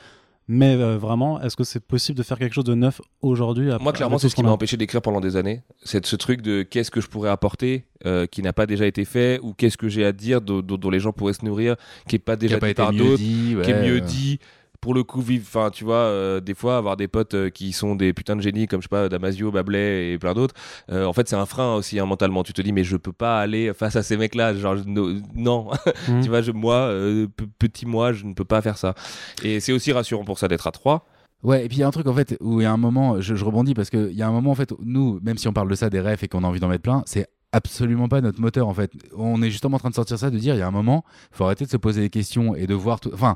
Mais 0.50 0.76
euh, 0.76 0.98
vraiment, 0.98 1.40
est-ce 1.42 1.56
que 1.56 1.64
c'est 1.64 1.80
possible 1.80 2.18
de 2.18 2.24
faire 2.24 2.38
quelque 2.38 2.52
chose 2.52 2.66
de 2.66 2.74
neuf 2.76 3.00
aujourd'hui 3.22 3.70
Moi, 3.80 3.94
clairement, 3.94 4.18
c'est 4.18 4.28
ce 4.28 4.36
qui 4.36 4.44
m'a 4.44 4.50
a 4.50 4.52
empêché 4.52 4.76
d'écrire 4.76 5.02
pendant 5.02 5.22
des 5.22 5.38
années. 5.38 5.62
C'est 5.84 6.06
ce 6.06 6.18
truc 6.18 6.42
de 6.42 6.64
qu'est-ce 6.64 6.92
que 6.92 7.00
je 7.00 7.08
pourrais 7.08 7.30
apporter 7.30 7.86
euh, 8.06 8.26
qui 8.26 8.42
n'a 8.42 8.52
pas 8.52 8.66
déjà 8.66 8.86
été 8.86 9.06
fait 9.06 9.40
ou 9.42 9.54
qu'est-ce 9.54 9.78
que 9.78 9.88
j'ai 9.88 10.04
à 10.04 10.12
dire 10.12 10.42
dont, 10.42 10.60
dont- 10.62 10.76
dont 10.76 10.90
les 10.90 11.00
gens 11.00 11.14
pourraient 11.14 11.32
se 11.32 11.46
nourrir, 11.46 11.78
qui 12.10 12.16
n'est 12.16 12.20
pas 12.20 12.34
Qui 12.36 12.40
déjà 12.42 12.58
pas 12.58 12.66
dit 12.66 12.72
été 12.72 12.82
par 12.82 12.92
d'autres, 12.92 13.16
dit, 13.20 13.56
qui 13.64 13.72
est 13.72 13.82
mieux 13.88 13.98
euh. 13.98 14.02
dit. 14.02 14.40
Pour 14.84 14.94
le 14.94 15.04
coup, 15.06 15.22
vivre, 15.22 15.46
enfin, 15.48 15.70
tu 15.72 15.86
vois, 15.86 15.96
euh, 15.96 16.42
des 16.42 16.54
fois, 16.54 16.76
avoir 16.76 16.98
des 16.98 17.08
potes 17.08 17.36
euh, 17.36 17.50
qui 17.50 17.72
sont 17.72 17.96
des 17.96 18.12
putains 18.12 18.36
de 18.36 18.42
génies, 18.42 18.68
comme 18.68 18.82
je 18.82 18.88
sais 18.88 18.90
pas, 18.90 19.08
Damasio, 19.08 19.50
Bablet 19.50 20.12
et 20.12 20.18
plein 20.18 20.34
d'autres, 20.34 20.54
euh, 20.92 21.06
en 21.06 21.14
fait, 21.14 21.30
c'est 21.30 21.38
un 21.38 21.46
frein 21.46 21.76
aussi, 21.76 22.00
hein, 22.02 22.06
mentalement. 22.06 22.44
Tu 22.44 22.52
te 22.52 22.62
dis, 22.62 22.74
mais 22.74 22.84
je 22.84 22.98
peux 22.98 23.14
pas 23.14 23.40
aller 23.40 23.72
face 23.74 23.96
à 23.96 24.04
ces 24.04 24.18
mecs-là, 24.18 24.54
genre, 24.56 24.76
je- 24.76 24.84
no- 24.84 25.14
non, 25.36 25.70
Mhm. 26.10 26.22
tu 26.22 26.28
vois, 26.28 26.42
je, 26.42 26.52
moi, 26.52 26.90
pe- 27.38 27.46
petit 27.60 27.86
moi, 27.86 28.12
je 28.12 28.26
ne 28.26 28.34
peux 28.34 28.44
pas 28.44 28.62
faire 28.62 28.78
ça. 28.78 28.94
Et 29.42 29.62
c'est 29.62 29.72
aussi 29.72 29.94
rassurant 29.94 30.26
pour 30.26 30.38
ça 30.38 30.50
d'être 30.50 30.68
à 30.68 30.72
trois. 30.72 31.06
Ouais, 31.44 31.64
et 31.66 31.70
puis 31.70 31.78
il 31.78 31.80
y 31.80 31.84
a 31.84 31.88
un 31.88 31.92
truc 31.92 32.08
en 32.08 32.14
fait 32.14 32.38
où 32.42 32.60
il 32.60 32.64
y 32.64 32.66
a 32.68 32.72
un 32.74 32.78
moment, 32.78 33.22
je, 33.22 33.36
je 33.36 33.46
rebondis 33.46 33.74
parce 33.74 33.90
qu'il 33.90 34.12
y 34.14 34.22
a 34.22 34.28
un 34.28 34.32
moment 34.32 34.52
en 34.52 34.56
fait, 34.56 34.72
où 34.74 34.78
nous, 34.84 35.20
même 35.24 35.38
si 35.38 35.48
on 35.48 35.54
parle 35.54 35.70
de 35.70 35.76
ça, 35.76 35.90
des 35.90 36.00
rêves 36.02 36.20
et 36.24 36.28
qu'on 36.28 36.44
a 36.44 36.48
envie 36.48 36.60
d'en 36.60 36.68
mettre 36.70 36.84
plein, 36.84 37.04
c'est 37.06 37.28
absolument 37.54 38.08
pas 38.10 38.20
notre 38.22 38.40
moteur 38.42 38.68
en 38.68 38.74
fait. 38.74 38.92
On 39.16 39.42
est 39.42 39.50
justement 39.50 39.76
en 39.76 39.80
train 39.80 39.90
de 39.90 39.96
sortir 39.96 40.18
ça, 40.20 40.30
de 40.30 40.38
dire 40.38 40.56
il 40.56 40.60
y 40.60 40.62
a 40.62 40.68
un 40.68 40.72
moment, 40.72 41.04
faut 41.32 41.44
arrêter 41.46 41.64
de 41.66 41.70
se 41.70 41.78
poser 41.78 42.02
des 42.02 42.10
questions 42.10 42.56
et 42.56 42.66
de 42.68 42.74
voir 42.74 43.00
tout. 43.00 43.12
Enfin, 43.14 43.36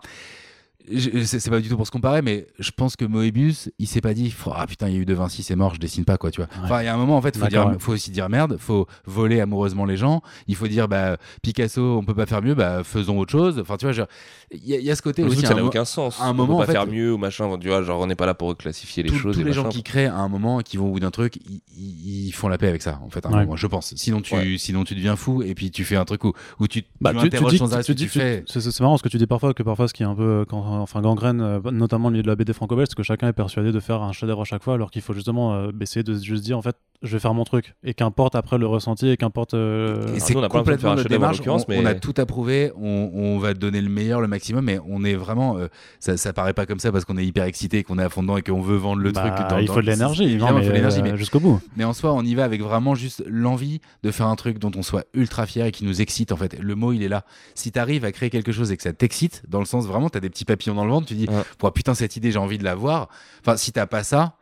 c'est 1.25 1.49
pas 1.49 1.59
du 1.59 1.69
tout 1.69 1.75
pour 1.77 1.85
se 1.85 1.91
comparer, 1.91 2.21
mais 2.21 2.47
je 2.59 2.71
pense 2.71 2.95
que 2.95 3.05
Moebius, 3.05 3.69
il 3.79 3.87
s'est 3.87 4.01
pas 4.01 4.13
dit 4.13 4.33
ah 4.53 4.65
putain, 4.67 4.87
il 4.87 4.93
y 4.95 4.97
a 4.97 4.99
eu 5.01 5.05
De 5.05 5.13
Vinci, 5.13 5.43
c'est 5.43 5.55
mort, 5.55 5.75
je 5.75 5.79
dessine 5.79 6.05
pas 6.05 6.17
quoi, 6.17 6.31
tu 6.31 6.41
vois. 6.41 6.49
Enfin, 6.63 6.81
il 6.81 6.85
y 6.85 6.87
a 6.87 6.93
un 6.93 6.97
moment 6.97 7.17
en 7.17 7.21
fait, 7.21 7.35
faut, 7.37 7.47
dire, 7.47 7.67
ouais. 7.67 7.75
faut 7.79 7.93
aussi 7.93 8.11
dire 8.11 8.29
merde, 8.29 8.57
faut 8.59 8.87
voler 9.05 9.39
amoureusement 9.41 9.85
les 9.85 9.97
gens, 9.97 10.21
il 10.47 10.55
faut 10.55 10.67
dire 10.67 10.87
bah 10.87 11.17
Picasso, 11.41 11.97
on 11.97 12.03
peut 12.05 12.13
pas 12.15 12.25
faire 12.25 12.41
mieux, 12.41 12.55
bah 12.55 12.83
faisons 12.83 13.17
autre 13.19 13.31
chose. 13.31 13.59
Enfin, 13.59 13.77
tu 13.77 13.85
vois, 13.85 13.91
genre, 13.93 14.07
il 14.51 14.65
y, 14.67 14.73
a- 14.75 14.79
il 14.79 14.85
y 14.85 14.91
a 14.91 14.95
ce 14.95 15.01
côté 15.01 15.23
aussi. 15.23 15.41
ça 15.41 15.53
un 15.53 15.55
n'a 15.57 15.63
aucun 15.65 15.85
sens. 15.85 16.19
à 16.21 16.25
un 16.25 16.31
On 16.31 16.33
moment, 16.33 16.47
peut 16.47 16.53
en 16.53 16.57
pas 16.59 16.65
fait, 16.67 16.71
faire 16.73 16.87
mieux 16.87 17.13
ou 17.13 17.17
machin, 17.17 17.57
tu 17.59 17.67
vois, 17.67 17.83
genre, 17.83 17.99
on 18.01 18.07
n'est 18.07 18.15
pas 18.15 18.25
là 18.25 18.33
pour 18.33 18.55
classifier 18.55 19.03
les 19.03 19.09
choses. 19.13 19.35
tous 19.35 19.41
et 19.41 19.43
les 19.43 19.53
gens 19.53 19.67
qui 19.69 19.83
créent 19.83 20.05
à 20.05 20.15
un 20.15 20.29
moment, 20.29 20.59
qui 20.61 20.77
vont 20.77 20.87
au 20.87 20.91
bout 20.91 20.99
d'un 20.99 21.11
truc, 21.11 21.39
ils, 21.77 22.31
font 22.31 22.47
la 22.49 22.57
paix 22.57 22.67
avec 22.67 22.81
ça, 22.81 22.99
en 23.03 23.09
fait, 23.09 23.25
à 23.25 23.29
un 23.29 23.33
Ouais. 23.33 23.39
moment, 23.45 23.55
je 23.55 23.67
pense. 23.67 23.93
Sinon 23.95 24.21
tu, 24.21 24.35
Ouais. 24.35 24.55
sinon 24.57 24.83
tu 24.83 24.95
deviens 24.95 25.15
fou 25.15 25.41
et 25.43 25.53
puis 25.55 25.71
tu 25.71 25.83
fais 25.83 25.95
un 25.95 26.05
truc 26.05 26.23
où, 26.23 26.33
où 26.59 26.67
tu, 26.67 26.83
Bah, 27.01 27.11
tu 27.11 27.17
tu, 27.17 27.21
tu 27.29 27.35
interroges 27.35 27.51
dis, 27.53 27.57
sans 27.57 27.73
arrêt 27.73 27.83
tu 27.83 27.87
ce 27.87 27.91
que 27.93 27.97
dis- 27.97 28.03
tu 28.05 28.11
tu- 28.11 28.19
fais. 28.19 28.43
c'est 28.47 28.79
marrant 28.79 28.97
ce 28.97 29.03
que 29.03 29.09
tu 29.09 29.17
dis 29.17 29.25
parfois, 29.27 29.53
que 29.53 29.63
parfois 29.63 29.87
ce 29.87 29.93
qui 29.93 30.03
est 30.03 30.05
un 30.05 30.15
peu, 30.15 30.23
euh, 30.41 30.45
quand, 30.47 30.76
enfin 30.79 31.01
gangrène, 31.01 31.41
euh, 31.41 31.59
notamment 31.71 32.09
le 32.09 32.13
milieu 32.13 32.23
de 32.23 32.27
la 32.27 32.35
BD 32.35 32.53
franco-belge, 32.53 32.87
c'est 32.89 32.95
que 32.97 33.03
chacun 33.03 33.27
est 33.27 33.33
persuadé 33.33 33.71
de 33.71 33.79
faire 33.79 34.01
un 34.01 34.11
chef-d'œuvre 34.11 34.41
à 34.41 34.45
chaque 34.45 34.63
fois, 34.63 34.73
alors 34.75 34.91
qu'il 34.91 35.01
faut 35.01 35.13
justement 35.13 35.53
euh, 35.55 35.71
essayer 35.81 36.03
de 36.03 36.15
juste 36.15 36.43
dire 36.43 36.57
en 36.57 36.61
fait, 36.61 36.75
je 37.03 37.11
vais 37.13 37.19
faire 37.19 37.33
mon 37.35 37.43
truc, 37.43 37.75
et 37.83 37.93
qu'importe 37.93 38.33
après 38.35 38.57
le 38.57 38.65
ressenti, 38.65 39.07
et 39.09 39.17
qu'importe. 39.17 39.53
euh, 39.53 40.15
Et 40.15 40.19
c'est 40.19 40.33
complètement 40.33 40.91
un 40.91 40.95
notre 40.95 41.09
démarche. 41.09 41.37
On, 41.37 41.39
l'occurrence, 41.39 41.65
on 41.67 41.81
mais- 41.83 41.85
a 41.85 41.93
tout 41.95 42.13
approuvé, 42.17 42.71
on, 42.75 43.11
on 43.13 43.37
va 43.37 43.53
te 43.53 43.59
donner 43.59 43.81
le 43.81 43.89
meilleur, 43.89 44.19
le 44.19 44.27
maximum, 44.27 44.65
mais 44.65 44.79
on 44.87 45.03
est 45.03 45.13
vraiment. 45.15 45.57
euh, 45.57 45.67
ça, 45.99 46.17
ça 46.17 46.33
paraît 46.33 46.53
pas 46.53 46.65
comme 46.65 46.79
ça 46.79 46.91
parce 46.91 47.05
qu'on 47.05 47.17
est 47.17 47.25
hyper 47.25 47.43
excité, 47.43 47.83
qu'on 47.83 47.99
est 47.99 48.03
à 48.03 48.09
fond 48.09 48.23
dedans 48.23 48.37
et 48.37 48.41
qu'on 48.41 48.61
veut 48.61 48.77
vendre 48.77 49.01
le 49.03 49.11
bah, 49.11 49.21
truc. 49.29 49.47
dans- 49.49 49.57
il 49.59 49.67
faut 49.67 49.81
de 49.81 49.85
l'énergie, 49.85 50.23
évidemment, 50.23 50.53
non, 50.53 50.57
il 50.57 50.61
faut 50.63 50.67
de 50.69 50.71
mais, 50.71 50.75
l'énergie, 50.77 50.99
euh, 50.99 51.03
mais 51.03 51.17
jusqu'au 51.17 51.39
bout. 51.39 51.59
Mais 51.75 51.83
en 51.83 51.93
soi, 51.93 52.13
on 52.13 52.23
y 52.23 52.33
va 52.33 52.43
avec 52.45 52.61
vraiment 52.63 52.95
juste 52.95 53.23
l'envie 53.27 53.79
de 54.03 54.09
faire 54.09 54.25
un 54.27 54.35
truc 54.35 54.57
dont 54.57 54.71
on 54.75 54.81
soit 54.81 55.05
ultra 55.13 55.45
fier 55.45 55.67
et 55.67 55.71
qui 55.71 55.85
nous 55.85 56.01
excite. 56.01 56.31
En 56.31 56.35
fait, 56.37 56.57
le 56.59 56.73
mot, 56.75 56.93
il 56.93 57.03
est 57.03 57.09
là. 57.09 57.25
Si 57.53 57.71
tu 57.71 57.77
arrives 57.77 58.05
à 58.05 58.11
créer 58.11 58.31
quelque 58.31 58.51
chose 58.51 58.71
et 58.71 58.77
que 58.77 58.81
ça 58.83 58.93
t'excite, 58.93 59.43
dans 59.47 59.59
le 59.59 59.65
sens 59.65 59.85
vraiment, 59.85 60.09
tu 60.09 60.17
as 60.17 60.21
des 60.21 60.29
petits 60.31 60.45
dans 60.75 60.85
le 60.85 60.91
ventre, 60.91 61.07
tu 61.07 61.15
dis, 61.15 61.27
Ouais. 61.29 61.71
Putain, 61.71 61.93
cette 61.93 62.15
idée, 62.15 62.31
j'ai 62.31 62.39
envie 62.39 62.57
de 62.57 62.63
la 62.63 62.75
voir. 62.75 63.09
Enfin, 63.41 63.57
si 63.57 63.71
t'as 63.71 63.85
pas 63.85 64.03
ça, 64.03 64.35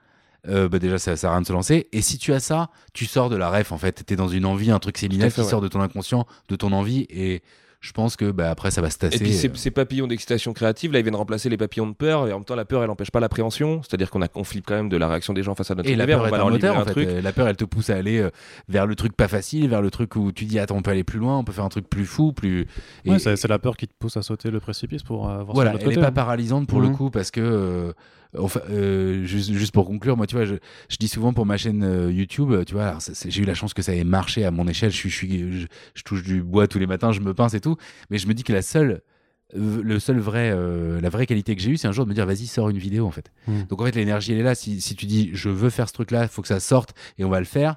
euh, 0.48 0.70
bah 0.70 0.80
déjà, 0.80 0.98
ça 1.00 1.16
sert 1.16 1.30
à 1.32 1.34
rien 1.34 1.42
de 1.42 1.48
se 1.48 1.54
lancer. 1.54 1.88
Et 1.92 2.02
si 2.02 2.18
tu 2.18 2.34
as 2.34 2.40
ça, 2.40 2.70
tu 2.94 3.06
sors 3.06 3.30
de 3.30 3.36
la 3.36 3.50
ref, 3.50 3.72
en 3.72 3.78
fait. 3.78 4.04
T'es 4.06 4.16
dans 4.16 4.28
une 4.28 4.46
envie, 4.46 4.72
un 4.72 4.80
truc 4.80 4.98
séminal 4.98 5.32
qui 5.32 5.42
ouais. 5.42 5.48
sort 5.48 5.62
de 5.62 5.68
ton 5.68 5.82
inconscient, 5.82 6.28
de 6.50 6.56
ton 6.56 6.72
envie. 6.72 7.08
Et 7.10 7.42
je 7.86 7.92
pense 7.92 8.16
que 8.16 8.32
bah, 8.32 8.50
après, 8.50 8.72
ça 8.72 8.82
va 8.82 8.90
se 8.90 8.98
tasser. 8.98 9.18
Et 9.18 9.20
puis 9.20 9.34
ces, 9.34 9.48
euh. 9.50 9.56
ces 9.56 9.70
papillons 9.72 10.08
d'excitation 10.08 10.54
créative, 10.54 10.92
là, 10.92 11.00
ils 11.00 11.04
viennent 11.04 11.16
remplacer 11.16 11.50
les 11.50 11.58
papillons 11.58 11.88
de 11.88 11.94
peur, 11.94 12.28
et 12.28 12.32
en 12.34 12.38
même 12.38 12.46
temps, 12.46 12.56
la 12.56 12.66
peur, 12.66 12.82
elle 12.82 12.88
n'empêche 12.88 13.12
pas 13.12 13.20
l'appréhension. 13.20 13.82
C'est-à-dire 13.84 14.10
qu'on 14.10 14.22
a, 14.24 14.28
on 14.36 14.44
flippe 14.44 14.66
quand 14.66 14.74
même 14.76 14.90
de 14.90 14.98
la 14.98 15.08
réaction 15.08 15.34
des 15.34 15.44
gens 15.44 15.54
face 15.56 15.70
à 15.72 15.76
notre 15.76 15.88
Et 15.90 15.96
la 15.96 16.08
peur 16.08 16.22
on 16.24 16.26
est 16.28 16.32
va 16.32 16.42
un 16.44 16.50
moteur, 16.50 16.78
en 16.78 16.84
fait. 16.86 16.92
truc. 16.92 17.08
Euh, 17.08 17.22
La 17.22 17.32
peur, 17.32 17.48
elle 17.48 17.56
te 17.58 17.66
pousse 17.66 17.90
à 17.90 17.96
aller 17.96 18.20
euh, 18.20 18.30
vers 18.68 18.88
le 18.88 18.96
truc 18.96 19.16
pas 19.16 19.28
facile, 19.28 19.70
vers 19.70 19.82
le 19.82 19.92
truc 19.92 20.16
où 20.16 20.32
tu 20.32 20.46
dis, 20.46 20.58
attends, 20.60 20.78
on 20.78 20.82
peut 20.82 20.92
aller 20.92 21.04
plus 21.04 21.20
loin, 21.20 21.38
on 21.38 21.44
peut 21.44 21.54
faire 21.54 21.66
un 21.66 21.70
truc 21.70 21.88
plus 21.90 22.06
fou, 22.06 22.34
plus. 22.34 22.68
Et- 23.06 23.12
Ouais, 23.12 23.20
c'est 23.20 23.36
c'est 23.36 23.48
la 23.48 23.60
peur 23.60 23.78
qui 23.78 23.88
te 23.88 23.94
pousse 24.00 24.18
à 24.18 24.22
sauter 24.24 24.50
le 24.50 24.60
précipice 24.60 25.04
pour 25.04 25.30
euh, 25.30 25.44
voir 25.44 25.54
Voilà, 25.54 25.74
elle 25.80 25.88
n'est 25.88 25.96
pas 25.96 26.08
hein. 26.08 26.12
paralysante 26.12 26.68
pour 26.68 26.82
le 26.82 26.88
Mhm. 26.88 26.96
coup 26.98 27.10
parce 27.12 27.30
que, 27.32 27.42
euh, 27.42 27.94
enfin, 28.40 28.62
euh, 28.70 29.24
juste, 29.26 29.52
juste 29.54 29.72
pour 29.74 29.86
conclure, 29.86 30.18
moi, 30.18 30.28
tu 30.28 30.36
vois, 30.36 30.46
je, 30.46 30.56
je 30.90 30.98
dis 30.98 31.08
souvent 31.08 31.34
pour 31.34 31.46
ma 31.46 31.58
chaîne 31.58 31.84
euh, 31.84 32.12
YouTube, 32.12 32.54
tu 32.66 32.74
vois, 32.74 32.98
j'ai 33.28 33.42
eu 33.42 33.46
la 33.46 33.54
chance 33.54 33.74
que 33.74 33.82
ça 33.82 33.94
ait 33.96 34.04
marché 34.04 34.46
à 34.46 34.52
mon 34.52 34.68
échelle. 34.68 34.92
Je, 34.92 34.98
suis, 34.98 35.10
je, 35.10 35.16
suis- 35.16 35.62
je, 35.62 35.68
je 35.94 36.04
touche 36.04 36.24
du 36.24 36.42
bois 36.44 36.68
tous 36.68 36.80
les 36.80 36.88
matins, 36.88 37.12
je 37.12 37.20
me 37.22 37.34
pince 37.34 37.54
et 37.54 37.62
tout, 37.62 37.78
mais 38.10 38.18
je 38.18 38.28
me 38.28 38.34
dis 38.34 38.44
que 38.44 38.54
la 38.54 38.62
seule, 38.62 39.02
euh, 39.56 39.82
le 39.84 40.00
seul 40.00 40.20
vrai, 40.20 40.52
euh, 40.54 41.00
la 41.02 41.10
vraie 41.10 41.26
qualité 41.26 41.56
que 41.56 41.62
j'ai 41.62 41.72
eue, 41.72 41.78
c'est 41.78 41.88
un 41.88 41.92
jour 41.92 42.06
de 42.06 42.10
me 42.10 42.16
dire, 42.16 42.26
vas-y, 42.26 42.48
sors 42.48 42.70
une 42.70 42.78
vidéo 42.78 43.06
en 43.06 43.12
fait. 43.12 43.32
Mhm. 43.48 43.66
Donc 43.70 43.82
en 43.82 43.86
fait, 43.86 43.96
l'énergie 43.96 44.32
elle 44.34 44.40
est 44.40 44.44
là. 44.44 44.56
Si, 44.56 44.82
si 44.82 44.96
tu 44.96 45.06
dis, 45.06 45.30
je 45.34 45.50
veux 45.50 45.70
faire 45.70 45.88
ce 45.88 45.94
truc-là, 45.94 46.24
il 46.24 46.30
faut 46.30 46.42
que 46.42 46.48
ça 46.48 46.60
sorte 46.60 46.94
et 47.18 47.24
on 47.24 47.30
va 47.30 47.40
le 47.40 47.46
faire. 47.46 47.76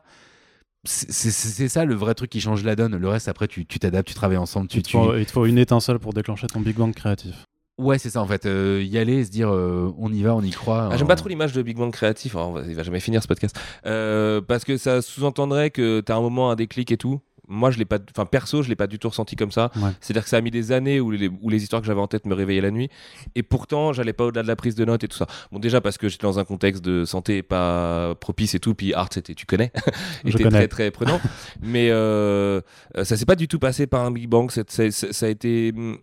C'est 0.84 1.68
ça 1.68 1.84
le 1.84 1.94
vrai 1.94 2.14
truc 2.14 2.30
qui 2.30 2.40
change 2.40 2.64
la 2.64 2.76
donne. 2.76 2.96
Le 2.96 3.08
reste, 3.08 3.28
après, 3.28 3.48
tu 3.48 3.66
t'adaptes, 3.66 4.08
tu 4.08 4.14
travailles 4.14 4.38
ensemble, 4.38 4.68
tu, 4.68 4.78
Il 4.78 4.82
te, 4.82 4.88
tu, 4.88 4.96
faut, 4.96 5.16
il 5.16 5.26
te 5.26 5.32
faut 5.32 5.44
une 5.44 5.58
étincelle 5.58 5.98
pour 5.98 6.12
déclencher 6.14 6.46
ton 6.46 6.60
Big 6.60 6.76
Bang 6.76 6.94
créatif. 6.94 7.44
Ouais, 7.78 7.98
c'est 7.98 8.10
ça 8.10 8.20
en 8.20 8.26
fait. 8.26 8.44
Euh, 8.46 8.82
y 8.84 8.98
aller, 8.98 9.24
se 9.24 9.30
dire 9.30 9.50
euh, 9.50 9.92
on 9.98 10.12
y 10.12 10.22
va, 10.22 10.34
on 10.34 10.42
y 10.42 10.50
croit. 10.50 10.88
Ah, 10.90 10.96
J'aime 10.96 11.04
euh, 11.06 11.08
pas 11.08 11.16
trop 11.16 11.28
l'image 11.28 11.52
de 11.52 11.62
Big 11.62 11.76
Bang 11.76 11.92
créatif. 11.92 12.34
Alors, 12.34 12.48
on 12.48 12.52
va- 12.52 12.62
il 12.68 12.74
va 12.74 12.82
jamais 12.82 13.00
finir 13.00 13.22
ce 13.22 13.28
podcast. 13.28 13.58
Euh, 13.86 14.40
parce 14.40 14.64
que 14.64 14.76
ça 14.76 15.00
sous-entendrait 15.00 15.70
que 15.70 16.00
t'as 16.00 16.16
un 16.16 16.20
moment, 16.20 16.50
un 16.50 16.56
déclic 16.56 16.90
et 16.92 16.96
tout. 16.96 17.20
Moi, 17.50 17.70
je 17.70 17.78
l'ai 17.78 17.86
pas, 17.86 17.96
enfin 18.10 18.26
perso, 18.26 18.62
je 18.62 18.68
l'ai 18.68 18.76
pas 18.76 18.86
du 18.86 18.98
tout 18.98 19.08
ressenti 19.08 19.34
comme 19.34 19.52
ça. 19.52 19.70
Ouais. 19.76 19.88
C'est-à-dire 20.02 20.24
que 20.24 20.28
ça 20.28 20.36
a 20.36 20.40
mis 20.42 20.50
des 20.50 20.70
années 20.70 21.00
où 21.00 21.10
les, 21.10 21.28
où 21.28 21.48
les 21.48 21.62
histoires 21.62 21.80
que 21.80 21.86
j'avais 21.86 22.00
en 22.00 22.06
tête 22.06 22.26
me 22.26 22.34
réveillaient 22.34 22.60
la 22.60 22.70
nuit, 22.70 22.90
et 23.36 23.42
pourtant, 23.42 23.94
j'allais 23.94 24.12
pas 24.12 24.24
au-delà 24.26 24.42
de 24.42 24.48
la 24.48 24.56
prise 24.56 24.74
de 24.74 24.84
notes 24.84 25.02
et 25.04 25.08
tout 25.08 25.16
ça. 25.16 25.26
Bon, 25.50 25.58
déjà 25.58 25.80
parce 25.80 25.96
que 25.96 26.10
j'étais 26.10 26.26
dans 26.26 26.38
un 26.38 26.44
contexte 26.44 26.84
de 26.84 27.06
santé 27.06 27.42
pas 27.42 28.14
propice 28.16 28.54
et 28.54 28.60
tout, 28.60 28.74
puis 28.74 28.92
art, 28.92 29.08
c'était, 29.10 29.32
tu 29.34 29.46
connais, 29.46 29.72
Je 30.26 30.30
était 30.34 30.42
connais. 30.44 30.58
très 30.58 30.68
très 30.68 30.90
prenant. 30.90 31.20
Mais 31.62 31.88
ça 31.90 33.16
s'est 33.16 33.24
pas 33.24 33.36
du 33.36 33.48
tout 33.48 33.58
passé 33.58 33.86
par 33.86 34.04
un 34.04 34.10
Big 34.10 34.28
Bang. 34.28 34.50
Ça 34.50 34.82
a 35.22 35.28
été 35.30 35.72
hum, 35.74 35.96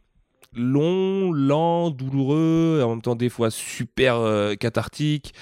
long, 0.55 1.31
lent, 1.31 1.89
douloureux, 1.91 2.81
en 2.83 2.89
même 2.89 3.01
temps 3.01 3.15
des 3.15 3.29
fois 3.29 3.51
super 3.51 4.17
euh, 4.17 4.55
cathartique. 4.55 5.33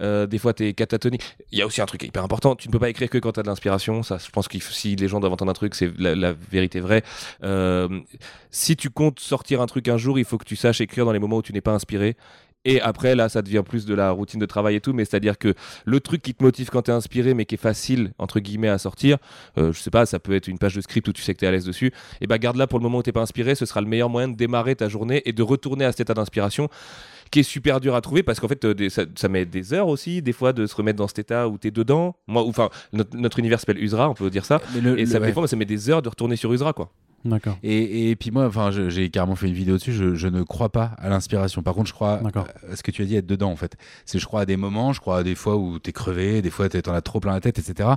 Euh, 0.00 0.26
des 0.26 0.38
fois, 0.38 0.54
t'es 0.54 0.72
catatonique. 0.72 1.22
Il 1.52 1.58
y 1.58 1.62
a 1.62 1.66
aussi 1.66 1.80
un 1.82 1.86
truc 1.86 2.02
hyper 2.02 2.24
important. 2.24 2.56
Tu 2.56 2.68
ne 2.68 2.72
peux 2.72 2.78
pas 2.78 2.88
écrire 2.88 3.10
que 3.10 3.18
quand 3.18 3.32
t'as 3.32 3.42
de 3.42 3.48
l'inspiration. 3.48 4.02
Ça, 4.02 4.18
je 4.18 4.30
pense 4.30 4.48
que 4.48 4.58
si 4.58 4.96
les 4.96 5.08
gens 5.08 5.20
doivent 5.20 5.32
entendre 5.32 5.50
un 5.50 5.54
truc, 5.54 5.74
c'est 5.74 5.90
la, 5.98 6.14
la 6.14 6.32
vérité 6.32 6.80
vraie. 6.80 7.02
Euh, 7.42 8.00
si 8.50 8.76
tu 8.76 8.90
comptes 8.90 9.20
sortir 9.20 9.60
un 9.60 9.66
truc 9.66 9.88
un 9.88 9.98
jour, 9.98 10.18
il 10.18 10.24
faut 10.24 10.38
que 10.38 10.44
tu 10.44 10.56
saches 10.56 10.80
écrire 10.80 11.04
dans 11.04 11.12
les 11.12 11.18
moments 11.18 11.36
où 11.36 11.42
tu 11.42 11.52
n'es 11.52 11.60
pas 11.60 11.72
inspiré. 11.72 12.16
Et 12.66 12.80
après, 12.80 13.14
là, 13.14 13.28
ça 13.30 13.40
devient 13.40 13.62
plus 13.66 13.86
de 13.86 13.94
la 13.94 14.10
routine 14.10 14.38
de 14.38 14.46
travail 14.46 14.74
et 14.76 14.80
tout. 14.80 14.92
Mais 14.92 15.04
c'est-à-dire 15.04 15.38
que 15.38 15.54
le 15.86 16.00
truc 16.00 16.20
qui 16.20 16.34
te 16.34 16.42
motive 16.44 16.68
quand 16.70 16.82
t'es 16.82 16.92
inspiré, 16.92 17.32
mais 17.32 17.46
qui 17.46 17.54
est 17.54 17.58
facile, 17.58 18.12
entre 18.18 18.38
guillemets, 18.40 18.68
à 18.68 18.76
sortir, 18.78 19.16
euh, 19.58 19.72
je 19.72 19.80
sais 19.80 19.90
pas, 19.90 20.04
ça 20.04 20.18
peut 20.18 20.34
être 20.34 20.46
une 20.48 20.58
page 20.58 20.74
de 20.74 20.80
script 20.82 21.08
où 21.08 21.12
tu 21.12 21.22
sais 21.22 21.32
que 21.34 21.40
t'es 21.40 21.46
à 21.46 21.50
l'aise 21.50 21.64
dessus. 21.64 21.92
Et 22.20 22.26
bah, 22.26 22.38
garde-la 22.38 22.66
pour 22.66 22.78
le 22.78 22.82
moment 22.82 22.98
où 22.98 23.02
t'es 23.02 23.12
pas 23.12 23.22
inspiré. 23.22 23.54
Ce 23.54 23.64
sera 23.64 23.80
le 23.80 23.86
meilleur 23.86 24.10
moyen 24.10 24.28
de 24.28 24.36
démarrer 24.36 24.76
ta 24.76 24.88
journée 24.88 25.22
et 25.24 25.32
de 25.32 25.42
retourner 25.42 25.84
à 25.86 25.92
cet 25.92 26.00
état 26.00 26.14
d'inspiration 26.14 26.68
qui 27.30 27.38
est 27.40 27.44
super 27.44 27.80
dur 27.80 27.94
à 27.94 28.00
trouver 28.00 28.24
parce 28.24 28.40
qu'en 28.40 28.48
fait 28.48 28.64
euh, 28.64 28.74
des- 28.74 28.90
ça, 28.90 29.04
ça 29.14 29.28
met 29.28 29.44
des 29.44 29.72
heures 29.72 29.86
aussi 29.86 30.20
des 30.20 30.32
fois 30.32 30.52
de 30.52 30.66
se 30.66 30.74
remettre 30.74 30.98
dans 30.98 31.06
cet 31.06 31.20
état 31.20 31.46
où 31.48 31.58
t'es 31.58 31.70
dedans 31.70 32.16
moi 32.26 32.42
ou- 32.42 32.48
enfin 32.48 32.70
notre, 32.92 33.16
notre 33.16 33.38
univers 33.38 33.60
s'appelle 33.60 33.78
Usra 33.80 34.10
on 34.10 34.14
peut 34.14 34.30
dire 34.30 34.44
ça 34.44 34.60
le- 34.82 34.98
et 34.98 35.04
le- 35.04 35.06
ça 35.06 35.20
ouais. 35.20 35.28
des 35.28 35.32
fois 35.32 35.46
ça 35.46 35.54
met 35.54 35.64
des 35.64 35.90
heures 35.90 36.02
de 36.02 36.08
retourner 36.08 36.34
sur 36.34 36.52
Usra 36.52 36.72
quoi 36.72 36.90
D'accord. 37.24 37.58
Et, 37.62 38.10
et 38.10 38.16
puis 38.16 38.30
moi, 38.30 38.46
enfin, 38.46 38.70
j'ai 38.70 39.10
carrément 39.10 39.36
fait 39.36 39.46
une 39.48 39.54
vidéo 39.54 39.76
dessus. 39.76 39.92
Je, 39.92 40.14
je 40.14 40.26
ne 40.28 40.42
crois 40.42 40.70
pas 40.70 40.92
à 40.98 41.08
l'inspiration. 41.10 41.62
Par 41.62 41.74
contre, 41.74 41.88
je 41.88 41.92
crois 41.92 42.20
à 42.70 42.76
ce 42.76 42.82
que 42.82 42.90
tu 42.90 43.02
as 43.02 43.04
dit 43.04 43.16
être 43.16 43.26
dedans 43.26 43.50
en 43.50 43.56
fait. 43.56 43.76
C'est 44.06 44.18
je 44.18 44.24
crois 44.26 44.40
à 44.42 44.46
des 44.46 44.56
moments, 44.56 44.92
je 44.92 45.00
crois 45.00 45.18
à 45.18 45.22
des 45.22 45.34
fois 45.34 45.56
où 45.56 45.78
t'es 45.78 45.92
crevé, 45.92 46.40
des 46.42 46.50
fois 46.50 46.68
t'en 46.68 46.94
as 46.94 47.00
trop 47.02 47.20
plein 47.20 47.32
la 47.32 47.40
tête, 47.40 47.58
etc. 47.58 47.90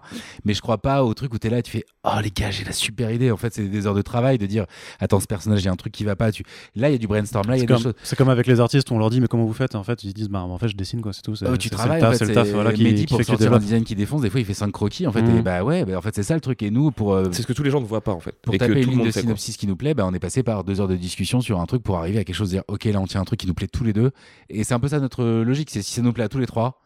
Mais 0.45 0.53
je 0.53 0.61
crois 0.61 0.77
pas 0.77 1.03
au 1.03 1.13
truc 1.13 1.33
où 1.33 1.37
t'es 1.37 1.49
là, 1.49 1.59
et 1.59 1.63
tu 1.63 1.71
fais 1.71 1.85
oh 2.03 2.19
les 2.21 2.31
gars, 2.31 2.51
j'ai 2.51 2.65
la 2.65 2.71
super 2.73 3.11
idée. 3.11 3.31
En 3.31 3.37
fait, 3.37 3.53
c'est 3.53 3.63
des 3.67 3.87
heures 3.87 3.93
de 3.95 4.01
travail 4.01 4.37
de 4.37 4.45
dire 4.45 4.65
attends 4.99 5.19
ce 5.19 5.27
personnage, 5.27 5.61
il 5.61 5.65
y 5.65 5.69
a 5.69 5.71
un 5.71 5.75
truc 5.77 5.93
qui 5.93 6.03
va 6.03 6.15
pas. 6.15 6.31
Tu... 6.31 6.43
Là, 6.75 6.89
il 6.89 6.91
y 6.91 6.95
a 6.95 6.97
du 6.97 7.07
brainstorm, 7.07 7.47
là, 7.49 7.55
il 7.55 7.59
y 7.59 7.61
C'est 7.61 7.63
a 7.63 7.67
des 7.67 7.73
comme, 7.75 7.83
choses. 7.83 7.93
c'est 8.03 8.15
comme 8.17 8.29
avec 8.29 8.45
les 8.47 8.59
artistes, 8.59 8.91
on 8.91 8.97
leur 8.97 9.09
dit 9.09 9.21
mais 9.21 9.27
comment 9.27 9.45
vous 9.45 9.53
faites? 9.53 9.75
En 9.75 9.83
fait, 9.83 10.03
ils 10.03 10.13
disent 10.13 10.29
bah 10.29 10.41
en 10.41 10.57
fait 10.57 10.67
je 10.67 10.75
dessine 10.75 11.01
quoi, 11.01 11.13
c'est 11.13 11.21
tout. 11.21 11.35
Oh, 11.47 11.55
tu 11.57 11.69
travailles 11.69 12.01
c'est 12.01 12.05
le 12.05 12.09
taf, 12.11 12.17
c'est 12.19 12.25
le 12.25 12.33
taf 12.33 12.47
c'est- 12.47 12.53
voilà, 12.53 12.73
qui, 12.73 12.83
Mehdi 12.83 13.05
qui 13.05 13.07
pour 13.07 13.17
fait 13.19 13.23
que 13.23 13.27
tu 13.31 13.37
sortir 13.37 13.53
un 13.53 13.59
design 13.59 13.83
qui 13.85 13.95
défonce, 13.95 14.21
des 14.21 14.29
fois 14.29 14.39
il 14.41 14.45
fait 14.45 14.53
5 14.53 14.71
croquis 14.71 15.07
en 15.07 15.11
fait. 15.11 15.19
Et 15.21 15.41
bah 15.41 15.63
ouais, 15.63 15.85
bah, 15.85 15.97
en 15.97 16.01
fait 16.01 16.13
c'est 16.13 16.23
ça 16.23 16.35
le 16.35 16.41
truc. 16.41 16.61
Et 16.61 16.71
nous 16.71 16.91
pour 16.91 17.13
euh, 17.13 17.29
c'est 17.31 17.41
ce 17.43 17.47
que 17.47 17.53
tous 17.53 17.63
les 17.63 17.69
gens 17.71 17.79
ne 17.79 17.85
voient 17.85 18.01
pas 18.01 18.11
en 18.11 18.19
fait 18.19 18.35
pour 18.41 18.53
et 18.53 18.57
taper 18.57 18.81
une 18.81 18.89
ligne 18.89 19.11
de 19.13 19.19
sait 19.19 19.21
quoi. 19.21 19.27
synopsis 19.29 19.57
qui 19.57 19.67
nous 19.67 19.75
plaît, 19.75 19.93
bah, 19.93 20.05
on 20.05 20.13
est 20.13 20.19
passé 20.19 20.43
par 20.43 20.63
deux 20.63 20.81
heures 20.81 20.87
de 20.87 20.95
discussion 20.95 21.41
sur 21.41 21.59
un 21.59 21.65
truc 21.65 21.83
pour 21.83 21.97
arriver 21.97 22.19
à 22.19 22.23
quelque 22.23 22.35
chose, 22.35 22.49
dire 22.49 22.63
ok 22.67 22.85
là 22.85 22.99
on 22.99 23.07
tient 23.07 23.21
un 23.21 23.25
truc 23.25 23.39
qui 23.39 23.47
nous 23.47 23.53
plaît 23.53 23.67
tous 23.67 23.83
les 23.83 23.93
deux. 23.93 24.11
Et 24.49 24.63
c'est 24.63 24.73
un 24.73 24.79
peu 24.79 24.87
ça 24.87 24.99
notre 24.99 25.23
logique, 25.23 25.69
c'est 25.69 25.81
si 25.81 25.93
ça 25.93 26.01
nous 26.01 26.13
plaît 26.13 26.23
à 26.25 26.29
tous 26.29 26.39
les 26.39 26.45
trois, 26.47 26.81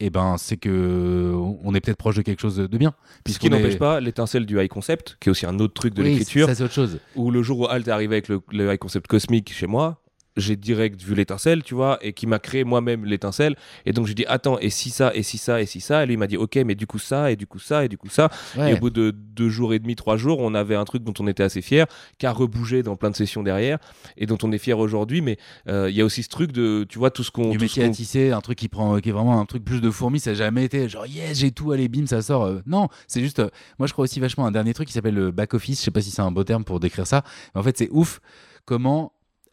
et 0.00 0.10
ben 0.10 0.36
c'est 0.38 0.56
que 0.56 1.32
on 1.62 1.74
est 1.74 1.80
peut-être 1.80 1.96
proche 1.96 2.16
de 2.16 2.22
quelque 2.22 2.40
chose 2.40 2.56
de 2.56 2.78
bien. 2.78 2.92
ce 3.28 3.38
qui 3.38 3.48
n'empêche 3.50 3.78
pas 3.78 4.00
l'étincelle 4.00 4.46
du 4.46 4.60
high 4.60 4.68
concept 4.68 5.16
qui 5.20 5.28
est 5.28 5.30
aussi 5.30 5.46
un 5.46 5.58
autre 5.60 5.74
truc 5.74 5.94
de 5.94 6.02
Oui, 6.02 6.10
l'écriture 6.10 6.46
ça 6.48 6.54
c'est 6.54 6.64
autre 6.64 6.74
chose. 6.74 6.98
où 7.14 7.30
le 7.30 7.42
jour 7.42 7.60
où 7.60 7.66
Alt 7.68 7.86
est 7.86 7.90
arrivé 7.90 8.16
avec 8.16 8.28
le, 8.28 8.40
le 8.50 8.72
high 8.72 8.78
concept 8.78 9.06
cosmique 9.06 9.52
chez 9.52 9.66
moi 9.66 10.01
j'ai 10.36 10.56
direct 10.56 11.02
vu 11.02 11.14
l'étincelle, 11.14 11.62
tu 11.62 11.74
vois, 11.74 11.98
et 12.00 12.12
qui 12.12 12.26
m'a 12.26 12.38
créé 12.38 12.64
moi-même 12.64 13.04
l'étincelle. 13.04 13.56
Et 13.86 13.92
donc 13.92 14.06
j'ai 14.06 14.14
dit 14.14 14.24
attends, 14.26 14.58
et 14.58 14.70
si 14.70 14.90
ça, 14.90 15.14
et 15.14 15.22
si 15.22 15.38
ça, 15.38 15.60
et 15.60 15.66
si 15.66 15.80
ça? 15.80 16.02
Et 16.02 16.06
lui 16.06 16.14
il 16.14 16.18
m'a 16.18 16.26
dit 16.26 16.36
ok, 16.36 16.56
mais 16.64 16.74
du 16.74 16.86
coup 16.86 16.98
ça, 16.98 17.30
et 17.30 17.36
du 17.36 17.46
coup 17.46 17.58
ça, 17.58 17.84
et 17.84 17.88
du 17.88 17.98
coup 17.98 18.08
ça. 18.08 18.30
Et 18.56 18.74
au 18.74 18.78
bout 18.78 18.90
de 18.90 19.10
deux 19.10 19.48
jours 19.48 19.74
et 19.74 19.78
demi, 19.78 19.96
trois 19.96 20.16
jours, 20.16 20.38
on 20.40 20.54
avait 20.54 20.74
un 20.74 20.84
truc 20.84 21.02
dont 21.02 21.14
on 21.18 21.26
était 21.26 21.42
assez 21.42 21.62
fier, 21.62 21.86
qui 22.18 22.26
a 22.26 22.32
rebougé 22.32 22.82
dans 22.82 22.96
plein 22.96 23.10
de 23.10 23.16
sessions 23.16 23.42
derrière, 23.42 23.78
et 24.16 24.26
dont 24.26 24.38
on 24.42 24.52
est 24.52 24.58
fier 24.58 24.78
aujourd'hui. 24.78 25.20
Mais 25.20 25.38
euh, 25.68 25.90
il 25.90 25.96
y 25.96 26.00
a 26.00 26.04
aussi 26.04 26.22
ce 26.22 26.28
truc 26.28 26.52
de, 26.52 26.84
tu 26.88 26.98
vois, 26.98 27.10
tout 27.10 27.24
ce 27.24 27.30
qu'on. 27.30 27.50
Du 27.50 27.58
métier 27.58 27.84
à 27.84 27.88
tisser, 27.88 28.30
un 28.30 28.40
truc 28.40 28.58
qui 28.58 28.68
prend, 28.68 28.98
qui 29.00 29.08
est 29.10 29.12
vraiment 29.12 29.40
un 29.40 29.46
truc 29.46 29.64
plus 29.64 29.80
de 29.80 29.90
fourmi, 29.90 30.20
ça 30.20 30.30
n'a 30.30 30.36
jamais 30.36 30.64
été 30.64 30.88
genre 30.88 31.06
yes, 31.06 31.38
j'ai 31.38 31.50
tout, 31.50 31.72
allez 31.72 31.88
bim, 31.88 32.06
ça 32.06 32.22
sort. 32.22 32.44
Euh. 32.44 32.60
non, 32.66 32.88
c'est 33.06 33.20
juste, 33.20 33.40
euh, 33.40 33.48
moi 33.78 33.86
je 33.86 33.92
crois 33.92 34.04
aussi 34.04 34.20
vachement 34.20 34.46
un 34.46 34.52
dernier 34.52 34.74
truc 34.74 34.88
qui 34.88 34.94
s'appelle 34.94 35.14
le 35.14 35.30
back 35.30 35.54
office. 35.54 35.80
Je 35.80 35.84
sais 35.84 35.90
pas 35.90 36.00
si 36.00 36.10
c'est 36.10 36.22
un 36.22 36.30
beau 36.30 36.44
terme 36.44 36.64
pour 36.64 36.80
décrire 36.80 37.06
ça, 37.06 37.24
mais 37.54 37.60
en 37.60 37.64
fait 37.64 37.76
c'est 37.76 37.88
ouf 37.90 38.20
comment 38.64 39.12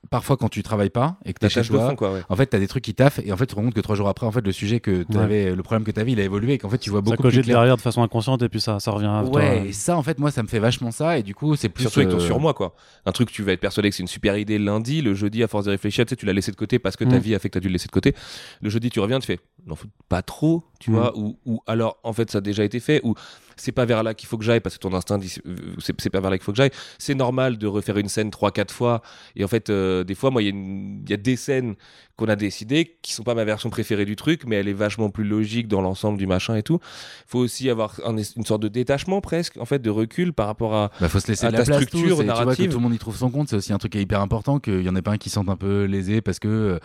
parfois 0.09 0.37
quand 0.37 0.49
tu 0.49 0.63
travailles 0.63 0.89
pas 0.89 1.17
et 1.25 1.33
que 1.33 1.45
tu 1.45 1.49
chez 1.51 1.61
toi, 1.63 1.93
en 2.29 2.35
fait, 2.35 2.49
tu 2.49 2.55
as 2.55 2.59
des 2.59 2.67
trucs 2.67 2.83
qui 2.83 2.93
taffent 2.93 3.19
et 3.23 3.31
en 3.31 3.37
fait, 3.37 3.45
tu 3.45 3.51
te 3.51 3.55
rends 3.55 3.65
compte 3.65 3.73
que 3.73 3.81
trois 3.81 3.95
jours 3.95 4.07
après, 4.07 4.25
en 4.25 4.31
fait, 4.31 4.41
le 4.41 4.51
sujet 4.51 4.79
que 4.79 5.03
tu 5.03 5.17
avais, 5.17 5.53
le 5.53 5.63
problème 5.63 5.83
que 5.83 5.91
tu 5.91 5.99
avais, 5.99 6.11
il 6.11 6.19
a 6.19 6.23
évolué 6.23 6.53
et 6.53 6.57
qu'en 6.57 6.69
fait, 6.69 6.77
tu 6.77 6.89
vois 6.89 7.01
beaucoup 7.01 7.23
ça 7.23 7.29
plus 7.29 7.41
clair. 7.41 7.57
derrière 7.57 7.75
de 7.75 7.81
façon 7.81 8.01
inconsciente 8.01 8.41
et 8.41 8.49
puis 8.49 8.61
ça, 8.61 8.79
ça 8.79 8.91
revient 8.91 9.07
à 9.07 9.23
ouais, 9.23 9.31
toi. 9.31 9.55
et 9.55 9.73
ça, 9.73 9.97
en 9.97 10.03
fait, 10.03 10.19
moi, 10.19 10.31
ça 10.31 10.41
me 10.43 10.47
fait 10.47 10.59
vachement 10.59 10.91
ça 10.91 11.17
et 11.17 11.23
du 11.23 11.35
coup, 11.35 11.55
c'est 11.55 11.69
plus. 11.69 11.83
Surtout 11.83 11.99
avec 11.99 12.11
ton 12.11 12.19
surmoi, 12.19 12.53
quoi. 12.53 12.75
Un 13.05 13.11
truc, 13.11 13.31
tu 13.31 13.43
vas 13.43 13.51
être 13.53 13.59
persuadé 13.59 13.89
que 13.89 13.95
c'est 13.95 14.03
une 14.03 14.07
super 14.07 14.37
idée 14.37 14.57
lundi, 14.57 15.01
le 15.01 15.13
jeudi, 15.13 15.43
à 15.43 15.47
force 15.47 15.65
de 15.65 15.71
réfléchir, 15.71 16.05
tu 16.05 16.09
sais, 16.09 16.15
tu 16.15 16.25
l'as 16.25 16.33
laissé 16.33 16.51
de 16.51 16.57
côté 16.57 16.79
parce 16.79 16.95
que 16.95 17.03
ta 17.03 17.17
mm. 17.17 17.19
vie 17.19 17.35
a 17.35 17.39
fait 17.39 17.49
que 17.49 17.53
tu 17.53 17.57
as 17.57 17.61
dû 17.61 17.67
le 17.67 17.73
laisser 17.73 17.87
de 17.87 17.91
côté. 17.91 18.15
Le 18.61 18.69
jeudi, 18.69 18.89
tu 18.89 18.99
reviens, 18.99 19.19
tu 19.19 19.27
fais, 19.27 19.39
non, 19.65 19.75
pas 20.07 20.21
trop, 20.21 20.63
tu 20.79 20.91
mm. 20.91 20.93
vois, 20.93 21.17
ou, 21.17 21.37
ou 21.45 21.61
alors, 21.67 21.97
en 22.03 22.13
fait, 22.13 22.31
ça 22.31 22.39
a 22.39 22.41
déjà 22.41 22.63
été 22.63 22.79
fait, 22.79 23.01
ou 23.03 23.15
c'est 23.61 23.71
pas 23.71 23.85
vers 23.85 24.03
là 24.03 24.13
qu'il 24.13 24.27
faut 24.27 24.37
que 24.37 24.43
j'aille 24.43 24.59
parce 24.59 24.75
que 24.75 24.81
ton 24.81 24.93
instinct 24.93 25.17
dit 25.17 25.35
c'est 25.79 26.09
pas 26.09 26.19
vers 26.19 26.31
là 26.31 26.37
qu'il 26.37 26.45
faut 26.45 26.51
que 26.51 26.57
j'aille. 26.57 26.71
C'est 26.97 27.15
normal 27.15 27.57
de 27.57 27.67
refaire 27.67 27.97
une 27.97 28.09
scène 28.09 28.29
3-4 28.29 28.71
fois. 28.71 29.01
Et 29.35 29.43
en 29.43 29.47
fait, 29.47 29.69
euh, 29.69 30.03
des 30.03 30.15
fois, 30.15 30.31
moi, 30.31 30.41
il 30.41 31.03
y, 31.07 31.13
a 31.13 31.17
des 31.17 31.35
scènes 31.35 31.75
qu'on 32.19 32.27
a 32.27 32.35
décidées 32.35 32.97
qui 33.01 33.13
sont 33.13 33.23
pas 33.23 33.33
ma 33.33 33.45
version 33.45 33.69
préférée 33.69 34.03
du 34.03 34.17
truc, 34.17 34.43
mais 34.45 34.57
elle 34.57 34.67
est 34.67 34.73
vachement 34.73 35.09
plus 35.09 35.23
logique 35.23 35.69
dans 35.69 35.79
l'ensemble 35.79 36.17
du 36.17 36.27
machin 36.27 36.55
et 36.55 36.63
tout. 36.63 36.79
Il 36.81 37.29
faut 37.29 37.39
aussi 37.39 37.69
avoir 37.69 37.99
une 38.05 38.45
sorte 38.45 38.61
de 38.61 38.67
détachement 38.67 39.21
presque, 39.21 39.57
en 39.57 39.65
fait, 39.65 39.79
de 39.79 39.89
recul 39.89 40.33
par 40.33 40.47
rapport 40.47 40.75
à, 40.75 40.91
bah, 40.99 41.07
faut 41.07 41.21
se 41.21 41.29
laisser 41.29 41.49
la 41.49 41.63
structure 41.63 42.17
tout, 42.17 42.23
narrative. 42.23 42.65
que 42.65 42.71
tout 42.71 42.77
le 42.77 42.83
monde 42.83 42.93
y 42.93 42.97
trouve 42.97 43.15
son 43.15 43.31
compte, 43.31 43.47
c'est 43.47 43.55
aussi 43.55 43.71
un 43.71 43.77
truc 43.77 43.93
qui 43.93 43.99
est 43.99 44.01
hyper 44.01 44.19
important, 44.19 44.59
qu'il 44.59 44.81
y 44.81 44.89
en 44.89 44.95
ait 44.97 45.01
pas 45.01 45.11
un 45.11 45.17
qui 45.17 45.29
sente 45.29 45.47
un 45.47 45.55
peu 45.55 45.85
lésé 45.85 46.21
parce 46.21 46.39
que. 46.39 46.47
Euh, 46.49 46.79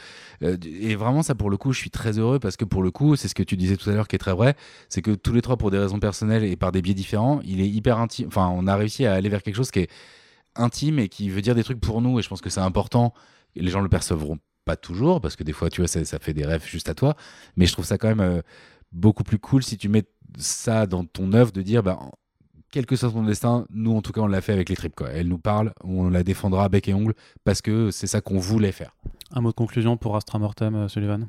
euh, 0.45 0.57
et 0.80 0.95
vraiment, 0.95 1.22
ça, 1.22 1.35
pour 1.35 1.51
le 1.51 1.57
coup, 1.57 1.72
je 1.72 1.80
suis 1.80 1.91
très 1.91 2.18
heureux 2.18 2.39
parce 2.39 2.57
que 2.57 2.64
pour 2.64 2.85
le 2.85 2.93
coup, 2.93 3.16
c'est 3.16 3.26
ce 3.26 3.35
que 3.35 3.43
tu 3.43 3.57
disais 3.57 3.76
tout 3.76 3.91
à 3.91 3.93
l'heure 3.93 4.07
qui 4.07 4.14
est 4.14 4.20
très 4.20 4.35
vrai, 4.35 4.55
c'est 4.89 5.03
que 5.03 5.11
tous 5.11 5.32
les 5.32 5.43
trois, 5.43 5.57
pour 5.57 5.72
des 5.72 5.78
raisons 5.78 5.99
personnelles 5.99 6.45
et 6.45 6.55
par 6.55 6.70
des 6.70 6.80
biais 6.80 6.95
différents, 6.95 7.41
il 7.45 7.61
est 7.61 7.68
hyper 7.68 7.99
intime. 7.99 8.28
Enfin, 8.28 8.53
on 8.55 8.68
a 8.68 8.76
réussi 8.76 9.05
à 9.05 9.14
aller 9.14 9.28
vers 9.28 9.43
quelque 9.43 9.57
chose 9.57 9.72
qui 9.72 9.80
est 9.80 9.91
intime 10.55 11.01
et 11.01 11.09
qui 11.09 11.28
veut 11.28 11.43
dire 11.43 11.57
des 11.57 11.64
trucs 11.64 11.80
pour 11.80 12.01
nous. 12.01 12.20
Et 12.20 12.22
je 12.22 12.28
pense 12.28 12.41
que 12.41 12.51
c'est 12.51 12.61
important. 12.61 13.12
les 13.57 13.70
gens 13.70 13.80
le 13.80 13.89
percevront 13.89 14.39
pas 14.64 14.76
toujours 14.76 15.20
parce 15.20 15.36
que 15.36 15.44
des 15.44 15.52
fois, 15.52 15.70
tu 15.70 15.80
vois, 15.80 15.88
ça, 15.88 16.18
fait 16.18 16.34
des 16.34 16.44
rêves 16.44 16.66
juste 16.66 16.88
à 16.88 16.94
toi. 16.94 17.16
Mais 17.56 17.66
je 17.66 17.72
trouve 17.72 17.84
ça 17.84 17.98
quand 17.98 18.08
même 18.08 18.20
euh, 18.20 18.42
beaucoup 18.92 19.24
plus 19.24 19.38
cool 19.38 19.62
si 19.62 19.76
tu 19.76 19.88
mets 19.88 20.04
ça 20.38 20.86
dans 20.86 21.04
ton 21.04 21.32
œuvre 21.32 21.52
de 21.52 21.62
dire, 21.62 21.82
bah, 21.82 21.98
quel 22.70 22.86
que 22.86 22.96
soit 22.96 23.10
ton 23.10 23.22
destin, 23.22 23.66
nous 23.70 23.96
en 23.96 24.02
tout 24.02 24.12
cas 24.12 24.20
on 24.20 24.26
l'a 24.26 24.40
fait 24.40 24.52
avec 24.52 24.68
les 24.68 24.76
tripes. 24.76 25.00
Elle 25.12 25.28
nous 25.28 25.38
parle, 25.38 25.72
on 25.84 26.08
la 26.08 26.24
défendra 26.24 26.68
bec 26.68 26.88
et 26.88 26.94
ongle 26.94 27.14
parce 27.44 27.62
que 27.62 27.90
c'est 27.92 28.08
ça 28.08 28.20
qu'on 28.20 28.38
voulait 28.38 28.72
faire. 28.72 28.96
Un 29.30 29.42
mot 29.42 29.50
de 29.50 29.54
conclusion 29.54 29.96
pour 29.96 30.16
Astra 30.16 30.38
Mortem, 30.38 30.74
euh, 30.74 30.88
Sullivan? 30.88 31.28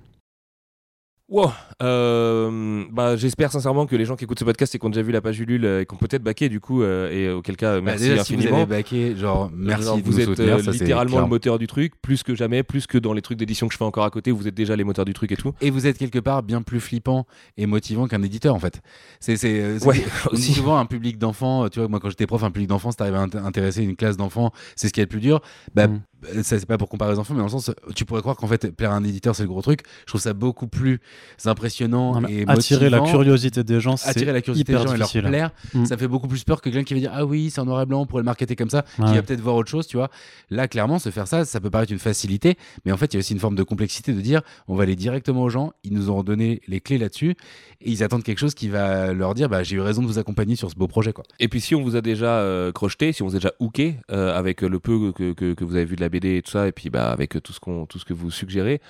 Wow. 1.28 1.52
Euh, 1.82 2.86
bah, 2.92 3.16
j'espère 3.16 3.52
sincèrement 3.52 3.88
que 3.88 3.96
les 3.96 4.06
gens 4.06 4.16
qui 4.16 4.26
écoutent 4.26 4.38
ce 4.38 4.46
podcast 4.46 4.76
et 4.76 4.80
qui 4.80 4.86
ont 4.86 4.90
déjà 4.90 5.02
vu 5.02 5.12
la 5.12 5.22
page 5.22 5.40
Ulule 5.40 5.66
euh, 5.66 5.82
et 5.82 5.86
qui 5.88 5.94
ont 5.96 5.98
peut-être 5.98 6.22
baqué 6.22 6.50
du 6.50 6.60
coup, 6.60 6.84
euh, 6.84 7.10
et 7.10 7.32
auquel 7.32 7.58
cas, 7.58 7.76
bah, 7.76 7.82
merci 7.82 8.12
infiniment. 8.12 8.42
Si 8.44 8.48
vous 8.48 8.56
avez 8.56 8.66
baqué, 8.68 9.16
genre, 9.16 9.50
merci 9.52 10.02
vous 10.02 10.20
êtes 10.20 10.30
littéralement 10.68 11.22
le 11.22 11.26
moteur 11.26 11.58
du 11.58 11.66
truc, 11.66 11.94
plus 12.02 12.22
que 12.22 12.36
jamais, 12.36 12.62
plus 12.62 12.86
que 12.86 13.00
dans 13.00 13.14
les 13.14 13.24
trucs 13.24 13.40
d'édition 13.40 13.68
que 13.68 13.74
je 13.74 13.78
fais 13.80 13.86
encore 13.86 14.06
à 14.06 14.12
côté, 14.12 14.32
où 14.32 14.38
vous 14.38 14.48
êtes 14.48 14.54
déjà 14.54 14.76
les 14.76 14.84
moteurs 14.84 15.06
du 15.06 15.14
truc 15.14 15.32
et 15.32 15.36
tout. 15.36 15.54
Et 15.62 15.72
vous 15.72 15.88
êtes 15.88 15.98
quelque 15.98 16.20
part 16.20 16.44
bien 16.44 16.62
plus 16.62 16.80
flippant 16.80 17.26
et 17.58 17.66
motivant 17.66 18.08
qu'un 18.08 18.22
éditeur 18.22 18.54
en 18.54 18.60
fait. 18.60 18.82
C'est, 19.20 19.36
c'est, 19.36 19.78
aussi 20.32 20.54
souvent 20.54 20.78
un 20.78 20.86
public 20.86 21.18
d'enfants, 21.18 21.70
tu 21.70 21.80
vois, 21.80 21.88
moi 21.88 22.00
quand 22.00 22.10
j'étais 22.10 22.28
prof, 22.28 22.44
un 22.44 22.52
public 22.52 22.70
d'enfants, 22.70 22.92
si 22.92 22.98
t'arrives 22.98 23.16
à 23.16 23.22
intéresser 23.44 23.82
une 23.84 23.96
classe 23.96 24.18
d'enfants, 24.18 24.52
c'est 24.76 24.90
ce 24.90 24.94
qui 24.94 25.00
est 25.00 25.06
le 25.06 25.10
plus 25.10 25.22
dur. 25.22 25.42
Bah, 25.74 25.88
mm 25.88 26.02
c'est 26.44 26.66
pas 26.66 26.78
pour 26.78 26.90
comparer 26.90 27.14
les 27.14 27.20
enfants, 27.20 27.34
mais 27.34 27.40
dans 27.40 27.46
le 27.46 27.52
sens, 27.52 27.72
tu 27.96 28.06
pourrais 28.06 28.22
croire 28.22 28.36
qu'en 28.36 28.48
fait, 28.48 28.72
plaire 28.76 28.92
à 28.92 28.96
un 28.96 29.04
éditeur, 29.04 29.36
c'est 29.36 29.44
le 29.44 29.50
gros 29.50 29.62
truc. 29.62 29.82
Je 30.02 30.08
trouve 30.08 30.22
ça 30.22 30.34
beaucoup 30.34 30.68
plus 30.68 31.00
impressionnant 31.46 32.26
et 32.26 32.46
attirer 32.48 32.90
la 32.90 33.02
curiosité 33.02 33.64
des 33.64 33.80
gens, 33.80 33.96
attirer 34.06 34.34
la 34.34 34.42
curiosité 34.42 34.74
des 34.74 34.80
gens 34.80 34.94
et 34.94 34.98
leur 34.98 35.12
plaire, 35.12 35.52
mm. 35.74 35.86
ça 35.86 35.98
fait 35.98 36.08
beaucoup 36.08 36.28
plus 36.28 36.44
peur 36.44 36.62
que 36.62 36.70
quelqu'un 36.70 36.84
qui 36.84 36.94
va 36.94 37.00
dire 37.00 37.12
ah 37.14 37.26
oui, 37.26 37.50
c'est 37.50 37.62
en 37.62 37.66
noir 37.66 37.82
et 37.82 37.86
blanc, 37.86 38.02
on 38.02 38.06
pourrait 38.06 38.22
le 38.22 38.26
marketer 38.26 38.56
comme 38.56 38.70
ça, 38.70 38.84
qui 38.96 39.02
va 39.02 39.22
peut-être 39.22 39.42
voir 39.42 39.56
autre 39.56 39.70
chose, 39.70 39.88
tu 39.88 39.98
vois. 39.98 40.10
Là, 40.50 40.68
clairement, 40.68 41.00
se 41.00 41.10
faire 41.10 41.28
ça, 41.28 41.46
ça 41.46 41.60
peut 41.60 41.70
paraître 41.70 41.92
une 41.92 42.00
facilité, 42.00 42.58
mais 42.86 42.92
en 42.92 42.98
fait, 42.98 43.14
il 43.14 43.18
y 43.18 43.18
a 43.18 43.20
aussi 43.20 43.34
une 43.34 43.40
forme 43.40 43.56
de 43.56 43.64
complexité 43.64 44.14
de 44.14 44.22
dire 44.22 44.42
on 44.68 44.76
va 44.76 44.84
aller 44.84 44.96
directement 44.96 45.44
aux 45.44 45.50
gens, 45.50 45.74
ils 45.84 45.94
nous 45.94 46.10
ont 46.10 46.24
donné 46.24 46.62
les 46.68 46.80
clés 46.80 46.98
là-dessus 46.98 47.36
et 47.82 47.92
ils 47.92 48.04
attendent 48.04 48.24
quelque 48.24 48.40
chose 48.40 48.56
qui 48.56 48.70
va 48.70 49.14
leur 49.14 49.34
dire 49.34 49.50
bah 49.50 49.64
j'ai 49.64 49.76
eu 49.76 49.82
raison 49.82 50.02
de 50.02 50.08
vous 50.08 50.20
accompagner 50.20 50.56
sur 50.56 50.70
ce 50.70 50.76
beau 50.76 50.88
projet 50.88 51.14
quoi. 51.14 51.24
Et 51.40 51.48
puis 51.48 51.62
si 51.62 51.76
on 51.76 51.82
vous 51.82 51.96
a 51.96 52.02
déjà 52.02 52.40
euh, 52.40 52.72
crocheté, 52.72 53.12
si 53.12 53.22
on 53.22 53.28
vous 53.28 53.36
a 53.36 53.40
déjà 53.40 53.54
hooké 53.60 53.96
euh, 54.12 54.38
avec 54.38 54.62
le 54.62 54.80
peu 54.80 55.12
que, 55.12 55.34
que, 55.34 55.54
que 55.54 55.64
vous 55.64 55.76
avez 55.76 55.86
vu 55.86 55.96
de 55.96 56.02
la 56.02 56.05
BD 56.10 56.38
et 56.38 56.42
tout 56.42 56.52
ça, 56.52 56.68
et 56.68 56.72
puis 56.72 56.90
bah, 56.90 57.12
avec 57.12 57.42
tout 57.44 57.54
ce, 57.54 57.60
qu'on, 57.60 57.86
tout 57.86 58.00
ce 58.00 58.06
que 58.06 58.14
vous 58.14 58.32
suggérez, 58.32 58.82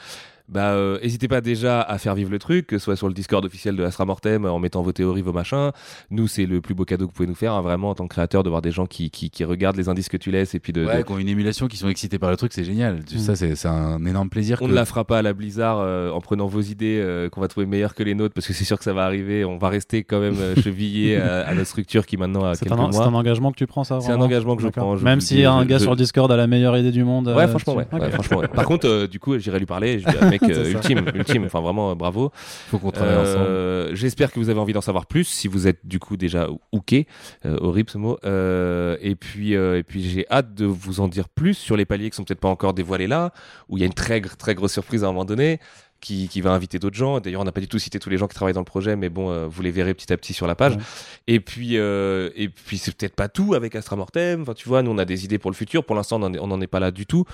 bah, 0.47 0.73
euh, 0.73 0.99
n'hésitez 1.01 1.27
pas 1.27 1.41
déjà 1.41 1.81
à 1.81 1.97
faire 1.97 2.13
vivre 2.13 2.29
le 2.29 2.37
truc, 2.37 2.67
que 2.67 2.77
ce 2.77 2.85
soit 2.85 2.95
sur 2.95 3.07
le 3.07 3.13
Discord 3.13 3.43
officiel 3.43 3.75
de 3.75 3.83
Astra 3.83 4.05
Mortem, 4.05 4.45
en 4.45 4.59
mettant 4.59 4.83
vos 4.83 4.91
théories, 4.91 5.23
vos 5.23 5.33
machins. 5.33 5.71
Nous, 6.11 6.27
c'est 6.27 6.45
le 6.45 6.61
plus 6.61 6.75
beau 6.75 6.85
cadeau 6.85 7.05
que 7.05 7.11
vous 7.11 7.15
pouvez 7.15 7.27
nous 7.27 7.35
faire, 7.35 7.53
hein, 7.53 7.61
vraiment, 7.61 7.89
en 7.89 7.95
tant 7.95 8.07
que 8.07 8.13
créateur, 8.13 8.43
de 8.43 8.49
voir 8.49 8.61
des 8.61 8.71
gens 8.71 8.85
qui, 8.85 9.09
qui, 9.09 9.43
regardent 9.43 9.77
les 9.77 9.89
indices 9.89 10.09
que 10.09 10.17
tu 10.17 10.31
laisses 10.31 10.53
et 10.53 10.59
puis 10.59 10.71
de. 10.71 10.85
Ouais, 10.85 11.03
qui 11.03 11.11
ont 11.11 11.17
une 11.17 11.29
émulation, 11.29 11.67
qui 11.67 11.77
sont 11.77 11.89
excités 11.89 12.19
par 12.19 12.29
le 12.29 12.37
truc, 12.37 12.53
c'est 12.53 12.63
génial. 12.63 12.99
Mm. 13.11 13.17
Ça, 13.17 13.35
c'est, 13.35 13.65
un 13.65 14.05
énorme 14.05 14.29
plaisir. 14.29 14.59
On 14.61 14.67
ne 14.67 14.73
la 14.73 14.85
fera 14.85 15.03
pas 15.03 15.19
à 15.19 15.21
la 15.23 15.33
Blizzard 15.33 15.79
euh, 15.79 16.11
en 16.11 16.21
prenant 16.21 16.45
vos 16.45 16.61
idées 16.61 16.99
euh, 17.01 17.29
qu'on 17.29 17.41
va 17.41 17.47
trouver 17.47 17.65
meilleures 17.65 17.95
que 17.95 18.03
les 18.03 18.13
nôtres, 18.13 18.35
parce 18.35 18.45
que 18.45 18.53
c'est 18.53 18.65
sûr 18.65 18.77
que 18.77 18.83
ça 18.83 18.93
va 18.93 19.05
arriver. 19.05 19.45
On 19.45 19.57
va 19.57 19.69
rester 19.69 20.03
quand 20.03 20.19
même 20.19 20.35
chevillé 20.61 21.17
à, 21.17 21.53
notre 21.55 21.67
structure 21.67 22.05
qui 22.05 22.17
maintenant 22.17 22.45
a 22.45 22.53
c'est 22.53 22.65
quelques 22.65 22.79
un, 22.79 22.83
mois. 22.83 22.91
C'est 22.91 22.99
un 22.99 23.13
engagement 23.13 23.51
que 23.51 23.57
tu 23.57 23.65
prends, 23.65 23.83
ça 23.83 23.99
C'est 24.01 24.11
un 24.11 24.21
engagement 24.21 24.55
que 24.55 24.61
je 24.61 24.67
prends. 24.67 24.95
même 24.97 25.21
s'il 25.21 25.39
y 25.39 25.45
a 25.45 25.51
un 25.51 25.65
gars 25.65 25.79
sur 25.79 25.91
le 25.91 25.97
Discord 25.97 26.31
a 26.31 26.37
la 26.37 26.45
meilleure 26.45 26.77
idée 26.77 26.91
du 26.91 27.03
monde. 27.03 27.33
Ouais, 27.35 27.47
franchement, 27.47 27.75
ouais. 27.75 27.87
franchement, 28.11 28.41
Par 28.53 28.65
contre, 28.65 29.07
du 29.07 29.19
coup, 29.19 29.37
j'irai 29.39 29.57
lui 29.57 29.65
parler. 29.65 29.99
Je 29.99 30.05
mec, 30.39 30.73
ultime 30.73 31.05
ultime. 31.13 31.45
Enfin, 31.45 31.61
vraiment, 31.61 31.91
euh, 31.91 31.95
bravo. 31.95 32.31
Faut 32.69 32.79
qu'on 32.79 32.91
travaille 32.91 33.15
euh, 33.15 33.85
ensemble. 33.85 33.95
J'espère 33.95 34.31
que 34.31 34.39
vous 34.39 34.49
avez 34.49 34.59
envie 34.59 34.73
d'en 34.73 34.81
savoir 34.81 35.05
plus, 35.05 35.25
si 35.25 35.47
vous 35.47 35.67
êtes 35.67 35.85
du 35.85 35.99
coup 35.99 36.17
déjà 36.17 36.47
hooké. 36.71 37.07
Euh, 37.45 37.57
horrible 37.61 37.89
ce 37.89 37.97
mot. 37.97 38.17
et 38.23 39.15
puis, 39.15 39.53
et 39.53 39.83
puis 39.83 40.03
j'ai 40.03 40.25
hâte 40.29 40.53
de 40.53 40.65
vous 40.65 40.99
en 40.99 41.07
dire 41.07 41.29
plus 41.29 41.53
sur 41.53 41.77
les 41.77 41.85
paliers 41.85 42.09
qui 42.09 42.15
sont 42.15 42.23
peut-être 42.23 42.39
pas 42.39 42.49
encore 42.49 42.73
dévoilés 42.73 43.07
là, 43.07 43.31
où 43.69 43.77
il 43.77 43.81
y 43.81 43.83
a 43.83 43.87
une 43.87 43.93
très, 43.93 44.21
très 44.21 44.55
grosse 44.55 44.73
surprise 44.73 45.03
à 45.03 45.07
un 45.07 45.11
moment 45.11 45.25
donné. 45.25 45.59
Qui, 46.05 46.27
qui, 46.27 46.41
va 46.41 46.51
inviter 46.51 46.77
d'autres 46.77 46.95
gens. 46.95 47.19
D'ailleurs, 47.19 47.41
on 47.41 47.45
n'a 47.45 47.51
pas 47.51 47.61
du 47.61 47.67
tout 47.67 47.79
cité 47.79 47.97
tous 47.97 48.11
les 48.11 48.17
gens 48.17 48.27
qui 48.27 48.35
travaillent 48.35 48.53
dans 48.53 48.59
le 48.59 48.65
projet, 48.65 48.95
mais 48.95 49.09
bon, 49.09 49.47
vous 49.47 49.61
les 49.63 49.71
verrez 49.71 49.95
petit 49.95 50.13
à 50.13 50.17
petit 50.17 50.33
sur 50.33 50.45
la 50.45 50.53
page. 50.53 50.77
Et 51.25 51.39
puis, 51.39 51.75
et 51.75 52.49
puis 52.49 52.77
c'est 52.77 52.95
peut-être 52.95 53.15
pas 53.15 53.27
tout 53.27 53.55
avec 53.55 53.75
Astra 53.75 53.95
Mortem. 53.95 54.43
Enfin, 54.43 54.53
tu 54.53 54.69
vois, 54.69 54.83
nous 54.83 54.91
on 54.91 54.99
a 54.99 55.05
des 55.05 55.25
idées 55.25 55.39
pour 55.39 55.49
le 55.49 55.55
futur. 55.55 55.83
Pour 55.83 55.95
l'instant, 55.95 56.21
on 56.21 56.47
n'en 56.47 56.61
est 56.61 56.67
pas 56.67 56.79
là 56.79 56.91
du 56.91 57.07
tout. 57.07 57.25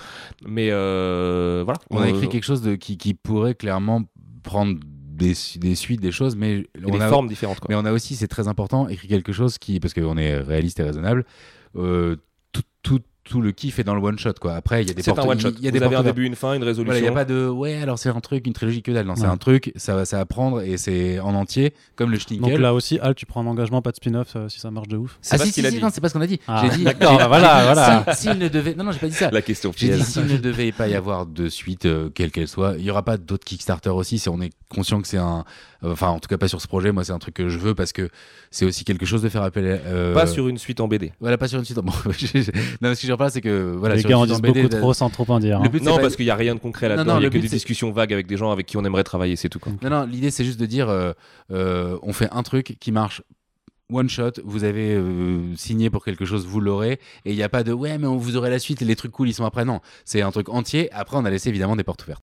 Mais 0.46 0.70
voilà. 0.70 1.78
On 1.90 2.00
a 2.00 2.08
écrit 2.08 2.30
quelque 2.30 2.44
chose 2.44 2.62
de, 2.62 2.74
qui, 2.76 2.96
qui 2.96 3.12
pourrait 3.12 3.54
clairement 3.54 4.04
prendre 4.42 4.78
des, 5.22 5.34
des, 5.56 5.74
suites, 5.74 6.00
des 6.00 6.12
choses, 6.12 6.36
mais 6.36 6.66
on 6.84 7.00
a, 7.00 7.08
formes 7.08 7.28
différentes. 7.28 7.60
Quoi. 7.60 7.68
Mais 7.68 7.76
on 7.76 7.84
a 7.84 7.92
aussi, 7.92 8.16
c'est 8.16 8.28
très 8.28 8.48
important, 8.48 8.88
écrit 8.88 9.08
quelque 9.08 9.32
chose 9.32 9.58
qui, 9.58 9.80
parce 9.80 9.94
qu'on 9.94 10.16
est 10.16 10.36
réaliste 10.36 10.80
et 10.80 10.82
raisonnable, 10.82 11.24
euh, 11.76 12.16
tout, 13.24 13.40
le 13.40 13.52
kiff 13.52 13.78
est 13.78 13.84
dans 13.84 13.94
le 13.94 14.02
one 14.02 14.18
shot 14.18 14.34
quoi. 14.40 14.54
Après 14.54 14.82
il 14.82 14.88
y 14.88 14.90
a 14.90 14.94
des 14.94 15.02
c'est 15.02 15.18
un 15.18 15.22
one 15.22 15.38
shot. 15.38 15.50
Il 15.58 15.64
y 15.64 15.68
a 15.68 15.70
des 15.70 15.82
avez 15.82 15.96
un 15.96 16.02
début, 16.02 16.24
une 16.24 16.34
fin, 16.34 16.54
une 16.54 16.64
résolution. 16.64 16.98
Il 16.98 17.02
n'y 17.02 17.08
a 17.08 17.12
pas 17.12 17.24
de 17.24 17.48
ouais 17.48 17.80
alors 17.80 17.98
c'est 17.98 18.08
un 18.08 18.20
truc, 18.20 18.46
une 18.46 18.52
trilogie 18.52 18.82
que 18.82 18.92
dalle. 18.92 19.06
Non, 19.06 19.16
c'est 19.16 19.24
un 19.24 19.36
truc, 19.36 19.72
ça 19.76 19.94
va 19.94 20.04
ça 20.04 20.18
va 20.18 20.26
prendre 20.26 20.60
et 20.62 20.76
c'est 20.76 21.20
en 21.20 21.34
entier 21.34 21.72
comme 21.96 22.10
le 22.10 22.18
Schnickel. 22.18 22.50
Donc 22.50 22.60
là 22.60 22.74
aussi, 22.74 22.98
Al, 22.98 23.14
tu 23.14 23.26
prends 23.26 23.42
un 23.42 23.46
engagement, 23.46 23.82
pas 23.82 23.90
de 23.90 23.96
spin-off 23.96 24.34
euh, 24.36 24.48
si 24.48 24.58
ça 24.58 24.70
marche 24.70 24.88
de 24.88 24.96
ouf. 24.96 25.18
C'est 25.20 25.36
ah, 25.36 25.38
pas 25.38 25.44
si, 25.44 25.50
ce 25.50 25.54
qu'il 25.54 25.66
a 25.66 25.70
dit. 25.70 25.80
Non, 25.80 25.88
c'est 25.92 26.00
pas 26.00 26.08
ce 26.08 26.14
qu'on 26.14 26.20
a 26.20 26.26
dit. 26.26 26.40
Ah, 26.48 26.62
j'ai 26.64 26.76
dit. 26.76 26.84
D'accord, 26.84 27.16
bah 27.16 27.28
voilà, 27.28 27.64
voilà. 27.72 28.14
S'il 28.14 28.38
ne 28.38 28.48
devait, 28.48 28.74
non 28.74 28.84
non, 28.84 28.92
j'ai 28.92 28.98
pas 28.98 29.08
dit 29.08 29.14
ça. 29.14 29.30
La 29.30 29.42
question. 29.42 29.72
J'ai 29.76 29.90
dit 29.90 30.02
s'il 30.02 30.26
ne 30.26 30.36
devait 30.36 30.72
pas 30.72 30.88
y 30.88 30.94
avoir 30.94 31.26
de 31.26 31.48
suite, 31.48 31.86
euh, 31.86 32.10
quelle 32.14 32.30
qu'elle 32.30 32.48
soit, 32.48 32.74
il 32.78 32.84
y 32.84 32.90
aura 32.90 33.04
pas 33.04 33.16
d'autres 33.16 33.44
Kickstarter 33.44 33.90
aussi 33.90 34.18
si 34.18 34.28
on 34.28 34.40
est 34.40 34.52
conscient 34.68 35.00
que 35.00 35.08
c'est 35.08 35.18
un 35.18 35.44
Enfin, 35.84 36.08
en 36.08 36.20
tout 36.20 36.28
cas, 36.28 36.38
pas 36.38 36.48
sur 36.48 36.60
ce 36.60 36.68
projet. 36.68 36.92
Moi, 36.92 37.04
c'est 37.04 37.12
un 37.12 37.18
truc 37.18 37.34
que 37.34 37.48
je 37.48 37.58
veux 37.58 37.74
parce 37.74 37.92
que 37.92 38.08
c'est 38.50 38.64
aussi 38.64 38.84
quelque 38.84 39.04
chose 39.04 39.22
de 39.22 39.28
faire 39.28 39.42
appel. 39.42 39.64
Euh... 39.66 40.14
Pas 40.14 40.26
sur 40.26 40.46
une 40.46 40.58
suite 40.58 40.80
en 40.80 40.86
BD. 40.86 41.12
Voilà, 41.20 41.36
pas 41.38 41.48
sur 41.48 41.58
une 41.58 41.64
suite. 41.64 41.78
En... 41.78 41.84
non, 42.80 42.94
ce 42.94 43.00
que 43.00 43.06
je 43.18 43.24
veux 43.24 43.30
c'est 43.30 43.40
que 43.40 43.74
voilà. 43.76 43.94
Les 43.94 44.02
gars 44.02 44.18
en 44.18 44.26
disent 44.26 44.40
beaucoup 44.40 44.68
trop 44.68 44.94
sans 44.94 45.10
trop 45.10 45.26
en 45.28 45.38
dire. 45.38 45.60
Hein. 45.60 45.70
Non, 45.82 45.98
parce 45.98 46.16
qu'il 46.16 46.26
y 46.26 46.30
a 46.30 46.36
rien 46.36 46.54
de 46.54 46.60
concret 46.60 46.88
là-dedans. 46.88 47.18
Il 47.18 47.24
y 47.24 47.26
a 47.26 47.30
que 47.30 47.38
des 47.38 47.48
discussions 47.48 47.90
vagues 47.92 48.12
avec 48.12 48.26
des 48.26 48.36
gens 48.36 48.50
avec 48.50 48.66
qui 48.66 48.76
on 48.76 48.84
aimerait 48.84 49.04
travailler, 49.04 49.36
c'est 49.36 49.48
tout. 49.48 49.58
Quoi. 49.58 49.72
Non, 49.82 49.90
non. 49.90 50.04
L'idée, 50.04 50.30
c'est 50.30 50.44
juste 50.44 50.60
de 50.60 50.66
dire, 50.66 50.88
euh, 50.88 51.12
euh, 51.50 51.98
on 52.02 52.12
fait 52.12 52.28
un 52.32 52.42
truc 52.42 52.76
qui 52.80 52.92
marche 52.92 53.22
one 53.92 54.08
shot, 54.08 54.32
vous 54.44 54.64
avez 54.64 54.94
euh, 54.94 55.54
signé 55.56 55.90
pour 55.90 56.04
quelque 56.04 56.24
chose, 56.24 56.46
vous 56.46 56.60
l'aurez, 56.60 56.92
et 57.24 57.30
il 57.30 57.36
n'y 57.36 57.42
a 57.42 57.48
pas 57.48 57.62
de 57.62 57.72
ouais, 57.72 57.98
mais 57.98 58.06
on 58.06 58.16
vous 58.16 58.36
aurez 58.36 58.48
la 58.48 58.58
suite, 58.58 58.80
les 58.80 58.96
trucs 58.96 59.12
cool 59.12 59.28
ils 59.28 59.34
sont 59.34 59.44
après. 59.44 59.64
Non, 59.64 59.80
c'est 60.04 60.22
un 60.22 60.30
truc 60.30 60.48
entier. 60.48 60.90
Après, 60.92 61.16
on 61.16 61.24
a 61.24 61.30
laissé 61.30 61.50
évidemment 61.50 61.76
des 61.76 61.84
portes 61.84 62.02
ouvertes. 62.04 62.24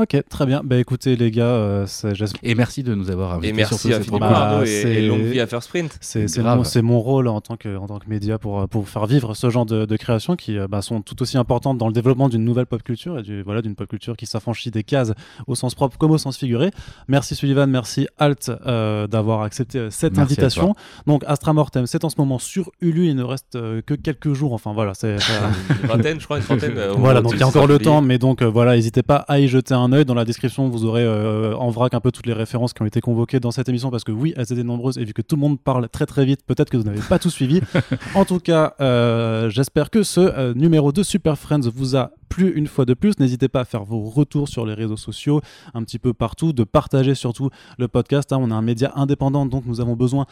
Ok, 0.00 0.16
très 0.30 0.46
bien. 0.46 0.60
Bah 0.62 0.76
écoutez 0.76 1.16
les 1.16 1.32
gars, 1.32 1.42
euh, 1.42 1.84
c'est- 1.86 2.12
Et 2.44 2.54
merci 2.54 2.84
de 2.84 2.94
nous 2.94 3.10
avoir 3.10 3.32
invités. 3.32 3.48
Et 3.48 3.52
merci 3.52 3.74
surtout, 3.74 3.88
à 3.88 3.90
c'est 3.96 4.04
Philippe 4.04 4.10
cool. 4.10 4.20
Bah, 4.20 4.48
Arnaud 4.50 4.64
et, 4.64 5.06
longue 5.08 5.22
vie 5.22 5.40
à 5.40 5.48
First 5.48 5.66
Sprint. 5.68 5.98
c'est 6.00 6.82
mon, 6.82 7.00
rôle 7.00 7.26
en 7.26 7.40
tant 7.40 7.56
que, 7.56 7.76
en 7.76 7.88
tant 7.88 7.98
que 7.98 8.08
média 8.08 8.38
pour, 8.38 8.60
euh, 8.60 8.66
pour 8.68 8.88
faire 8.88 9.06
vivre 9.06 9.34
ce 9.34 9.50
genre 9.50 9.66
de, 9.66 9.86
de 9.86 9.96
créations 9.96 10.36
qui 10.36 10.56
euh, 10.56 10.68
bah, 10.68 10.82
sont 10.82 11.00
tout 11.00 11.20
aussi 11.20 11.36
importantes 11.36 11.78
dans 11.78 11.88
le 11.88 11.92
développement 11.92 12.28
d'une 12.28 12.44
nouvelle 12.44 12.66
pop 12.66 12.80
culture 12.80 13.18
et 13.18 13.22
du, 13.22 13.42
voilà, 13.42 13.60
d'une 13.60 13.74
pop 13.74 13.88
culture 13.88 14.16
qui 14.16 14.26
s'affranchit 14.26 14.70
des 14.70 14.84
cases 14.84 15.12
au 15.48 15.56
sens 15.56 15.74
propre 15.74 15.98
comme 15.98 16.12
au 16.12 16.18
sens 16.18 16.36
figuré. 16.36 16.70
Merci 17.08 17.34
Sullivan, 17.34 17.68
merci 17.68 18.06
Alt 18.18 18.52
euh, 18.66 19.08
d'avoir 19.08 19.42
accepté 19.42 19.88
cette 19.90 20.16
Merci 20.16 20.32
invitation. 20.32 20.74
Donc 21.08 21.24
Astra 21.26 21.52
Mortem, 21.52 21.88
c'est 21.88 22.04
en 22.04 22.08
ce 22.08 22.16
moment 22.18 22.38
sur 22.38 22.70
Ulu, 22.80 23.08
il 23.08 23.16
ne 23.16 23.24
reste 23.24 23.56
euh, 23.56 23.82
que 23.84 23.94
quelques 23.94 24.32
jours. 24.32 24.52
Enfin 24.52 24.72
voilà, 24.72 24.94
c'est 24.94 25.16
Une 25.82 25.88
vingtaine, 25.88 26.20
je 26.20 26.24
crois, 26.24 26.38
une 26.38 26.44
trentaine. 26.44 26.74
Voilà, 26.96 27.20
moment 27.20 27.30
donc 27.30 27.32
il 27.32 27.40
y 27.40 27.42
a 27.42 27.48
encore 27.48 27.66
le 27.66 27.80
temps, 27.80 28.00
mais 28.00 28.18
donc 28.18 28.44
voilà, 28.44 28.76
n'hésitez 28.76 29.02
pas 29.02 29.16
à 29.26 29.40
y 29.40 29.48
jeter 29.48 29.74
un 29.74 29.87
œil. 29.92 30.04
Dans 30.04 30.14
la 30.14 30.24
description, 30.24 30.68
vous 30.68 30.84
aurez 30.84 31.04
euh, 31.04 31.54
en 31.56 31.70
vrac 31.70 31.94
un 31.94 32.00
peu 32.00 32.12
toutes 32.12 32.26
les 32.26 32.32
références 32.32 32.72
qui 32.72 32.82
ont 32.82 32.86
été 32.86 33.00
convoquées 33.00 33.40
dans 33.40 33.50
cette 33.50 33.68
émission, 33.68 33.90
parce 33.90 34.04
que 34.04 34.12
oui, 34.12 34.34
elles 34.36 34.52
étaient 34.52 34.64
nombreuses, 34.64 34.98
et 34.98 35.04
vu 35.04 35.12
que 35.12 35.22
tout 35.22 35.36
le 35.36 35.40
monde 35.40 35.60
parle 35.60 35.88
très 35.88 36.06
très 36.06 36.24
vite, 36.24 36.40
peut-être 36.46 36.70
que 36.70 36.76
vous 36.76 36.84
n'avez 36.84 37.00
pas 37.00 37.18
tout 37.18 37.30
suivi. 37.30 37.60
en 38.14 38.24
tout 38.24 38.40
cas, 38.40 38.74
euh, 38.80 39.50
j'espère 39.50 39.90
que 39.90 40.02
ce 40.02 40.20
euh, 40.20 40.54
numéro 40.54 40.92
de 40.92 41.02
Super 41.02 41.38
Friends 41.38 41.68
vous 41.74 41.96
a 41.96 42.10
plu 42.28 42.52
une 42.54 42.66
fois 42.66 42.84
de 42.84 42.94
plus. 42.94 43.18
N'hésitez 43.18 43.48
pas 43.48 43.60
à 43.60 43.64
faire 43.64 43.84
vos 43.84 44.02
retours 44.02 44.48
sur 44.48 44.66
les 44.66 44.74
réseaux 44.74 44.96
sociaux, 44.96 45.40
un 45.74 45.82
petit 45.82 45.98
peu 45.98 46.12
partout, 46.12 46.52
de 46.52 46.64
partager 46.64 47.14
surtout 47.14 47.50
le 47.78 47.88
podcast. 47.88 48.32
hein. 48.32 48.38
On 48.40 48.50
est 48.50 48.54
un 48.54 48.62
média 48.62 48.92
indépendant, 48.96 49.46
donc 49.46 49.64
nous 49.66 49.80
avons 49.80 49.96
besoin 49.96 50.26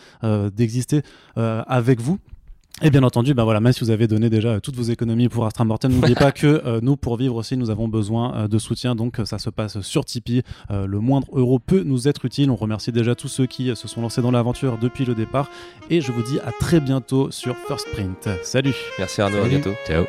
d'exister 0.52 1.02
avec 1.34 2.00
vous. 2.00 2.18
Et 2.82 2.90
bien 2.90 3.02
entendu, 3.02 3.32
ben 3.32 3.44
voilà, 3.44 3.60
même 3.60 3.72
si 3.72 3.80
vous 3.80 3.90
avez 3.90 4.06
donné 4.06 4.28
déjà 4.28 4.48
euh, 4.48 4.60
toutes 4.60 4.76
vos 4.76 4.82
économies 4.82 5.30
pour 5.30 5.46
Astra 5.46 5.64
Mortem, 5.64 5.92
n'oubliez 5.92 6.14
pas 6.14 6.30
que 6.30 6.46
euh, 6.46 6.80
nous, 6.82 6.96
pour 6.96 7.16
vivre 7.16 7.36
aussi, 7.36 7.56
nous 7.56 7.70
avons 7.70 7.88
besoin 7.88 8.36
euh, 8.36 8.48
de 8.48 8.58
soutien. 8.58 8.94
Donc 8.94 9.18
ça 9.24 9.38
se 9.38 9.48
passe 9.48 9.80
sur 9.80 10.04
Tipeee. 10.04 10.42
Euh, 10.70 10.86
le 10.86 11.00
moindre 11.00 11.26
euro 11.32 11.58
peut 11.58 11.82
nous 11.86 12.06
être 12.06 12.26
utile. 12.26 12.50
On 12.50 12.56
remercie 12.56 12.92
déjà 12.92 13.14
tous 13.14 13.28
ceux 13.28 13.46
qui 13.46 13.74
se 13.74 13.88
sont 13.88 14.02
lancés 14.02 14.20
dans 14.20 14.30
l'aventure 14.30 14.76
depuis 14.78 15.06
le 15.06 15.14
départ. 15.14 15.48
Et 15.88 16.02
je 16.02 16.12
vous 16.12 16.22
dis 16.22 16.38
à 16.40 16.52
très 16.52 16.80
bientôt 16.80 17.30
sur 17.30 17.56
First 17.66 17.88
Print. 17.92 18.28
Salut 18.42 18.74
Merci 18.98 19.22
Arnaud, 19.22 19.42
à 19.42 19.48
bientôt. 19.48 19.72
Ciao. 19.86 20.04